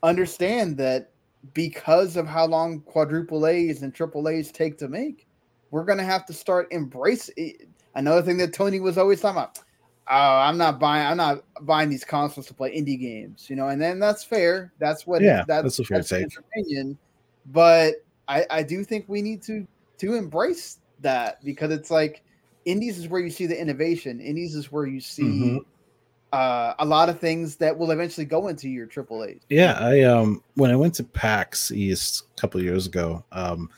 understand 0.03 0.77
that 0.77 1.11
because 1.53 2.17
of 2.17 2.27
how 2.27 2.45
long 2.45 2.81
quadruple 2.81 3.47
a's 3.47 3.81
and 3.81 3.93
triple 3.93 4.29
a's 4.29 4.51
take 4.51 4.77
to 4.77 4.87
make 4.87 5.27
we're 5.71 5.85
going 5.85 5.97
to 5.97 6.03
have 6.03 6.25
to 6.25 6.33
start 6.33 6.67
embracing 6.71 7.53
another 7.95 8.21
thing 8.21 8.37
that 8.37 8.53
tony 8.53 8.79
was 8.79 8.97
always 8.97 9.21
talking 9.21 9.37
about 9.37 9.59
oh, 10.11 10.13
I'm 10.13 10.57
not 10.57 10.79
buying. 10.79 11.07
I'm 11.07 11.17
not 11.17 11.43
buying 11.61 11.89
these 11.89 12.03
consoles 12.03 12.47
to 12.47 12.53
play 12.53 12.75
indie 12.75 12.99
games, 12.99 13.49
you 13.49 13.55
know. 13.55 13.69
And 13.69 13.81
then 13.81 13.99
that's 13.99 14.23
fair. 14.23 14.73
That's 14.79 15.07
what. 15.07 15.21
Yeah, 15.21 15.43
that's, 15.47 15.63
that's 15.77 15.79
a 15.79 15.83
fair 15.85 16.03
take. 16.03 16.27
opinion. 16.37 16.97
But 17.47 17.95
I, 18.27 18.45
I 18.49 18.63
do 18.63 18.83
think 18.83 19.05
we 19.07 19.21
need 19.21 19.41
to 19.43 19.65
to 19.99 20.13
embrace 20.15 20.79
that 20.99 21.43
because 21.43 21.71
it's 21.71 21.89
like 21.89 22.23
indies 22.65 22.97
is 22.97 23.07
where 23.07 23.21
you 23.21 23.29
see 23.29 23.45
the 23.45 23.59
innovation. 23.59 24.19
Indies 24.19 24.55
is 24.55 24.71
where 24.71 24.85
you 24.85 24.99
see 24.99 25.23
Mhm. 25.23 25.59
Uh, 26.31 26.73
a 26.79 26.85
lot 26.85 27.09
of 27.09 27.19
things 27.19 27.57
that 27.57 27.77
will 27.77 27.91
eventually 27.91 28.25
go 28.25 28.47
into 28.47 28.69
your 28.69 28.85
triple 28.85 29.23
A. 29.23 29.35
Yeah, 29.49 29.77
I 29.79 30.01
um 30.03 30.43
when 30.55 30.71
I 30.71 30.75
went 30.75 30.95
to 30.95 31.03
PAX 31.03 31.71
East 31.71 32.23
a 32.37 32.41
couple 32.41 32.61
years 32.61 32.87
ago, 32.87 33.23
um 33.31 33.69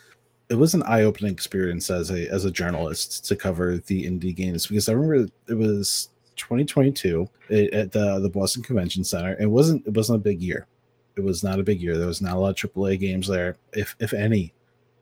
it 0.49 0.55
was 0.55 0.73
an 0.73 0.83
eye-opening 0.83 1.33
experience 1.33 1.89
as 1.89 2.11
a 2.11 2.27
as 2.29 2.45
a 2.45 2.51
journalist 2.51 3.25
to 3.25 3.35
cover 3.35 3.77
the 3.77 4.05
indie 4.05 4.35
games 4.35 4.67
because 4.67 4.87
I 4.87 4.93
remember 4.93 5.27
it 5.47 5.53
was 5.55 6.09
2022 6.35 7.27
at 7.49 7.91
the 7.91 8.19
the 8.19 8.29
Boston 8.29 8.63
Convention 8.63 9.03
Center. 9.03 9.35
It 9.39 9.47
wasn't 9.47 9.85
it 9.87 9.93
wasn't 9.93 10.17
a 10.17 10.23
big 10.23 10.41
year. 10.41 10.67
It 11.15 11.23
was 11.23 11.43
not 11.43 11.59
a 11.59 11.63
big 11.63 11.81
year. 11.81 11.97
There 11.97 12.07
was 12.07 12.21
not 12.21 12.35
a 12.35 12.39
lot 12.39 12.63
of 12.63 12.71
AAA 12.71 12.99
games 12.99 13.27
there, 13.27 13.55
if 13.73 13.95
if 13.99 14.13
any, 14.13 14.53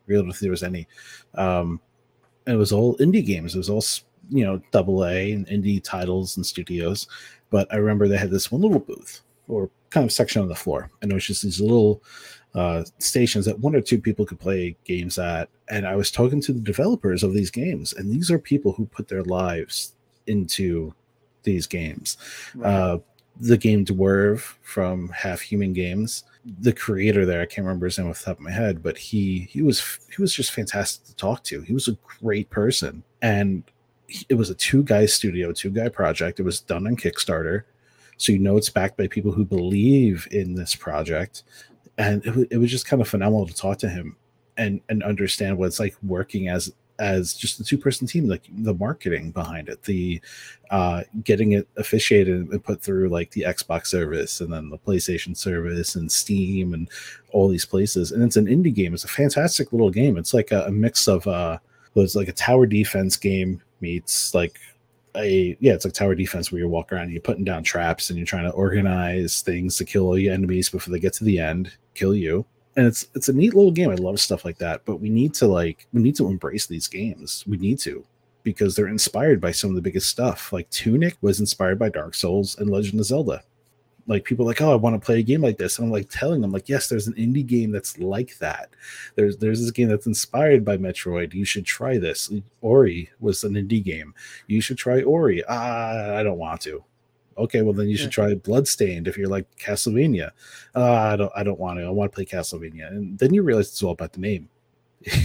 real 0.08 0.30
if 0.30 0.40
there 0.40 0.52
was 0.52 0.64
any. 0.64 0.88
Um, 1.36 1.80
it 2.48 2.56
was 2.56 2.72
all 2.72 2.98
indie 2.98 3.26
games. 3.26 3.56
It 3.56 3.60
was 3.60 3.70
all 3.70 3.84
you 4.30 4.46
know 4.46 4.62
double 4.72 5.06
A 5.06 5.32
and 5.32 5.48
indie 5.48 5.84
titles 5.84 6.38
and 6.38 6.46
studios. 6.46 7.08
But 7.50 7.72
I 7.74 7.78
remember 7.78 8.08
they 8.08 8.18
had 8.18 8.32
this 8.32 8.52
one 8.52 8.62
little 8.62 8.80
booth 8.80 9.22
or 9.48 9.70
kind 9.90 10.06
of 10.06 10.12
section 10.12 10.42
on 10.42 10.48
the 10.48 10.56
floor, 10.56 10.90
and 11.02 11.12
it 11.12 11.16
was 11.16 11.26
just 11.26 11.44
these 11.44 11.60
little 11.60 12.02
uh, 12.56 12.84
stations 13.00 13.46
that 13.46 13.60
one 13.60 13.76
or 13.76 13.82
two 13.82 14.00
people 14.00 14.26
could 14.26 14.40
play 14.40 14.76
games 14.84 15.18
at. 15.18 15.50
And 15.70 15.86
I 15.86 15.96
was 15.96 16.12
talking 16.12 16.42
to 16.42 16.54
the 16.54 16.60
developers 16.60 17.24
of 17.24 17.34
these 17.34 17.52
games, 17.52 17.94
and 17.94 18.12
these 18.12 18.32
are 18.32 18.40
people 18.40 18.72
who 18.72 18.86
put 18.86 19.08
their 19.08 19.24
lives 19.24 19.94
into 20.28 20.94
these 21.44 21.68
games. 21.68 22.18
Uh, 22.64 23.00
the 23.40 23.58
game 23.58 23.86
Dwerve 23.86 24.56
from 24.62 25.10
Half 25.10 25.42
Human 25.42 25.74
Games, 25.74 26.24
the 26.60 26.74
creator 26.74 27.26
there, 27.26 27.42
I 27.42 27.46
can't 27.46 27.66
remember 27.66 27.86
his 27.88 27.98
name 27.98 28.10
off 28.10 28.20
the 28.20 28.26
top 28.26 28.38
of 28.38 28.44
my 28.44 28.52
head, 28.52 28.84
but 28.84 28.98
he 28.98 29.48
he 29.50 29.62
was 29.62 30.00
he 30.16 30.22
was 30.22 30.34
just 30.34 30.52
fantastic 30.52 31.06
to 31.06 31.16
talk 31.16 31.44
to. 31.46 31.62
He 31.62 31.74
was 31.74 31.88
a 31.88 31.98
great 32.20 32.50
person, 32.50 33.04
and 33.22 33.64
it 34.30 34.36
was 34.36 34.50
a 34.50 34.56
two 34.56 34.84
guy 34.84 35.06
studio, 35.06 35.52
two 35.52 35.70
guy 35.70 35.90
project. 35.90 36.40
It 36.40 36.44
was 36.44 36.62
done 36.62 36.88
on 36.88 36.96
Kickstarter, 36.96 37.64
so 38.18 38.32
you 38.32 38.40
know 38.40 38.58
it's 38.58 38.70
backed 38.70 38.98
by 38.98 39.08
people 39.08 39.32
who 39.32 39.46
believe 39.46 40.28
in 40.32 40.56
this 40.56 40.76
project, 40.76 41.44
and 41.98 42.26
it, 42.26 42.48
it 42.52 42.58
was 42.58 42.72
just 42.72 42.88
kind 42.88 43.02
of 43.02 43.08
phenomenal 43.08 43.48
to 43.48 43.54
talk 43.54 43.78
to 43.80 43.90
him 43.90 44.18
and 44.58 44.82
and 44.90 45.04
understand 45.04 45.58
what 45.58 45.68
it's 45.68 45.80
like 45.80 45.96
working 46.04 46.48
as 46.50 46.72
as 47.02 47.34
just 47.34 47.58
the 47.58 47.64
two 47.64 47.80
person 47.80 48.06
team, 48.06 48.28
like 48.28 48.44
the 48.50 48.76
marketing 48.76 49.32
behind 49.32 49.70
it, 49.70 49.82
the 49.84 50.22
uh, 50.70 51.02
getting 51.24 51.54
it 51.54 51.68
officiated 51.78 52.48
and 52.50 52.64
put 52.64 52.80
through 52.80 53.10
like 53.10 53.32
the 53.32 53.42
Xbox 53.42 53.88
service 53.88 54.40
and 54.40 54.54
then 54.54 54.70
the 54.70 54.78
PlayStation 54.78 55.36
service 55.36 55.96
and 55.96 56.12
Steam 56.12 56.76
and 56.76 56.90
all 57.32 57.48
these 57.48 57.66
places. 57.66 58.12
And 58.12 58.24
it's 58.24 58.38
an 58.38 58.46
indie 58.46 58.74
game. 58.74 58.94
It's 58.94 59.04
a 59.04 59.10
fantastic 59.10 59.72
little 59.74 59.90
game. 59.90 60.16
It's 60.16 60.34
like 60.34 60.52
a, 60.52 60.66
a 60.66 60.72
mix 60.72 61.08
of 61.08 61.26
uh, 61.26 61.58
it's 61.96 62.16
like 62.16 62.28
a 62.28 62.34
tower 62.34 62.68
defense 62.68 63.18
game 63.18 63.62
meets 63.82 64.34
like 64.34 64.60
a 65.16 65.58
yeah, 65.60 65.74
it's 65.74 65.86
like 65.86 65.94
tower 65.94 66.16
defense 66.16 66.52
where 66.52 66.60
you 66.60 66.68
walk 66.68 66.92
around, 66.92 67.04
and 67.04 67.12
you're 67.12 67.22
putting 67.22 67.44
down 67.44 67.64
traps, 67.64 68.10
and 68.10 68.18
you're 68.18 68.26
trying 68.26 68.46
to 68.46 68.52
organize 68.52 69.42
things 69.42 69.78
to 69.78 69.86
kill 69.86 70.06
all 70.06 70.18
your 70.18 70.34
enemies 70.34 70.70
before 70.70 70.92
they 70.92 71.00
get 71.00 71.14
to 71.14 71.24
the 71.24 71.40
end, 71.40 71.76
kill 71.94 72.16
you. 72.16 72.46
And 72.78 72.88
it's 72.88 73.08
it's 73.16 73.30
a 73.30 73.34
neat 73.34 73.54
little 73.54 73.72
game. 73.72 73.90
I 73.90 73.96
love 73.96 74.20
stuff 74.20 74.46
like 74.46 74.58
that. 74.60 74.86
But 74.86 74.98
we 74.98 75.10
need 75.10 75.34
to 75.36 75.48
like 75.48 75.88
we 75.94 76.02
need 76.02 76.16
to 76.18 76.28
embrace 76.28 76.68
these 76.68 76.88
games. 76.88 77.44
We 77.48 77.58
need 77.58 77.80
to 77.80 78.06
because 78.44 78.76
they're 78.76 78.88
inspired 78.88 79.40
by 79.40 79.52
some 79.52 79.70
of 79.70 79.76
the 79.76 79.82
biggest 79.82 80.10
stuff. 80.10 80.52
Like 80.54 80.70
Tunic 80.70 81.16
was 81.22 81.40
inspired 81.40 81.78
by 81.78 81.90
Dark 81.90 82.16
Souls 82.16 82.58
and 82.58 82.70
Legend 82.70 83.00
of 83.00 83.06
Zelda 83.06 83.44
like 84.08 84.24
people 84.24 84.46
like 84.46 84.62
oh 84.62 84.72
i 84.72 84.76
want 84.76 85.00
to 85.00 85.06
play 85.06 85.20
a 85.20 85.24
game 85.24 85.42
like 85.42 85.58
this. 85.58 85.78
And 85.78 85.86
i'm 85.86 85.92
like 85.92 86.10
telling 86.10 86.42
them 86.42 86.52
like 86.52 86.70
yes 86.70 86.88
there's 86.88 87.08
an 87.08 87.14
indie 87.14 87.46
game 87.46 87.72
that's 87.72 87.98
like 88.00 88.38
that. 88.40 88.70
There's 89.16 89.38
there's 89.38 89.62
this 89.62 89.72
game 89.72 89.90
that's 89.90 90.08
inspired 90.08 90.66
by 90.66 90.78
metroid. 90.78 91.34
You 91.34 91.46
should 91.46 91.66
try 91.66 91.98
this. 91.98 92.32
Ori 92.62 93.10
was 93.20 93.44
an 93.44 93.54
indie 93.54 93.84
game. 93.84 94.14
You 94.48 94.62
should 94.62 94.78
try 94.78 95.02
ori. 95.02 95.44
Ah 95.48 96.16
i 96.16 96.24
don't 96.24 96.38
want 96.38 96.62
to. 96.62 96.84
Okay 97.38 97.62
well 97.62 97.74
then 97.74 97.88
you 97.88 97.98
should 97.98 98.12
try 98.12 98.34
bloodstained 98.34 99.08
if 99.08 99.18
you're 99.18 99.30
like 99.30 99.46
castlevania. 99.58 100.32
Uh, 100.76 100.94
i 100.94 101.16
don't 101.16 101.32
i 101.36 101.44
don't 101.44 101.60
want 101.60 101.80
to. 101.80 101.86
I 101.86 101.90
want 101.90 102.12
to 102.12 102.16
play 102.16 102.26
castlevania. 102.26 102.88
And 102.90 103.18
then 103.20 103.34
you 103.34 103.44
realize 103.44 103.70
it's 103.70 103.84
all 103.84 103.92
about 103.92 104.14
the 104.14 104.22
name. 104.22 104.50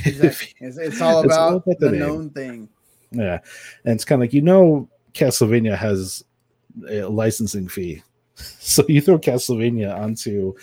Exactly. 0.06 0.54
it's, 0.60 0.78
it's, 0.78 1.00
all 1.02 1.18
about, 1.18 1.26
it's 1.26 1.36
all 1.36 1.56
about 1.56 1.78
the, 1.80 1.90
the 1.90 1.96
known 1.96 2.30
thing. 2.30 2.68
Yeah. 3.10 3.40
And 3.84 3.94
it's 3.94 4.06
kind 4.06 4.22
of 4.22 4.24
like 4.24 4.32
you 4.32 4.42
know 4.42 4.88
castlevania 5.12 5.76
has 5.76 6.24
a 6.88 7.02
licensing 7.02 7.68
fee 7.68 8.02
so 8.58 8.84
you 8.88 9.00
throw 9.00 9.18
Castlevania 9.18 9.96
onto 9.96 10.54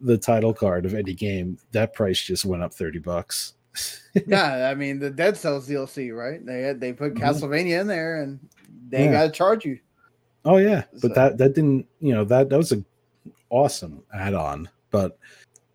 the 0.00 0.18
title 0.18 0.54
card 0.54 0.86
of 0.86 0.94
any 0.94 1.14
game, 1.14 1.58
that 1.72 1.94
price 1.94 2.20
just 2.20 2.44
went 2.44 2.62
up 2.62 2.72
30 2.72 2.98
bucks. 3.00 3.54
yeah, 4.26 4.70
I 4.70 4.74
mean 4.74 4.98
the 4.98 5.10
Dead 5.10 5.36
Cells 5.36 5.68
DLC, 5.68 6.14
right? 6.16 6.44
They 6.44 6.62
had, 6.62 6.80
they 6.80 6.92
put 6.92 7.14
mm-hmm. 7.14 7.24
Castlevania 7.24 7.80
in 7.80 7.86
there 7.86 8.22
and 8.22 8.38
they 8.88 9.04
yeah. 9.04 9.12
gotta 9.12 9.30
charge 9.30 9.64
you. 9.64 9.78
Oh 10.44 10.56
yeah. 10.56 10.84
But 11.02 11.14
that 11.14 11.38
that 11.38 11.54
didn't 11.54 11.86
you 12.00 12.14
know 12.14 12.24
that 12.24 12.48
that 12.48 12.56
was 12.56 12.72
a 12.72 12.82
awesome 13.50 14.02
add-on, 14.14 14.68
but 14.90 15.18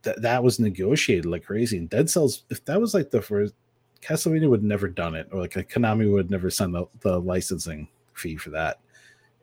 that 0.04 0.22
that 0.22 0.44
was 0.44 0.60
negotiated 0.60 1.26
like 1.26 1.46
crazy. 1.46 1.78
And 1.78 1.90
Dead 1.90 2.10
Cells, 2.10 2.44
if 2.50 2.64
that 2.66 2.80
was 2.80 2.94
like 2.94 3.12
the 3.12 3.22
first 3.22 3.54
Castlevania 4.02 4.50
would 4.50 4.64
never 4.64 4.88
done 4.88 5.16
it, 5.16 5.28
or 5.32 5.42
like 5.42 5.56
a 5.56 5.64
Konami 5.64 6.12
would 6.12 6.32
never 6.32 6.50
send 6.50 6.74
the, 6.74 6.86
the 7.02 7.20
licensing 7.20 7.88
fee 8.14 8.36
for 8.36 8.50
that. 8.52 8.80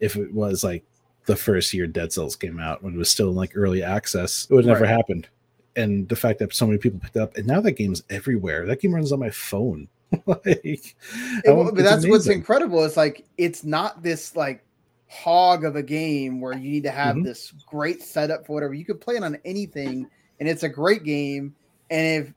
If 0.00 0.16
it 0.16 0.32
was 0.32 0.64
like 0.64 0.84
the 1.28 1.36
first 1.36 1.74
year 1.74 1.86
Dead 1.86 2.10
Cells 2.10 2.34
came 2.34 2.58
out 2.58 2.82
when 2.82 2.94
it 2.94 2.96
was 2.96 3.10
still 3.10 3.28
in 3.28 3.36
like 3.36 3.52
early 3.54 3.82
access. 3.82 4.48
It 4.50 4.54
would 4.54 4.64
never 4.64 4.84
right. 4.84 4.90
happened. 4.90 5.28
And 5.76 6.08
the 6.08 6.16
fact 6.16 6.38
that 6.38 6.54
so 6.54 6.66
many 6.66 6.78
people 6.78 6.98
picked 6.98 7.18
up, 7.18 7.36
and 7.36 7.46
now 7.46 7.60
that 7.60 7.72
game's 7.72 8.02
everywhere. 8.08 8.66
That 8.66 8.80
game 8.80 8.94
runs 8.94 9.12
on 9.12 9.20
my 9.20 9.30
phone. 9.30 9.88
like, 10.26 10.96
but 11.44 11.74
that's 11.76 11.76
amazing. 11.76 12.10
what's 12.10 12.26
incredible. 12.28 12.82
It's 12.82 12.96
like 12.96 13.26
it's 13.36 13.62
not 13.62 14.02
this 14.02 14.34
like 14.34 14.64
hog 15.08 15.64
of 15.66 15.76
a 15.76 15.82
game 15.82 16.40
where 16.40 16.54
you 16.54 16.70
need 16.70 16.84
to 16.84 16.90
have 16.90 17.16
mm-hmm. 17.16 17.26
this 17.26 17.52
great 17.66 18.02
setup 18.02 18.46
for 18.46 18.54
whatever. 18.54 18.72
You 18.72 18.86
could 18.86 19.02
play 19.02 19.16
it 19.16 19.22
on 19.22 19.38
anything, 19.44 20.08
and 20.40 20.48
it's 20.48 20.62
a 20.62 20.68
great 20.68 21.04
game. 21.04 21.54
And 21.90 22.24
if 22.24 22.34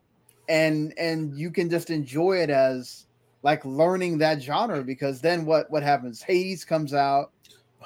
and 0.50 0.92
and 0.98 1.34
you 1.34 1.50
can 1.50 1.70
just 1.70 1.88
enjoy 1.88 2.42
it 2.42 2.50
as 2.50 3.06
like 3.42 3.64
learning 3.64 4.18
that 4.18 4.42
genre 4.42 4.84
because 4.84 5.22
then 5.22 5.46
what 5.46 5.70
what 5.70 5.82
happens? 5.82 6.20
Hades 6.20 6.66
comes 6.66 6.92
out, 6.92 7.32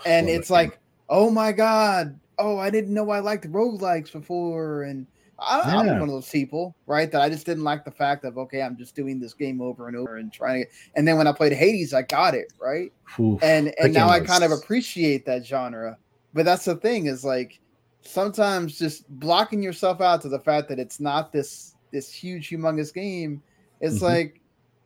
and 0.05 0.29
it's 0.29 0.51
like 0.51 0.81
oh 1.09 1.31
my 1.31 1.53
god, 1.53 2.19
oh 2.39 2.59
I 2.59 2.71
didn't 2.71 2.95
know 2.95 3.11
I 3.11 3.21
liked 3.21 3.51
roguelikes 3.51 4.13
before, 4.13 4.85
and 4.85 5.07
I, 5.39 5.87
am 5.87 5.87
one 5.87 6.09
of 6.09 6.09
those 6.09 6.29
people, 6.29 6.75
right? 6.87 7.11
That 7.11 7.21
I 7.21 7.29
just 7.29 7.45
didn't 7.45 7.65
like 7.65 7.85
the 7.85 7.91
fact 7.91 8.25
of 8.25 8.39
okay, 8.39 8.63
I'm 8.63 8.77
just 8.77 8.95
doing 8.95 9.21
this 9.21 9.35
game 9.35 9.61
over 9.61 9.89
and 9.89 9.97
over 9.97 10.17
and 10.17 10.33
trying 10.33 10.65
to. 10.65 10.71
And 10.95 11.07
then 11.07 11.19
when 11.19 11.27
I 11.27 11.33
played 11.33 11.53
Hades, 11.53 11.93
I 11.93 12.03
got 12.03 12.35
it 12.35 12.53
right, 12.61 12.93
Oof, 13.21 13.43
and 13.43 13.75
and 13.79 13.93
now 13.93 14.09
I 14.09 14.21
kind 14.21 14.45
of 14.45 14.53
appreciate 14.53 15.27
that 15.27 15.45
genre. 15.45 15.99
But 16.33 16.45
that's 16.45 16.65
the 16.65 16.77
thing 16.77 17.07
is 17.07 17.25
like 17.25 17.61
sometimes 18.01 18.79
just 18.79 19.09
blocking 19.21 19.63
yourself 19.63 20.01
out 20.01 20.23
to 20.23 20.29
the 20.29 20.39
fact 20.39 20.69
that 20.69 20.79
it's 20.79 21.01
not 21.01 21.33
this 21.33 21.75
this 21.93 22.13
huge 22.13 22.51
humongous 22.51 22.93
game. 22.93 23.43
It's 23.81 23.97
mm-hmm. 23.97 24.05
like 24.05 24.41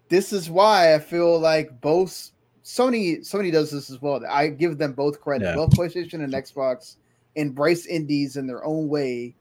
this 0.09 0.33
is 0.33 0.51
why 0.51 0.95
I 0.95 0.99
feel 0.99 1.39
like 1.39 1.81
both 1.81 2.31
Sony 2.65 3.21
Sony 3.21 3.51
does 3.51 3.71
this 3.71 3.91
as 3.91 4.01
well. 4.03 4.21
I 4.29 4.49
give 4.49 4.79
them 4.79 4.93
both 4.93 5.21
credit. 5.21 5.47
Yeah. 5.47 5.55
Both 5.55 5.71
PlayStation 5.71 6.23
and 6.23 6.33
Xbox 6.33 6.97
embrace 7.35 7.87
indies 7.87 8.37
in 8.37 8.47
their 8.47 8.65
own 8.65 8.89
way. 8.89 9.35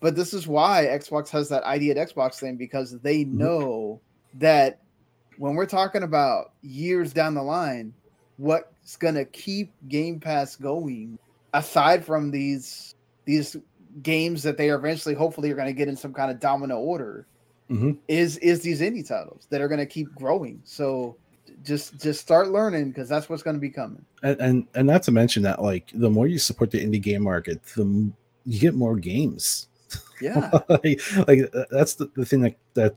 But 0.00 0.14
this 0.14 0.34
is 0.34 0.46
why 0.46 0.86
Xbox 0.90 1.30
has 1.30 1.48
that 1.48 1.62
idea 1.64 1.96
at 1.96 2.08
Xbox 2.08 2.38
thing 2.38 2.56
because 2.56 2.98
they 3.00 3.24
mm-hmm. 3.24 3.38
know 3.38 4.00
that 4.34 4.80
when 5.38 5.54
we're 5.54 5.66
talking 5.66 6.02
about 6.02 6.52
years 6.62 7.12
down 7.12 7.34
the 7.34 7.42
line, 7.42 7.94
what's 8.36 8.96
gonna 8.96 9.24
keep 9.24 9.72
Game 9.88 10.20
Pass 10.20 10.56
going, 10.56 11.18
aside 11.54 12.04
from 12.04 12.30
these 12.30 12.94
these 13.24 13.56
games 14.02 14.42
that 14.42 14.58
they 14.58 14.68
are 14.68 14.76
eventually 14.76 15.14
hopefully 15.14 15.50
are 15.50 15.56
gonna 15.56 15.72
get 15.72 15.88
in 15.88 15.96
some 15.96 16.12
kind 16.12 16.30
of 16.30 16.40
domino 16.40 16.78
order, 16.78 17.26
mm-hmm. 17.70 17.92
is 18.08 18.36
is 18.38 18.60
these 18.60 18.82
indie 18.82 19.06
titles 19.06 19.46
that 19.48 19.62
are 19.62 19.68
gonna 19.68 19.86
keep 19.86 20.14
growing. 20.14 20.60
So 20.64 21.16
just 21.62 22.00
just 22.00 22.20
start 22.20 22.48
learning 22.48 22.90
because 22.90 23.08
that's 23.08 23.28
what's 23.28 23.42
going 23.42 23.56
to 23.56 23.60
be 23.60 23.70
coming. 23.70 24.04
And, 24.22 24.40
and, 24.40 24.66
and 24.74 24.86
not 24.86 25.02
to 25.04 25.12
mention 25.12 25.42
that 25.44 25.62
like 25.62 25.90
the 25.94 26.10
more 26.10 26.26
you 26.26 26.38
support 26.38 26.70
the 26.70 26.84
indie 26.84 27.00
game 27.00 27.22
market, 27.22 27.62
the 27.76 28.10
you 28.44 28.60
get 28.60 28.74
more 28.74 28.96
games. 28.96 29.68
Yeah, 30.20 30.50
like, 30.68 31.00
like, 31.28 31.52
that's 31.70 31.94
the, 31.94 32.10
the 32.14 32.24
thing 32.24 32.40
that 32.40 32.56
that 32.74 32.96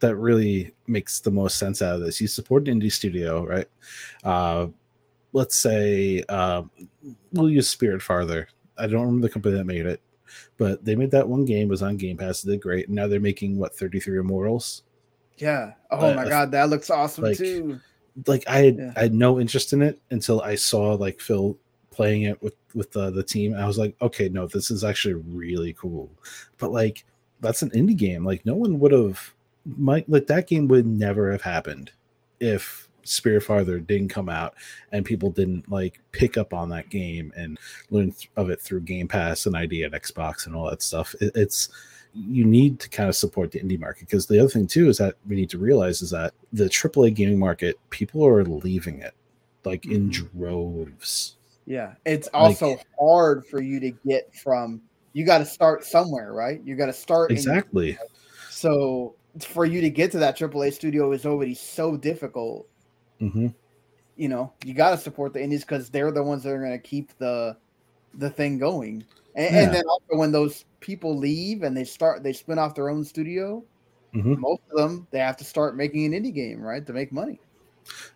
that 0.00 0.16
really 0.16 0.72
makes 0.86 1.20
the 1.20 1.30
most 1.30 1.58
sense 1.58 1.82
out 1.82 1.96
of 1.96 2.00
this. 2.00 2.20
You 2.20 2.26
support 2.26 2.68
an 2.68 2.80
indie 2.80 2.92
studio, 2.92 3.44
right? 3.44 3.66
Uh, 4.24 4.68
let's 5.32 5.56
say 5.56 6.22
uh, 6.28 6.62
we'll 7.32 7.50
use 7.50 7.74
Spiritfarer. 7.74 8.46
I 8.76 8.86
don't 8.86 9.02
remember 9.02 9.26
the 9.26 9.32
company 9.32 9.56
that 9.56 9.64
made 9.64 9.86
it, 9.86 10.00
but 10.56 10.84
they 10.84 10.94
made 10.94 11.10
that 11.10 11.28
one 11.28 11.44
game 11.44 11.68
was 11.68 11.82
on 11.82 11.96
Game 11.96 12.16
Pass. 12.16 12.44
It 12.44 12.48
did 12.48 12.60
great. 12.60 12.86
And 12.86 12.94
now 12.94 13.08
they're 13.08 13.20
making 13.20 13.58
what 13.58 13.74
33 13.74 14.18
Immortals. 14.18 14.82
Yeah. 15.36 15.72
Oh 15.90 16.10
uh, 16.10 16.14
my 16.14 16.28
god, 16.28 16.52
that 16.52 16.70
looks 16.70 16.90
awesome 16.90 17.24
like, 17.24 17.38
too 17.38 17.80
like 18.26 18.44
I 18.48 18.58
had 18.58 18.76
yeah. 18.76 18.92
I 18.96 19.00
had 19.00 19.14
no 19.14 19.40
interest 19.40 19.72
in 19.72 19.82
it 19.82 20.00
until 20.10 20.40
I 20.40 20.54
saw 20.54 20.94
like 20.94 21.20
Phil 21.20 21.56
playing 21.90 22.22
it 22.22 22.40
with 22.42 22.54
with 22.74 22.92
the, 22.92 23.10
the 23.10 23.22
team. 23.22 23.54
I 23.54 23.66
was 23.66 23.78
like, 23.78 23.96
okay, 24.00 24.28
no, 24.28 24.46
this 24.46 24.70
is 24.70 24.84
actually 24.84 25.14
really 25.14 25.72
cool. 25.74 26.10
But 26.58 26.72
like 26.72 27.04
that's 27.40 27.62
an 27.62 27.70
indie 27.70 27.96
game. 27.96 28.24
Like 28.24 28.44
no 28.44 28.54
one 28.54 28.78
would 28.80 28.92
have 28.92 29.34
might 29.64 30.08
like 30.08 30.26
that 30.28 30.46
game 30.46 30.68
would 30.68 30.86
never 30.86 31.30
have 31.32 31.42
happened 31.42 31.92
if 32.40 32.88
Spiritfarer 33.04 33.86
didn't 33.86 34.08
come 34.08 34.28
out 34.28 34.54
and 34.92 35.04
people 35.04 35.30
didn't 35.30 35.70
like 35.70 36.00
pick 36.12 36.36
up 36.36 36.52
on 36.52 36.68
that 36.70 36.90
game 36.90 37.32
and 37.36 37.58
learn 37.90 38.14
of 38.36 38.50
it 38.50 38.60
through 38.60 38.82
Game 38.82 39.08
Pass 39.08 39.46
and 39.46 39.56
ID 39.56 39.84
at 39.84 39.92
Xbox 39.92 40.46
and 40.46 40.54
all 40.54 40.70
that 40.70 40.82
stuff. 40.82 41.14
It, 41.20 41.32
it's 41.34 41.68
you 42.26 42.44
need 42.44 42.80
to 42.80 42.88
kind 42.88 43.08
of 43.08 43.14
support 43.14 43.52
the 43.52 43.60
indie 43.60 43.78
market 43.78 44.00
because 44.00 44.26
the 44.26 44.38
other 44.38 44.48
thing 44.48 44.66
too 44.66 44.88
is 44.88 44.98
that 44.98 45.14
we 45.28 45.36
need 45.36 45.50
to 45.50 45.58
realize 45.58 46.02
is 46.02 46.10
that 46.10 46.34
the 46.52 46.64
AAA 46.64 47.14
gaming 47.14 47.38
market 47.38 47.78
people 47.90 48.26
are 48.26 48.44
leaving 48.44 49.00
it 49.00 49.14
like 49.64 49.86
in 49.86 50.10
mm-hmm. 50.10 50.38
droves. 50.38 51.36
Yeah, 51.66 51.94
it's 52.06 52.28
also 52.28 52.70
like, 52.70 52.86
hard 52.98 53.46
for 53.46 53.60
you 53.60 53.78
to 53.80 53.90
get 54.06 54.34
from. 54.34 54.80
You 55.12 55.24
got 55.24 55.38
to 55.38 55.44
start 55.44 55.84
somewhere, 55.84 56.32
right? 56.32 56.60
You 56.64 56.76
got 56.76 56.86
to 56.86 56.92
start 56.92 57.30
exactly. 57.30 57.90
In, 57.90 57.98
so 58.50 59.14
for 59.40 59.64
you 59.64 59.80
to 59.80 59.90
get 59.90 60.10
to 60.12 60.18
that 60.18 60.38
AAA 60.38 60.72
studio 60.72 61.12
is 61.12 61.26
already 61.26 61.54
so 61.54 61.96
difficult. 61.96 62.66
Mm-hmm. 63.20 63.48
You 64.16 64.28
know, 64.28 64.52
you 64.64 64.74
got 64.74 64.90
to 64.90 64.98
support 64.98 65.32
the 65.32 65.42
indies 65.42 65.62
because 65.62 65.90
they're 65.90 66.10
the 66.10 66.22
ones 66.22 66.42
that 66.42 66.50
are 66.50 66.58
going 66.58 66.72
to 66.72 66.78
keep 66.78 67.16
the 67.18 67.56
the 68.14 68.30
thing 68.30 68.58
going. 68.58 69.04
And, 69.34 69.54
yeah. 69.54 69.62
and, 69.62 69.74
then 69.74 69.84
also 69.88 70.16
when 70.16 70.32
those 70.32 70.64
people 70.80 71.16
leave 71.16 71.62
and 71.62 71.76
they 71.76 71.84
start 71.84 72.22
they 72.22 72.32
spin 72.32 72.58
off 72.58 72.74
their 72.74 72.88
own 72.88 73.04
studio, 73.04 73.62
mm-hmm. 74.14 74.40
most 74.40 74.62
of 74.70 74.78
them 74.78 75.06
they 75.10 75.18
have 75.18 75.36
to 75.38 75.44
start 75.44 75.76
making 75.76 76.12
an 76.12 76.22
indie 76.22 76.34
game, 76.34 76.60
right, 76.60 76.86
to 76.86 76.92
make 76.92 77.12
money. 77.12 77.40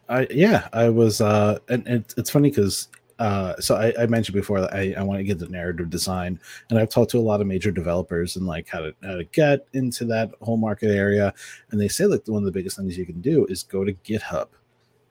I 0.08 0.26
yeah, 0.30 0.68
I 0.72 0.88
was 0.88 1.20
uh 1.20 1.58
and, 1.68 1.86
and 1.86 2.04
it's 2.16 2.30
funny 2.30 2.50
because 2.50 2.88
uh, 3.22 3.54
so 3.60 3.76
I, 3.76 3.92
I, 4.02 4.06
mentioned 4.06 4.34
before 4.34 4.60
that 4.60 4.74
I, 4.74 4.94
I 4.98 5.02
want 5.04 5.20
to 5.20 5.24
get 5.24 5.38
the 5.38 5.46
narrative 5.46 5.90
design, 5.90 6.40
and 6.68 6.78
I've 6.78 6.88
talked 6.88 7.12
to 7.12 7.18
a 7.18 7.20
lot 7.20 7.40
of 7.40 7.46
major 7.46 7.70
developers 7.70 8.34
and 8.34 8.48
like 8.48 8.68
how 8.68 8.80
to 8.80 8.94
how 9.04 9.14
to 9.14 9.22
get 9.24 9.64
into 9.74 10.04
that 10.06 10.32
whole 10.40 10.56
market 10.56 10.90
area, 10.90 11.32
and 11.70 11.80
they 11.80 11.86
say 11.86 12.06
like 12.06 12.26
one 12.26 12.42
of 12.42 12.46
the 12.46 12.50
biggest 12.50 12.76
things 12.76 12.98
you 12.98 13.06
can 13.06 13.20
do 13.20 13.46
is 13.46 13.62
go 13.62 13.84
to 13.84 13.92
GitHub, 13.92 14.48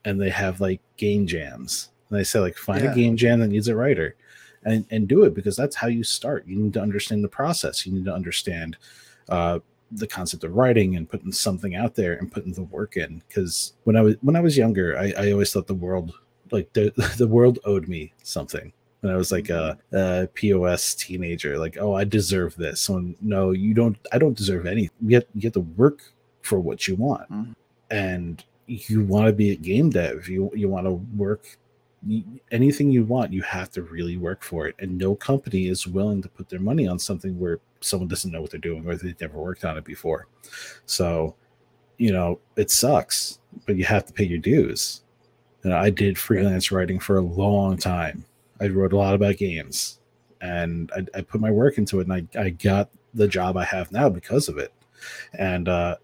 and 0.04 0.20
they 0.20 0.30
have 0.30 0.60
like 0.60 0.82
game 0.98 1.26
jams, 1.26 1.92
and 2.10 2.20
they 2.20 2.26
say 2.26 2.40
like 2.40 2.58
find 2.58 2.84
yeah. 2.84 2.92
a 2.92 2.96
game 2.96 3.16
jam 3.16 3.40
that 3.40 3.48
needs 3.48 3.70
a 3.70 3.76
writer, 3.78 4.18
and 4.64 4.86
and 4.92 5.08
do 5.08 5.24
it 5.24 5.34
because 5.34 5.56
that's 5.56 5.76
how 5.76 5.88
you 5.88 6.04
start. 6.04 6.46
You 6.48 6.58
need 6.58 6.74
to 6.74 6.82
understand 6.82 7.24
the 7.24 7.30
process. 7.30 7.86
You 7.86 7.94
need 7.94 8.06
to 8.06 8.14
understand 8.14 8.78
uh, 9.30 9.60
the 9.92 10.08
concept 10.08 10.44
of 10.44 10.56
writing 10.56 10.96
and 10.96 11.10
putting 11.10 11.32
something 11.32 11.76
out 11.76 11.96
there 11.96 12.14
and 12.14 12.32
putting 12.32 12.54
the 12.54 12.64
work 12.64 12.96
in. 12.98 13.22
Because 13.28 13.74
when 13.84 13.96
I 13.96 14.02
was 14.02 14.16
when 14.22 14.36
I 14.36 14.42
was 14.42 14.58
younger, 14.58 14.98
I, 14.98 15.14
I 15.18 15.32
always 15.32 15.52
thought 15.52 15.68
the 15.68 15.74
world 15.74 16.14
like 16.52 16.72
the 16.74 16.92
the 17.18 17.28
world 17.28 17.60
owed 17.66 17.88
me 17.88 18.14
something. 18.24 18.72
When 19.02 19.12
I 19.12 19.18
was 19.18 19.32
like 19.32 19.50
a, 19.50 19.80
a 19.94 20.28
POS 20.36 20.94
teenager, 20.94 21.58
like 21.58 21.76
oh 21.80 21.96
I 21.96 22.04
deserve 22.04 22.56
this. 22.56 22.82
So 22.82 23.04
no, 23.20 23.50
you 23.52 23.74
don't. 23.74 23.98
I 24.12 24.20
don't 24.20 24.38
deserve 24.38 24.68
anything. 24.68 24.92
You 25.02 25.10
get 25.10 25.28
you 25.34 25.42
get 25.42 25.54
to 25.54 25.62
work 25.62 26.04
for 26.44 26.60
what 26.60 26.88
you 26.88 26.96
want, 26.96 27.30
Mhm. 27.32 27.56
and 27.90 28.44
you 28.68 29.04
want 29.04 29.26
to 29.26 29.34
be 29.34 29.52
a 29.52 29.56
game 29.56 29.90
dev. 29.90 30.28
You 30.30 30.52
you 30.54 30.70
want 30.70 30.86
to 30.86 30.92
work 31.18 31.58
anything 32.52 32.92
you 32.92 33.04
want. 33.04 33.34
You 33.34 33.42
have 33.44 33.72
to 33.72 33.84
really 33.84 34.18
work 34.18 34.44
for 34.44 34.68
it, 34.68 34.76
and 34.80 34.98
no 34.98 35.16
company 35.16 35.68
is 35.68 35.88
willing 35.88 36.22
to 36.22 36.30
put 36.30 36.50
their 36.50 36.60
money 36.60 36.88
on 36.88 37.00
something 37.00 37.40
where 37.40 37.60
someone 37.82 38.08
doesn't 38.08 38.32
know 38.32 38.42
what 38.42 38.52
they're 38.52 38.60
doing 38.60 38.86
or 38.88 38.96
they've 38.96 39.20
never 39.20 39.40
worked 39.40 39.66
on 39.66 39.78
it 39.78 39.84
before. 39.84 40.28
So, 40.86 41.36
you 41.98 42.12
know, 42.12 42.40
it 42.56 42.72
sucks, 42.72 43.40
but 43.66 43.76
you 43.76 43.86
have 43.86 44.06
to 44.06 44.14
pay 44.14 44.24
your 44.24 44.40
dues. 44.40 45.02
You 45.64 45.72
know, 45.72 45.78
I 45.78 45.90
did 45.90 46.18
freelance 46.18 46.72
writing 46.72 47.00
for 47.00 47.18
a 47.18 47.22
long 47.22 47.78
time. 47.78 48.26
I 48.60 48.68
wrote 48.68 48.94
a 48.94 48.98
lot 48.98 49.16
about 49.16 49.38
games 49.38 50.00
and 50.42 50.92
I, 50.96 51.20
I 51.20 51.22
put 51.22 51.42
my 51.42 51.52
work 51.52 51.78
into 51.78 52.00
it 52.00 52.08
and 52.08 52.14
I, 52.14 52.40
I 52.40 52.50
got 52.50 52.90
the 53.14 53.28
job 53.28 53.58
I 53.58 53.66
have 53.66 53.92
now 53.92 54.10
because 54.10 54.48
of 54.48 54.58
it. 54.58 54.74
And, 55.34 55.68
uh, 55.68 55.98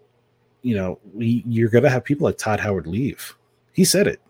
you 0.62 0.76
know, 0.76 0.98
we, 1.14 1.44
you're 1.46 1.68
going 1.68 1.84
to 1.84 1.90
have 1.90 2.04
people 2.04 2.24
like 2.24 2.38
Todd 2.38 2.60
Howard 2.60 2.86
leave. 2.86 3.36
He 3.72 3.84
said 3.84 4.06
it. 4.06 4.20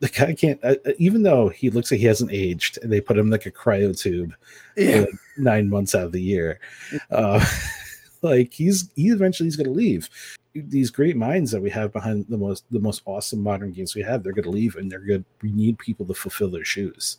The 0.00 0.08
guy 0.08 0.34
can't, 0.34 0.58
uh, 0.64 0.74
uh, 0.86 0.92
even 0.98 1.22
though 1.22 1.48
he 1.48 1.70
looks 1.70 1.90
like 1.90 2.00
he 2.00 2.06
hasn't 2.06 2.32
aged 2.32 2.78
and 2.82 2.92
they 2.92 3.00
put 3.00 3.16
him 3.16 3.30
like 3.30 3.46
a 3.46 3.50
cryo 3.50 3.96
tube 3.98 4.34
Yeah. 4.76 5.00
like 5.02 5.08
nine 5.38 5.68
months 5.70 5.94
out 5.94 6.04
of 6.06 6.12
the 6.12 6.20
year. 6.22 6.58
Uh, 7.10 7.44
like 8.22 8.52
he's 8.52 8.90
he 8.96 9.08
eventually 9.08 9.46
he's 9.46 9.56
going 9.56 9.66
to 9.66 9.72
leave. 9.72 10.08
These 10.54 10.90
great 10.90 11.16
minds 11.16 11.50
that 11.50 11.60
we 11.62 11.70
have 11.70 11.92
behind 11.92 12.26
the 12.28 12.38
most 12.38 12.64
the 12.70 12.80
most 12.80 13.02
awesome 13.06 13.40
modern 13.42 13.72
games 13.72 13.94
we 13.94 14.02
have, 14.02 14.22
they're 14.22 14.32
going 14.32 14.44
to 14.44 14.50
leave, 14.50 14.76
and 14.76 14.90
they're 14.90 15.00
good. 15.00 15.24
We 15.42 15.50
need 15.52 15.78
people 15.78 16.06
to 16.06 16.14
fulfill 16.14 16.48
their 16.50 16.64
shoes, 16.64 17.18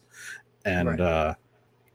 and 0.65 0.87
Right. 0.89 0.99
uh, 1.01 1.33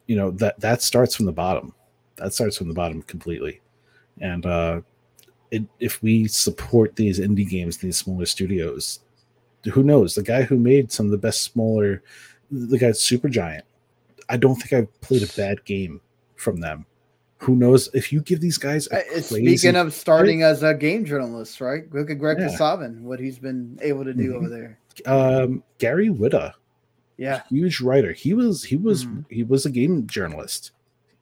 you 0.06 0.16
know 0.16 0.30
that 0.32 0.60
that 0.60 0.82
starts 0.82 1.14
from 1.14 1.26
the 1.26 1.32
bottom. 1.32 1.72
That 2.16 2.34
starts 2.34 2.56
from 2.58 2.68
the 2.68 2.74
bottom 2.74 3.02
completely, 3.02 3.60
and 4.20 4.44
uh, 4.44 4.80
it, 5.50 5.64
if 5.78 6.02
we 6.02 6.28
support 6.28 6.94
these 6.96 7.18
indie 7.20 7.48
games, 7.48 7.78
these 7.78 7.96
smaller 7.96 8.26
studios, 8.26 9.00
who 9.64 9.82
knows? 9.82 10.14
The 10.14 10.22
guy 10.22 10.42
who 10.42 10.56
made 10.58 10.90
some 10.92 11.06
of 11.06 11.12
the 11.12 11.18
best 11.18 11.42
smaller, 11.42 12.02
the 12.50 12.78
guy 12.78 12.92
Super 12.92 13.28
Giant. 13.28 13.64
I 14.28 14.36
don't 14.36 14.54
think 14.56 14.72
I've 14.72 15.00
played 15.00 15.22
a 15.22 15.32
bad 15.36 15.64
game 15.64 16.00
from 16.36 16.60
them. 16.60 16.86
Who 17.38 17.56
knows 17.56 17.88
if 17.94 18.12
you 18.12 18.20
give 18.20 18.40
these 18.40 18.58
guys 18.58 18.86
Uh, 18.88 19.00
crazy, 19.10 19.56
Speaking 19.56 19.76
of 19.76 19.94
starting 19.94 20.42
as 20.42 20.62
a 20.62 20.74
game 20.74 21.04
journalist, 21.04 21.60
right? 21.60 21.84
Look 21.92 22.10
at 22.10 22.18
Greg 22.18 22.38
Yeah. 22.38 22.48
Kasavin, 22.48 23.00
what 23.00 23.18
he's 23.18 23.38
been 23.38 23.78
able 23.82 24.04
to 24.04 24.12
do 24.14 24.32
Mhm. 24.32 24.36
over 24.36 24.48
there. 24.48 24.78
um, 25.06 25.62
Gary 25.78 26.08
Whitta, 26.10 26.52
Yeah. 27.16 27.42
huge 27.48 27.80
writer. 27.80 28.12
He 28.12 28.34
was 28.34 28.64
he 28.64 28.76
was 28.76 29.06
Mhm. 29.06 29.24
he 29.30 29.42
was 29.42 29.64
a 29.64 29.70
game 29.70 30.06
journalist. 30.06 30.72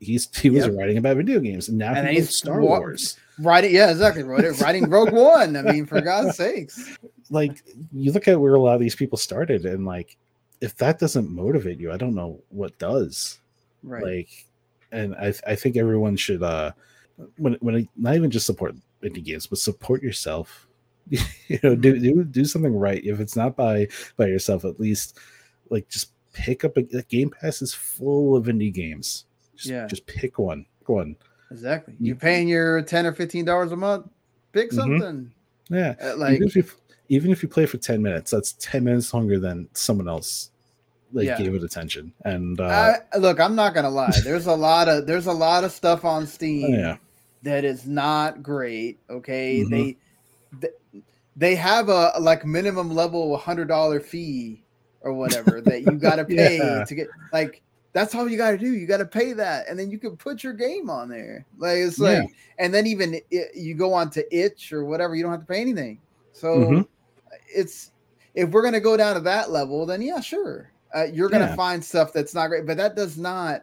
He's 0.01 0.28
he 0.36 0.51
was 0.51 0.66
Yep. 0.66 0.74
writing 0.77 0.98
about 0.98 1.16
video 1.19 1.39
games, 1.39 1.69
and 1.69 1.78
now 1.78 1.94
And 1.94 2.09
he 2.09 2.16
he's 2.16 2.36
Star 2.36 2.60
wa- 2.60 2.78
Wars. 2.81 3.16
Writing, 3.40 3.74
yeah, 3.74 3.90
exactly. 3.90 4.23
Writing, 4.23 4.52
writing 4.60 4.90
Rogue 4.90 5.12
One. 5.12 5.56
I 5.56 5.62
mean, 5.62 5.86
for 5.86 6.01
God's 6.01 6.36
sakes. 6.36 6.97
Like 7.31 7.62
you 7.93 8.12
look 8.12 8.27
at 8.28 8.40
where 8.40 8.55
a 8.55 8.60
lot 8.60 8.74
of 8.74 8.81
these 8.81 8.97
people 8.97 9.19
started, 9.19 9.65
and 9.65 9.85
like 9.86 10.16
if 10.60 10.77
that 10.78 10.98
doesn't 10.98 11.31
motivate 11.31 11.78
you, 11.78 11.93
I 11.93 11.97
don't 11.97 12.15
know 12.15 12.40
what 12.48 12.78
does. 12.78 13.39
Right. 13.85 14.02
like 14.02 14.28
and 14.90 15.15
i 15.15 15.32
i 15.47 15.55
think 15.55 15.77
everyone 15.77 16.16
should 16.16 16.43
uh 16.43 16.73
when 17.36 17.55
when 17.60 17.89
not 17.97 18.16
even 18.16 18.28
just 18.31 18.44
support 18.47 18.74
indie 19.05 19.23
games 19.23 19.47
but 19.47 19.59
support 19.60 20.02
yourself 20.02 20.66
you 21.09 21.60
know 21.62 21.77
do 21.77 21.97
do 22.01 22.24
do 22.24 22.44
something 22.44 22.74
right 22.74 23.05
if 23.05 23.20
it's 23.20 23.36
not 23.36 23.55
by 23.55 23.86
by 24.16 24.27
yourself 24.27 24.65
at 24.65 24.81
least 24.81 25.16
like 25.70 25.89
just 25.89 26.10
pick 26.32 26.65
up 26.65 26.77
a, 26.77 26.81
a 26.97 27.02
game 27.02 27.31
pass 27.31 27.62
is 27.62 27.73
full 27.73 28.35
of 28.35 28.47
indie 28.47 28.74
games 28.74 29.27
just, 29.55 29.69
Yeah. 29.69 29.86
just 29.86 30.05
pick 30.06 30.40
one 30.40 30.66
pick 30.81 30.89
one 30.89 31.15
exactly. 31.51 31.95
you- 31.99 32.07
You're 32.09 32.16
paying 32.16 32.49
your 32.49 32.83
10 32.83 33.07
or 33.07 33.12
15 33.12 33.45
dollars 33.45 33.73
a 33.73 33.77
month. 33.77 34.07
Pick 34.53 34.70
Mhm. 34.70 34.75
something. 34.75 35.31
yeah 35.70 35.95
Uh, 36.03 36.16
like 36.16 36.35
even 36.37 36.49
if 36.49 36.57
you 36.57 36.65
even 37.11 37.31
if 37.31 37.43
you 37.43 37.49
play 37.49 37.66
for 37.66 37.77
10 37.79 38.03
minutes 38.03 38.31
that's 38.31 38.53
10 38.55 38.85
minutes 38.85 39.12
longer 39.15 39.39
than 39.39 39.69
someone 39.75 40.09
else 40.09 40.51
like 41.12 41.27
Yeah. 41.27 41.39
gave 41.39 41.55
it 41.55 41.62
attention 41.62 42.12
and 42.25 42.61
uh 42.61 42.99
I, 43.12 43.19
look, 43.19 43.39
I'm 43.41 43.55
not 43.55 43.75
gonna 43.75 43.89
lie. 43.91 44.12
There's 44.25 44.47
a 44.47 44.55
lot 44.55 44.89
of 44.89 45.07
there's 45.07 45.27
a 45.27 45.33
lot 45.33 45.65
of 45.65 45.73
stuff 45.73 46.05
on 46.05 46.27
Steam 46.27 46.65
Oh, 46.75 46.79
yeah. 46.79 46.97
that 47.45 47.65
is 47.65 47.87
not 47.87 48.43
great. 48.43 48.99
Okay, 49.09 49.61
Mhm. 49.65 49.70
they 49.70 49.97
th- 50.61 51.03
they 51.37 51.55
have 51.55 51.89
a 51.89 52.12
like 52.20 52.45
minimum 52.45 52.91
level 52.95 53.37
hundred 53.37 53.69
dollar 53.69 54.01
fee 54.01 54.62
or 55.03 55.12
whatever 55.12 55.61
that 55.62 55.83
you 55.83 55.93
got 55.93 56.16
to 56.16 56.25
pay 56.39 56.59
Yeah. 56.59 56.85
to 56.85 56.95
get 56.95 57.09
like 57.33 57.62
that's 57.99 58.15
all 58.15 58.29
you 58.29 58.37
got 58.37 58.53
to 58.53 58.59
do. 58.59 58.75
You 58.75 58.87
got 58.87 58.99
to 58.99 59.07
pay 59.07 59.33
that, 59.33 59.69
and 59.69 59.79
then 59.79 59.91
you 59.91 59.99
can 59.99 60.16
put 60.16 60.45
your 60.45 60.53
game 60.53 60.89
on 60.89 61.09
there. 61.09 61.47
Like 61.59 61.79
it's 61.79 61.99
Yeah. 61.99 62.20
like, 62.20 62.29
and 62.59 62.73
then 62.73 62.87
even 62.87 63.15
i 63.16 63.45
you 63.55 63.75
go 63.75 63.93
on 63.93 64.11
to 64.11 64.37
itch 64.37 64.73
or 64.73 64.85
whatever, 64.85 65.15
you 65.16 65.23
don't 65.23 65.33
have 65.33 65.41
to 65.41 65.47
pay 65.47 65.61
anything. 65.61 66.01
So 66.33 66.61
Mhm. 66.61 66.87
it's 67.55 67.91
if 68.35 68.51
we're 68.51 68.62
gonna 68.62 68.81
go 68.81 68.97
down 68.97 69.15
to 69.16 69.20
that 69.23 69.51
level, 69.51 69.85
then 69.87 70.01
yeah, 70.03 70.20
sure, 70.20 70.73
uh, 70.95 71.07
you're 71.12 71.29
gonna 71.29 71.49
Yeah. 71.49 71.57
find 71.57 71.85
stuff 71.85 72.12
that's 72.12 72.35
not 72.35 72.49
great, 72.49 72.66
but 72.66 72.77
that 72.77 72.95
does 72.95 73.19
not, 73.19 73.62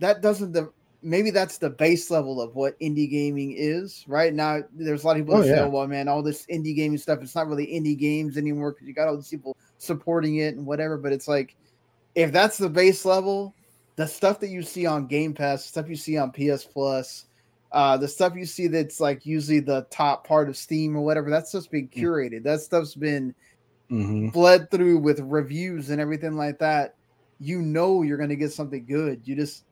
that 0.00 0.20
doesn't 0.22 0.52
the 0.52 0.72
maybe 1.02 1.30
that's 1.30 1.58
the 1.58 1.70
base 1.70 2.10
level 2.10 2.40
of 2.42 2.54
what 2.56 2.78
indie 2.80 3.08
gaming 3.10 3.54
is 3.56 4.04
right 4.08 4.34
now. 4.34 4.60
There's 4.72 5.04
a 5.04 5.06
lot 5.06 5.16
of 5.16 5.22
people 5.22 5.36
Oh, 5.36 5.42
that 5.42 5.46
say, 5.46 5.56
yeah. 5.56 5.62
"Oh, 5.62 5.68
well, 5.70 5.86
man, 5.86 6.08
all 6.08 6.22
this 6.22 6.44
indie 6.46 6.74
gaming 6.76 6.98
stuff, 6.98 7.22
it's 7.22 7.34
not 7.34 7.46
really 7.48 7.66
indie 7.68 7.96
games 7.98 8.36
anymore 8.36 8.72
because 8.72 8.86
you 8.88 8.94
got 8.94 9.08
all 9.08 9.16
these 9.16 9.28
people 9.28 9.56
supporting 9.78 10.36
it 10.36 10.56
and 10.56 10.66
whatever." 10.66 10.98
But 10.98 11.12
it's 11.12 11.28
like, 11.28 11.56
if 12.14 12.32
that's 12.32 12.58
the 12.58 12.68
base 12.68 13.04
level, 13.04 13.54
the 14.00 14.06
stuff 14.06 14.40
that 14.40 14.48
you 14.48 14.62
see 14.62 14.86
on 14.86 15.06
Game 15.06 15.34
Pass, 15.34 15.62
stuff 15.66 15.86
you 15.86 15.94
see 15.94 16.16
on 16.16 16.32
PS 16.32 16.64
Plus, 16.64 17.26
uh, 17.72 17.98
the 17.98 18.08
stuff 18.08 18.32
you 18.34 18.46
see 18.46 18.66
that's 18.66 18.98
like 18.98 19.26
usually 19.26 19.60
the 19.60 19.86
top 19.90 20.26
part 20.26 20.48
of 20.48 20.56
Steam 20.56 20.96
or 20.96 21.04
whatever, 21.04 21.28
that's 21.28 21.52
just 21.52 21.70
been 21.70 21.86
Mm. 21.88 22.02
curated. 22.02 22.42
That 22.42 22.62
stuff's 22.62 22.94
been 22.94 23.34
Mhm. 23.90 24.32
bled 24.32 24.70
through 24.70 25.00
with 25.00 25.20
reviews 25.20 25.90
and 25.90 26.00
everything 26.00 26.34
like 26.34 26.58
that. 26.60 26.94
You 27.40 27.60
know 27.60 28.00
you're 28.00 28.16
gonna 28.16 28.36
get 28.36 28.52
something 28.52 28.86
good. 28.86 29.20
You 29.24 29.36
just 29.36 29.64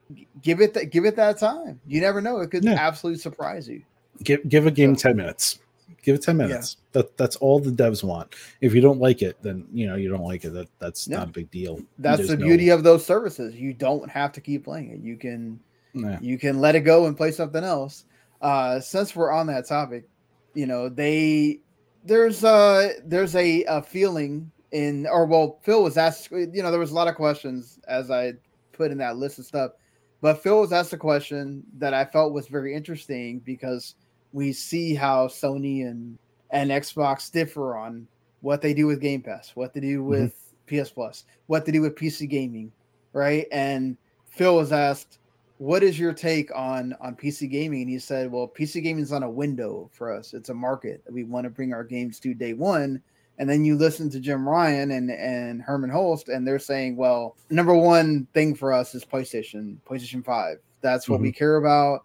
give 0.43 0.61
it 0.61 0.75
that 0.75 0.91
give 0.91 1.07
it 1.07 1.17
that 1.17 1.39
time. 1.39 1.81
You 1.87 2.03
never 2.03 2.21
know. 2.21 2.41
It 2.41 2.51
could 2.51 2.65
Yeah. 2.65 2.73
absolutely 2.79 3.21
surprise 3.21 3.67
you. 3.67 3.83
give 4.25 4.47
give 4.49 4.67
a 4.67 4.71
game 4.71 4.95
So- 4.95 5.09
10 5.09 5.17
minutes 5.17 5.59
give 6.03 6.15
it 6.15 6.23
10 6.23 6.39
Yeah. 6.39 6.47
minutes 6.47 6.77
that 6.93 7.17
that's 7.17 7.37
all 7.37 7.59
the 7.59 7.71
devs 7.71 8.03
want 8.05 8.35
if 8.61 8.75
you 8.75 8.81
don't 8.81 9.01
like 9.01 9.21
it 9.23 9.37
then 9.43 9.67
you 9.73 9.87
know 9.87 9.97
you 9.97 10.09
don't 10.09 10.25
like 10.25 10.45
it 10.45 10.51
that 10.51 10.69
that's 10.79 11.07
Yeah. 11.09 11.19
not 11.19 11.29
a 11.29 11.33
big 11.33 11.51
deal 11.51 11.81
That's 11.99 12.19
There's 12.19 12.31
the 12.31 12.37
no- 12.37 12.47
beauty 12.47 12.69
of 12.71 12.83
those 12.83 13.05
services. 13.05 13.55
You 13.57 13.73
don't 13.75 14.09
have 14.11 14.33
to 14.33 14.41
keep 14.41 14.65
playing 14.65 14.91
it. 14.91 15.01
You 15.01 15.17
can 15.17 15.61
yeah. 15.95 16.19
you 16.21 16.39
can 16.39 16.61
let 16.61 16.75
it 16.77 16.81
go 16.81 17.07
and 17.07 17.17
play 17.17 17.31
something 17.33 17.65
else. 17.65 18.05
Uh, 18.41 18.79
since 18.79 19.17
we're 19.17 19.33
on 19.33 19.47
that 19.49 19.67
topic, 19.67 20.09
you 20.55 20.67
know 20.67 20.89
they 20.89 21.61
there's 22.05 22.45
uh 22.45 22.93
there's 23.05 23.35
a, 23.35 23.65
a 23.65 23.83
feeling 23.83 24.51
in 24.73 25.07
or 25.07 25.27
well 25.27 25.59
Phil 25.63 25.83
was 25.83 25.97
asked 25.97 26.31
you 26.31 26.63
know 26.63 26.71
there 26.71 26.79
was 26.81 26.91
a 26.93 26.95
lot 26.95 27.09
of 27.09 27.15
questions 27.17 27.79
as 27.89 28.11
I 28.11 28.35
put 28.73 28.93
in 28.93 28.99
that 28.99 29.17
list 29.17 29.39
of 29.41 29.47
stuff, 29.47 29.73
but 30.21 30.43
Phil 30.43 30.61
was 30.61 30.73
asked 30.73 30.93
a 30.93 30.97
question 30.97 31.65
that 31.79 31.93
I 31.95 32.05
felt 32.05 32.33
was 32.33 32.47
very 32.47 32.75
interesting 32.75 33.41
because 33.41 33.97
we 34.33 34.53
see 34.53 34.95
how 34.95 35.27
Sony 35.29 35.87
and 35.87 36.19
and 36.51 36.71
Xbox 36.71 37.31
differ 37.31 37.77
on 37.77 38.07
what 38.41 38.63
they 38.63 38.73
do 38.73 38.87
with 38.87 39.01
Game 39.01 39.23
Pass, 39.23 39.53
what 39.55 39.75
they 39.75 39.81
do 39.81 40.03
mhm. 40.03 40.07
with 40.07 40.55
PS 40.67 40.91
Plus, 40.91 41.25
what 41.47 41.65
they 41.65 41.73
do 41.73 41.83
with 41.83 41.97
PC 41.97 42.29
gaming, 42.29 42.73
right? 43.13 43.47
And 43.53 43.97
Phil 44.27 44.57
was 44.57 44.73
asked, 44.73 45.19
"What 45.59 45.83
is 45.83 45.99
your 45.99 46.13
take 46.13 46.55
on 46.55 46.95
on 47.01 47.17
PC 47.17 47.51
gaming?" 47.51 47.83
And 47.83 47.91
he 47.91 47.99
said, 47.99 48.31
"Well, 48.31 48.49
PC 48.49 48.83
gaming 48.83 49.03
is 49.03 49.13
on 49.13 49.23
a 49.23 49.31
window 49.31 49.91
for 49.93 50.13
us. 50.13 50.35
It's 50.35 50.51
a 50.51 50.55
market 50.55 51.05
that 51.05 51.13
we 51.13 51.25
want 51.25 51.45
to 51.45 51.51
bring 51.51 51.73
our 51.73 51.85
games 51.85 52.21
to 52.21 52.35
day 52.35 52.53
one." 52.53 53.03
And 53.41 53.49
then 53.49 53.65
you 53.65 53.77
listen 53.77 54.11
to 54.11 54.21
Jim 54.21 54.49
Ryan 54.49 54.91
and 54.91 55.11
and 55.11 55.63
Hermen 55.63 55.91
Hulst, 55.91 56.29
and 56.29 56.47
they're 56.47 56.59
saying, 56.59 56.97
"Well, 56.97 57.37
number 57.51 57.75
one 57.75 58.27
thing 58.35 58.55
for 58.55 58.73
us 58.73 58.95
is 58.95 59.05
PlayStation, 59.05 59.79
PlayStation 59.89 60.25
Five. 60.25 60.59
That's 60.81 61.09
what 61.09 61.21
we 61.21 61.33
mhm. 61.33 61.37
care 61.37 61.57
about. 61.57 62.05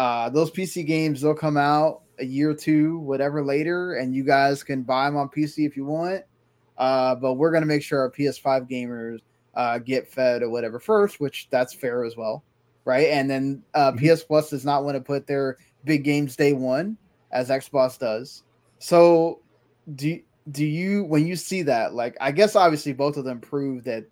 Uh, 0.00 0.30
those 0.30 0.50
PC 0.50 0.86
games 0.86 1.20
they'll 1.20 1.34
come 1.34 1.58
out 1.58 2.00
a 2.20 2.24
year 2.24 2.52
or 2.52 2.54
two, 2.54 3.00
whatever 3.00 3.44
later, 3.44 3.96
and 3.96 4.14
you 4.14 4.24
guys 4.24 4.62
can 4.62 4.80
buy 4.80 5.04
them 5.04 5.18
on 5.18 5.28
PC 5.28 5.66
if 5.66 5.76
you 5.76 5.84
want. 5.84 6.22
Uh, 6.78 7.14
but 7.14 7.34
we're 7.34 7.50
gonna 7.52 7.66
make 7.66 7.82
sure 7.82 8.00
our 8.00 8.10
PS5 8.10 8.66
gamers 8.66 9.18
uh, 9.56 9.76
get 9.76 10.08
fed 10.08 10.42
or 10.42 10.48
whatever 10.48 10.80
first, 10.80 11.20
which 11.20 11.48
that's 11.50 11.74
fair 11.74 12.02
as 12.06 12.16
well, 12.16 12.42
right? 12.86 13.08
And 13.08 13.28
then 13.28 13.62
uh, 13.74 13.92
Mhm. 13.92 13.98
PS 14.16 14.22
Plus 14.22 14.48
does 14.48 14.64
not 14.64 14.84
want 14.84 14.94
to 14.94 15.02
put 15.02 15.26
their 15.26 15.58
big 15.84 16.02
games 16.02 16.34
day 16.34 16.54
one, 16.54 16.96
as 17.30 17.50
Xbox 17.50 17.98
does. 17.98 18.44
So, 18.78 19.40
do 19.96 20.18
do 20.50 20.64
you 20.64 21.04
when 21.04 21.26
you 21.26 21.36
see 21.36 21.60
that? 21.64 21.92
Like, 21.92 22.16
I 22.22 22.32
guess 22.32 22.56
obviously 22.56 22.94
both 22.94 23.18
of 23.18 23.24
them 23.26 23.38
prove 23.38 23.84
that 23.84 24.06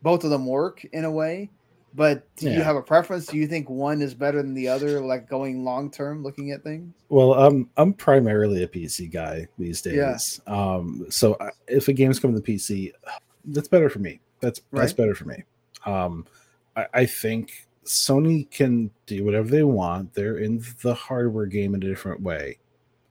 both 0.00 0.24
of 0.24 0.30
them 0.30 0.46
work 0.46 0.82
in 0.94 1.04
a 1.04 1.10
way, 1.10 1.50
But 1.96 2.28
do 2.36 2.50
you 2.50 2.62
have 2.62 2.76
a 2.76 2.82
preference? 2.82 3.26
Do 3.26 3.38
you 3.38 3.46
think 3.46 3.70
one 3.70 4.02
is 4.02 4.12
better 4.12 4.42
than 4.42 4.52
the 4.52 4.68
other? 4.68 5.00
Like 5.00 5.28
going 5.28 5.64
long 5.64 5.90
term, 5.90 6.22
looking 6.22 6.50
at 6.50 6.62
things. 6.62 6.94
Well, 7.08 7.32
I'm 7.32 7.70
I'm 7.78 7.94
primarily 7.94 8.62
a 8.62 8.68
PC 8.68 9.10
guy 9.10 9.48
these 9.58 9.84
Yeah. 9.86 10.12
days. 10.12 10.40
Um, 10.46 11.06
so 11.08 11.38
I, 11.40 11.50
if 11.66 11.88
a 11.88 11.94
game's 11.94 12.20
coming 12.20 12.36
to 12.40 12.42
PC, 12.42 12.92
that's 13.46 13.68
better 13.68 13.88
for 13.88 14.00
me. 14.00 14.20
That's 14.40 14.60
that's 14.72 14.92
better 14.92 15.14
for 15.14 15.24
me. 15.24 15.42
Um, 15.86 16.26
I, 16.76 16.86
I 16.92 17.06
think 17.06 17.66
Sony 17.86 18.50
can 18.50 18.90
do 19.06 19.24
whatever 19.24 19.48
they 19.48 19.62
want. 19.62 20.12
They're 20.12 20.36
in 20.38 20.62
the 20.82 20.92
hardware 20.92 21.46
game 21.46 21.74
in 21.74 21.82
a 21.82 21.86
different 21.86 22.20
way. 22.20 22.58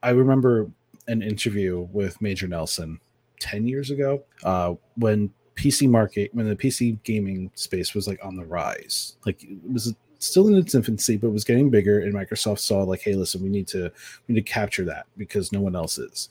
I 0.03 0.12
remember 0.12 0.70
an 1.07 1.24
interview 1.24 1.88
with 1.91 2.22
Major 2.22 2.48
Nelson 2.48 2.99
ten 3.40 3.68
years 3.68 3.90
ago 3.90 4.24
uh, 4.44 4.76
when 4.98 5.32
PC 5.56 5.90
market 5.90 6.34
when 6.34 6.48
the 6.48 6.56
PC 6.56 7.02
gaming 7.03 7.52
space 7.56 7.94
was 7.94 8.07
like 8.07 8.23
on 8.23 8.36
the 8.36 8.45
rise. 8.45 9.15
Like 9.26 9.44
it 9.44 9.57
was 9.72 9.94
still 10.19 10.48
in 10.48 10.56
its 10.56 10.76
infancy, 10.76 11.18
but 11.18 11.30
was 11.30 11.44
getting 11.44 11.69
bigger. 11.69 11.99
And 11.99 12.14
Microsoft 12.14 12.60
saw 12.60 12.84
like, 12.84 13.02
hey, 13.02 13.14
listen, 13.14 13.41
we 13.41 13.49
need 13.49 13.68
to 13.69 13.91
we 14.27 14.34
need 14.34 14.45
to 14.45 14.52
capture 14.52 14.86
that 14.86 15.07
because 15.18 15.52
no 15.52 15.61
one 15.61 15.76
else 15.76 15.98
is, 15.98 16.30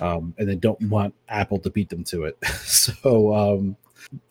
um, 0.00 0.34
and 0.38 0.48
they 0.48 0.54
don't 0.54 0.80
want 0.82 1.14
Apple 1.28 1.58
to 1.60 1.70
beat 1.70 1.88
them 1.90 2.04
to 2.04 2.24
it. 2.24 2.38
so 2.64 3.34
um, 3.34 3.76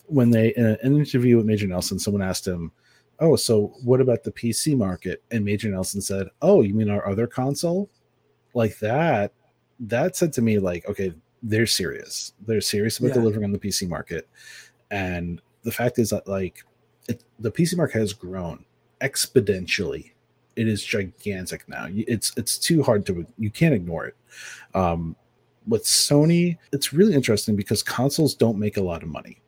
when 0.08 0.32
they 0.32 0.54
in 0.56 0.66
an 0.66 0.78
interview 0.98 1.38
with 1.38 1.46
Major 1.46 1.68
Nelson, 1.68 2.00
someone 2.00 2.24
asked 2.24 2.48
him, 2.48 2.72
"Oh, 3.20 3.36
so 3.36 3.74
what 3.84 4.02
about 4.02 4.24
the 4.24 4.32
PC 4.32 4.76
market?" 4.76 5.24
And 5.32 5.46
Major 5.46 5.70
Nelson 5.70 6.02
said, 6.02 6.28
"Oh, 6.42 6.62
you 6.62 6.74
mean 6.74 6.90
our 6.90 7.08
other 7.08 7.28
console?" 7.28 7.90
Like 8.54 8.80
that. 8.80 9.34
That 9.84 10.16
said 10.16 10.32
to 10.34 10.44
me, 10.44 10.60
like, 10.60 10.88
okay, 10.88 11.12
they're 11.44 11.66
serious. 11.68 12.34
They're 12.46 12.62
serious 12.62 13.00
about 13.00 13.10
Yeah. 13.10 13.14
delivering 13.16 13.44
on 13.46 13.52
the 13.52 13.60
PC 13.60 13.88
market, 13.88 14.28
and 14.90 15.42
the 15.64 15.72
fact 15.72 16.00
is 16.00 16.10
that 16.12 16.28
like 16.28 16.64
it, 17.08 17.24
the 17.40 17.52
PC 17.52 17.76
market 17.78 18.00
has 18.00 18.14
grown 18.14 18.66
exponentially. 19.02 20.12
It 20.56 20.68
is 20.68 20.84
gigantic 20.84 21.68
now. 21.70 21.88
It's 21.90 22.34
it's 22.38 22.58
too 22.58 22.84
hard 22.84 23.06
to 23.08 23.26
you 23.38 23.50
can't 23.50 23.74
ignore 23.74 24.06
it. 24.06 24.16
Um, 24.76 25.16
with 25.68 25.84
Sony, 25.86 26.58
it's 26.74 26.92
really 26.94 27.14
interesting 27.14 27.56
because 27.56 27.84
consoles 27.84 28.34
don't 28.36 28.58
make 28.58 28.78
a 28.78 28.82
lot 28.82 29.04
of 29.04 29.10
money. 29.10 29.42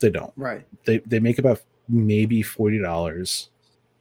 They 0.00 0.10
don't. 0.10 0.32
Right. 0.36 0.66
They 0.84 0.98
they 0.98 1.18
make 1.20 1.38
about 1.38 1.62
maybe 1.88 2.42
forty 2.42 2.78
dollars 2.78 3.48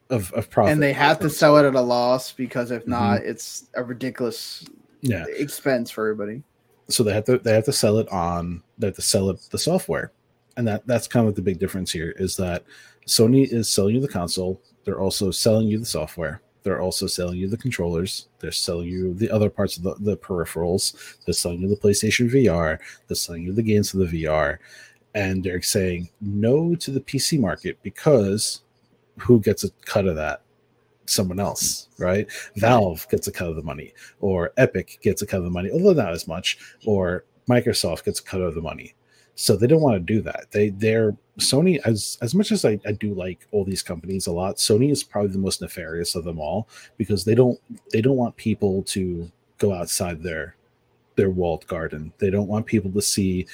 of 0.10 0.32
of 0.34 0.50
profit, 0.50 0.74
and 0.74 0.82
they 0.84 0.94
have 0.94 1.20
to 1.20 1.30
sell 1.30 1.58
it 1.58 1.66
at 1.66 1.76
a 1.76 1.82
loss 1.82 2.32
because 2.32 2.72
if 2.72 2.82
Mm-hmm. 2.84 2.92
not, 2.92 3.24
it's 3.24 3.68
a 3.76 3.84
ridiculous 3.84 4.66
Yeah. 5.02 5.26
expense 5.30 5.90
for 5.92 6.08
everybody. 6.10 6.44
So 6.90 7.04
they 7.04 7.14
have 7.14 7.26
to 7.26 7.38
they 7.38 7.54
have 7.54 7.66
to 7.66 7.74
sell 7.74 7.98
it 7.98 8.08
on 8.10 8.64
they 8.78 8.88
have 8.88 8.96
to 8.96 9.02
sell 9.02 9.30
it 9.30 9.40
the 9.52 9.58
software. 9.58 10.12
And 10.58 10.68
that 10.68 10.86
that's 10.88 11.08
kind 11.08 11.28
of 11.28 11.36
the 11.36 11.42
big 11.42 11.60
difference 11.60 11.92
here 11.92 12.14
is 12.18 12.36
that 12.38 12.64
sony 13.08 13.52
is 13.52 13.70
selling 13.70 13.96
you 13.96 14.02
the 14.02 14.08
console. 14.08 14.62
They're 14.84 15.00
also 15.00 15.32
selling 15.32 15.68
you 15.68 15.80
the 15.80 15.86
software. 15.86 16.42
They're 16.64 16.82
also 16.82 17.08
selling 17.08 17.38
you 17.38 17.48
the 17.48 17.58
controllers. 17.58 18.28
They're 18.40 18.52
selling 18.52 18.90
you 18.90 19.14
the 19.14 19.32
other 19.32 19.50
parts 19.50 19.78
of 19.78 19.84
the, 19.84 19.96
the 20.00 20.18
peripherals. 20.18 21.18
They're 21.26 21.34
selling 21.34 21.62
you 21.62 21.70
the 21.70 21.78
playstation 21.78 22.30
vr 22.30 22.80
they're 23.08 23.16
selling 23.16 23.44
you 23.44 23.54
the 23.54 23.64
games 23.64 23.92
for 23.92 23.98
the 23.98 24.06
vr 24.06 24.58
and 25.16 25.44
they're 25.44 25.62
saying 25.62 26.10
no 26.22 26.76
to 26.76 26.92
the 26.92 27.02
pc 27.02 27.40
market 27.40 27.78
because 27.82 28.62
who 29.18 29.40
gets 29.40 29.64
a 29.64 29.70
cut 29.86 30.06
of 30.06 30.16
that 30.16 30.42
someone 31.10 31.40
else 31.40 31.88
mm-hmm. 31.94 32.04
right 32.04 32.28
valve 32.56 33.08
gets 33.10 33.28
a 33.28 33.32
cut 33.32 33.50
of 33.50 33.56
the 33.56 33.64
money 33.64 33.94
or 34.20 34.52
Epic 34.58 35.00
gets 35.02 35.22
a 35.22 35.26
cut 35.28 35.38
of 35.38 35.44
the 35.44 35.50
money, 35.50 35.70
although 35.72 35.94
not 35.94 36.14
as 36.14 36.28
much, 36.28 36.58
or 36.86 37.26
Microsoft 37.50 38.06
gets 38.06 38.20
a 38.20 38.24
cut 38.24 38.42
of 38.42 38.56
the 38.56 38.62
money. 38.62 38.94
So 39.36 39.56
they 39.56 39.68
don't 39.68 39.82
want 39.82 39.96
to 39.96 40.14
do 40.14 40.22
that. 40.24 40.52
They 40.52 40.70
they're 40.70 41.16
Sony 41.38 41.80
as 41.86 42.18
as 42.22 42.36
much 42.36 42.52
as 42.52 42.66
I, 42.66 42.80
I 42.86 42.92
do 42.92 43.14
like 43.14 43.48
all 43.52 43.64
these 43.64 43.82
companies 43.82 44.28
a 44.28 44.32
lot, 44.32 44.58
Sony 44.58 44.92
is 44.92 45.04
probably 45.04 45.32
the 45.32 45.40
most 45.40 45.62
nefarious 45.62 46.16
of 46.16 46.26
them 46.26 46.40
all 46.40 46.68
because 46.98 47.24
they 47.24 47.36
don't 47.36 47.58
they 47.92 48.02
don't 48.02 48.18
want 48.18 48.36
people 48.36 48.84
to 48.84 49.32
go 49.58 49.74
outside 49.74 50.22
their 50.22 50.56
their 51.16 51.30
walled 51.30 51.66
garden. 51.68 52.12
They 52.18 52.30
don't 52.30 52.48
want 52.48 52.66
people 52.66 52.92
to 52.92 53.02
see, 53.02 53.48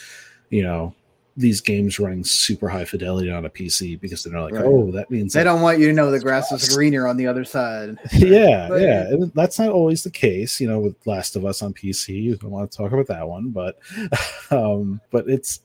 you 0.49 0.64
know, 0.64 0.95
these 1.37 1.59
games 1.59 1.99
running 1.99 2.23
super 2.23 2.69
high 2.69 2.85
fidelity 2.85 3.29
on 3.29 3.43
a 3.45 3.49
PC 3.49 3.99
because 3.99 4.23
they're 4.23 4.39
like, 4.39 4.53
Right. 4.53 4.63
oh, 4.63 4.89
that 4.91 5.11
means 5.11 5.33
They 5.33 5.43
don't 5.43 5.61
want 5.61 5.79
you 5.79 5.87
to 5.87 5.93
know 5.93 6.09
the 6.09 6.19
grass 6.19 6.49
is 6.51 6.73
greener 6.73 7.07
on 7.07 7.17
the 7.17 7.27
other 7.27 7.43
side. 7.43 7.97
yeah, 8.13 8.67
But- 8.69 8.81
yeah. 8.81 9.07
And 9.09 9.33
that's 9.33 9.59
not 9.59 9.69
always 9.69 10.03
the 10.03 10.11
case, 10.11 10.61
you 10.61 10.67
know, 10.69 10.79
with 10.79 10.95
Last 11.05 11.35
of 11.35 11.43
Us 11.45 11.61
on 11.61 11.73
PC. 11.73 12.21
You 12.23 12.35
don't 12.37 12.51
want 12.51 12.71
to 12.71 12.77
talk 12.77 12.93
about 12.93 13.07
that 13.07 13.27
one, 13.27 13.49
but 13.49 13.79
um, 14.51 15.01
but 15.11 15.29
it's 15.29 15.61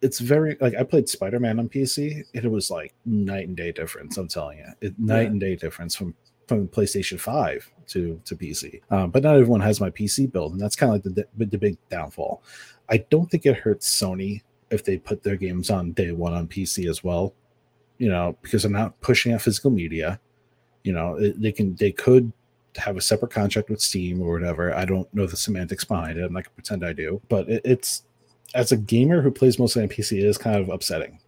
it's 0.00 0.18
very 0.18 0.56
like 0.60 0.74
I 0.74 0.82
played 0.82 1.08
Spider 1.08 1.38
Man 1.38 1.58
on 1.58 1.68
PC. 1.68 2.24
and 2.34 2.44
It 2.44 2.50
was 2.50 2.70
like 2.70 2.94
night 3.04 3.46
and 3.48 3.56
day 3.56 3.70
difference. 3.70 4.16
I'm 4.16 4.28
telling 4.28 4.58
you, 4.58 4.66
it, 4.80 4.98
night 4.98 5.22
Yeah. 5.22 5.26
and 5.28 5.40
day 5.40 5.56
difference 5.56 5.94
from 5.94 6.14
from 6.48 6.68
PlayStation 6.68 7.20
Five 7.20 7.70
to 7.88 8.20
to 8.24 8.34
PC. 8.34 8.80
Um, 8.90 9.10
but 9.10 9.22
not 9.22 9.34
everyone 9.36 9.60
has 9.60 9.78
my 9.80 9.90
PC 9.90 10.32
build, 10.32 10.52
and 10.52 10.60
that's 10.60 10.74
kind 10.74 10.90
of 10.90 10.94
like 11.04 11.14
the 11.14 11.26
the, 11.36 11.44
the 11.46 11.58
big 11.58 11.76
downfall. 11.90 12.42
I 12.88 12.96
don't 13.10 13.30
think 13.30 13.46
it 13.46 13.56
hurts 13.56 13.88
Sony 14.00 14.40
if 14.72 14.84
they 14.84 14.98
put 14.98 15.22
their 15.22 15.36
games 15.36 15.70
on 15.70 15.92
day 15.92 16.12
one 16.12 16.32
on 16.34 16.48
PC 16.48 16.88
as 16.88 17.04
well. 17.04 17.34
You 17.98 18.08
know, 18.08 18.36
because 18.42 18.62
they're 18.62 18.70
not 18.72 19.00
pushing 19.00 19.32
out 19.32 19.42
physical 19.42 19.70
media 19.70 20.18
you 20.84 20.92
know 20.92 21.14
it- 21.14 21.40
they 21.40 21.52
can 21.52 21.76
they 21.76 21.92
could 21.92 22.32
have 22.76 22.96
a 22.96 23.00
separate 23.00 23.30
contract 23.30 23.70
with 23.70 23.80
steam 23.80 24.20
or 24.20 24.32
whatever 24.32 24.74
i 24.74 24.84
don't 24.84 25.06
know 25.14 25.26
the 25.26 25.36
semantics 25.36 25.84
behind 25.84 26.18
it 26.18 26.24
i'm 26.24 26.32
not 26.32 26.42
gonna 26.42 26.54
pretend 26.56 26.84
i 26.84 26.92
do 26.92 27.20
but 27.28 27.48
it, 27.48 27.60
it's 27.64 28.02
as 28.56 28.72
a 28.72 28.76
gamer 28.76 29.22
who 29.22 29.30
plays 29.30 29.60
mostly 29.60 29.80
on 29.84 29.88
pc 29.88 30.18
it 30.18 30.24
is 30.24 30.36
kind 30.36 30.56
of 30.56 30.68
upsetting 30.70 31.20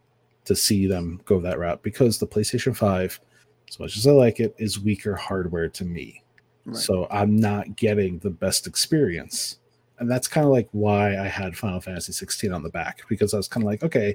to 0.45 0.57
see 0.57 0.89
them 0.89 1.21
go 1.25 1.39
that 1.41 1.61
route 1.61 1.81
because 1.85 2.19
the 2.19 2.27
playstation 2.27 2.75
5 2.77 3.21
as 3.69 3.79
much 3.79 3.97
as 3.97 4.05
i 4.09 4.11
like 4.11 4.41
it 4.41 4.53
is 4.59 4.81
weaker 4.81 5.15
hardware 5.15 5.69
to 5.69 5.85
me 5.85 6.25
Right. 6.65 6.75
so 6.77 7.07
i'm 7.13 7.37
not 7.37 7.77
getting 7.77 8.19
the 8.19 8.31
best 8.31 8.67
experience 8.67 9.61
and 10.05 10.11
that's 10.13 10.29
kind 10.29 10.45
of 10.47 10.53
like 10.53 10.69
why 10.73 11.17
i 11.19 11.27
had 11.27 11.57
final 11.57 11.81
fantasy 11.81 12.13
16 12.13 12.53
on 12.53 12.63
the 12.63 12.69
back 12.69 13.01
because 13.09 13.33
i 13.33 13.37
was 13.39 13.49
kind 13.49 13.65
of 13.65 13.67
like 13.67 13.83
okay 13.83 14.15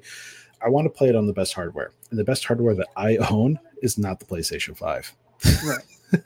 i 0.62 0.70
want 0.70 0.86
to 0.86 0.90
play 0.90 1.10
it 1.10 1.16
on 1.16 1.26
the 1.26 1.34
best 1.34 1.54
hardware. 1.54 1.92
And 2.12 2.20
the 2.20 2.24
best 2.24 2.46
hardware 2.46 2.76
that 2.76 2.88
i 2.96 3.18
own 3.32 3.60
is 3.82 3.98
not 3.98 4.20
the 4.20 4.26
playstation 4.26 4.78
5 4.78 5.16
Right. 5.66 5.84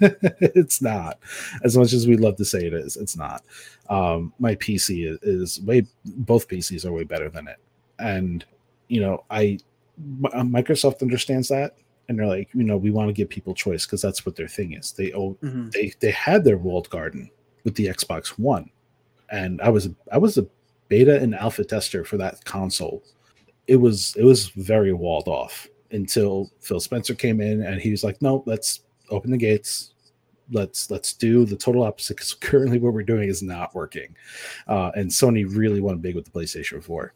it's 0.56 0.81
not. 0.81 1.19
As 1.64 1.77
much 1.77 1.91
as 1.94 2.07
we'd 2.07 2.19
love 2.22 2.38
to 2.38 2.45
say 2.45 2.65
it 2.65 2.73
is 2.73 2.95
it's 2.98 3.15
not. 3.18 3.44
Um 3.90 4.34
my 4.40 4.56
pc 4.56 5.07
is, 5.11 5.19
is 5.22 5.61
way 5.61 5.85
both 6.06 6.48
pcs 6.48 6.85
are 6.85 6.91
way 6.94 7.03
better 7.03 7.30
than 7.30 7.48
it. 7.48 7.57
And 7.99 8.44
you 8.88 9.02
know 9.02 9.23
i 9.30 9.57
uh, 10.34 10.41
microsoft 10.44 11.02
understands 11.02 11.48
that 11.49 11.76
and 12.10 12.18
they're 12.18 12.26
like 12.27 12.49
you 12.53 12.64
know 12.64 12.76
we 12.77 12.91
want 12.91 13.07
to 13.10 13.14
give 13.14 13.30
people 13.30 13.53
choice 13.53 13.85
because 13.85 14.02
that's 14.02 14.26
what 14.26 14.35
their 14.35 14.48
thing 14.48 14.73
is. 14.73 14.91
They 14.94 15.14
oh 15.14 15.38
Mhm. 15.44 15.72
they 15.72 15.94
they 15.99 16.11
had 16.11 16.44
their 16.44 16.57
walled 16.57 16.90
garden 16.90 17.30
with 17.64 17.76
the 17.76 17.88
xbox 17.88 18.30
one 18.40 18.69
and 19.31 19.61
i 19.61 19.69
was 19.69 19.89
i 20.11 20.17
was 20.17 20.37
a 20.37 20.45
beta 20.89 21.19
and 21.19 21.33
alpha 21.35 21.63
tester 21.63 22.03
for 22.03 22.17
that 22.17 22.43
console. 22.45 23.03
It 23.67 23.77
was 23.77 24.15
it 24.17 24.23
was 24.23 24.49
very 24.49 24.93
walled 24.93 25.27
off 25.27 25.67
until 25.91 26.51
phil 26.59 26.79
spencer 26.79 27.15
came 27.15 27.39
in 27.41 27.63
and 27.63 27.81
he 27.81 27.91
was 27.91 28.03
like 28.03 28.21
no 28.21 28.43
let's 28.45 28.81
open 29.09 29.31
the 29.31 29.37
gates. 29.37 29.93
Let's 30.51 30.91
let's 30.91 31.13
do 31.13 31.45
the 31.45 31.55
total 31.55 31.83
opposite 31.83 32.17
because 32.17 32.33
currently 32.49 32.77
what 32.79 32.93
we're 32.93 33.03
doing 33.03 33.29
is 33.29 33.41
not 33.41 33.73
working. 33.73 34.15
Uh, 34.67 34.91
and 34.95 35.09
sony 35.09 35.45
really 35.49 35.79
went 35.81 36.01
big 36.01 36.15
with 36.15 36.25
the 36.25 36.31
playstation 36.31 36.83
4 36.83 37.13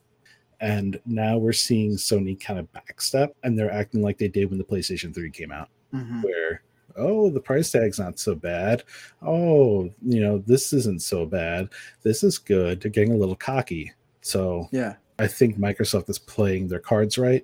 and 0.59 0.99
now 1.05 1.37
we're 1.37 1.53
seeing 1.53 1.91
sony 1.97 2.39
kind 2.39 2.57
of 2.59 2.67
backstep 2.73 3.29
and 3.43 3.59
they're 3.59 3.71
acting 3.71 4.01
like 4.01 4.17
they 4.17 4.27
did 4.29 4.49
when 4.49 4.57
the 4.57 4.63
playstation 4.63 5.13
3 5.13 5.29
came 5.29 5.51
out 5.51 5.69
Mhm. 5.93 6.23
where 6.23 6.63
oh 6.97 7.29
the 7.29 7.39
price 7.39 7.71
tag's 7.71 7.99
not 7.99 8.19
so 8.19 8.33
bad 8.35 8.83
oh 9.21 9.89
you 10.05 10.21
know 10.21 10.37
this 10.39 10.73
isn't 10.73 11.01
so 11.01 11.25
bad 11.25 11.69
this 12.03 12.23
is 12.23 12.37
good 12.37 12.81
they're 12.81 12.91
getting 12.91 13.13
a 13.13 13.17
little 13.17 13.35
cocky 13.35 13.91
so 14.21 14.67
Yeah. 14.71 14.95
I 15.19 15.25
think 15.27 15.57
Microsoft 15.57 16.09
is 16.09 16.19
playing 16.19 16.67
their 16.67 16.79
cards 16.79 17.17
right. 17.17 17.43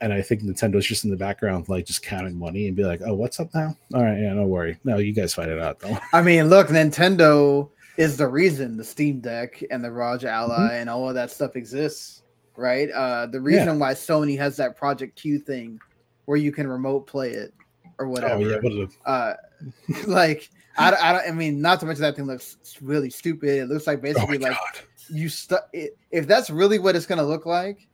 And 0.00 0.12
I 0.12 0.20
think 0.22 0.42
Nintendo's 0.42 0.84
just 0.86 1.04
in 1.04 1.10
the 1.10 1.16
background, 1.16 1.68
like 1.68 1.86
just 1.86 2.02
counting 2.02 2.36
money 2.36 2.66
and 2.66 2.74
be 2.76 2.82
like, 2.84 3.00
oh, 3.06 3.14
what's 3.14 3.38
up 3.38 3.54
now? 3.54 3.76
All 3.94 4.02
right, 4.02 4.18
yeah, 4.20 4.32
no 4.34 4.44
worry. 4.44 4.76
No, 4.82 4.96
you 4.98 5.12
guys 5.12 5.32
fight 5.32 5.48
it 5.48 5.60
out. 5.60 5.78
Don't. 5.78 6.00
I 6.12 6.20
mean, 6.20 6.48
look, 6.48 6.66
Nintendo 6.68 7.70
is 7.96 8.16
the 8.16 8.26
reason 8.26 8.76
the 8.76 8.82
Steam 8.84 9.20
Deck 9.20 9.62
and 9.70 9.84
the 9.84 9.90
ROG 9.92 10.24
Ally 10.24 10.54
Mm-hmm. 10.56 10.74
and 10.74 10.90
all 10.90 11.08
of 11.08 11.14
that 11.14 11.30
stuff 11.30 11.54
exists, 11.54 12.22
right? 12.56 12.90
Uh, 12.90 13.26
the 13.26 13.40
reason 13.40 13.78
why 13.78 13.94
Sony 13.94 14.36
has 14.36 14.56
that 14.56 14.76
Project 14.76 15.14
Q 15.16 15.38
thing 15.38 15.78
where 16.24 16.36
you 16.38 16.50
can 16.50 16.66
remote 16.66 17.06
play 17.06 17.30
it 17.30 17.54
or 17.98 18.08
whatever. 18.08 18.34
Oh, 18.34 18.38
yeah. 18.38 18.58
What 18.60 18.90
uh, 19.04 19.34
like 20.06 20.50
I, 20.78 20.88
I, 20.92 21.12
don't- 21.12 21.28
I 21.28 21.30
mean, 21.32 21.60
not 21.60 21.80
to 21.80 21.86
mention 21.86 22.02
that 22.02 22.16
thing 22.16 22.26
looks 22.26 22.56
really 22.80 23.10
stupid. 23.10 23.50
It 23.50 23.68
looks 23.68 23.86
like 23.86 23.98
oh, 23.98 24.02
basically 24.02 24.38
like 24.38 24.52
God. 24.52 24.82
you 25.10 25.28
stu- 25.28 25.56
i- 25.74 25.90
If 26.10 26.26
that's 26.26 26.50
really 26.50 26.78
what 26.78 26.96
it's 26.96 27.06
gonna 27.06 27.24
look 27.24 27.46
like, 27.46 27.86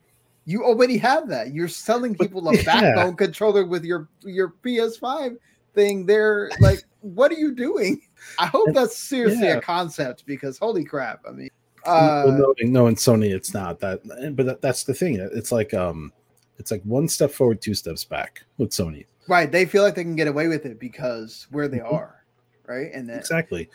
you 0.45 0.65
already 0.65 0.99
have 0.99 1.29
that. 1.29 1.53
You're 1.55 1.69
selling 1.69 2.17
people 2.17 2.49
a 2.49 2.55
yeah. 2.57 2.63
backbone 2.65 3.17
controller 3.17 3.65
with 3.65 3.85
your 3.85 4.09
your 4.23 4.55
PS5 4.65 5.37
thing. 5.75 6.07
They're 6.07 6.51
like, 6.61 6.85
what 7.01 7.31
are 7.31 7.37
you 7.37 7.55
doing? 7.55 8.01
I 8.39 8.47
hope 8.47 8.69
that's 8.73 8.97
seriously 8.97 9.47
Yeah. 9.47 9.59
a 9.59 9.61
concept 9.61 10.27
because 10.27 10.59
holy 10.59 10.85
crap! 10.85 11.21
I 11.29 11.33
mean, 11.33 11.51
well, 11.87 12.29
uh, 12.29 12.37
no, 12.37 12.55
no, 12.63 12.87
in 12.87 12.95
Sony, 12.97 13.35
it's 13.35 13.55
not 13.55 13.81
that. 13.81 14.01
But 14.37 14.47
that, 14.47 14.61
that's 14.63 14.85
the 14.85 14.95
thing. 14.95 15.17
It's 15.33 15.53
like, 15.53 15.75
um, 15.75 16.13
it's 16.59 16.71
like 16.71 16.83
one 16.83 17.09
step 17.09 17.31
forward, 17.33 17.61
two 17.61 17.75
steps 17.75 18.05
back 18.05 18.43
with 18.59 18.71
Sony. 18.71 19.07
Right. 19.29 19.51
They 19.51 19.65
feel 19.67 19.83
like 19.83 19.95
they 19.95 20.05
can 20.05 20.17
get 20.17 20.29
away 20.29 20.49
with 20.49 20.67
it 20.67 20.79
because 20.81 21.47
where 21.51 21.69
they 21.69 21.79
Mhm. 21.79 21.93
are. 21.93 22.25
Right. 22.67 22.91
And 22.93 23.09
then 23.09 23.19
Exactly. 23.19 23.69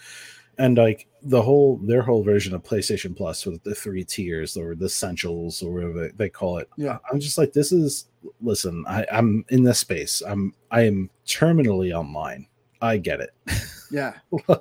And 0.59 0.77
like 0.77 1.07
the 1.21 1.41
whole 1.41 1.77
their 1.77 2.01
whole 2.01 2.23
version 2.23 2.53
of 2.55 2.63
PlayStation 2.63 3.15
Plus 3.15 3.45
with 3.45 3.61
the 3.63 3.75
three 3.75 4.03
tiers 4.03 4.57
or 4.57 4.73
the 4.75 4.85
essentials 4.85 5.61
or 5.61 5.71
whatever 5.71 6.09
they 6.17 6.29
call 6.29 6.57
it. 6.57 6.67
Yeah. 6.77 6.97
I'm 7.11 7.19
just 7.19 7.37
like, 7.37 7.53
this 7.53 7.71
is 7.71 8.07
listen, 8.41 8.83
I, 8.87 9.05
I'm 9.11 9.45
in 9.49 9.63
this 9.63 9.79
space. 9.79 10.21
I'm 10.27 10.53
I 10.71 10.81
am 10.83 11.09
terminally 11.27 11.93
online. 11.93 12.47
I 12.81 12.97
get 12.97 13.19
it. 13.21 13.31
yeah. 13.91 14.13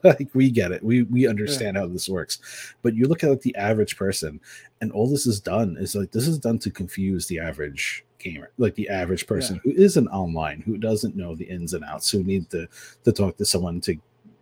like 0.05 0.31
we 0.35 0.51
get 0.51 0.73
it. 0.73 0.83
We 0.83 1.03
we 1.05 1.27
understand 1.27 1.77
how 1.77 1.87
this 1.87 2.09
works. 2.09 2.75
But 2.83 2.95
you 2.95 3.07
look 3.07 3.23
at 3.25 3.31
like 3.31 3.43
the 3.43 3.57
average 3.57 3.97
person, 3.97 4.41
and 4.81 4.91
all 4.93 5.07
this 5.09 5.27
is 5.27 5.41
done 5.41 5.77
is 5.79 5.95
like 5.95 6.13
this 6.13 6.27
is 6.29 6.39
done 6.39 6.59
to 6.61 6.71
confuse 6.71 7.27
the 7.27 7.39
average 7.41 8.06
gamer, 8.19 8.51
like 8.59 8.75
the 8.75 8.89
average 8.89 9.27
person 9.27 9.61
who 9.63 9.71
isn't 9.71 10.09
online, 10.09 10.61
who 10.61 10.79
doesn't 10.79 11.17
know 11.17 11.35
the 11.35 11.45
ins 11.45 11.75
and 11.75 11.85
outs, 11.85 12.11
who 12.11 12.23
need 12.23 12.51
to 12.51 12.69
to 13.05 13.13
talk 13.13 13.37
to 13.37 13.45
someone 13.45 13.81
to 13.83 13.97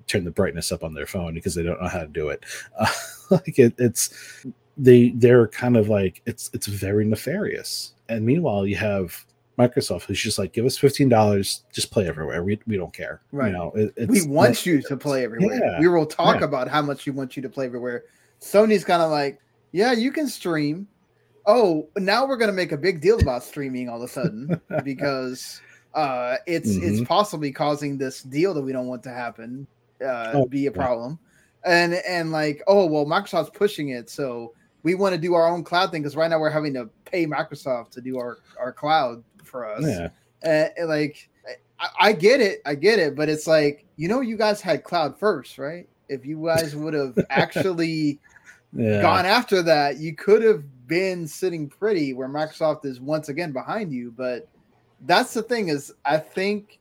turn 0.06 0.24
the 0.24 0.30
brightness 0.30 0.72
up 0.72 0.84
on 0.84 0.94
their 0.94 1.06
phone 1.06 1.34
because 1.34 1.54
they 1.54 1.62
don't 1.62 1.80
know 1.80 1.88
how 1.88 2.00
to 2.00 2.06
do 2.06 2.28
it. 2.28 2.44
Uh, 2.78 2.86
like 3.30 3.58
it, 3.58 3.74
it's 3.78 4.44
they 4.76 5.10
they're 5.10 5.48
kind 5.48 5.76
of 5.76 5.88
like 5.88 6.22
it's 6.26 6.50
it's 6.52 6.66
very 6.66 7.04
nefarious. 7.04 7.94
And 8.08 8.24
meanwhile, 8.24 8.66
you 8.66 8.76
have 8.76 9.24
Microsoft 9.58 10.02
who's 10.02 10.20
just 10.20 10.38
like, 10.38 10.52
give 10.52 10.66
us 10.66 10.76
fifteen 10.76 11.08
dollars, 11.08 11.64
just 11.72 11.90
play 11.90 12.06
everywhere. 12.06 12.42
We 12.42 12.58
we 12.66 12.76
don't 12.76 12.92
care. 12.92 13.20
Right. 13.32 13.48
You 13.48 13.52
know, 13.52 13.72
it, 13.74 13.92
it's 13.96 14.10
we 14.10 14.26
want 14.26 14.66
you 14.66 14.82
to 14.82 14.96
play 14.96 15.24
everywhere. 15.24 15.60
Yeah, 15.62 15.80
we 15.80 15.88
will 15.88 16.06
talk 16.06 16.40
yeah. 16.40 16.46
about 16.46 16.68
how 16.68 16.82
much 16.82 17.06
we 17.06 17.12
want 17.12 17.36
you 17.36 17.42
to 17.42 17.48
play 17.48 17.66
everywhere. 17.66 18.04
Sony's 18.40 18.84
kind 18.84 19.02
of 19.02 19.10
like, 19.10 19.40
yeah, 19.72 19.92
you 19.92 20.12
can 20.12 20.28
stream. 20.28 20.86
Oh, 21.46 21.88
now 21.98 22.26
we're 22.26 22.36
gonna 22.36 22.52
make 22.52 22.72
a 22.72 22.76
big 22.76 23.00
deal 23.00 23.20
about 23.20 23.42
streaming 23.42 23.88
all 23.88 23.96
of 24.02 24.08
a 24.08 24.12
sudden 24.12 24.60
because 24.84 25.60
uh, 25.94 26.36
it's 26.46 26.76
it's 26.76 27.00
Mhm. 27.00 27.06
possibly 27.06 27.52
causing 27.52 27.98
this 27.98 28.22
deal 28.22 28.54
that 28.54 28.62
we 28.62 28.72
don't 28.72 28.86
want 28.88 29.02
to 29.04 29.10
happen 29.10 29.66
uh, 30.04 30.32
Oh, 30.34 30.46
be 30.46 30.66
a 30.66 30.70
yeah. 30.70 30.76
problem. 30.76 31.18
And 31.64 31.94
and 31.94 32.32
like, 32.32 32.62
oh 32.66 32.86
well, 32.86 33.06
Microsoft's 33.06 33.50
pushing 33.50 33.90
it, 33.90 34.10
so 34.10 34.52
we 34.82 34.94
want 34.94 35.14
to 35.14 35.20
do 35.20 35.34
our 35.34 35.46
own 35.48 35.64
cloud 35.64 35.90
thing 35.92 36.02
because 36.02 36.16
right 36.16 36.28
now 36.28 36.38
we're 36.38 36.50
having 36.50 36.74
to 36.74 36.90
pay 37.04 37.26
Microsoft 37.26 37.90
to 37.90 38.00
do 38.00 38.18
our 38.18 38.38
our 38.58 38.72
cloud 38.72 39.22
for 39.42 39.66
us 39.66 39.82
Yeah. 39.84 40.08
uh, 40.44 40.68
and, 40.78 40.88
like 40.88 41.28
I, 41.78 41.88
I 42.00 42.12
get 42.12 42.40
it 42.40 42.60
i 42.66 42.74
get 42.74 42.98
it 42.98 43.14
but 43.14 43.28
it's 43.28 43.46
like 43.46 43.84
you 43.96 44.08
know 44.08 44.20
you 44.20 44.36
guys 44.36 44.60
had 44.60 44.84
cloud 44.84 45.18
first 45.18 45.58
right 45.58 45.88
if 46.08 46.24
you 46.26 46.44
guys 46.44 46.74
would 46.74 46.94
have 46.94 47.16
actually 47.30 48.18
Yeah. 48.72 49.00
gone 49.02 49.26
after 49.26 49.62
that 49.62 49.98
you 49.98 50.14
could 50.14 50.42
have 50.42 50.64
been 50.86 51.26
sitting 51.26 51.68
pretty 51.68 52.12
where 52.12 52.28
microsoft 52.28 52.84
is 52.84 53.00
once 53.00 53.28
again 53.28 53.52
behind 53.52 53.92
you 53.92 54.12
but 54.16 54.48
that's 55.06 55.32
the 55.34 55.42
thing 55.42 55.68
is 55.68 55.92
i 56.04 56.16
think 56.16 56.78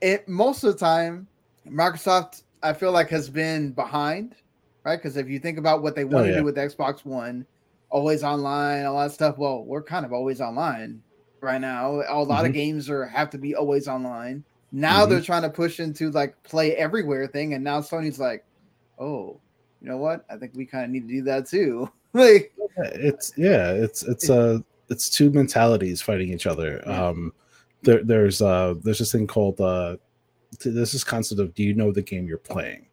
it 0.00 0.28
most 0.28 0.62
of 0.64 0.72
the 0.72 0.78
time 0.78 1.26
microsoft 1.68 2.42
i 2.62 2.72
feel 2.72 2.92
like 2.92 3.08
has 3.08 3.28
been 3.28 3.72
behind 3.72 4.34
right 4.84 4.96
because 4.96 5.16
if 5.16 5.28
you 5.28 5.38
think 5.38 5.58
about 5.58 5.82
what 5.82 5.94
they 5.94 6.04
want 6.04 6.26
to 6.26 6.30
Oh, 6.32 6.34
yeah. 6.34 6.38
do 6.40 6.44
with 6.44 6.56
xbox 6.56 7.04
one 7.04 7.46
always 7.90 8.22
online 8.22 8.84
all 8.84 8.98
that 8.98 9.12
stuff 9.12 9.38
well 9.38 9.64
we're 9.64 9.82
kind 9.82 10.04
of 10.04 10.12
always 10.12 10.40
online 10.40 11.02
right 11.40 11.60
now 11.60 12.02
a 12.08 12.22
lot 12.22 12.44
of 12.44 12.50
Mhm. 12.50 12.54
games 12.54 12.90
are 12.90 13.06
have 13.06 13.30
to 13.30 13.38
be 13.38 13.54
always 13.54 13.88
online 13.88 14.44
now 14.72 15.06
Mhm. 15.06 15.10
they're 15.10 15.20
trying 15.20 15.42
to 15.42 15.50
push 15.50 15.80
into 15.80 16.10
like 16.10 16.34
play 16.42 16.74
everywhere 16.76 17.26
thing 17.26 17.54
and 17.54 17.62
now 17.64 17.80
sony's 17.80 18.18
like 18.18 18.44
oh 18.98 19.40
you 19.80 19.88
know 19.88 19.96
what 19.98 20.24
i 20.30 20.36
think 20.36 20.52
we 20.54 20.66
kind 20.66 20.84
of 20.84 20.90
need 20.90 21.06
to 21.08 21.14
do 21.14 21.22
that 21.22 21.46
too 21.48 21.88
like 22.24 22.52
it's 22.76 23.32
yeah 23.36 23.72
it's 23.72 24.02
it's 24.04 24.30
uh 24.30 24.58
it's 24.88 25.08
two 25.10 25.30
mentalities 25.30 26.00
fighting 26.02 26.32
each 26.32 26.46
other. 26.46 26.82
Um 26.88 27.32
there 27.82 28.02
there's 28.04 28.42
uh 28.42 28.74
there's 28.82 28.98
this 28.98 29.12
thing 29.12 29.26
called 29.26 29.60
uh 29.60 29.96
this 30.64 31.04
concept 31.04 31.40
of 31.40 31.54
do 31.54 31.62
you 31.62 31.74
know 31.74 31.92
the 31.92 32.02
game 32.02 32.26
you're 32.26 32.38
playing? 32.38 32.86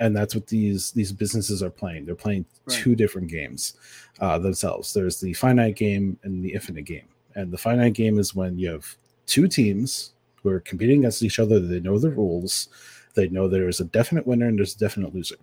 And 0.00 0.16
that's 0.16 0.34
what 0.34 0.46
these 0.46 0.92
these 0.92 1.12
businesses 1.12 1.62
are 1.62 1.70
playing. 1.70 2.04
They're 2.06 2.14
playing 2.14 2.44
Right. 2.66 2.78
two 2.78 2.94
different 2.94 3.28
games 3.28 3.74
uh 4.20 4.38
themselves. 4.38 4.92
There's 4.94 5.20
the 5.20 5.32
finite 5.34 5.76
game 5.76 6.18
and 6.22 6.44
the 6.44 6.52
infinite 6.52 6.84
game. 6.84 7.08
And 7.34 7.50
the 7.52 7.58
finite 7.58 7.94
game 7.94 8.18
is 8.18 8.34
when 8.34 8.58
you 8.58 8.70
have 8.70 8.96
two 9.26 9.48
teams 9.48 10.12
who 10.42 10.50
are 10.50 10.60
competing 10.60 10.98
against 11.00 11.22
each 11.22 11.38
other. 11.38 11.58
They 11.60 11.80
know 11.80 11.98
the 11.98 12.10
rules. 12.10 12.68
They 13.14 13.28
know 13.28 13.46
there's 13.48 13.80
a 13.80 13.84
definite 13.84 14.26
winner 14.26 14.48
and 14.48 14.58
there's 14.58 14.74
a 14.74 14.78
definite 14.78 15.14
loser. 15.14 15.36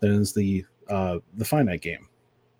Then 0.00 0.12
is 0.12 0.32
the 0.32 0.64
uh 0.88 1.18
the 1.36 1.44
finite 1.44 1.82
game 1.82 2.08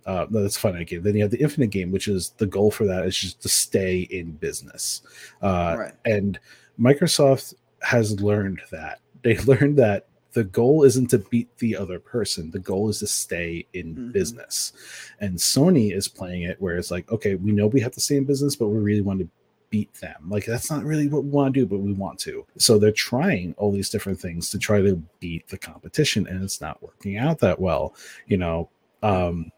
uh, 0.07 0.27
no, 0.31 0.43
that's 0.43 0.57
a 0.57 0.61
finite 0.61 0.87
game. 0.87 1.03
Then 1.03 1.15
you 1.16 1.23
have 1.23 1.31
the 1.31 1.41
infinite 1.41 1.70
game, 1.70 1.91
which 1.91 2.09
is 2.09 2.31
the 2.39 2.47
goal 2.47 2.70
for 2.70 2.87
that 2.87 3.05
is 3.05 3.16
just 3.16 3.43
to 3.43 3.49
stay 3.49 4.01
in 4.11 4.33
business. 4.33 5.03
Uh, 5.43 5.77
right 5.78 5.95
And 6.05 6.39
Microsoft 6.81 7.55
has 7.83 8.20
learned 8.20 8.61
that. 8.70 9.01
They 9.23 9.39
learned 9.39 9.77
that 9.78 10.07
the 10.35 10.45
goal 10.45 10.85
isn't 10.85 11.09
to 11.11 11.19
beat 11.19 11.49
the 11.59 11.74
other 11.77 11.99
person, 11.99 12.51
the 12.53 12.61
goal 12.61 12.89
is 12.89 13.01
to 13.01 13.09
stay 13.09 13.66
in 13.73 13.97
Mhm. 13.97 14.12
business. 14.12 14.73
And 15.19 15.37
Sony 15.37 15.93
is 15.93 16.07
playing 16.07 16.43
it 16.43 16.61
where 16.61 16.77
it's 16.77 16.93
like, 16.93 17.11
okay, 17.11 17.35
we 17.35 17.51
know 17.51 17.66
we 17.66 17.81
have 17.81 17.93
to 17.93 18.01
stay 18.01 18.19
in 18.19 18.24
business, 18.24 18.55
but 18.55 18.69
we 18.69 18.78
really 18.78 19.01
want 19.01 19.19
to 19.20 19.28
beat 19.70 19.93
them. 19.95 20.28
Like, 20.28 20.45
that's 20.47 20.70
not 20.70 20.85
really 20.85 21.09
what 21.09 21.24
we 21.24 21.31
want 21.31 21.55
to 21.55 21.61
do, 21.61 21.66
but 21.66 21.78
we 21.81 21.93
want 21.93 22.20
to. 22.20 22.47
So 22.57 22.78
they're 22.78 22.93
trying 22.93 23.55
all 23.59 23.73
these 23.73 23.91
different 23.91 24.20
things 24.20 24.49
to 24.51 24.59
try 24.59 24.81
to 24.81 25.03
beat 25.19 25.49
the 25.49 25.59
competition, 25.59 26.28
and 26.28 26.45
it's 26.45 26.61
not 26.61 26.81
working 26.83 27.16
out 27.16 27.41
that 27.41 27.59
well. 27.59 27.97
You 28.28 28.37
know, 28.37 28.69
um, 29.03 29.51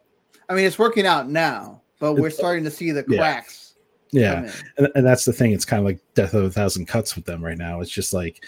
i 0.48 0.54
mean 0.54 0.64
it's 0.64 0.78
working 0.78 1.06
out 1.06 1.28
now 1.28 1.80
but 2.00 2.14
we're 2.14 2.30
starting 2.30 2.64
to 2.64 2.70
see 2.70 2.90
the 2.90 3.02
cracks 3.02 3.68
yeah. 4.10 4.44
in. 4.44 4.52
and, 4.78 4.88
and 4.94 5.06
that's 5.06 5.24
the 5.24 5.32
thing. 5.32 5.52
It's 5.52 5.64
kind 5.64 5.80
of 5.80 5.86
like 5.86 6.00
death 6.14 6.34
of 6.34 6.44
a 6.44 6.50
thousand 6.50 6.86
cuts 6.86 7.16
with 7.16 7.24
them 7.24 7.44
right 7.44 7.58
now. 7.58 7.80
It's 7.80 7.90
just 7.90 8.12
like 8.12 8.44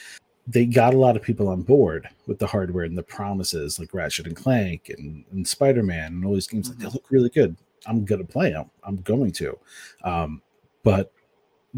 they 0.46 0.66
got 0.66 0.94
a 0.94 0.98
lot 0.98 1.16
of 1.16 1.22
people 1.22 1.48
on 1.48 1.62
board 1.62 2.08
with 2.26 2.38
the 2.38 2.46
hardware 2.46 2.84
and 2.84 2.96
the 2.96 3.02
promises 3.02 3.78
like 3.78 3.94
ratchet 3.94 4.26
and 4.26 4.36
clank 4.36 4.90
and, 4.96 5.24
and 5.32 5.46
spider-man 5.46 6.12
and 6.12 6.24
all 6.24 6.34
these 6.34 6.46
games. 6.46 6.68
Like 6.68 6.78
they 6.78 6.86
look 6.86 7.10
really 7.10 7.28
good. 7.28 7.56
I'm 7.86 8.04
gonna 8.04 8.24
play 8.24 8.50
them 8.50 8.70
i'm 8.84 8.96
going 8.96 9.32
to. 9.32 9.58
Um, 10.04 10.42
but 10.82 11.12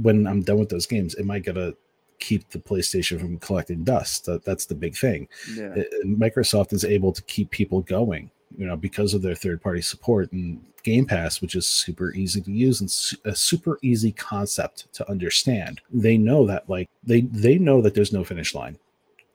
when 0.03 0.27
i'm 0.27 0.43
done 0.43 0.59
with 0.59 0.69
those 0.69 0.87
games 0.87 1.15
am 1.19 1.31
i 1.31 1.39
gonna 1.39 1.75
keep 2.19 2.49
the 2.51 2.59
playstation 2.59 3.21
from 3.21 3.39
collecting 3.39 3.85
dust? 3.85 4.25
That, 4.27 4.45
that's 4.45 4.65
the 4.65 4.75
big 4.75 4.97
thing. 4.97 5.29
Yeah. 5.55 5.75
Uh, 5.77 6.07
Microsoft 6.07 6.73
is 6.73 6.85
able 6.85 7.13
to 7.13 7.23
keep 7.23 7.51
people 7.51 7.83
going, 7.83 8.31
you 8.57 8.67
know, 8.67 8.77
because 8.77 9.15
of 9.15 9.23
their 9.23 9.35
third 9.35 9.63
party 9.63 9.81
support 9.83 10.33
and 10.33 10.61
Game 10.83 11.07
Pass, 11.07 11.41
which 11.41 11.55
is 11.55 11.67
super 11.67 12.13
easy 12.13 12.41
to 12.41 12.51
use 12.51 12.81
and 12.81 12.91
su- 12.91 13.17
a 13.25 13.35
super 13.35 13.79
easy 13.83 14.13
concept 14.13 14.93
to 14.95 15.09
understand. 15.11 15.81
They 15.93 16.17
know 16.19 16.47
that, 16.47 16.69
like, 16.69 16.89
they 17.05 17.23
they 17.23 17.59
know 17.59 17.81
that 17.83 17.95
there's 17.95 18.13
no 18.13 18.25
finish 18.25 18.55
line. 18.55 18.79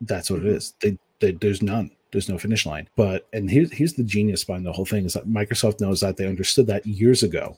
That's 0.01 0.29
what 0.29 0.41
it 0.41 0.45
Mhm. 0.45 0.73
They, 0.81 0.97
they 1.19 1.31
there's 1.31 1.61
none. 1.61 1.91
There's 2.11 2.29
no 2.29 2.37
finish 2.37 2.65
line. 2.65 2.89
But 2.95 3.27
and 3.33 3.49
here's 3.49 3.71
here's 3.71 3.93
the 3.93 4.03
genius 4.03 4.43
behind 4.43 4.65
the 4.65 4.73
whole 4.73 4.85
thing 4.85 5.05
is 5.05 5.13
that 5.13 5.27
Microsoft 5.27 5.79
knows 5.79 6.01
that 6.01 6.17
they 6.17 6.27
understood 6.27 6.67
that 6.67 6.85
years 6.85 7.23
ago, 7.23 7.57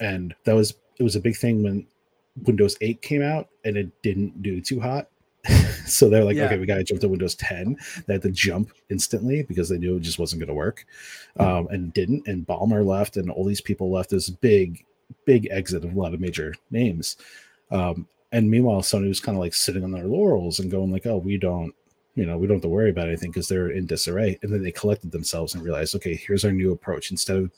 and 0.00 0.34
that 0.44 0.54
was 0.54 0.74
it 0.98 1.02
was 1.02 1.16
a 1.16 1.20
big 1.20 1.36
thing 1.36 1.62
when 1.62 1.86
Windows 2.44 2.76
8 2.80 3.00
came 3.02 3.22
out 3.22 3.48
and 3.64 3.76
it 3.76 3.90
didn't 4.02 4.42
do 4.42 4.60
too 4.60 4.80
hot. 4.80 5.08
so 5.86 6.08
they're 6.08 6.24
like, 6.24 6.36
Yeah. 6.36 6.46
okay, 6.46 6.58
we 6.58 6.66
got 6.66 6.76
to 6.76 6.84
jump 6.84 7.00
to 7.00 7.08
Windows 7.08 7.34
10. 7.36 7.76
They 8.06 8.14
had 8.14 8.22
to 8.22 8.30
jump 8.30 8.72
instantly 8.90 9.42
because 9.42 9.68
they 9.68 9.78
knew 9.78 9.96
it 9.96 10.00
just 10.00 10.18
wasn't 10.18 10.40
going 10.40 10.48
to 10.48 10.54
work, 10.54 10.86
um, 11.38 11.68
and 11.70 11.92
didn't. 11.92 12.26
And 12.26 12.46
Ballmer 12.46 12.84
left, 12.84 13.16
and 13.16 13.30
all 13.30 13.44
these 13.44 13.60
people 13.60 13.90
left. 13.90 14.10
This 14.10 14.30
big, 14.30 14.84
big 15.24 15.48
exit 15.50 15.84
of 15.84 15.94
a 15.94 15.98
lot 15.98 16.14
of 16.14 16.20
major 16.20 16.54
names. 16.70 17.16
Um, 17.70 18.06
and 18.32 18.50
meanwhile, 18.50 18.82
Sony 18.82 19.08
was 19.08 19.20
kind 19.20 19.36
of 19.36 19.40
like 19.40 19.54
sitting 19.54 19.84
on 19.84 19.92
their 19.92 20.04
laurels 20.06 20.58
and 20.58 20.70
going 20.70 20.90
like, 20.90 21.06
oh, 21.06 21.18
we 21.18 21.38
don't, 21.38 21.72
you 22.16 22.26
know, 22.26 22.36
we 22.36 22.46
don't 22.46 22.56
have 22.56 22.62
to 22.62 22.68
worry 22.68 22.90
about 22.90 23.08
anything 23.08 23.30
because 23.30 23.46
they're 23.48 23.70
in 23.70 23.86
disarray. 23.86 24.38
And 24.42 24.52
then 24.52 24.62
they 24.62 24.72
collected 24.72 25.12
themselves 25.12 25.54
and 25.54 25.62
realized, 25.62 25.94
okay, 25.96 26.14
here's 26.14 26.44
our 26.44 26.50
new 26.52 26.72
approach. 26.72 27.10
Instead 27.10 27.36
of 27.36 27.50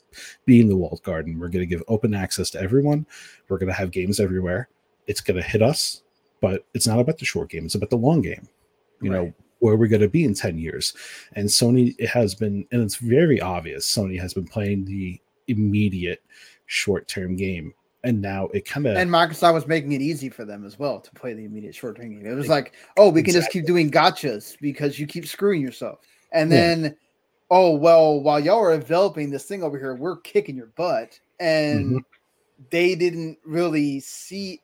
being 0.45 0.67
the 0.69 0.75
walled 0.75 1.01
garden, 1.03 1.39
we're 1.39 1.47
going 1.49 1.61
to 1.61 1.65
give 1.65 1.83
open 1.87 2.13
access 2.13 2.49
to 2.51 2.61
everyone. 2.61 3.05
We're 3.47 3.57
going 3.57 3.69
to 3.69 3.73
have 3.73 3.91
games 3.91 4.19
everywhere. 4.19 4.69
It's 5.07 5.21
going 5.21 5.37
to 5.37 5.43
hit 5.43 5.61
us, 5.61 6.03
but 6.41 6.65
it's 6.73 6.87
not 6.87 6.99
about 6.99 7.17
the 7.17 7.25
short 7.25 7.49
game. 7.49 7.65
It's 7.65 7.75
about 7.75 7.89
the 7.89 7.97
long 7.97 8.21
game. 8.21 8.47
You 9.01 9.09
know, 9.09 9.33
where 9.59 9.77
we're 9.77 9.87
going 9.87 10.01
to 10.01 10.09
be 10.09 10.25
in 10.25 10.33
10 10.33 10.57
years. 10.57 10.93
And 11.33 11.47
Sony 11.47 11.95
it 11.99 12.09
has 12.09 12.35
been, 12.35 12.65
and 12.71 12.81
it's 12.81 12.97
very 12.97 13.39
obvious, 13.39 13.85
Sony 13.85 14.19
has 14.19 14.33
been 14.33 14.45
playing 14.45 14.85
the 14.85 15.21
immediate 15.47 16.21
short 16.65 17.07
term 17.07 17.35
game. 17.35 17.73
And 18.03 18.21
now 18.21 18.45
it 18.47 18.65
kind 18.65 18.85
of, 18.87 18.95
and 18.95 19.09
Microsoft 19.09 19.53
was 19.53 19.67
making 19.67 19.91
it 19.91 20.01
easy 20.01 20.29
for 20.29 20.45
them 20.45 20.65
as 20.65 20.79
well 20.79 21.01
to 21.01 21.11
play 21.11 21.33
the 21.33 21.43
immediate 21.43 21.75
short 21.75 21.97
term 21.97 22.09
game. 22.09 22.25
It 22.25 22.33
was 22.33 22.47
like, 22.47 22.73
oh, 22.97 23.09
we 23.09 23.23
can 23.23 23.33
just 23.33 23.51
keep 23.51 23.65
doing 23.65 23.91
gotchas 23.91 24.57
because 24.61 24.97
you 24.97 25.05
keep 25.05 25.25
screwing 25.25 25.61
yourself. 25.61 25.99
And 26.31 26.49
Yeah. 26.49 26.57
then, 26.59 26.95
oh, 27.49 27.75
well, 27.75 28.21
while 28.21 28.39
y'all 28.39 28.59
are 28.59 28.77
developing 28.77 29.29
this 29.29 29.45
thing 29.45 29.63
over 29.63 29.77
here, 29.77 29.95
we're 29.95 30.17
kicking 30.17 30.55
your 30.55 30.71
butt. 30.77 31.19
And 31.41 31.97
Mhm. 31.97 32.03
they 32.69 32.95
didn't 32.95 33.37
really 33.43 33.99
see, 33.99 34.61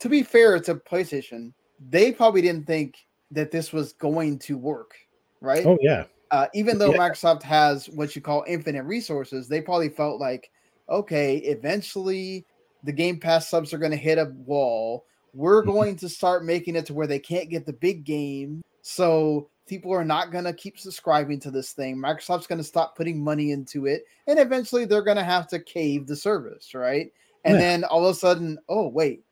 to 0.00 0.08
be 0.08 0.22
fair 0.22 0.54
it's 0.56 0.68
a 0.68 0.74
PlayStation, 0.74 1.52
they 1.78 2.12
probably 2.12 2.42
didn't 2.42 2.66
think 2.66 2.96
that 3.30 3.50
this 3.50 3.72
was 3.72 3.92
going 3.94 4.38
to 4.40 4.56
work, 4.56 4.94
right? 5.40 5.64
oh, 5.66 5.78
yeah. 5.80 6.04
uh, 6.30 6.46
even 6.54 6.78
though 6.78 6.92
Yeah. 6.92 6.98
Microsoft 6.98 7.42
has 7.42 7.88
what 7.90 8.14
you 8.14 8.22
call 8.22 8.44
infinite 8.46 8.84
resources, 8.84 9.48
they 9.48 9.60
probably 9.60 9.88
felt 9.88 10.20
like, 10.20 10.50
okay, 10.88 11.36
eventually 11.38 12.46
the 12.84 12.92
Game 12.92 13.18
Pass 13.18 13.48
subs 13.48 13.72
are 13.72 13.78
going 13.78 13.90
to 13.90 13.96
hit 13.96 14.18
a 14.18 14.32
wall. 14.46 15.04
We're 15.34 15.62
Mhm. 15.62 15.66
going 15.66 15.96
to 15.96 16.08
start 16.08 16.44
making 16.44 16.76
it 16.76 16.86
to 16.86 16.94
where 16.94 17.06
they 17.06 17.18
can't 17.18 17.50
get 17.50 17.66
the 17.66 17.72
big 17.72 18.04
game. 18.04 18.62
So 18.82 19.50
people 19.68 19.92
are 19.92 20.04
not 20.04 20.32
going 20.32 20.44
to 20.44 20.52
keep 20.52 20.78
subscribing 20.78 21.40
to 21.40 21.50
this 21.50 21.72
thing. 21.72 21.96
Microsoft's 21.96 22.46
going 22.46 22.58
to 22.58 22.64
stop 22.64 22.96
putting 22.96 23.22
money 23.22 23.50
into 23.50 23.86
it. 23.86 24.04
And 24.26 24.38
eventually 24.38 24.84
they're 24.86 25.02
going 25.02 25.16
to 25.18 25.24
have 25.24 25.46
to 25.48 25.58
cave 25.60 26.06
the 26.06 26.16
service, 26.16 26.74
right? 26.74 27.12
And 27.44 27.54
Yeah. 27.54 27.60
then 27.60 27.84
all 27.84 28.06
of 28.06 28.16
a 28.16 28.18
sudden, 28.18 28.58
oh, 28.68 28.88
wait, 28.88 29.24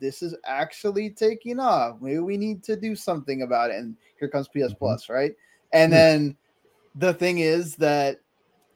this 0.00 0.22
is 0.22 0.34
actually 0.44 1.10
taking 1.10 1.58
off. 1.60 2.00
Maybe 2.00 2.18
we 2.18 2.36
need 2.36 2.62
to 2.64 2.76
do 2.76 2.94
something 2.94 3.42
about 3.42 3.70
it. 3.70 3.76
And 3.76 3.96
here 4.18 4.28
comes 4.28 4.48
PS 4.48 4.72
Mhm. 4.72 4.78
Plus, 4.78 5.08
right? 5.08 5.34
And 5.72 5.92
then 5.92 6.36
the 6.94 7.12
thing 7.14 7.38
is 7.38 7.76
that 7.76 8.20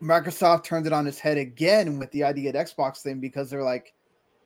Microsoft 0.01 0.65
turned 0.65 0.87
it 0.87 0.93
on 0.93 1.07
its 1.07 1.19
head 1.19 1.39
again 1.39 1.99
with 1.99 2.11
the 2.11 2.25
idea 2.25 2.51
at 2.51 2.55
Xbox 2.55 2.99
thing 3.03 3.21
because 3.21 3.49
they're 3.49 3.63
like, 3.63 3.95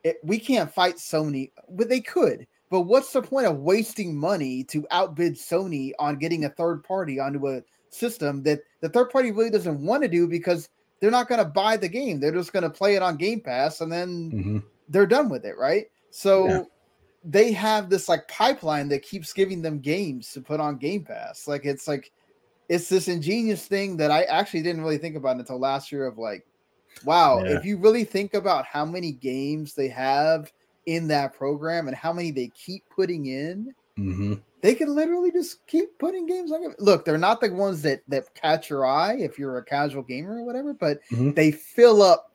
it, 0.03 0.17
we 0.23 0.37
can't 0.39 0.71
fight 0.71 0.95
Sony, 0.95 1.51
but 1.69 1.89
they 1.89 1.99
could. 1.99 2.47
But 2.69 2.81
what's 2.81 3.11
the 3.11 3.21
point 3.21 3.47
of 3.47 3.59
wasting 3.59 4.15
money 4.15 4.63
to 4.65 4.85
outbid 4.91 5.35
Sony 5.35 5.91
on 5.99 6.17
getting 6.17 6.45
a 6.45 6.49
third 6.49 6.83
party 6.83 7.19
onto 7.19 7.47
a 7.47 7.63
system 7.89 8.43
that 8.43 8.59
the 8.81 8.89
third 8.89 9.09
party 9.09 9.31
really 9.31 9.49
doesn't 9.49 9.83
want 9.83 10.03
to 10.03 10.09
do 10.09 10.27
because 10.27 10.69
they're 10.99 11.11
not 11.11 11.27
going 11.27 11.39
to 11.39 11.45
buy 11.49 11.77
the 11.77 11.87
game. 11.87 12.19
They're 12.19 12.31
just 12.31 12.53
going 12.53 12.63
to 12.63 12.69
play 12.69 12.95
it 12.95 13.01
on 13.01 13.17
Game 13.17 13.39
Pass 13.39 13.81
and 13.81 13.91
then 13.91 14.31
Mhm. 14.31 14.63
they're 14.89 15.05
done 15.07 15.29
with 15.29 15.45
it, 15.45 15.57
right? 15.57 15.87
So 16.17 16.47
Yeah. 16.47 16.63
they 17.23 17.51
have 17.51 17.91
this 17.91 18.09
like 18.09 18.27
pipeline 18.27 18.87
that 18.89 19.03
keeps 19.03 19.33
giving 19.33 19.61
them 19.61 19.77
games 19.79 20.31
to 20.31 20.41
put 20.41 20.59
on 20.59 20.77
Game 20.77 21.03
Pass. 21.03 21.47
Like 21.47 21.63
it's 21.63 21.87
like 21.87 22.11
it's 22.69 22.89
this 22.89 23.07
ingenious 23.07 23.67
thing 23.67 23.97
that 23.97 24.09
I 24.09 24.23
actually 24.23 24.63
didn't 24.63 24.81
really 24.81 24.97
think 24.97 25.15
about 25.15 25.37
until 25.37 25.59
last 25.59 25.91
year 25.91 26.07
of 26.07 26.17
like, 26.17 26.43
wow, 27.05 27.43
Yeah. 27.43 27.57
if 27.57 27.65
you 27.65 27.77
really 27.77 28.03
think 28.03 28.33
about 28.33 28.65
how 28.65 28.83
many 28.83 29.11
games 29.11 29.75
they 29.75 29.89
have 29.89 30.51
in 30.87 31.07
that 31.09 31.33
program 31.33 31.87
and 31.87 31.95
how 31.95 32.11
many 32.11 32.31
they 32.31 32.47
keep 32.47 32.83
putting 32.89 33.27
in, 33.27 33.73
Mhm. 33.99 34.41
they 34.61 34.73
can 34.73 34.95
literally 34.95 35.31
just 35.31 35.65
keep 35.67 35.97
putting 35.99 36.25
games 36.25 36.51
on. 36.51 36.73
Look, 36.79 37.05
they're 37.05 37.19
not 37.19 37.41
the 37.41 37.53
ones 37.53 37.83
that 37.83 38.01
that 38.07 38.33
catch 38.33 38.71
your 38.71 38.87
eye 38.87 39.17
if 39.19 39.37
you're 39.37 39.59
a 39.59 39.63
casual 39.63 40.01
gamer 40.01 40.39
or 40.39 40.43
whatever, 40.45 40.73
but 40.73 40.99
Mhm. 41.11 41.35
they 41.35 41.51
fill 41.51 42.01
up 42.01 42.31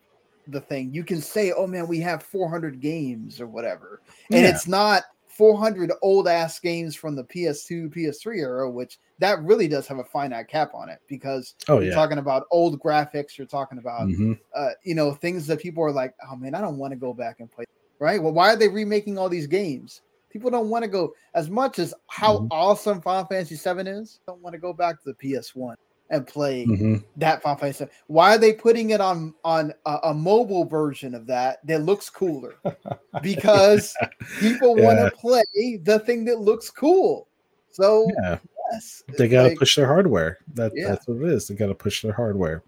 the 0.46 0.60
thing. 0.60 0.92
You 0.92 1.04
can 1.04 1.20
say, 1.20 1.52
"Oh 1.52 1.66
man, 1.66 1.86
we 1.88 2.00
have 2.00 2.22
400 2.22 2.80
games 2.80 3.40
or 3.40 3.46
whatever," 3.46 4.00
and 4.30 4.44
Yeah. 4.44 4.50
it's 4.50 4.66
not 4.66 5.04
400 5.28 5.90
old 6.02 6.28
ass 6.28 6.58
games 6.60 6.94
from 6.94 7.14
the 7.14 7.24
PS2, 7.24 7.88
PS3 7.90 8.40
era, 8.40 8.70
which 8.70 8.98
that 9.18 9.42
really 9.42 9.66
does 9.66 9.86
have 9.86 9.98
a 9.98 10.04
finite 10.04 10.48
cap 10.48 10.74
on 10.74 10.88
it 10.90 11.00
because 11.08 11.54
Oh 11.68 11.80
you're 11.80 11.94
talking 11.94 12.18
about 12.18 12.46
old 12.50 12.78
graphics. 12.80 13.38
You're 13.38 13.46
talking 13.46 13.78
about 13.78 14.08
Mhm. 14.08 14.38
uh, 14.54 14.70
you 14.84 14.94
know, 14.94 15.14
things 15.14 15.46
that 15.46 15.60
people 15.60 15.82
are 15.82 15.92
like, 15.92 16.14
oh 16.30 16.36
man, 16.36 16.54
I 16.54 16.60
don't 16.60 16.76
want 16.76 16.92
to 16.92 16.98
go 16.98 17.14
back 17.14 17.40
and 17.40 17.50
play. 17.50 17.64
Right? 17.98 18.22
Well, 18.22 18.32
why 18.34 18.52
are 18.52 18.56
they 18.56 18.68
remaking 18.68 19.16
all 19.16 19.28
these 19.30 19.46
games? 19.46 20.02
People 20.28 20.50
don't 20.50 20.68
want 20.68 20.82
to 20.82 20.88
go 20.88 21.14
as 21.34 21.48
much 21.48 21.78
as 21.78 21.94
how 22.08 22.40
Mhm. 22.40 22.48
awesome 22.50 23.00
Final 23.00 23.26
Fantasy 23.26 23.56
VII 23.56 23.86
is. 23.86 24.20
Don't 24.26 24.42
want 24.42 24.52
to 24.54 24.58
go 24.58 24.72
back 24.74 24.96
to 25.02 25.04
the 25.06 25.14
PS1 25.14 25.76
and 26.10 26.26
play 26.26 26.66
Mhm. 26.66 27.02
that 27.16 27.42
Final 27.42 27.58
Fantasy. 27.58 27.86
Why 28.06 28.34
are 28.34 28.38
they 28.38 28.52
putting 28.52 28.90
it 28.90 29.00
on 29.00 29.34
on 29.44 29.72
a, 29.86 29.98
a 30.04 30.14
mobile 30.14 30.64
version 30.66 31.14
of 31.14 31.26
that 31.26 31.64
that 31.66 31.82
looks 31.82 32.10
cooler? 32.10 32.54
Because 33.22 33.94
people 34.40 34.74
want 34.74 34.98
to 34.98 35.10
play 35.16 35.42
the 35.82 35.98
thing 36.00 36.24
that 36.26 36.40
looks 36.40 36.70
cool. 36.70 37.28
So 37.70 38.06
Yeah. 38.22 38.38
yes, 38.72 39.02
they 39.18 39.28
got 39.28 39.42
to 39.44 39.48
like- 39.50 39.58
push 39.58 39.76
their 39.76 39.86
hardware. 39.86 40.38
That 40.54 40.72
Yeah. 40.74 40.88
that's 40.88 41.06
what 41.06 41.18
it 41.18 41.28
is. 41.32 41.48
They 41.48 41.54
got 41.54 41.66
to 41.68 41.74
push 41.74 42.02
their 42.02 42.12
hardware, 42.12 42.62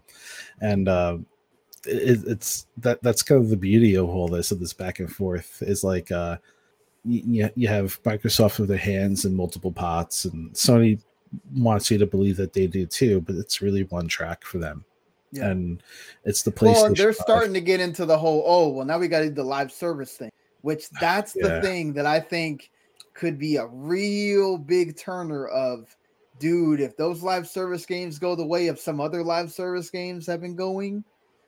and 0.61 0.87
uh, 0.87 1.17
it, 1.85 2.19
it's 2.27 2.67
that 2.77 3.01
that's 3.03 3.21
kind 3.21 3.41
of 3.41 3.49
the 3.49 3.57
beauty 3.57 3.95
of 3.95 4.09
all 4.09 4.27
this 4.27 4.51
of 4.51 4.59
this 4.59 4.73
back 4.73 4.99
and 4.99 5.11
forth 5.11 5.61
is 5.61 5.83
like 5.83 6.11
uh, 6.11 6.37
you 7.03 7.49
you 7.55 7.67
have 7.67 8.01
Microsoft 8.03 8.59
with 8.59 8.69
their 8.69 8.77
hands 8.77 9.25
in 9.25 9.35
multiple 9.35 9.71
pots, 9.71 10.25
and 10.25 10.51
Sony 10.53 10.99
wants 11.53 11.89
you 11.91 11.97
to 11.97 12.05
believe 12.05 12.37
that 12.37 12.53
they 12.53 12.67
do 12.67 12.85
too, 12.85 13.21
but 13.21 13.35
it's 13.35 13.61
really 13.61 13.83
one 13.85 14.07
track 14.07 14.43
for 14.43 14.57
them, 14.57 14.83
Yeah. 15.31 15.49
and 15.49 15.81
it's 16.23 16.43
the 16.43 16.51
place 16.51 16.75
Well, 16.75 16.93
they're 16.93 17.13
5. 17.13 17.23
starting 17.23 17.53
to 17.53 17.61
get 17.61 17.79
into 17.79 18.05
the 18.05 18.17
whole, 18.17 18.43
oh, 18.45 18.69
well, 18.69 18.85
now 18.85 18.97
we 18.99 19.07
got 19.07 19.19
to 19.19 19.29
do 19.29 19.35
the 19.35 19.43
live 19.43 19.71
service 19.71 20.13
thing, 20.13 20.31
which 20.61 20.89
that's 21.01 21.33
the 21.33 21.47
Yeah. 21.47 21.61
thing 21.61 21.93
that 21.93 22.05
I 22.05 22.19
think 22.19 22.71
could 23.13 23.37
be 23.39 23.55
a 23.57 23.65
real 23.67 24.57
big 24.57 24.97
turner 24.97 25.47
of, 25.47 25.95
dude, 26.39 26.81
if 26.81 26.97
those 26.97 27.23
live 27.23 27.47
service 27.47 27.85
games 27.85 28.19
go 28.19 28.35
the 28.35 28.45
way 28.45 28.67
of 28.67 28.79
some 28.79 28.99
other 28.99 29.23
live 29.23 29.51
service 29.51 29.89
games 29.89 30.27
have 30.27 30.41
been 30.41 30.55
going, 30.55 31.03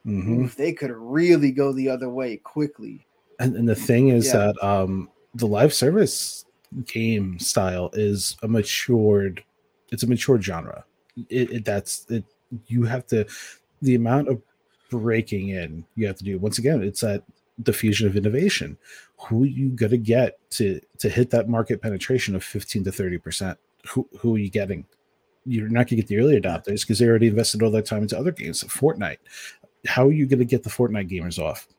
Mhm. 0.05 0.45
oof, 0.45 0.55
they 0.55 0.71
could 0.71 0.91
really 0.91 1.51
go 1.51 1.73
the 1.73 1.89
other 1.89 2.09
way 2.09 2.37
quickly. 2.37 3.05
And, 3.39 3.55
and 3.57 3.67
the 3.67 3.75
thing 3.75 4.07
is 4.07 4.27
Yeah. 4.27 4.37
that 4.53 4.63
um, 4.63 5.09
the 5.35 5.45
live 5.47 5.73
service 5.73 6.45
game 6.85 7.37
style 7.39 7.89
is 7.93 8.37
a 8.43 8.47
matured, 8.47 9.43
it's 9.91 10.03
a 10.03 10.07
mature 10.07 10.41
genre. 10.41 10.83
It, 11.29 11.51
it 11.51 11.65
that's 11.65 12.05
it. 12.09 12.23
You 12.67 12.83
have 12.83 13.05
to 13.07 13.25
the 13.81 13.95
amount 13.95 14.29
of 14.29 14.41
breaking 14.89 15.49
in 15.49 15.85
you 15.95 16.07
have 16.07 16.17
to 16.17 16.23
do. 16.23 16.39
Once 16.39 16.57
again, 16.57 16.83
it's 16.83 17.01
that 17.01 17.23
diffusion 17.63 18.07
of 18.07 18.15
innovation. 18.15 18.77
Who 19.27 19.43
you 19.43 19.69
gonna 19.69 19.97
get 19.97 20.37
to 20.51 20.79
to 20.99 21.09
hit 21.09 21.29
that 21.31 21.49
market 21.49 21.81
penetration 21.81 22.35
of 22.35 22.43
fifteen 22.43 22.83
to 22.83 22.91
thirty 22.91 23.17
percent? 23.17 23.57
Who 23.89 24.07
who 24.19 24.35
are 24.35 24.39
you 24.39 24.49
getting? 24.49 24.85
You're 25.45 25.69
not 25.69 25.87
going 25.87 25.87
to 25.87 25.95
get 25.95 26.07
the 26.07 26.17
early 26.17 26.41
adopters 26.41 26.81
because 26.81 26.99
they 26.99 27.07
already 27.07 27.27
invested 27.27 27.63
all 27.63 27.71
their 27.71 27.81
time 27.81 28.01
into 28.01 28.19
other 28.19 28.33
games. 28.33 28.65
Fortnite. 28.65 29.19
How 29.85 30.05
are 30.05 30.11
you 30.11 30.25
going 30.25 30.39
to 30.39 30.45
get 30.45 30.63
the 30.63 30.69
Fortnite 30.69 31.09
gamers 31.09 31.39
off? 31.39 31.69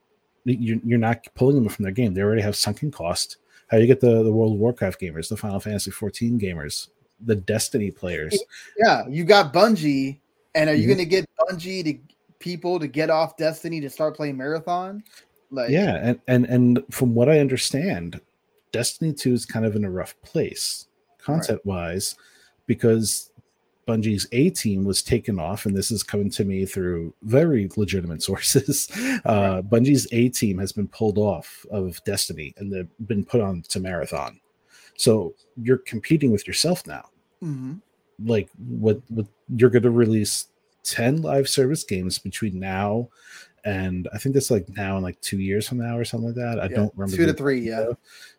you're, 0.44 0.78
you're 0.84 0.98
not 0.98 1.26
pulling 1.34 1.56
them 1.56 1.68
from 1.68 1.82
their 1.82 1.92
game. 1.92 2.14
They 2.14 2.22
already 2.22 2.42
have 2.42 2.56
sunken 2.56 2.90
cost. 2.90 3.36
How 3.68 3.76
do 3.76 3.82
you 3.82 3.86
get 3.86 4.00
the, 4.00 4.22
the 4.22 4.32
World 4.32 4.54
of 4.54 4.58
Warcraft 4.58 5.00
gamers, 5.00 5.28
the 5.28 5.36
Final 5.36 5.60
Fantasy 5.60 5.90
14 5.90 6.38
gamers, 6.40 6.88
the 7.24 7.34
Destiny 7.36 7.90
players? 7.90 8.38
Yeah, 8.78 9.06
you 9.08 9.24
got 9.24 9.52
Bungie, 9.52 10.18
and 10.54 10.70
are 10.70 10.74
you 10.74 10.84
Mhm. 10.84 10.86
going 10.86 10.98
to 10.98 11.04
get 11.06 11.26
Bungie 11.40 11.84
to 11.84 11.98
people 12.38 12.78
to 12.78 12.86
get 12.86 13.10
off 13.10 13.36
Destiny 13.36 13.80
to 13.80 13.90
start 13.90 14.16
playing 14.16 14.36
Marathon? 14.36 15.02
Like, 15.50 15.70
Yeah, 15.70 15.96
and 15.96 16.20
and 16.28 16.44
and 16.46 16.84
from 16.90 17.14
what 17.14 17.28
I 17.28 17.38
understand, 17.40 18.20
Destiny 18.72 19.12
2 19.12 19.32
is 19.32 19.46
kind 19.46 19.64
of 19.64 19.74
in 19.76 19.84
a 19.84 19.90
rough 19.90 20.14
place 20.22 20.86
content 21.18 21.64
wise 21.64 22.16
because 22.66 23.30
Bungie's 23.86 24.26
A 24.32 24.50
team 24.50 24.84
was 24.84 25.02
taken 25.02 25.38
off, 25.38 25.64
and 25.64 25.74
this 25.74 25.90
is 25.90 26.02
coming 26.02 26.28
to 26.32 26.44
me 26.44 26.66
through 26.66 27.14
very 27.22 27.70
legitimate 27.78 28.22
sources. 28.30 28.86
Uh, 29.24 29.62
Bungie's 29.62 30.06
A 30.12 30.28
team 30.28 30.58
has 30.58 30.72
been 30.72 30.88
pulled 30.88 31.16
off 31.16 31.64
of 31.70 32.02
Destiny 32.04 32.52
and 32.58 32.70
they've 32.70 32.90
been 33.06 33.24
put 33.24 33.40
on 33.40 33.62
to 33.70 33.80
Marathon. 33.80 34.38
So 34.98 35.34
you're 35.62 35.78
competing 35.78 36.30
with 36.32 36.46
yourself 36.46 36.86
now. 36.86 37.08
Mhm. 37.42 37.80
like 38.26 38.48
what 38.58 39.00
what 39.08 39.26
you're 39.56 39.70
going 39.70 39.84
to 39.84 39.90
release 39.92 40.48
10 40.82 41.22
live 41.22 41.48
service 41.48 41.84
games 41.84 42.18
between 42.18 42.58
now 42.58 43.08
and 43.64 44.08
i 44.12 44.18
think 44.18 44.34
that's 44.34 44.50
like 44.50 44.68
now 44.70 44.96
and 44.96 45.04
like 45.04 45.20
two 45.20 45.38
years 45.38 45.68
from 45.68 45.78
now 45.78 45.96
or 45.96 46.04
something 46.04 46.26
like 46.30 46.34
that 46.34 46.58
i 46.58 46.64
Yeah, 46.64 46.76
don't 46.78 46.92
remember 46.96 47.16
two 47.16 47.26
to 47.26 47.32
the- 47.32 47.38
three, 47.38 47.60
yeah. 47.60 47.92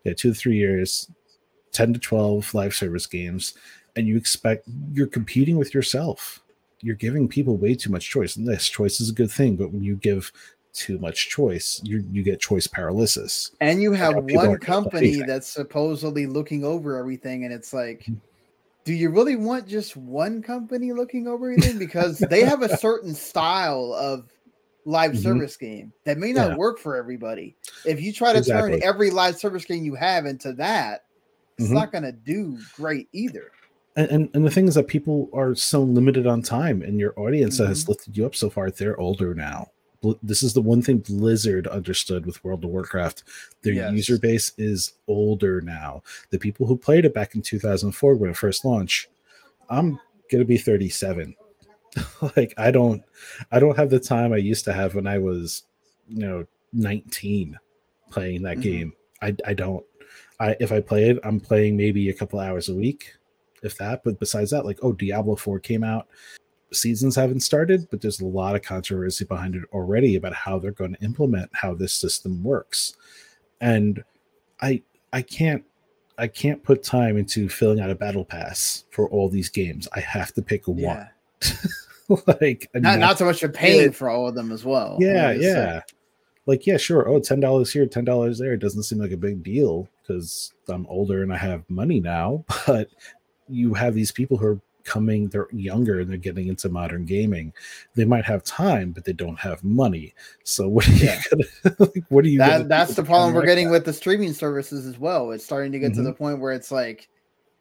yeah 0.04 0.14
two 0.18 0.34
to 0.34 0.36
three 0.36 0.58
years 0.58 1.10
10 1.72 1.94
to 1.94 2.00
12 2.00 2.54
live 2.54 2.74
service 2.76 3.08
games 3.08 3.54
and 3.96 4.06
you 4.06 4.18
expect 4.18 4.68
you're 4.92 5.08
competing 5.20 5.56
with 5.58 5.74
yourself 5.74 6.42
you're 6.82 6.96
giving 6.96 7.30
people 7.30 7.56
way 7.56 7.74
too 7.74 7.90
much 7.90 8.10
choice 8.10 8.36
and 8.36 8.46
this 8.46 8.68
choice 8.68 9.00
is 9.00 9.10
a 9.10 9.14
good 9.14 9.32
thing 9.32 9.56
but 9.56 9.72
when 9.72 9.82
you 9.84 9.96
give 9.96 10.30
too 10.80 10.98
much 11.00 11.30
choice 11.30 11.82
you 11.84 12.04
you 12.10 12.24
get 12.24 12.40
choice 12.40 12.66
paralysis 12.68 13.52
And 13.60 13.82
you 13.82 13.92
have 13.92 14.16
one 14.16 14.24
aren't 14.24 14.32
gonna 14.32 14.58
play 14.58 14.66
company 14.66 15.22
that's 15.28 15.48
supposedly 15.48 16.26
looking 16.26 16.64
over 16.64 16.98
everything, 16.98 17.44
and 17.46 17.54
it's 17.54 17.74
like, 17.74 18.06
Mhm. 18.10 18.18
do 18.86 18.94
you 18.94 19.10
really 19.10 19.36
want 19.36 19.68
just 19.68 19.98
one 19.98 20.42
company 20.42 20.94
looking 20.94 21.28
over 21.28 21.52
everything? 21.52 21.78
Because 21.78 22.18
they 22.18 22.44
have 22.44 22.62
a 22.64 22.70
certain 22.78 23.14
style 23.14 23.94
of 23.94 24.32
live 24.86 25.12
Mhm. 25.12 25.18
service 25.22 25.58
game 25.58 25.92
that 26.06 26.18
may 26.18 26.32
not 26.32 26.52
Yeah. 26.52 26.56
work 26.56 26.80
for 26.80 26.96
everybody. 26.96 27.56
If 27.86 28.02
you 28.02 28.12
try 28.14 28.32
to 28.34 28.40
Exactly. 28.40 28.80
turn 28.80 28.84
every 28.84 29.12
live 29.12 29.38
service 29.38 29.66
game 29.66 29.84
you 29.84 29.96
have 29.96 30.26
into 30.26 30.54
that, 30.54 31.06
it's 31.58 31.70
Mhm. 31.70 31.74
not 31.74 31.92
going 31.92 32.06
to 32.06 32.14
do 32.14 32.58
great 32.76 33.10
either. 33.12 33.52
and, 33.96 34.10
and 34.12 34.30
and 34.34 34.46
the 34.46 34.52
thing 34.52 34.68
is 34.68 34.76
that 34.76 34.88
people 34.88 35.30
are 35.34 35.54
so 35.56 35.82
limited 35.84 36.26
on 36.26 36.42
time 36.42 36.82
and 36.84 37.00
your 37.00 37.14
audience 37.20 37.58
that 37.58 37.68
has 37.68 37.84
Mhm. 37.84 37.90
lifted 37.90 38.16
you 38.18 38.26
up 38.26 38.34
so 38.36 38.50
far 38.50 38.72
they're 38.72 38.98
older 39.00 39.34
now 39.34 39.68
this 40.24 40.44
is 40.44 40.54
the 40.54 40.62
one 40.62 40.82
thing 40.82 41.00
blizzard 41.00 41.68
understood 41.68 42.26
with 42.26 42.44
world 42.44 42.64
of 42.64 42.70
warcraft. 42.70 43.24
Their 43.64 43.74
Yes. 43.74 43.94
user 43.94 44.18
base 44.18 44.54
is 44.58 44.94
older 45.08 45.60
now. 45.62 46.04
The 46.30 46.40
people 46.40 46.66
who 46.68 46.78
played 46.78 47.06
it 47.06 47.14
back 47.14 47.36
in 47.36 47.42
2004 47.42 48.16
when 48.16 48.30
it 48.30 48.38
first 48.38 48.64
launched 48.66 49.08
i'm 49.70 50.00
gonna 50.32 50.46
be 50.46 50.58
37 50.58 51.36
like 52.36 52.54
i 52.58 52.72
don't 52.72 53.04
i 53.52 53.60
don't 53.60 53.78
have 53.78 53.90
the 53.90 54.00
time 54.00 54.34
i 54.34 54.38
used 54.38 54.66
to 54.66 54.74
have 54.74 54.96
when 54.96 55.06
i 55.06 55.18
was 55.18 55.64
you 56.08 56.20
know 56.26 56.46
19 56.74 57.58
playing 58.10 58.42
that 58.44 58.58
Mhm. 58.58 58.62
game. 58.62 58.94
I 59.22 59.36
i 59.46 59.54
don't 59.54 59.86
i 60.40 60.56
if 60.60 60.72
i 60.72 60.80
play 60.80 61.10
it 61.10 61.20
i'm 61.24 61.40
playing 61.40 61.76
maybe 61.78 62.10
a 62.10 62.14
couple 62.14 62.40
hours 62.40 62.70
a 62.70 62.74
week 62.74 63.14
if 63.64 63.78
that 63.78 64.04
but 64.04 64.20
besides 64.20 64.50
that 64.52 64.66
like 64.66 64.80
oh 64.82 64.94
diablo 64.94 65.36
4 65.36 65.60
came 65.60 65.84
out 65.84 66.08
seasons 66.72 67.16
haven't 67.16 67.40
started, 67.42 67.88
but 67.90 68.02
there's 68.02 68.20
a 68.22 68.26
lot 68.26 68.56
of 68.56 68.62
controversy 68.62 69.26
behind 69.26 69.56
it 69.56 69.64
already 69.74 70.16
about 70.16 70.34
how 70.34 70.60
they're 70.60 70.72
going 70.72 70.94
to 70.96 71.04
implement 71.04 71.50
how 71.54 71.74
this 71.74 71.94
system 71.94 72.44
works. 72.44 72.96
And 73.62 74.04
I 74.62 74.82
I 75.14 75.22
can't 75.22 75.64
I 76.18 76.28
can't 76.28 76.62
put 76.64 76.84
time 76.84 77.18
into 77.18 77.50
filling 77.50 77.80
out 77.80 77.90
a 77.90 77.96
battle 77.96 78.26
pass 78.26 78.86
for 78.92 79.10
all 79.10 79.30
these 79.30 79.50
games. 79.50 79.88
I 79.94 80.00
have 80.02 80.34
to 80.34 80.42
pick 80.42 80.64
Yeah. 80.68 81.08
one. 82.10 82.24
like 82.42 82.70
Not 82.74 83.00
not 83.00 83.18
so 83.18 83.26
much 83.26 83.42
you're 83.42 83.52
paying 83.52 83.92
for 83.92 84.10
all 84.10 84.28
of 84.28 84.36
them 84.36 84.52
as 84.52 84.66
well. 84.66 84.98
yeah, 85.00 85.28
Like, 85.28 85.36
it's 85.38 85.46
like- 85.46 85.56
yeah. 85.56 85.82
Like, 86.46 86.66
yeah, 86.66 86.78
sure. 86.78 87.08
Oh, 87.08 87.20
ten 87.20 87.40
dollars 87.40 87.72
here, 87.72 87.86
ten 87.86 88.06
dollars 88.06 88.40
there. 88.40 88.54
It 88.54 88.60
doesn't 88.60 88.82
seem 88.84 88.98
like 88.98 89.12
a 89.12 89.18
big 89.18 89.44
deal 89.44 89.88
because 90.02 90.52
I'm 90.68 90.88
older 90.88 91.22
and 91.22 91.32
I 91.32 91.38
have 91.38 91.70
money 91.70 92.00
now. 92.00 92.44
But 92.66 92.90
you 93.48 93.74
have 93.76 93.94
these 93.94 94.12
people 94.12 94.36
who 94.38 94.46
are 94.48 94.62
coming, 94.90 95.30
they're 95.30 95.48
younger 95.52 96.00
and 96.00 96.10
they're 96.10 96.18
getting 96.18 96.48
into 96.48 96.68
modern 96.68 97.06
gaming. 97.06 97.54
They 97.96 98.06
might 98.06 98.26
have 98.26 98.44
time, 98.44 98.92
but 98.92 99.06
they 99.06 99.14
don't 99.14 99.40
have 99.40 99.64
money. 99.64 100.16
So 100.44 100.68
what 100.68 100.88
are 100.88 100.92
you 100.94 101.06
Yeah. 101.06 101.22
gonna 101.30 101.76
like, 101.80 102.04
what 102.10 102.26
are 102.26 102.28
you 102.28 102.40
that 102.40 102.68
that's 102.68 102.96
the 102.96 103.04
problem 103.04 103.34
we're 103.34 103.42
like 103.42 103.48
getting 103.48 103.68
that? 103.68 103.72
with 103.74 103.86
the 103.86 103.94
streaming 103.94 104.34
services 104.34 104.88
as 104.88 104.98
well. 104.98 105.32
It's 105.32 105.46
starting 105.46 105.72
to 105.74 105.80
get 105.80 105.94
to 105.94 106.02
Mhm. 106.02 106.06
the 106.06 106.14
point 106.14 106.40
where 106.40 106.54
it's 106.54 106.72
like, 106.72 107.08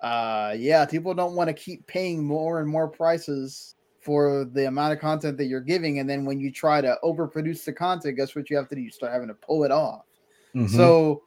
uh, 0.01 0.55
yeah, 0.57 0.87
people 0.87 1.13
don't 1.13 1.35
want 1.35 1.49
to 1.49 1.55
keep 1.55 1.87
paying 1.87 2.25
more 2.25 2.61
and 2.61 2.69
more 2.69 2.89
prices 2.89 3.75
for 4.01 4.47
the 4.47 4.67
amount 4.69 4.95
of 4.95 5.01
content 5.01 5.37
that 5.37 5.47
you're 5.47 5.61
giving, 5.61 5.99
and 5.99 6.09
then 6.09 6.25
when 6.25 6.41
you 6.41 6.51
try 6.51 6.81
to 6.81 6.97
overproduce 7.05 7.65
the 7.65 7.73
content, 7.73 8.17
guess 8.17 8.35
what 8.35 8.49
you 8.49 8.57
have 8.57 8.69
to 8.69 8.75
do? 8.75 8.81
You 8.81 8.91
start 8.91 9.13
having 9.13 9.29
to 9.29 9.35
pull 9.35 9.65
it 9.65 9.71
off. 9.71 10.07
Mhm. 10.55 10.71
So 10.71 11.23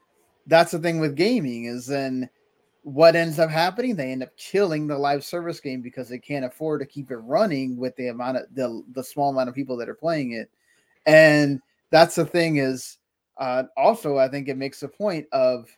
that's 0.48 0.72
the 0.72 0.80
thing 0.80 1.00
with 1.00 1.16
gaming 1.16 1.66
is 1.66 1.86
then 1.86 2.28
what 2.84 3.16
ends 3.16 3.40
up 3.40 3.50
happening? 3.50 3.96
They 3.96 4.12
end 4.12 4.24
up 4.24 4.36
killing 4.38 4.88
the 4.88 4.98
live 4.98 5.24
service 5.24 5.60
game 5.60 5.82
because 5.82 6.10
they 6.10 6.18
can't 6.20 6.46
afford 6.46 6.82
to 6.82 6.86
keep 6.88 7.12
it 7.12 7.18
running 7.18 7.78
with 7.78 7.96
the 7.96 8.08
amount 8.08 8.38
of 8.38 8.44
the 8.54 8.84
the 8.94 9.04
small 9.04 9.30
amount 9.30 9.50
of 9.50 9.56
people 9.56 9.78
that 9.78 9.90
are 9.90 9.96
playing 9.96 10.32
it. 10.32 10.50
And 11.06 11.62
that's 11.92 12.16
the 12.16 12.26
thing 12.26 12.58
is 12.58 12.98
uh, 13.38 13.64
also 13.78 14.18
I 14.18 14.28
think 14.28 14.48
it 14.48 14.58
makes 14.58 14.84
a 14.84 14.88
point 14.88 15.28
of 15.32 15.70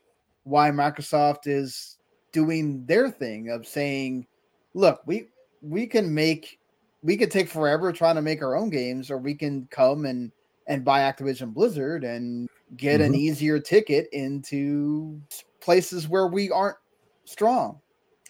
why 0.43 0.69
Microsoft 0.71 1.45
is 1.47 1.97
doing 2.31 2.85
their 2.85 3.09
thing 3.09 3.49
of 3.49 3.67
saying, 3.67 4.27
look, 4.73 5.01
we 5.05 5.29
we 5.61 5.87
can 5.87 6.13
make 6.13 6.59
we 7.01 7.17
could 7.17 7.31
take 7.31 7.49
forever 7.49 7.91
trying 7.91 8.15
to 8.15 8.21
make 8.21 8.41
our 8.41 8.55
own 8.55 8.69
games, 8.69 9.11
or 9.11 9.17
we 9.17 9.35
can 9.35 9.67
come 9.71 10.05
and 10.05 10.31
and 10.67 10.85
buy 10.85 11.01
Activision 11.01 11.53
Blizzard 11.53 12.05
and 12.05 12.47
get 12.77 13.01
an 13.01 13.13
Mhm. 13.13 13.17
easier 13.17 13.59
ticket 13.59 14.07
into 14.13 15.21
places 15.61 16.07
where 16.07 16.27
we 16.27 16.49
aren't 16.49 16.77
strong. 17.25 17.79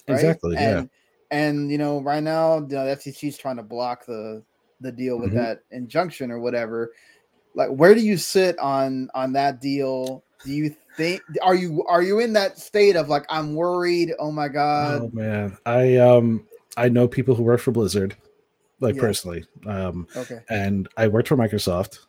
right? 0.07 0.15
Exactly, 0.15 0.55
yeah. 0.55 0.79
And, 0.79 0.89
and 1.31 1.71
you 1.71 1.77
know, 1.77 2.01
right 2.01 2.23
now 2.23 2.59
the 2.59 2.75
FTC 2.75 3.29
is 3.29 3.37
trying 3.37 3.57
to 3.57 3.63
block 3.63 4.05
the 4.05 4.43
the 4.81 4.91
deal 4.91 5.17
with 5.17 5.31
Mhm. 5.31 5.35
that 5.35 5.59
injunction 5.71 6.29
or 6.31 6.39
whatever. 6.39 6.91
Like, 7.55 7.69
where 7.69 7.93
do 7.95 8.01
you 8.01 8.17
sit 8.17 8.57
on 8.59 9.09
on 9.15 9.33
that 9.33 9.61
deal? 9.61 10.23
Do 10.43 10.51
you 10.51 10.75
think 10.97 11.21
are 11.41 11.55
you 11.55 11.83
are 11.87 12.01
you 12.01 12.19
in 12.19 12.33
that 12.33 12.59
state 12.59 12.95
of 12.95 13.09
like 13.09 13.25
I'm 13.29 13.55
worried? 13.55 14.13
Oh 14.19 14.31
my 14.31 14.47
god! 14.49 15.01
oh 15.01 15.09
man. 15.13 15.57
I 15.65 15.97
um 15.97 16.45
I 16.75 16.89
know 16.89 17.07
people 17.07 17.35
who 17.35 17.43
work 17.43 17.59
for 17.61 17.71
Blizzard, 17.71 18.15
like 18.79 18.95
Yeah. 18.95 19.01
personally. 19.01 19.45
Um 19.65 20.07
Okay, 20.15 20.39
and 20.49 20.89
I 20.97 21.07
worked 21.07 21.29
for 21.29 21.37
Microsoft. 21.37 21.99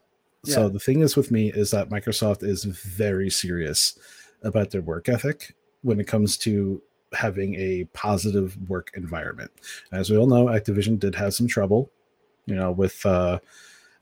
So 0.45 0.65
Yeah. 0.65 0.69
the 0.69 0.81
thing 0.81 1.01
is 1.01 1.17
with 1.17 1.31
me 1.31 1.51
is 1.53 1.71
that 1.71 1.89
Microsoft 1.91 2.43
is 2.43 2.65
very 2.65 3.31
serious 3.31 3.99
about 4.43 4.71
their 4.71 4.83
work 4.83 5.09
ethic 5.09 5.55
when 5.85 6.01
it 6.01 6.07
comes 6.07 6.37
to 6.39 6.83
having 7.13 7.55
a 7.55 7.85
positive 7.93 8.57
work 8.69 8.91
environment. 8.95 9.51
As 9.93 10.11
we 10.11 10.17
all 10.17 10.27
know, 10.27 10.47
Activision 10.47 10.99
did 10.99 11.15
have 11.15 11.35
some 11.35 11.47
trouble, 11.47 11.91
you 12.47 12.57
know, 12.57 12.73
with 12.73 13.05
uh, 13.07 13.39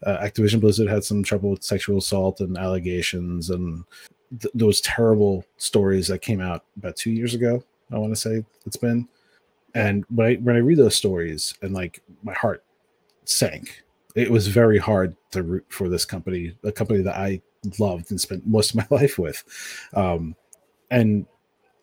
uh, 0.04 0.18
Activision 0.18 0.60
Blizzard 0.60 0.88
had 0.88 1.04
some 1.04 1.22
trouble 1.22 1.50
with 1.50 1.62
sexual 1.62 1.98
assault 1.98 2.40
and 2.40 2.56
allegations 2.56 3.50
and 3.50 3.84
th- 4.40 4.52
those 4.54 4.80
terrible 4.80 5.44
stories 5.58 6.08
that 6.08 6.20
came 6.20 6.40
out 6.40 6.64
about 6.78 6.96
two 6.96 7.10
years 7.10 7.34
ago. 7.34 7.62
I 7.90 7.98
want 7.98 8.12
to 8.12 8.20
say 8.20 8.44
it's 8.64 8.78
been. 8.78 9.06
And 9.74 10.04
when 10.08 10.26
I 10.26 10.34
when 10.36 10.56
I 10.56 10.60
read 10.60 10.78
those 10.78 10.96
stories 10.96 11.54
and 11.62 11.74
like 11.74 12.02
my 12.22 12.32
heart 12.32 12.64
sank 13.24 13.82
it 14.14 14.30
was 14.30 14.48
very 14.48 14.78
hard 14.78 15.16
to 15.30 15.42
root 15.42 15.64
for 15.68 15.88
this 15.88 16.04
company, 16.04 16.54
a 16.64 16.72
company 16.72 17.02
that 17.02 17.16
I 17.16 17.40
loved 17.78 18.10
and 18.10 18.20
spent 18.20 18.46
most 18.46 18.70
of 18.70 18.76
my 18.76 18.86
life 18.96 19.18
with. 19.18 19.42
Um, 19.94 20.36
and 20.90 21.26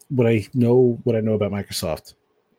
what 0.09 0.27
I 0.27 0.47
know, 0.53 0.99
what 1.03 1.15
I 1.15 1.21
know 1.21 1.33
about 1.33 1.51
Microsoft, 1.51 2.15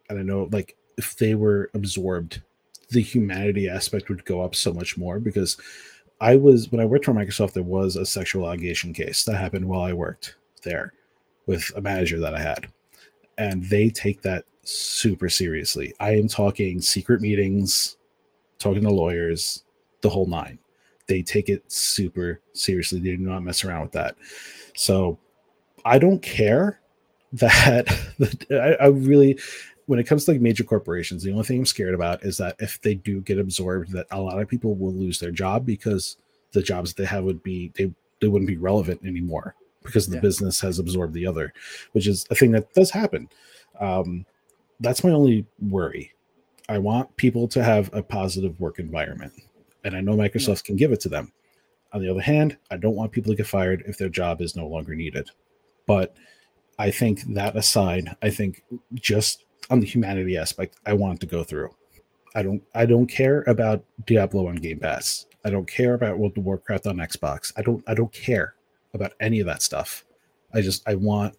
and 0.09 0.19
I 0.19 0.23
know 0.23 0.49
like 0.51 0.77
if 0.97 1.17
they 1.17 1.35
were 1.35 1.71
absorbed, 1.75 2.43
the 2.91 3.03
humanity 3.03 3.69
aspect 3.69 4.09
would 4.09 4.25
go 4.25 4.41
up 4.41 4.55
so 4.55 4.73
much 4.73 4.97
more 4.97 5.21
because 5.21 5.57
I 6.21 6.37
was 6.37 6.71
when 6.71 6.81
I 6.81 6.85
worked 6.85 7.05
for 7.05 7.13
Microsoft, 7.13 7.53
there 7.53 7.63
was 7.63 7.97
a 7.97 8.07
sexual 8.07 8.47
allegation 8.47 8.93
case 8.93 9.25
that 9.25 9.37
happened 9.37 9.67
while 9.67 9.83
I 9.83 9.93
worked 9.93 10.37
there 10.63 10.93
with 11.47 11.71
a 11.77 11.81
manager 11.81 12.21
that 12.21 12.35
I 12.35 12.41
had, 12.41 12.69
and 13.39 13.65
they 13.65 13.91
take 13.91 14.23
that 14.23 14.45
super 14.63 15.29
seriously. 15.29 15.95
I 15.99 16.17
am 16.17 16.29
talking 16.29 16.81
secret 16.81 17.21
meetings, 17.21 17.97
talking 18.59 18.83
to 18.83 18.91
lawyers, 18.91 19.65
the 20.03 20.11
whole 20.11 20.27
nine. 20.27 20.59
They 21.07 21.23
take 21.23 21.49
it 21.49 21.65
super 21.71 22.41
seriously. 22.53 23.01
They 23.01 23.17
do 23.17 23.19
not 23.19 23.43
mess 23.43 23.65
around 23.65 23.83
with 23.83 23.93
that. 23.93 24.17
So 24.77 25.19
I 25.85 25.99
don't 25.99 26.23
care 26.23 26.81
that 27.35 27.89
I, 28.51 28.85
I 28.85 28.89
really 28.89 29.39
when 29.87 29.99
it 29.99 30.07
comes 30.07 30.25
to 30.25 30.33
like 30.33 30.41
major 30.41 30.63
corporations, 30.63 31.23
the 31.25 31.33
only 31.33 31.43
thing 31.45 31.59
I'm 31.59 31.67
scared 31.67 31.95
about 31.95 32.25
is 32.25 32.39
that 32.39 32.55
if 32.61 32.81
they 32.81 32.95
do 32.95 33.21
get 33.23 33.39
absorbed, 33.39 33.91
that 33.93 34.07
a 34.13 34.21
lot 34.21 34.41
of 34.41 34.47
people 34.47 34.77
will 34.77 34.93
lose 34.93 35.19
their 35.19 35.33
job 35.33 35.67
because 35.67 36.17
the 36.53 36.63
jobs 36.63 36.95
that 36.95 37.03
they 37.03 37.07
have 37.09 37.25
would 37.25 37.43
be 37.43 37.73
they 37.75 37.93
they 38.21 38.29
wouldn't 38.29 38.49
be 38.49 38.57
relevant 38.57 39.01
anymore 39.05 39.55
because 39.83 40.07
the 40.07 40.17
Yeah. 40.17 40.21
business 40.21 40.61
has 40.61 40.79
absorbed 40.79 41.15
the 41.15 41.27
other, 41.27 41.53
which 41.93 42.07
is 42.07 42.27
a 42.31 42.35
thing 42.35 42.53
that 42.53 42.73
does 42.75 42.91
happen. 42.91 43.29
Um, 43.81 44.27
that's 44.81 45.03
my 45.03 45.11
only 45.11 45.47
worry. 45.61 46.13
I 46.69 46.79
want 46.79 47.15
people 47.17 47.49
to 47.49 47.63
have 47.65 47.91
a 47.93 48.03
positive 48.03 48.59
work 48.61 48.79
environment, 48.79 49.33
and 49.85 49.97
I 49.97 50.01
know 50.01 50.15
Microsoft 50.17 50.65
can 50.65 50.77
give 50.77 50.93
it 50.93 51.01
to 51.01 51.09
them. 51.09 51.33
On 51.93 52.01
the 52.01 52.09
other 52.09 52.21
hand, 52.21 52.57
I 52.71 52.77
don't 52.77 52.95
want 52.95 53.11
people 53.11 53.33
to 53.33 53.37
get 53.37 53.47
fired 53.47 53.83
if 53.87 53.99
their 53.99 54.09
job 54.09 54.41
is 54.41 54.55
no 54.55 54.69
longer 54.69 54.95
needed. 54.95 55.31
But 55.87 56.15
I 56.81 56.91
think 56.91 57.35
that 57.35 57.57
aside, 57.57 58.17
I 58.23 58.31
think 58.31 58.65
just 58.95 59.45
on 59.69 59.81
the 59.81 59.87
humanity 59.87 60.39
aspect, 60.39 60.79
I 60.87 60.95
want 60.95 61.21
to 61.21 61.27
go 61.27 61.45
through. 61.45 61.75
I 62.35 62.43
don't 62.43 62.63
I 62.75 62.87
don't 62.87 63.07
care 63.07 63.45
about 63.47 63.85
Diablo 64.07 64.49
on 64.49 64.57
Game 64.57 64.81
Pass. 64.81 65.27
I 65.45 65.51
don't 65.51 65.69
care 65.69 65.93
about 65.93 66.19
World 66.19 66.39
of 66.39 66.45
Warcraft 66.45 66.87
on 66.87 66.97
Xbox. 66.97 67.53
I 67.57 67.63
don't 67.63 67.85
I 67.87 67.93
don't 67.93 68.13
care 68.13 68.55
about 68.95 69.13
any 69.21 69.41
of 69.41 69.47
that 69.47 69.61
stuff. 69.61 70.07
I 70.55 70.63
just 70.63 70.89
I 70.89 70.95
want 70.95 71.37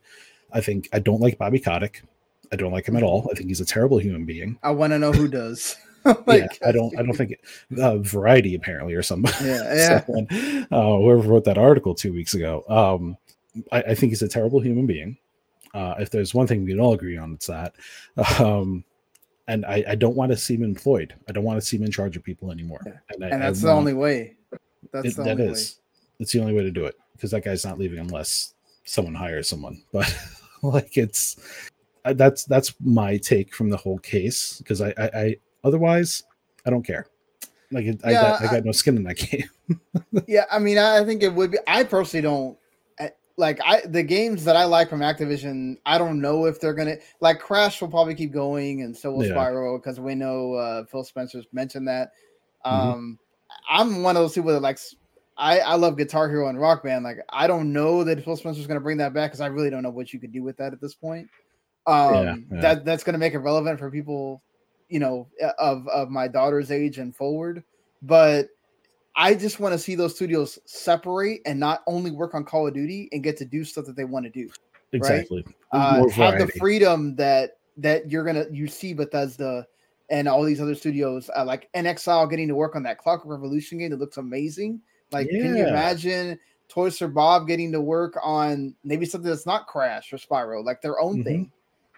I 0.54 0.62
think 0.62 0.90
I 0.94 1.00
don't 1.00 1.22
like 1.22 1.40
Bobby 1.40 1.60
Kotick. 1.60 2.04
I 2.52 2.56
don't 2.56 2.72
like 2.72 2.88
him 2.88 2.98
at 2.98 3.04
all. 3.04 3.28
I 3.32 3.34
think 3.34 3.50
he's 3.50 3.62
a 3.62 3.66
terrible 3.66 3.98
human 3.98 4.26
being. 4.26 4.60
I 4.62 4.70
want 4.70 4.94
to 4.94 5.00
know 5.00 5.12
who 5.12 5.28
does. 5.28 5.76
yeah, 6.28 6.48
I 6.66 6.72
don't 6.72 6.98
I 6.98 7.04
don't 7.04 7.16
think 7.16 7.36
uh, 7.80 7.98
Variety 7.98 8.54
apparently 8.54 8.94
or 8.94 9.04
somebody 9.04 9.36
Yeah, 9.44 9.74
yeah. 9.74 10.06
someone, 10.06 10.28
uh, 10.72 10.98
whoever 10.98 11.22
wrote 11.22 11.46
that 11.46 11.58
article 11.58 11.96
two 11.96 12.14
weeks 12.14 12.36
ago. 12.36 12.64
Um, 12.68 13.18
I, 13.72 13.82
I 13.82 13.96
think 13.96 14.12
he's 14.12 14.22
a 14.22 14.28
terrible 14.28 14.60
human 14.60 14.86
being. 14.86 15.18
Uh, 15.74 15.96
if 16.00 16.10
there's 16.10 16.34
one 16.34 16.48
thing 16.48 16.64
we 16.66 16.72
can 16.72 16.80
all 16.80 16.94
agree 16.94 17.18
on, 17.18 17.34
it's 17.34 17.48
that. 17.48 17.74
Um, 18.40 18.84
and 19.48 19.66
I, 19.66 19.84
I 19.90 19.96
don't 19.96 20.16
want 20.16 20.32
to 20.32 20.38
see 20.38 20.56
him 20.56 20.64
employed. 20.64 21.14
I 21.28 21.32
don't 21.32 21.44
want 21.44 21.60
to 21.60 21.66
see 21.66 21.78
him 21.78 21.84
in 21.84 21.92
charge 21.92 22.16
of 22.18 22.24
people 22.24 22.52
anymore. 22.52 22.82
And, 23.10 23.24
I, 23.24 23.28
and 23.30 23.44
I 23.44 23.48
that's 23.48 23.62
the 23.62 23.68
want- 23.68 23.80
only 23.80 23.94
way. 23.94 24.36
That's 24.94 25.08
it- 25.10 25.16
the 25.18 25.24
that 25.24 25.32
only 25.40 25.46
is. 25.46 25.80
It's 26.20 26.32
the 26.34 26.40
only 26.40 26.54
way 26.54 26.64
to 26.64 26.72
do 26.72 26.86
it 26.86 26.96
because 27.14 27.32
that 27.32 27.44
guy's 27.44 27.66
not 27.66 27.80
leaving 27.80 28.00
unless 28.00 28.54
someone 28.86 29.16
hires 29.16 29.48
someone. 29.48 29.82
But 29.94 30.14
like 30.62 30.96
it's 30.98 31.38
uh, 32.06 32.14
that's 32.14 32.46
that's 32.46 32.76
my 32.80 33.18
take 33.18 33.56
from 33.56 33.70
the 33.72 33.78
whole 33.78 33.98
case 33.98 34.60
because 34.60 34.80
I, 34.82 34.90
I 34.98 35.10
I 35.16 35.36
otherwise 35.64 36.22
I 36.66 36.70
don't 36.70 36.84
care. 36.86 37.08
Like 37.72 37.86
it, 37.86 38.02
I 38.04 38.12
got 38.14 38.42
I 38.42 38.46
I- 38.48 38.52
got 38.52 38.66
no 38.66 38.72
skin 38.72 38.98
in 38.98 39.04
that 39.06 39.16
game. 39.18 39.50
Yeah, 40.28 40.46
I 40.52 40.60
mean, 40.60 40.78
I 40.78 41.04
think 41.04 41.24
it 41.24 41.34
would 41.34 41.52
be. 41.52 41.58
I 41.66 41.84
personally 41.84 42.22
don't 42.22 42.58
like 43.42 43.60
I 43.66 43.82
the 43.82 44.04
games 44.04 44.46
that 44.46 44.56
I 44.56 44.64
like 44.64 44.90
from 44.90 45.02
Activision. 45.02 45.76
I 45.86 45.98
don't 45.98 46.22
know 46.22 46.46
if 46.46 46.62
they're 46.62 46.74
gonna 46.74 46.96
like 47.20 47.40
Crash 47.40 47.82
will 47.82 47.90
probably 47.90 48.16
keep 48.16 48.32
going, 48.32 48.84
and 48.84 48.96
so 48.96 49.12
will 49.12 49.26
Yeah. 49.26 49.34
Spyro 49.34 49.78
because 49.78 50.00
we 50.00 50.16
know 50.16 50.54
uh, 50.54 50.86
Phil 50.86 51.04
Spencer's 51.04 51.46
mentioned 51.52 51.88
that. 51.90 52.12
Mhm. 52.66 52.72
Um, 52.72 53.20
I'm 53.70 54.04
one 54.04 54.16
of 54.16 54.22
those 54.24 54.34
people 54.34 54.52
that 54.54 54.62
likes. 54.62 54.96
I, 55.38 55.60
I 55.60 55.76
love 55.76 55.98
Guitar 55.98 56.30
Hero 56.30 56.50
and 56.50 56.60
Rock 56.60 56.84
Band. 56.84 57.04
Like 57.04 57.18
I 57.30 57.48
don't 57.48 57.74
know 57.74 58.04
that 58.04 58.24
Phil 58.24 58.38
Spencer's 58.38 58.68
going 58.68 58.80
to 58.80 58.84
bring 58.84 58.98
that 58.98 59.14
back 59.14 59.32
because 59.32 59.42
I 59.42 59.48
really 59.48 59.70
don't 59.72 59.82
know 59.82 59.90
what 59.90 60.14
you 60.14 60.20
could 60.20 60.32
do 60.32 60.44
with 60.44 60.56
that 60.58 60.72
at 60.72 60.80
this 60.80 60.94
point. 60.94 61.28
Um, 61.88 62.14
Yeah, 62.14 62.36
yeah. 62.52 62.62
that 62.62 62.86
that's 62.86 63.04
going 63.04 63.14
to 63.14 63.20
make 63.20 63.34
it 63.34 63.40
relevant 63.40 63.80
for 63.80 63.90
people, 63.90 64.44
you 64.88 65.00
know, 65.00 65.28
of 65.58 65.88
of 65.88 66.10
my 66.10 66.28
daughter's 66.28 66.70
age 66.70 67.00
and 67.00 67.16
forward. 67.16 67.64
But 68.04 68.50
I 69.16 69.34
just 69.36 69.60
want 69.60 69.74
to 69.74 69.80
see 69.80 69.96
those 69.96 70.16
studios 70.16 70.58
separate 70.66 71.42
and 71.46 71.60
not 71.60 71.82
only 71.88 72.12
work 72.12 72.34
on 72.34 72.44
Call 72.46 72.68
of 72.68 72.74
Duty 72.74 73.10
and 73.12 73.24
get 73.24 73.38
to 73.38 73.46
do 73.46 73.64
stuff 73.64 73.86
that 73.86 73.96
they 73.96 74.06
want 74.06 74.26
to 74.26 74.32
do. 74.32 74.50
exactly. 74.94 75.46
Uh, 75.72 75.98
More 76.00 76.12
have 76.12 76.38
the 76.40 76.48
freedom 76.60 77.16
that 77.16 77.58
that 77.78 78.12
you're 78.12 78.24
gonna 78.26 78.46
you 78.52 78.68
see 78.68 78.94
Bethesda 78.94 79.66
and 80.10 80.28
all 80.28 80.44
these 80.44 80.60
other 80.60 80.76
studios, 80.76 81.30
uh, 81.38 81.46
like 81.46 81.70
inXile 81.74 82.30
getting 82.30 82.48
to 82.50 82.56
work 82.56 82.76
on 82.76 82.84
that 82.84 82.98
Clock 82.98 83.22
Revolution 83.26 83.78
game 83.78 83.92
that 83.92 84.00
looks 84.00 84.18
amazing. 84.18 84.82
Like, 85.12 85.30
can 85.30 85.56
you 85.56 85.66
imagine 85.68 86.38
Toys 86.68 86.98
for 86.98 87.08
Bob 87.08 87.48
getting 87.48 87.72
to 87.72 87.80
work 87.82 88.18
on 88.22 88.76
maybe 88.84 89.06
something 89.06 89.30
that's 89.30 89.46
not 89.46 89.68
Crash 89.68 90.12
or 90.12 90.18
Spyro, 90.18 90.64
like 90.64 90.82
their 90.82 91.00
own 91.00 91.20
Mhm. 91.20 91.24
thing? 91.24 91.52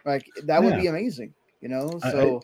Like 0.06 0.28
that 0.44 0.62
would 0.64 0.78
be 0.80 0.88
amazing, 0.88 1.34
you 1.62 1.70
know. 1.70 2.00
I- 2.04 2.08
I- 2.08 2.12
So 2.12 2.42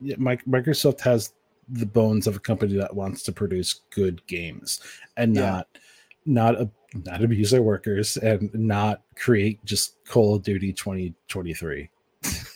yeah, 0.00 0.16
Mike, 0.18 0.44
Microsoft 0.46 1.00
has 1.02 1.32
the 1.68 1.86
bones 1.86 2.26
of 2.26 2.36
a 2.36 2.40
company 2.40 2.74
that 2.76 2.94
wants 2.94 3.22
to 3.24 3.32
produce 3.32 3.80
good 3.90 4.24
games 4.26 4.80
and 5.16 5.34
Yeah. 5.34 5.42
not 5.50 5.68
not 6.26 6.54
a, 6.60 6.70
not 7.06 7.22
abuse 7.22 7.50
their 7.50 7.62
workers 7.62 8.16
and 8.16 8.50
not 8.54 9.02
create 9.14 9.62
just 9.64 10.02
Call 10.06 10.34
of 10.36 10.42
Duty 10.42 10.72
2023. 10.72 11.90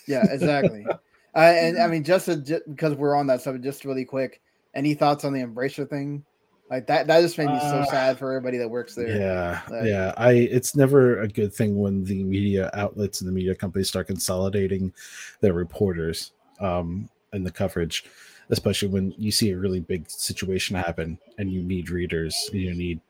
yeah, 0.07 0.25
exactly. 0.31 0.87
uh, 1.35 1.39
and 1.39 1.79
I 1.79 1.87
mean, 1.87 2.03
just, 2.03 2.27
to, 2.27 2.37
ju- 2.37 2.61
because 2.71 2.95
we're 2.95 3.15
on 3.15 3.27
that 3.27 3.43
subject, 3.43 3.65
just 3.65 3.85
really 3.85 4.07
quick. 4.07 4.41
Any 4.75 4.95
thoughts 4.95 5.25
on 5.25 5.33
the 5.35 5.41
Embracer 5.41 5.89
thing? 5.89 6.25
Like 6.71 6.87
that, 6.87 7.07
that 7.09 7.21
just 7.21 7.37
made 7.39 7.49
me 7.49 7.59
so 7.61 7.67
Uh, 7.81 7.85
sad 7.87 8.19
for 8.19 8.31
everybody 8.33 8.57
that 8.59 8.69
works 8.71 8.95
there. 8.95 9.09
Yeah, 9.19 9.61
Like- 9.71 9.85
yeah. 9.87 10.15
I 10.17 10.33
it's 10.33 10.75
never 10.77 11.21
a 11.21 11.29
good 11.29 11.53
thing 11.53 11.79
when 11.79 12.05
the 12.05 12.23
media 12.25 12.71
outlets 12.75 13.21
and 13.21 13.29
the 13.29 13.33
media 13.33 13.55
companies 13.55 13.89
start 13.89 14.07
consolidating 14.07 14.93
their 15.41 15.53
reporters 15.55 16.33
um 16.61 17.09
and 17.33 17.45
the 17.47 17.51
coverage, 17.51 18.05
especially 18.51 18.89
when 18.89 19.13
you 19.19 19.31
see 19.31 19.51
a 19.51 19.57
really 19.59 19.81
big 19.81 20.09
situation 20.11 20.77
happen 20.77 21.19
and 21.39 21.53
you 21.53 21.63
need 21.63 21.91
readers, 21.91 22.49
you 22.53 22.75
need 22.75 23.01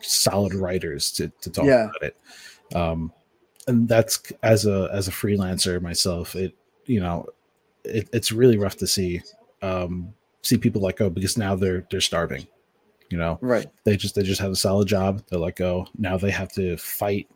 solid 0.00 0.54
writers 0.54 1.10
to, 1.12 1.28
to 1.40 1.50
talk 1.50 1.64
Yeah. 1.66 1.84
about 1.84 2.02
it. 2.02 2.16
Um 2.74 3.12
and 3.68 3.88
that's 3.88 4.20
as 4.42 4.66
a 4.66 4.88
as 4.92 5.06
a 5.08 5.12
freelancer 5.12 5.80
myself, 5.80 6.34
it 6.34 6.54
you 6.86 7.00
know, 7.00 7.26
it, 7.84 8.08
it's 8.12 8.32
really 8.32 8.58
rough 8.58 8.76
to 8.78 8.86
see 8.86 9.22
um 9.62 10.12
see 10.42 10.58
people 10.58 10.82
let 10.82 10.96
go 10.96 11.08
because 11.08 11.36
now 11.38 11.54
they're 11.54 11.86
they're 11.90 12.00
starving. 12.00 12.46
You 13.10 13.18
know, 13.18 13.38
Right. 13.42 13.66
they 13.84 13.96
just 13.96 14.14
they 14.14 14.22
just 14.22 14.40
have 14.40 14.50
a 14.50 14.56
solid 14.56 14.88
job 14.88 15.22
they 15.28 15.36
let 15.36 15.56
go 15.56 15.86
now 15.98 16.16
they 16.16 16.30
have 16.30 16.50
to 16.54 16.76
fight 16.78 17.28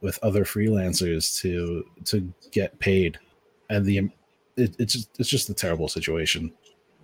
with 0.00 0.18
other 0.22 0.44
freelancers 0.44 1.40
to 1.40 1.84
to 2.04 2.32
get 2.50 2.78
paid 2.78 3.18
and 3.70 3.86
the 3.86 4.10
it, 4.56 4.76
it's 4.78 4.92
just 4.92 5.08
it's 5.18 5.30
just 5.30 5.48
a 5.48 5.54
terrible 5.54 5.88
situation 5.88 6.52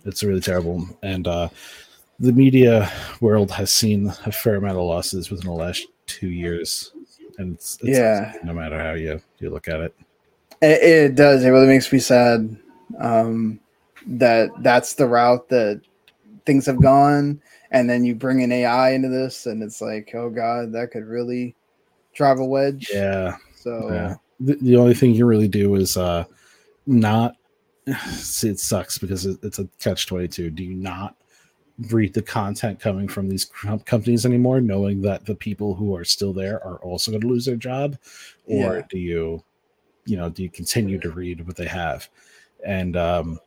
it's 0.05 0.23
really 0.23 0.41
terrible 0.41 0.87
and 1.03 1.27
uh 1.27 1.47
the 2.19 2.31
media 2.33 2.91
world 3.19 3.49
has 3.51 3.71
seen 3.71 4.07
a 4.25 4.31
fair 4.31 4.55
amount 4.55 4.77
of 4.77 4.83
losses 4.83 5.29
within 5.31 5.47
the 5.47 5.51
last 5.53 5.87
two 6.05 6.29
years 6.29 6.91
and 7.37 7.55
it's, 7.55 7.77
it's 7.81 7.97
Yeah. 7.97 8.33
no 8.43 8.53
matter 8.53 8.77
how 8.79 8.93
you 8.93 9.19
you 9.39 9.49
look 9.49 9.67
at 9.67 9.79
it 9.79 9.95
It, 10.61 10.83
it 10.83 11.15
does. 11.15 11.43
It 11.43 11.49
really 11.49 11.67
makes 11.67 11.91
me 11.91 11.97
sad 11.99 12.55
um, 12.99 13.59
that 14.05 14.49
that's 14.61 14.93
the 14.93 15.07
route 15.07 15.49
that 15.49 15.81
things 16.45 16.65
have 16.67 16.81
gone. 16.81 17.41
And 17.71 17.89
then 17.89 18.03
you 18.03 18.13
bring 18.13 18.43
an 18.43 18.51
AI 18.51 18.91
into 18.91 19.09
this, 19.09 19.45
and 19.47 19.63
it's 19.63 19.81
like, 19.81 20.13
oh 20.13 20.29
god, 20.29 20.73
that 20.73 20.91
could 20.91 21.05
really 21.07 21.55
drive 22.13 22.39
a 22.39 22.45
wedge. 22.45 22.89
yeah 22.93 23.37
So 23.55 23.87
Yeah. 23.89 24.15
The, 24.39 24.55
the 24.61 24.75
only 24.75 24.93
thing 24.93 25.15
you 25.15 25.25
really 25.25 25.47
do 25.47 25.75
is 25.75 25.97
uh 25.97 26.25
not 26.85 27.35
see 28.15 28.49
it 28.49 28.59
sucks 28.59 28.97
because 28.97 29.25
it, 29.25 29.39
it's 29.43 29.59
a 29.59 29.67
catch 29.79 30.07
22 30.07 30.49
do 30.51 30.63
you 30.63 30.75
not 30.75 31.15
read 31.89 32.13
the 32.13 32.21
content 32.21 32.79
coming 32.79 33.07
from 33.07 33.27
these 33.29 33.45
companies 33.85 34.25
anymore 34.25 34.61
knowing 34.61 35.01
that 35.01 35.25
the 35.25 35.35
people 35.35 35.73
who 35.73 35.95
are 35.95 36.03
still 36.03 36.33
there 36.33 36.63
are 36.63 36.77
also 36.83 37.11
going 37.11 37.21
to 37.21 37.27
lose 37.27 37.45
their 37.45 37.55
job? 37.55 37.97
Or 38.45 38.75
Yeah. 38.75 38.81
do 38.89 38.99
you 38.99 39.43
you 40.05 40.17
know 40.17 40.29
do 40.29 40.43
you 40.43 40.49
continue 40.49 40.99
to 40.99 41.11
read 41.11 41.45
what 41.45 41.55
they 41.55 41.67
have? 41.67 42.09
And 42.65 42.95
um 42.95 43.39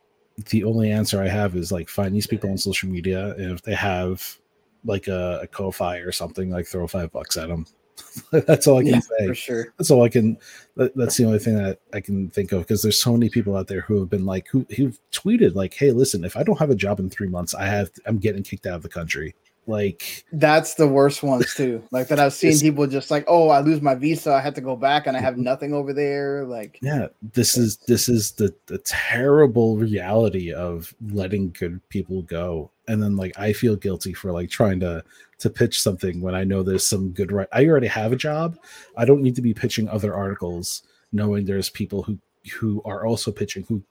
the 0.49 0.65
only 0.65 0.91
answer 0.91 1.21
i 1.23 1.29
have 1.29 1.55
is 1.55 1.71
like 1.71 1.87
find 1.87 2.13
these 2.13 2.27
people 2.27 2.49
on 2.49 2.57
social 2.57 2.89
media 2.89 3.33
and 3.35 3.53
if 3.53 3.61
they 3.61 3.73
have 3.73 4.37
like 4.83 5.07
a, 5.07 5.39
a 5.43 5.47
ko-fi 5.47 5.97
or 5.99 6.11
something 6.11 6.49
like 6.49 6.67
throw 6.67 6.85
five 6.87 7.09
bucks 7.13 7.37
at 7.37 7.47
them 7.47 7.65
that's 8.31 8.67
all 8.67 8.77
i 8.77 8.83
can 8.83 8.95
yeah, 8.95 8.99
say 8.99 9.27
for 9.27 9.35
sure. 9.35 9.73
that's 9.77 9.91
all 9.91 10.03
I 10.03 10.09
can. 10.09 10.37
That, 10.75 10.95
that's 10.95 11.17
the 11.17 11.25
only 11.25 11.39
thing 11.39 11.55
that 11.55 11.79
I 11.93 12.01
can 12.01 12.29
think 12.29 12.51
of 12.51 12.61
because 12.61 12.81
there's 12.81 13.01
so 13.01 13.11
many 13.13 13.29
people 13.29 13.55
out 13.55 13.67
there 13.67 13.81
who 13.81 13.99
have 13.99 14.09
been 14.09 14.25
like, 14.25 14.47
who 14.47 14.65
who've 14.75 14.99
tweeted 15.11 15.55
like, 15.55 15.73
"Hey, 15.73 15.91
listen, 15.91 16.23
if 16.23 16.37
I 16.37 16.43
don't 16.43 16.59
have 16.59 16.69
a 16.69 16.75
job 16.75 16.99
in 16.99 17.09
three 17.09 17.27
months, 17.27 17.53
I 17.53 17.65
have 17.65 17.89
I'm 18.05 18.17
getting 18.17 18.43
kicked 18.43 18.65
out 18.65 18.75
of 18.75 18.83
the 18.83 18.89
country." 18.89 19.35
Like, 19.67 20.25
That's 20.31 20.75
the 20.75 20.87
worst 20.87 21.23
ones 21.23 21.55
too. 21.55 21.81
Like 21.89 22.07
that 22.09 22.19
I've 22.19 22.33
seen 22.41 22.59
people 22.59 22.85
just 22.85 23.09
like, 23.09 23.25
oh, 23.27 23.49
I 23.49 23.61
lose 23.61 23.81
my 23.81 23.95
visa, 23.95 24.31
I 24.33 24.41
have 24.41 24.53
to 24.55 24.61
go 24.61 24.75
back, 24.75 25.07
and 25.07 25.17
I 25.17 25.21
have 25.21 25.37
nothing 25.37 25.73
over 25.73 25.91
there. 25.91 26.45
Like, 26.45 26.77
yeah, 26.81 27.07
this 27.33 27.57
is 27.57 27.77
this 27.77 28.07
is 28.07 28.31
the 28.33 28.53
the 28.67 28.77
terrible 28.79 29.77
reality 29.77 30.53
of 30.53 30.93
letting 31.11 31.51
good 31.51 31.81
people 31.89 32.21
go, 32.23 32.69
and 32.87 33.01
then 33.01 33.15
like 33.15 33.37
I 33.39 33.53
feel 33.53 33.75
guilty 33.75 34.13
for 34.13 34.31
like 34.31 34.49
trying 34.49 34.79
to 34.81 35.03
to 35.39 35.49
pitch 35.49 35.81
something 35.81 36.21
when 36.21 36.35
I 36.35 36.43
know 36.43 36.63
there's 36.63 36.85
some 36.85 37.09
good 37.09 37.31
right. 37.31 37.47
I 37.51 37.65
already 37.65 37.87
have 37.87 38.11
a 38.11 38.17
job. 38.17 38.57
I 38.97 39.05
don't 39.05 39.21
need 39.21 39.35
to 39.35 39.41
be 39.41 39.53
pitching 39.53 39.89
other 39.89 40.15
articles, 40.15 40.83
knowing 41.11 41.45
there's 41.45 41.69
people 41.69 42.03
who 42.03 42.17
who 42.53 42.81
are 42.85 43.05
also 43.05 43.31
pitching 43.31 43.65
who 43.67 43.83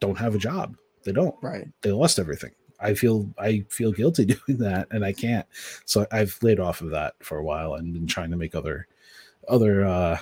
don't 0.00 0.18
have 0.18 0.34
a 0.34 0.38
job. 0.38 0.76
They 1.04 1.12
don't. 1.12 1.34
right. 1.42 1.68
they 1.82 1.92
lost 1.92 2.18
everything. 2.18 2.52
I 2.80 2.94
feel 2.94 3.28
I 3.38 3.64
feel 3.68 3.92
guilty 3.92 4.24
doing 4.46 4.58
that, 4.58 4.88
and 4.90 5.04
I 5.04 5.12
can't. 5.12 5.46
So 5.84 6.06
I've 6.12 6.38
laid 6.42 6.60
off 6.60 6.80
of 6.80 6.90
that 6.90 7.14
for 7.20 7.38
a 7.38 7.44
while 7.44 7.74
and 7.74 7.92
been 7.92 8.06
trying 8.06 8.30
to 8.30 8.36
make 8.36 8.54
other 8.54 8.86
other 9.48 9.84
uh, 9.84 10.18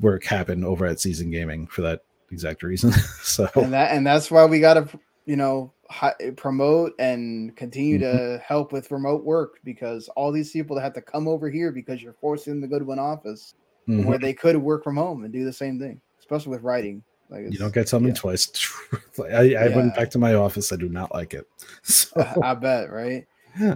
work 0.00 0.24
happen 0.24 0.64
over 0.64 0.86
at 0.86 1.00
Seasoned 1.00 1.32
Gaming 1.32 1.66
for 1.66 1.82
that 1.82 2.02
exact 2.30 2.62
reason. 2.62 2.92
so 3.22 3.48
and 3.54 3.72
that 3.72 3.92
and 3.92 4.06
that's 4.06 4.30
why 4.30 4.44
we 4.44 4.60
got 4.60 4.74
to 4.74 5.00
you 5.26 5.36
know 5.36 5.72
hi, 5.90 6.14
promote 6.36 6.92
and 6.98 7.56
continue 7.56 7.98
Mm-hmm. 7.98 8.16
to 8.36 8.42
help 8.46 8.72
with 8.72 8.90
remote 8.90 9.24
work 9.24 9.60
because 9.64 10.08
all 10.16 10.32
these 10.32 10.52
people 10.52 10.76
that 10.76 10.82
have 10.82 10.94
to 10.94 11.02
come 11.02 11.28
over 11.28 11.50
here 11.50 11.72
because 11.72 12.02
you're 12.02 12.14
forcing 12.14 12.60
the 12.60 12.66
to 12.66 12.70
go 12.70 12.78
to 12.78 12.92
an 12.92 12.98
office 12.98 13.54
mhm, 13.88 14.04
where 14.06 14.18
they 14.18 14.34
could 14.34 14.56
work 14.56 14.84
from 14.84 14.96
home 14.96 15.24
and 15.24 15.32
do 15.32 15.44
the 15.44 15.52
same 15.52 15.78
thing 15.78 16.00
especially 16.20 16.50
with 16.50 16.62
writing 16.62 17.02
like 17.28 17.44
you 17.48 17.58
don't 17.58 17.74
get 17.74 17.88
something 17.88 18.12
yeah. 18.12 18.14
twice. 18.14 18.50
I, 19.20 19.54
I 19.54 19.68
Yeah. 19.68 19.76
went 19.76 19.94
back 19.94 20.10
to 20.10 20.18
my 20.18 20.34
office. 20.34 20.72
I 20.72 20.76
do 20.76 20.88
not 20.88 21.14
like 21.14 21.34
it. 21.34 21.46
So 21.82 22.24
I 22.42 22.54
bet 22.54 22.90
right 22.90 23.26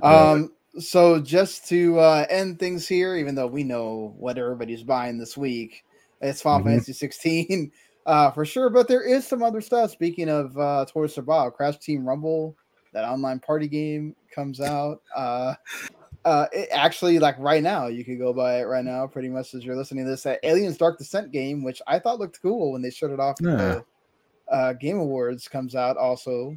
yeah, 0.06 0.28
um 0.28 0.54
so 0.78 1.20
just 1.20 1.66
to 1.68 1.98
uh 1.98 2.26
end 2.30 2.58
things 2.58 2.86
here 2.86 3.16
even 3.16 3.34
though 3.34 3.46
we 3.46 3.64
know 3.64 4.14
what 4.18 4.38
everybody's 4.38 4.82
buying 4.82 5.18
this 5.18 5.36
week 5.36 5.84
it's 6.20 6.42
final 6.42 6.60
Mhm. 6.60 6.64
fantasy 6.64 6.92
16 6.92 7.72
uh 8.10 8.30
for 8.32 8.44
sure 8.44 8.68
but 8.70 8.88
there 8.88 9.02
is 9.02 9.26
some 9.26 9.42
other 9.42 9.60
stuff. 9.60 9.90
Speaking 9.90 10.28
of 10.28 10.58
uh 10.58 10.84
towards 10.86 11.14
survival 11.14 11.50
crash 11.50 11.78
team 11.78 12.06
rumble 12.06 12.56
that 12.92 13.04
online 13.04 13.38
party 13.38 13.68
game 13.68 14.14
comes 14.34 14.60
out. 14.60 15.00
Uh 15.14 15.54
uh 16.24 16.46
it 16.52 16.68
actually 16.72 17.18
like 17.18 17.38
right 17.38 17.62
now 17.62 17.86
you 17.86 18.04
could 18.04 18.18
go 18.18 18.32
buy 18.32 18.60
it 18.60 18.64
right 18.64 18.84
now 18.84 19.06
pretty 19.06 19.28
much 19.28 19.54
as 19.54 19.64
you're 19.64 19.76
listening 19.76 20.04
to 20.04 20.10
this 20.10 20.24
that 20.24 20.38
aliens 20.42 20.76
dark 20.76 20.98
descent 20.98 21.32
game 21.32 21.64
which 21.64 21.80
i 21.86 21.98
thought 21.98 22.18
looked 22.18 22.42
cool 22.42 22.72
when 22.72 22.82
they 22.82 22.90
showed 22.90 23.10
it 23.10 23.18
off 23.18 23.36
at 23.40 23.46
Yeah. 23.46 23.56
the 23.56 23.84
uh 24.52 24.72
game 24.74 24.98
awards 24.98 25.48
comes 25.48 25.74
out 25.74 25.96
also. 25.96 26.54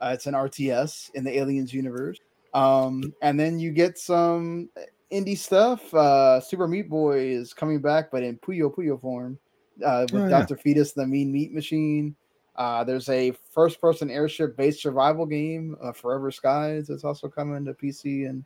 Uh, 0.00 0.10
it's 0.12 0.26
an 0.26 0.34
rts 0.34 1.08
in 1.14 1.24
the 1.24 1.38
aliens 1.38 1.72
universe. 1.72 2.18
Um, 2.52 3.14
and 3.22 3.40
then 3.40 3.58
you 3.58 3.70
get 3.70 3.96
some 3.98 4.68
indie 5.10 5.38
stuff. 5.38 5.94
Uh, 5.94 6.40
Super 6.40 6.66
Meat 6.68 6.88
Boy 6.90 7.18
is 7.20 7.54
coming 7.54 7.80
back, 7.80 8.10
but 8.10 8.22
in 8.22 8.36
Puyo 8.38 8.74
Puyo 8.74 9.00
form 9.00 9.38
uh, 9.84 10.06
with 10.12 10.22
Oh, 10.22 10.24
yeah. 10.24 10.40
Dr. 10.40 10.56
Fetus, 10.56 10.92
the 10.92 11.06
Mean 11.06 11.32
Meat 11.32 11.52
Machine. 11.52 12.16
Uh, 12.56 12.82
there's 12.84 13.08
a 13.10 13.32
first 13.52 13.80
person 13.80 14.10
airship 14.10 14.56
based 14.56 14.80
survival 14.80 15.26
game, 15.26 15.76
uh, 15.82 15.92
Forever 15.92 16.30
Skies, 16.30 16.86
that's 16.88 17.04
also 17.04 17.28
coming 17.28 17.64
to 17.66 17.74
PC 17.74 18.28
and 18.28 18.44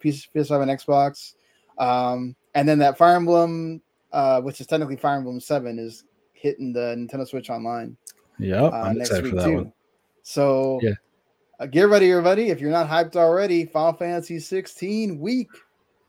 PS- 0.00 0.26
PS5 0.34 0.62
and 0.62 0.70
Xbox. 0.70 1.34
Um, 1.78 2.34
and 2.54 2.68
then 2.68 2.78
that 2.80 2.98
Fire 2.98 3.16
Emblem, 3.16 3.80
uh, 4.12 4.40
which 4.40 4.60
is 4.60 4.66
technically 4.66 4.96
Fire 4.96 5.16
Emblem 5.16 5.38
7, 5.40 5.78
is 5.78 6.04
hitting 6.32 6.72
the 6.72 6.96
Nintendo 6.96 7.26
Switch 7.26 7.50
Online 7.50 7.96
yeah, 8.38 8.64
uh, 8.64 8.70
I'm 8.70 8.98
next 8.98 9.10
excited 9.10 9.24
week 9.24 9.30
for 9.34 9.36
that 9.36 9.46
too. 9.46 9.54
one. 9.54 9.72
So 10.22 10.80
Yeah. 10.82 10.94
uh, 11.60 11.66
get 11.66 11.88
ready, 11.88 12.10
everybody. 12.10 12.48
If 12.50 12.60
you're 12.60 12.70
not 12.72 12.88
hyped 12.88 13.14
already, 13.14 13.66
Final 13.66 13.92
Fantasy 13.92 14.40
16 14.40 15.20
week 15.20 15.50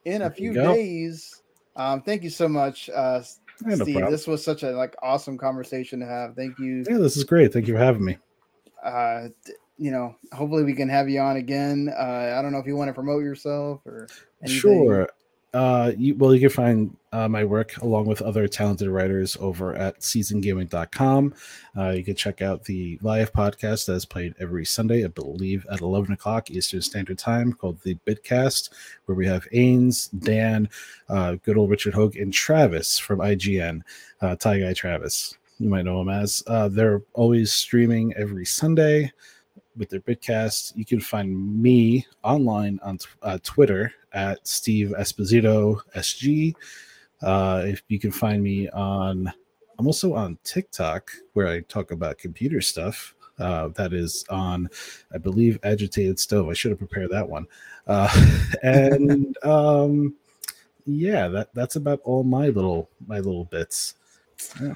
in 0.06 0.16
a 0.16 0.20
There 0.26 0.32
few 0.32 0.54
days. 0.54 1.44
Um, 1.76 2.02
thank 2.02 2.24
you 2.24 2.30
so 2.30 2.48
much, 2.48 2.90
uh, 2.90 3.22
Yeah, 3.68 3.76
no 3.76 3.84
Steve. 3.84 3.96
problem. 3.96 4.12
This 4.12 4.28
was 4.28 4.44
such 4.44 4.64
a 4.64 4.72
like 4.72 4.96
awesome 5.02 5.38
conversation 5.38 6.00
to 6.00 6.06
have. 6.06 6.36
Thank 6.36 6.60
you. 6.60 6.84
Yeah, 6.90 6.98
this 6.98 7.18
is 7.18 7.24
great. 7.24 7.54
Thank 7.54 7.68
you 7.68 7.74
for 7.74 7.80
having 7.80 8.04
me. 8.04 8.18
Uh, 8.84 9.30
you 9.78 9.92
know, 9.92 10.16
hopefully 10.34 10.64
we 10.64 10.74
can 10.74 10.90
have 10.90 11.10
you 11.10 11.20
on 11.20 11.38
again. 11.38 11.94
Uh, 11.98 12.36
I 12.38 12.42
don't 12.42 12.52
know 12.52 12.60
if 12.60 12.68
you 12.68 12.76
want 12.76 12.90
to 12.90 12.94
promote 12.94 13.24
yourself 13.24 13.82
or 13.86 14.08
anything. 14.42 14.60
Sure. 14.60 15.10
Uh, 15.54 15.92
you, 15.98 16.16
well, 16.16 16.34
you 16.34 16.40
can 16.40 16.50
find 16.50 16.96
uh, 17.14 17.30
my 17.30 17.46
work 17.46 17.78
along 17.78 18.08
with 18.08 18.22
other 18.22 18.48
talented 18.48 18.90
writers 18.90 19.38
over 19.40 19.76
at 19.76 20.00
seasonedgaming.com. 20.00 21.34
Uh, 21.78 21.90
you 21.92 22.04
can 22.04 22.16
check 22.16 22.42
out 22.42 22.64
the 22.66 22.98
live 23.04 23.32
podcast 23.32 23.86
that 23.86 23.94
is 23.94 24.06
played 24.06 24.34
every 24.40 24.66
Sunday, 24.66 25.06
I 25.06 25.08
believe, 25.08 25.66
at 25.72 25.82
11 25.82 26.12
o'clock 26.12 26.50
Eastern 26.50 26.82
Standard 26.82 27.20
Time 27.20 27.54
called 27.54 27.80
the 27.84 27.96
Bitcast, 28.08 28.72
where 29.06 29.16
we 29.16 29.28
have 29.28 29.48
Ains, 29.54 30.10
Dan, 30.24 30.68
uh, 31.08 31.36
good 31.44 31.56
old 31.56 31.70
Richard 31.70 31.94
Hogue, 31.94 32.18
and 32.18 32.34
Travis 32.34 32.98
from 32.98 33.20
IGN, 33.20 33.82
uh, 34.22 34.36
Guy 34.36 34.74
Travis. 34.74 35.38
you 35.60 35.70
might 35.70 35.86
know 35.86 36.02
him 36.02 36.10
as. 36.10 36.44
Uh, 36.48 36.68
they're 36.68 37.04
always 37.14 37.54
streaming 37.54 38.12
every 38.16 38.46
Sunday 38.46 39.12
with 39.78 39.90
their 39.90 40.00
Bitcast. 40.00 40.76
You 40.76 40.86
can 40.86 41.00
find 41.00 41.62
me 41.62 42.08
online 42.24 42.80
on 42.82 42.98
uh, 43.22 43.38
Twitter 43.44 43.94
at 44.14 44.48
Steve 44.48 44.94
Esposito 44.98 45.80
SG. 45.96 46.56
Uh, 47.24 47.64
if 47.66 47.84
you 47.88 48.00
can 48.00 48.12
find 48.12 48.44
me 48.44 48.70
on, 48.70 49.32
I'm 49.80 49.88
also 49.88 50.14
on 50.14 50.38
TikTok 50.44 51.12
where 51.34 51.48
I 51.48 51.62
talk 51.62 51.92
about 51.92 52.18
computer 52.18 52.62
stuff. 52.62 53.16
Uh, 53.40 53.70
that 53.70 53.94
is 53.94 54.26
on, 54.30 54.70
I 55.14 55.18
believe, 55.18 55.60
Agitated 55.64 56.20
Stove. 56.20 56.50
I 56.50 56.54
should 56.54 56.72
have 56.72 56.80
prepared 56.80 57.12
that 57.12 57.28
one. 57.28 57.48
Uh, 57.88 58.10
and 58.64 59.36
um, 59.44 60.16
yeah, 60.86 61.28
that 61.30 61.54
that's 61.54 61.76
about 61.76 62.02
all 62.04 62.24
my 62.24 62.50
little 62.50 62.90
my 63.08 63.18
little 63.18 63.46
bits. 63.46 63.96
Yeah. 64.62 64.76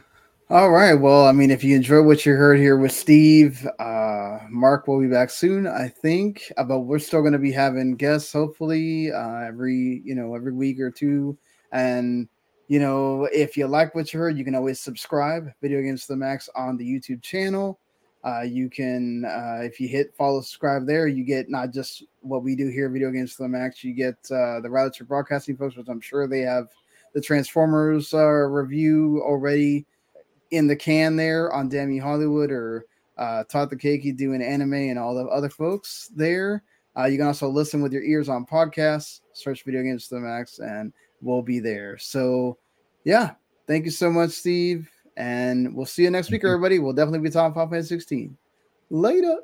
All 0.50 0.72
right. 0.72 0.94
Well, 0.94 1.28
I 1.28 1.34
mean, 1.34 1.52
if 1.52 1.62
you 1.62 1.76
enjoy 1.76 2.02
what 2.04 2.26
you 2.26 2.34
heard 2.34 2.58
here 2.58 2.78
with 2.78 2.94
Steve, 2.94 3.68
uh, 3.80 4.40
Mark 4.50 4.88
will 4.88 5.02
be 5.02 5.08
back 5.08 5.30
soon, 5.30 5.68
I 5.68 5.90
think. 5.90 6.50
Uh, 6.56 6.64
but 6.64 6.82
we're 6.82 7.00
still 7.00 7.20
going 7.20 7.34
to 7.34 7.40
be 7.40 7.52
having 7.52 7.98
guests, 7.98 8.32
hopefully, 8.32 9.12
uh, 9.12 9.40
every 9.40 10.02
you 10.06 10.16
know 10.16 10.36
every 10.36 10.54
week 10.54 10.80
or 10.80 10.90
two. 10.90 11.38
And 11.74 12.30
you 12.68 12.80
know, 12.80 13.30
if 13.32 13.56
you 13.56 13.68
like 13.68 13.96
what 13.96 14.14
you 14.14 14.20
heard, 14.20 14.38
you 14.38 14.44
can 14.44 14.56
always 14.56 14.80
subscribe. 14.80 15.52
Video 15.62 15.82
Games 15.82 16.02
to 16.02 16.14
the 16.14 16.18
Max 16.18 16.50
on 16.56 16.78
the 16.78 16.86
YouTube 16.86 17.22
channel. 17.22 17.80
Uh, 18.26 18.42
you 18.42 18.70
can, 18.70 19.24
uh, 19.24 19.60
if 19.62 19.80
you 19.80 19.88
hit 19.88 20.14
follow, 20.18 20.42
subscribe 20.42 20.86
there, 20.86 21.08
you 21.08 21.24
get 21.24 21.50
not 21.50 21.72
just 21.72 22.04
what 22.22 22.44
we 22.44 22.56
do 22.56 22.68
here, 22.68 22.90
Video 22.90 23.10
Games 23.10 23.36
to 23.36 23.44
the 23.44 23.50
Max. 23.50 23.84
You 23.84 23.94
get 23.94 24.16
uh, 24.32 24.60
the 24.60 24.70
Routes 24.70 25.00
Broadcasting 25.00 25.56
folks, 25.56 25.78
which 25.78 25.88
I'm 25.88 26.02
sure 26.02 26.28
they 26.28 26.42
have 26.42 26.68
the 27.14 27.22
Transformers 27.22 28.14
uh, 28.14 28.26
review 28.26 29.22
already 29.24 29.86
in 30.52 30.68
the 30.68 30.76
can 30.76 31.16
there 31.16 31.54
on 31.54 31.70
Dammy 31.70 31.98
Hollywood 31.98 32.52
or 32.52 32.86
uh, 33.18 33.44
Todd 33.46 33.70
the 33.70 33.76
Keiki 33.76 34.16
doing 34.16 34.42
anime 34.42 34.74
and 34.74 35.00
all 35.00 35.16
the 35.16 35.26
other 35.28 35.50
folks 35.50 36.12
there. 36.16 36.64
Uh, 36.98 37.06
you 37.06 37.18
can 37.18 37.28
also 37.28 37.48
listen 37.48 37.82
with 37.82 37.94
your 37.94 38.04
ears 38.04 38.28
on 38.28 38.46
podcasts, 38.46 39.22
search 39.34 39.64
video 39.64 39.84
games 39.84 40.08
to 40.08 40.16
the 40.16 40.22
max, 40.22 40.60
and 40.60 40.92
we'll 41.22 41.42
be 41.42 41.60
there. 41.60 41.98
So, 41.98 42.58
yeah, 43.04 43.32
thank 43.68 43.86
you 43.86 43.92
so 43.92 44.12
much, 44.12 44.32
Steve. 44.32 44.90
And 45.16 45.76
we'll 45.76 45.86
see 45.86 46.04
you 46.04 46.12
next 46.12 46.30
week, 46.30 46.44
everybody. 46.44 46.80
We'll 46.80 46.94
definitely 46.94 47.28
be 47.28 47.32
talking 47.32 47.54
Final 47.54 47.70
Fantasy 47.70 47.96
16. 47.96 48.38
Later. 48.90 49.38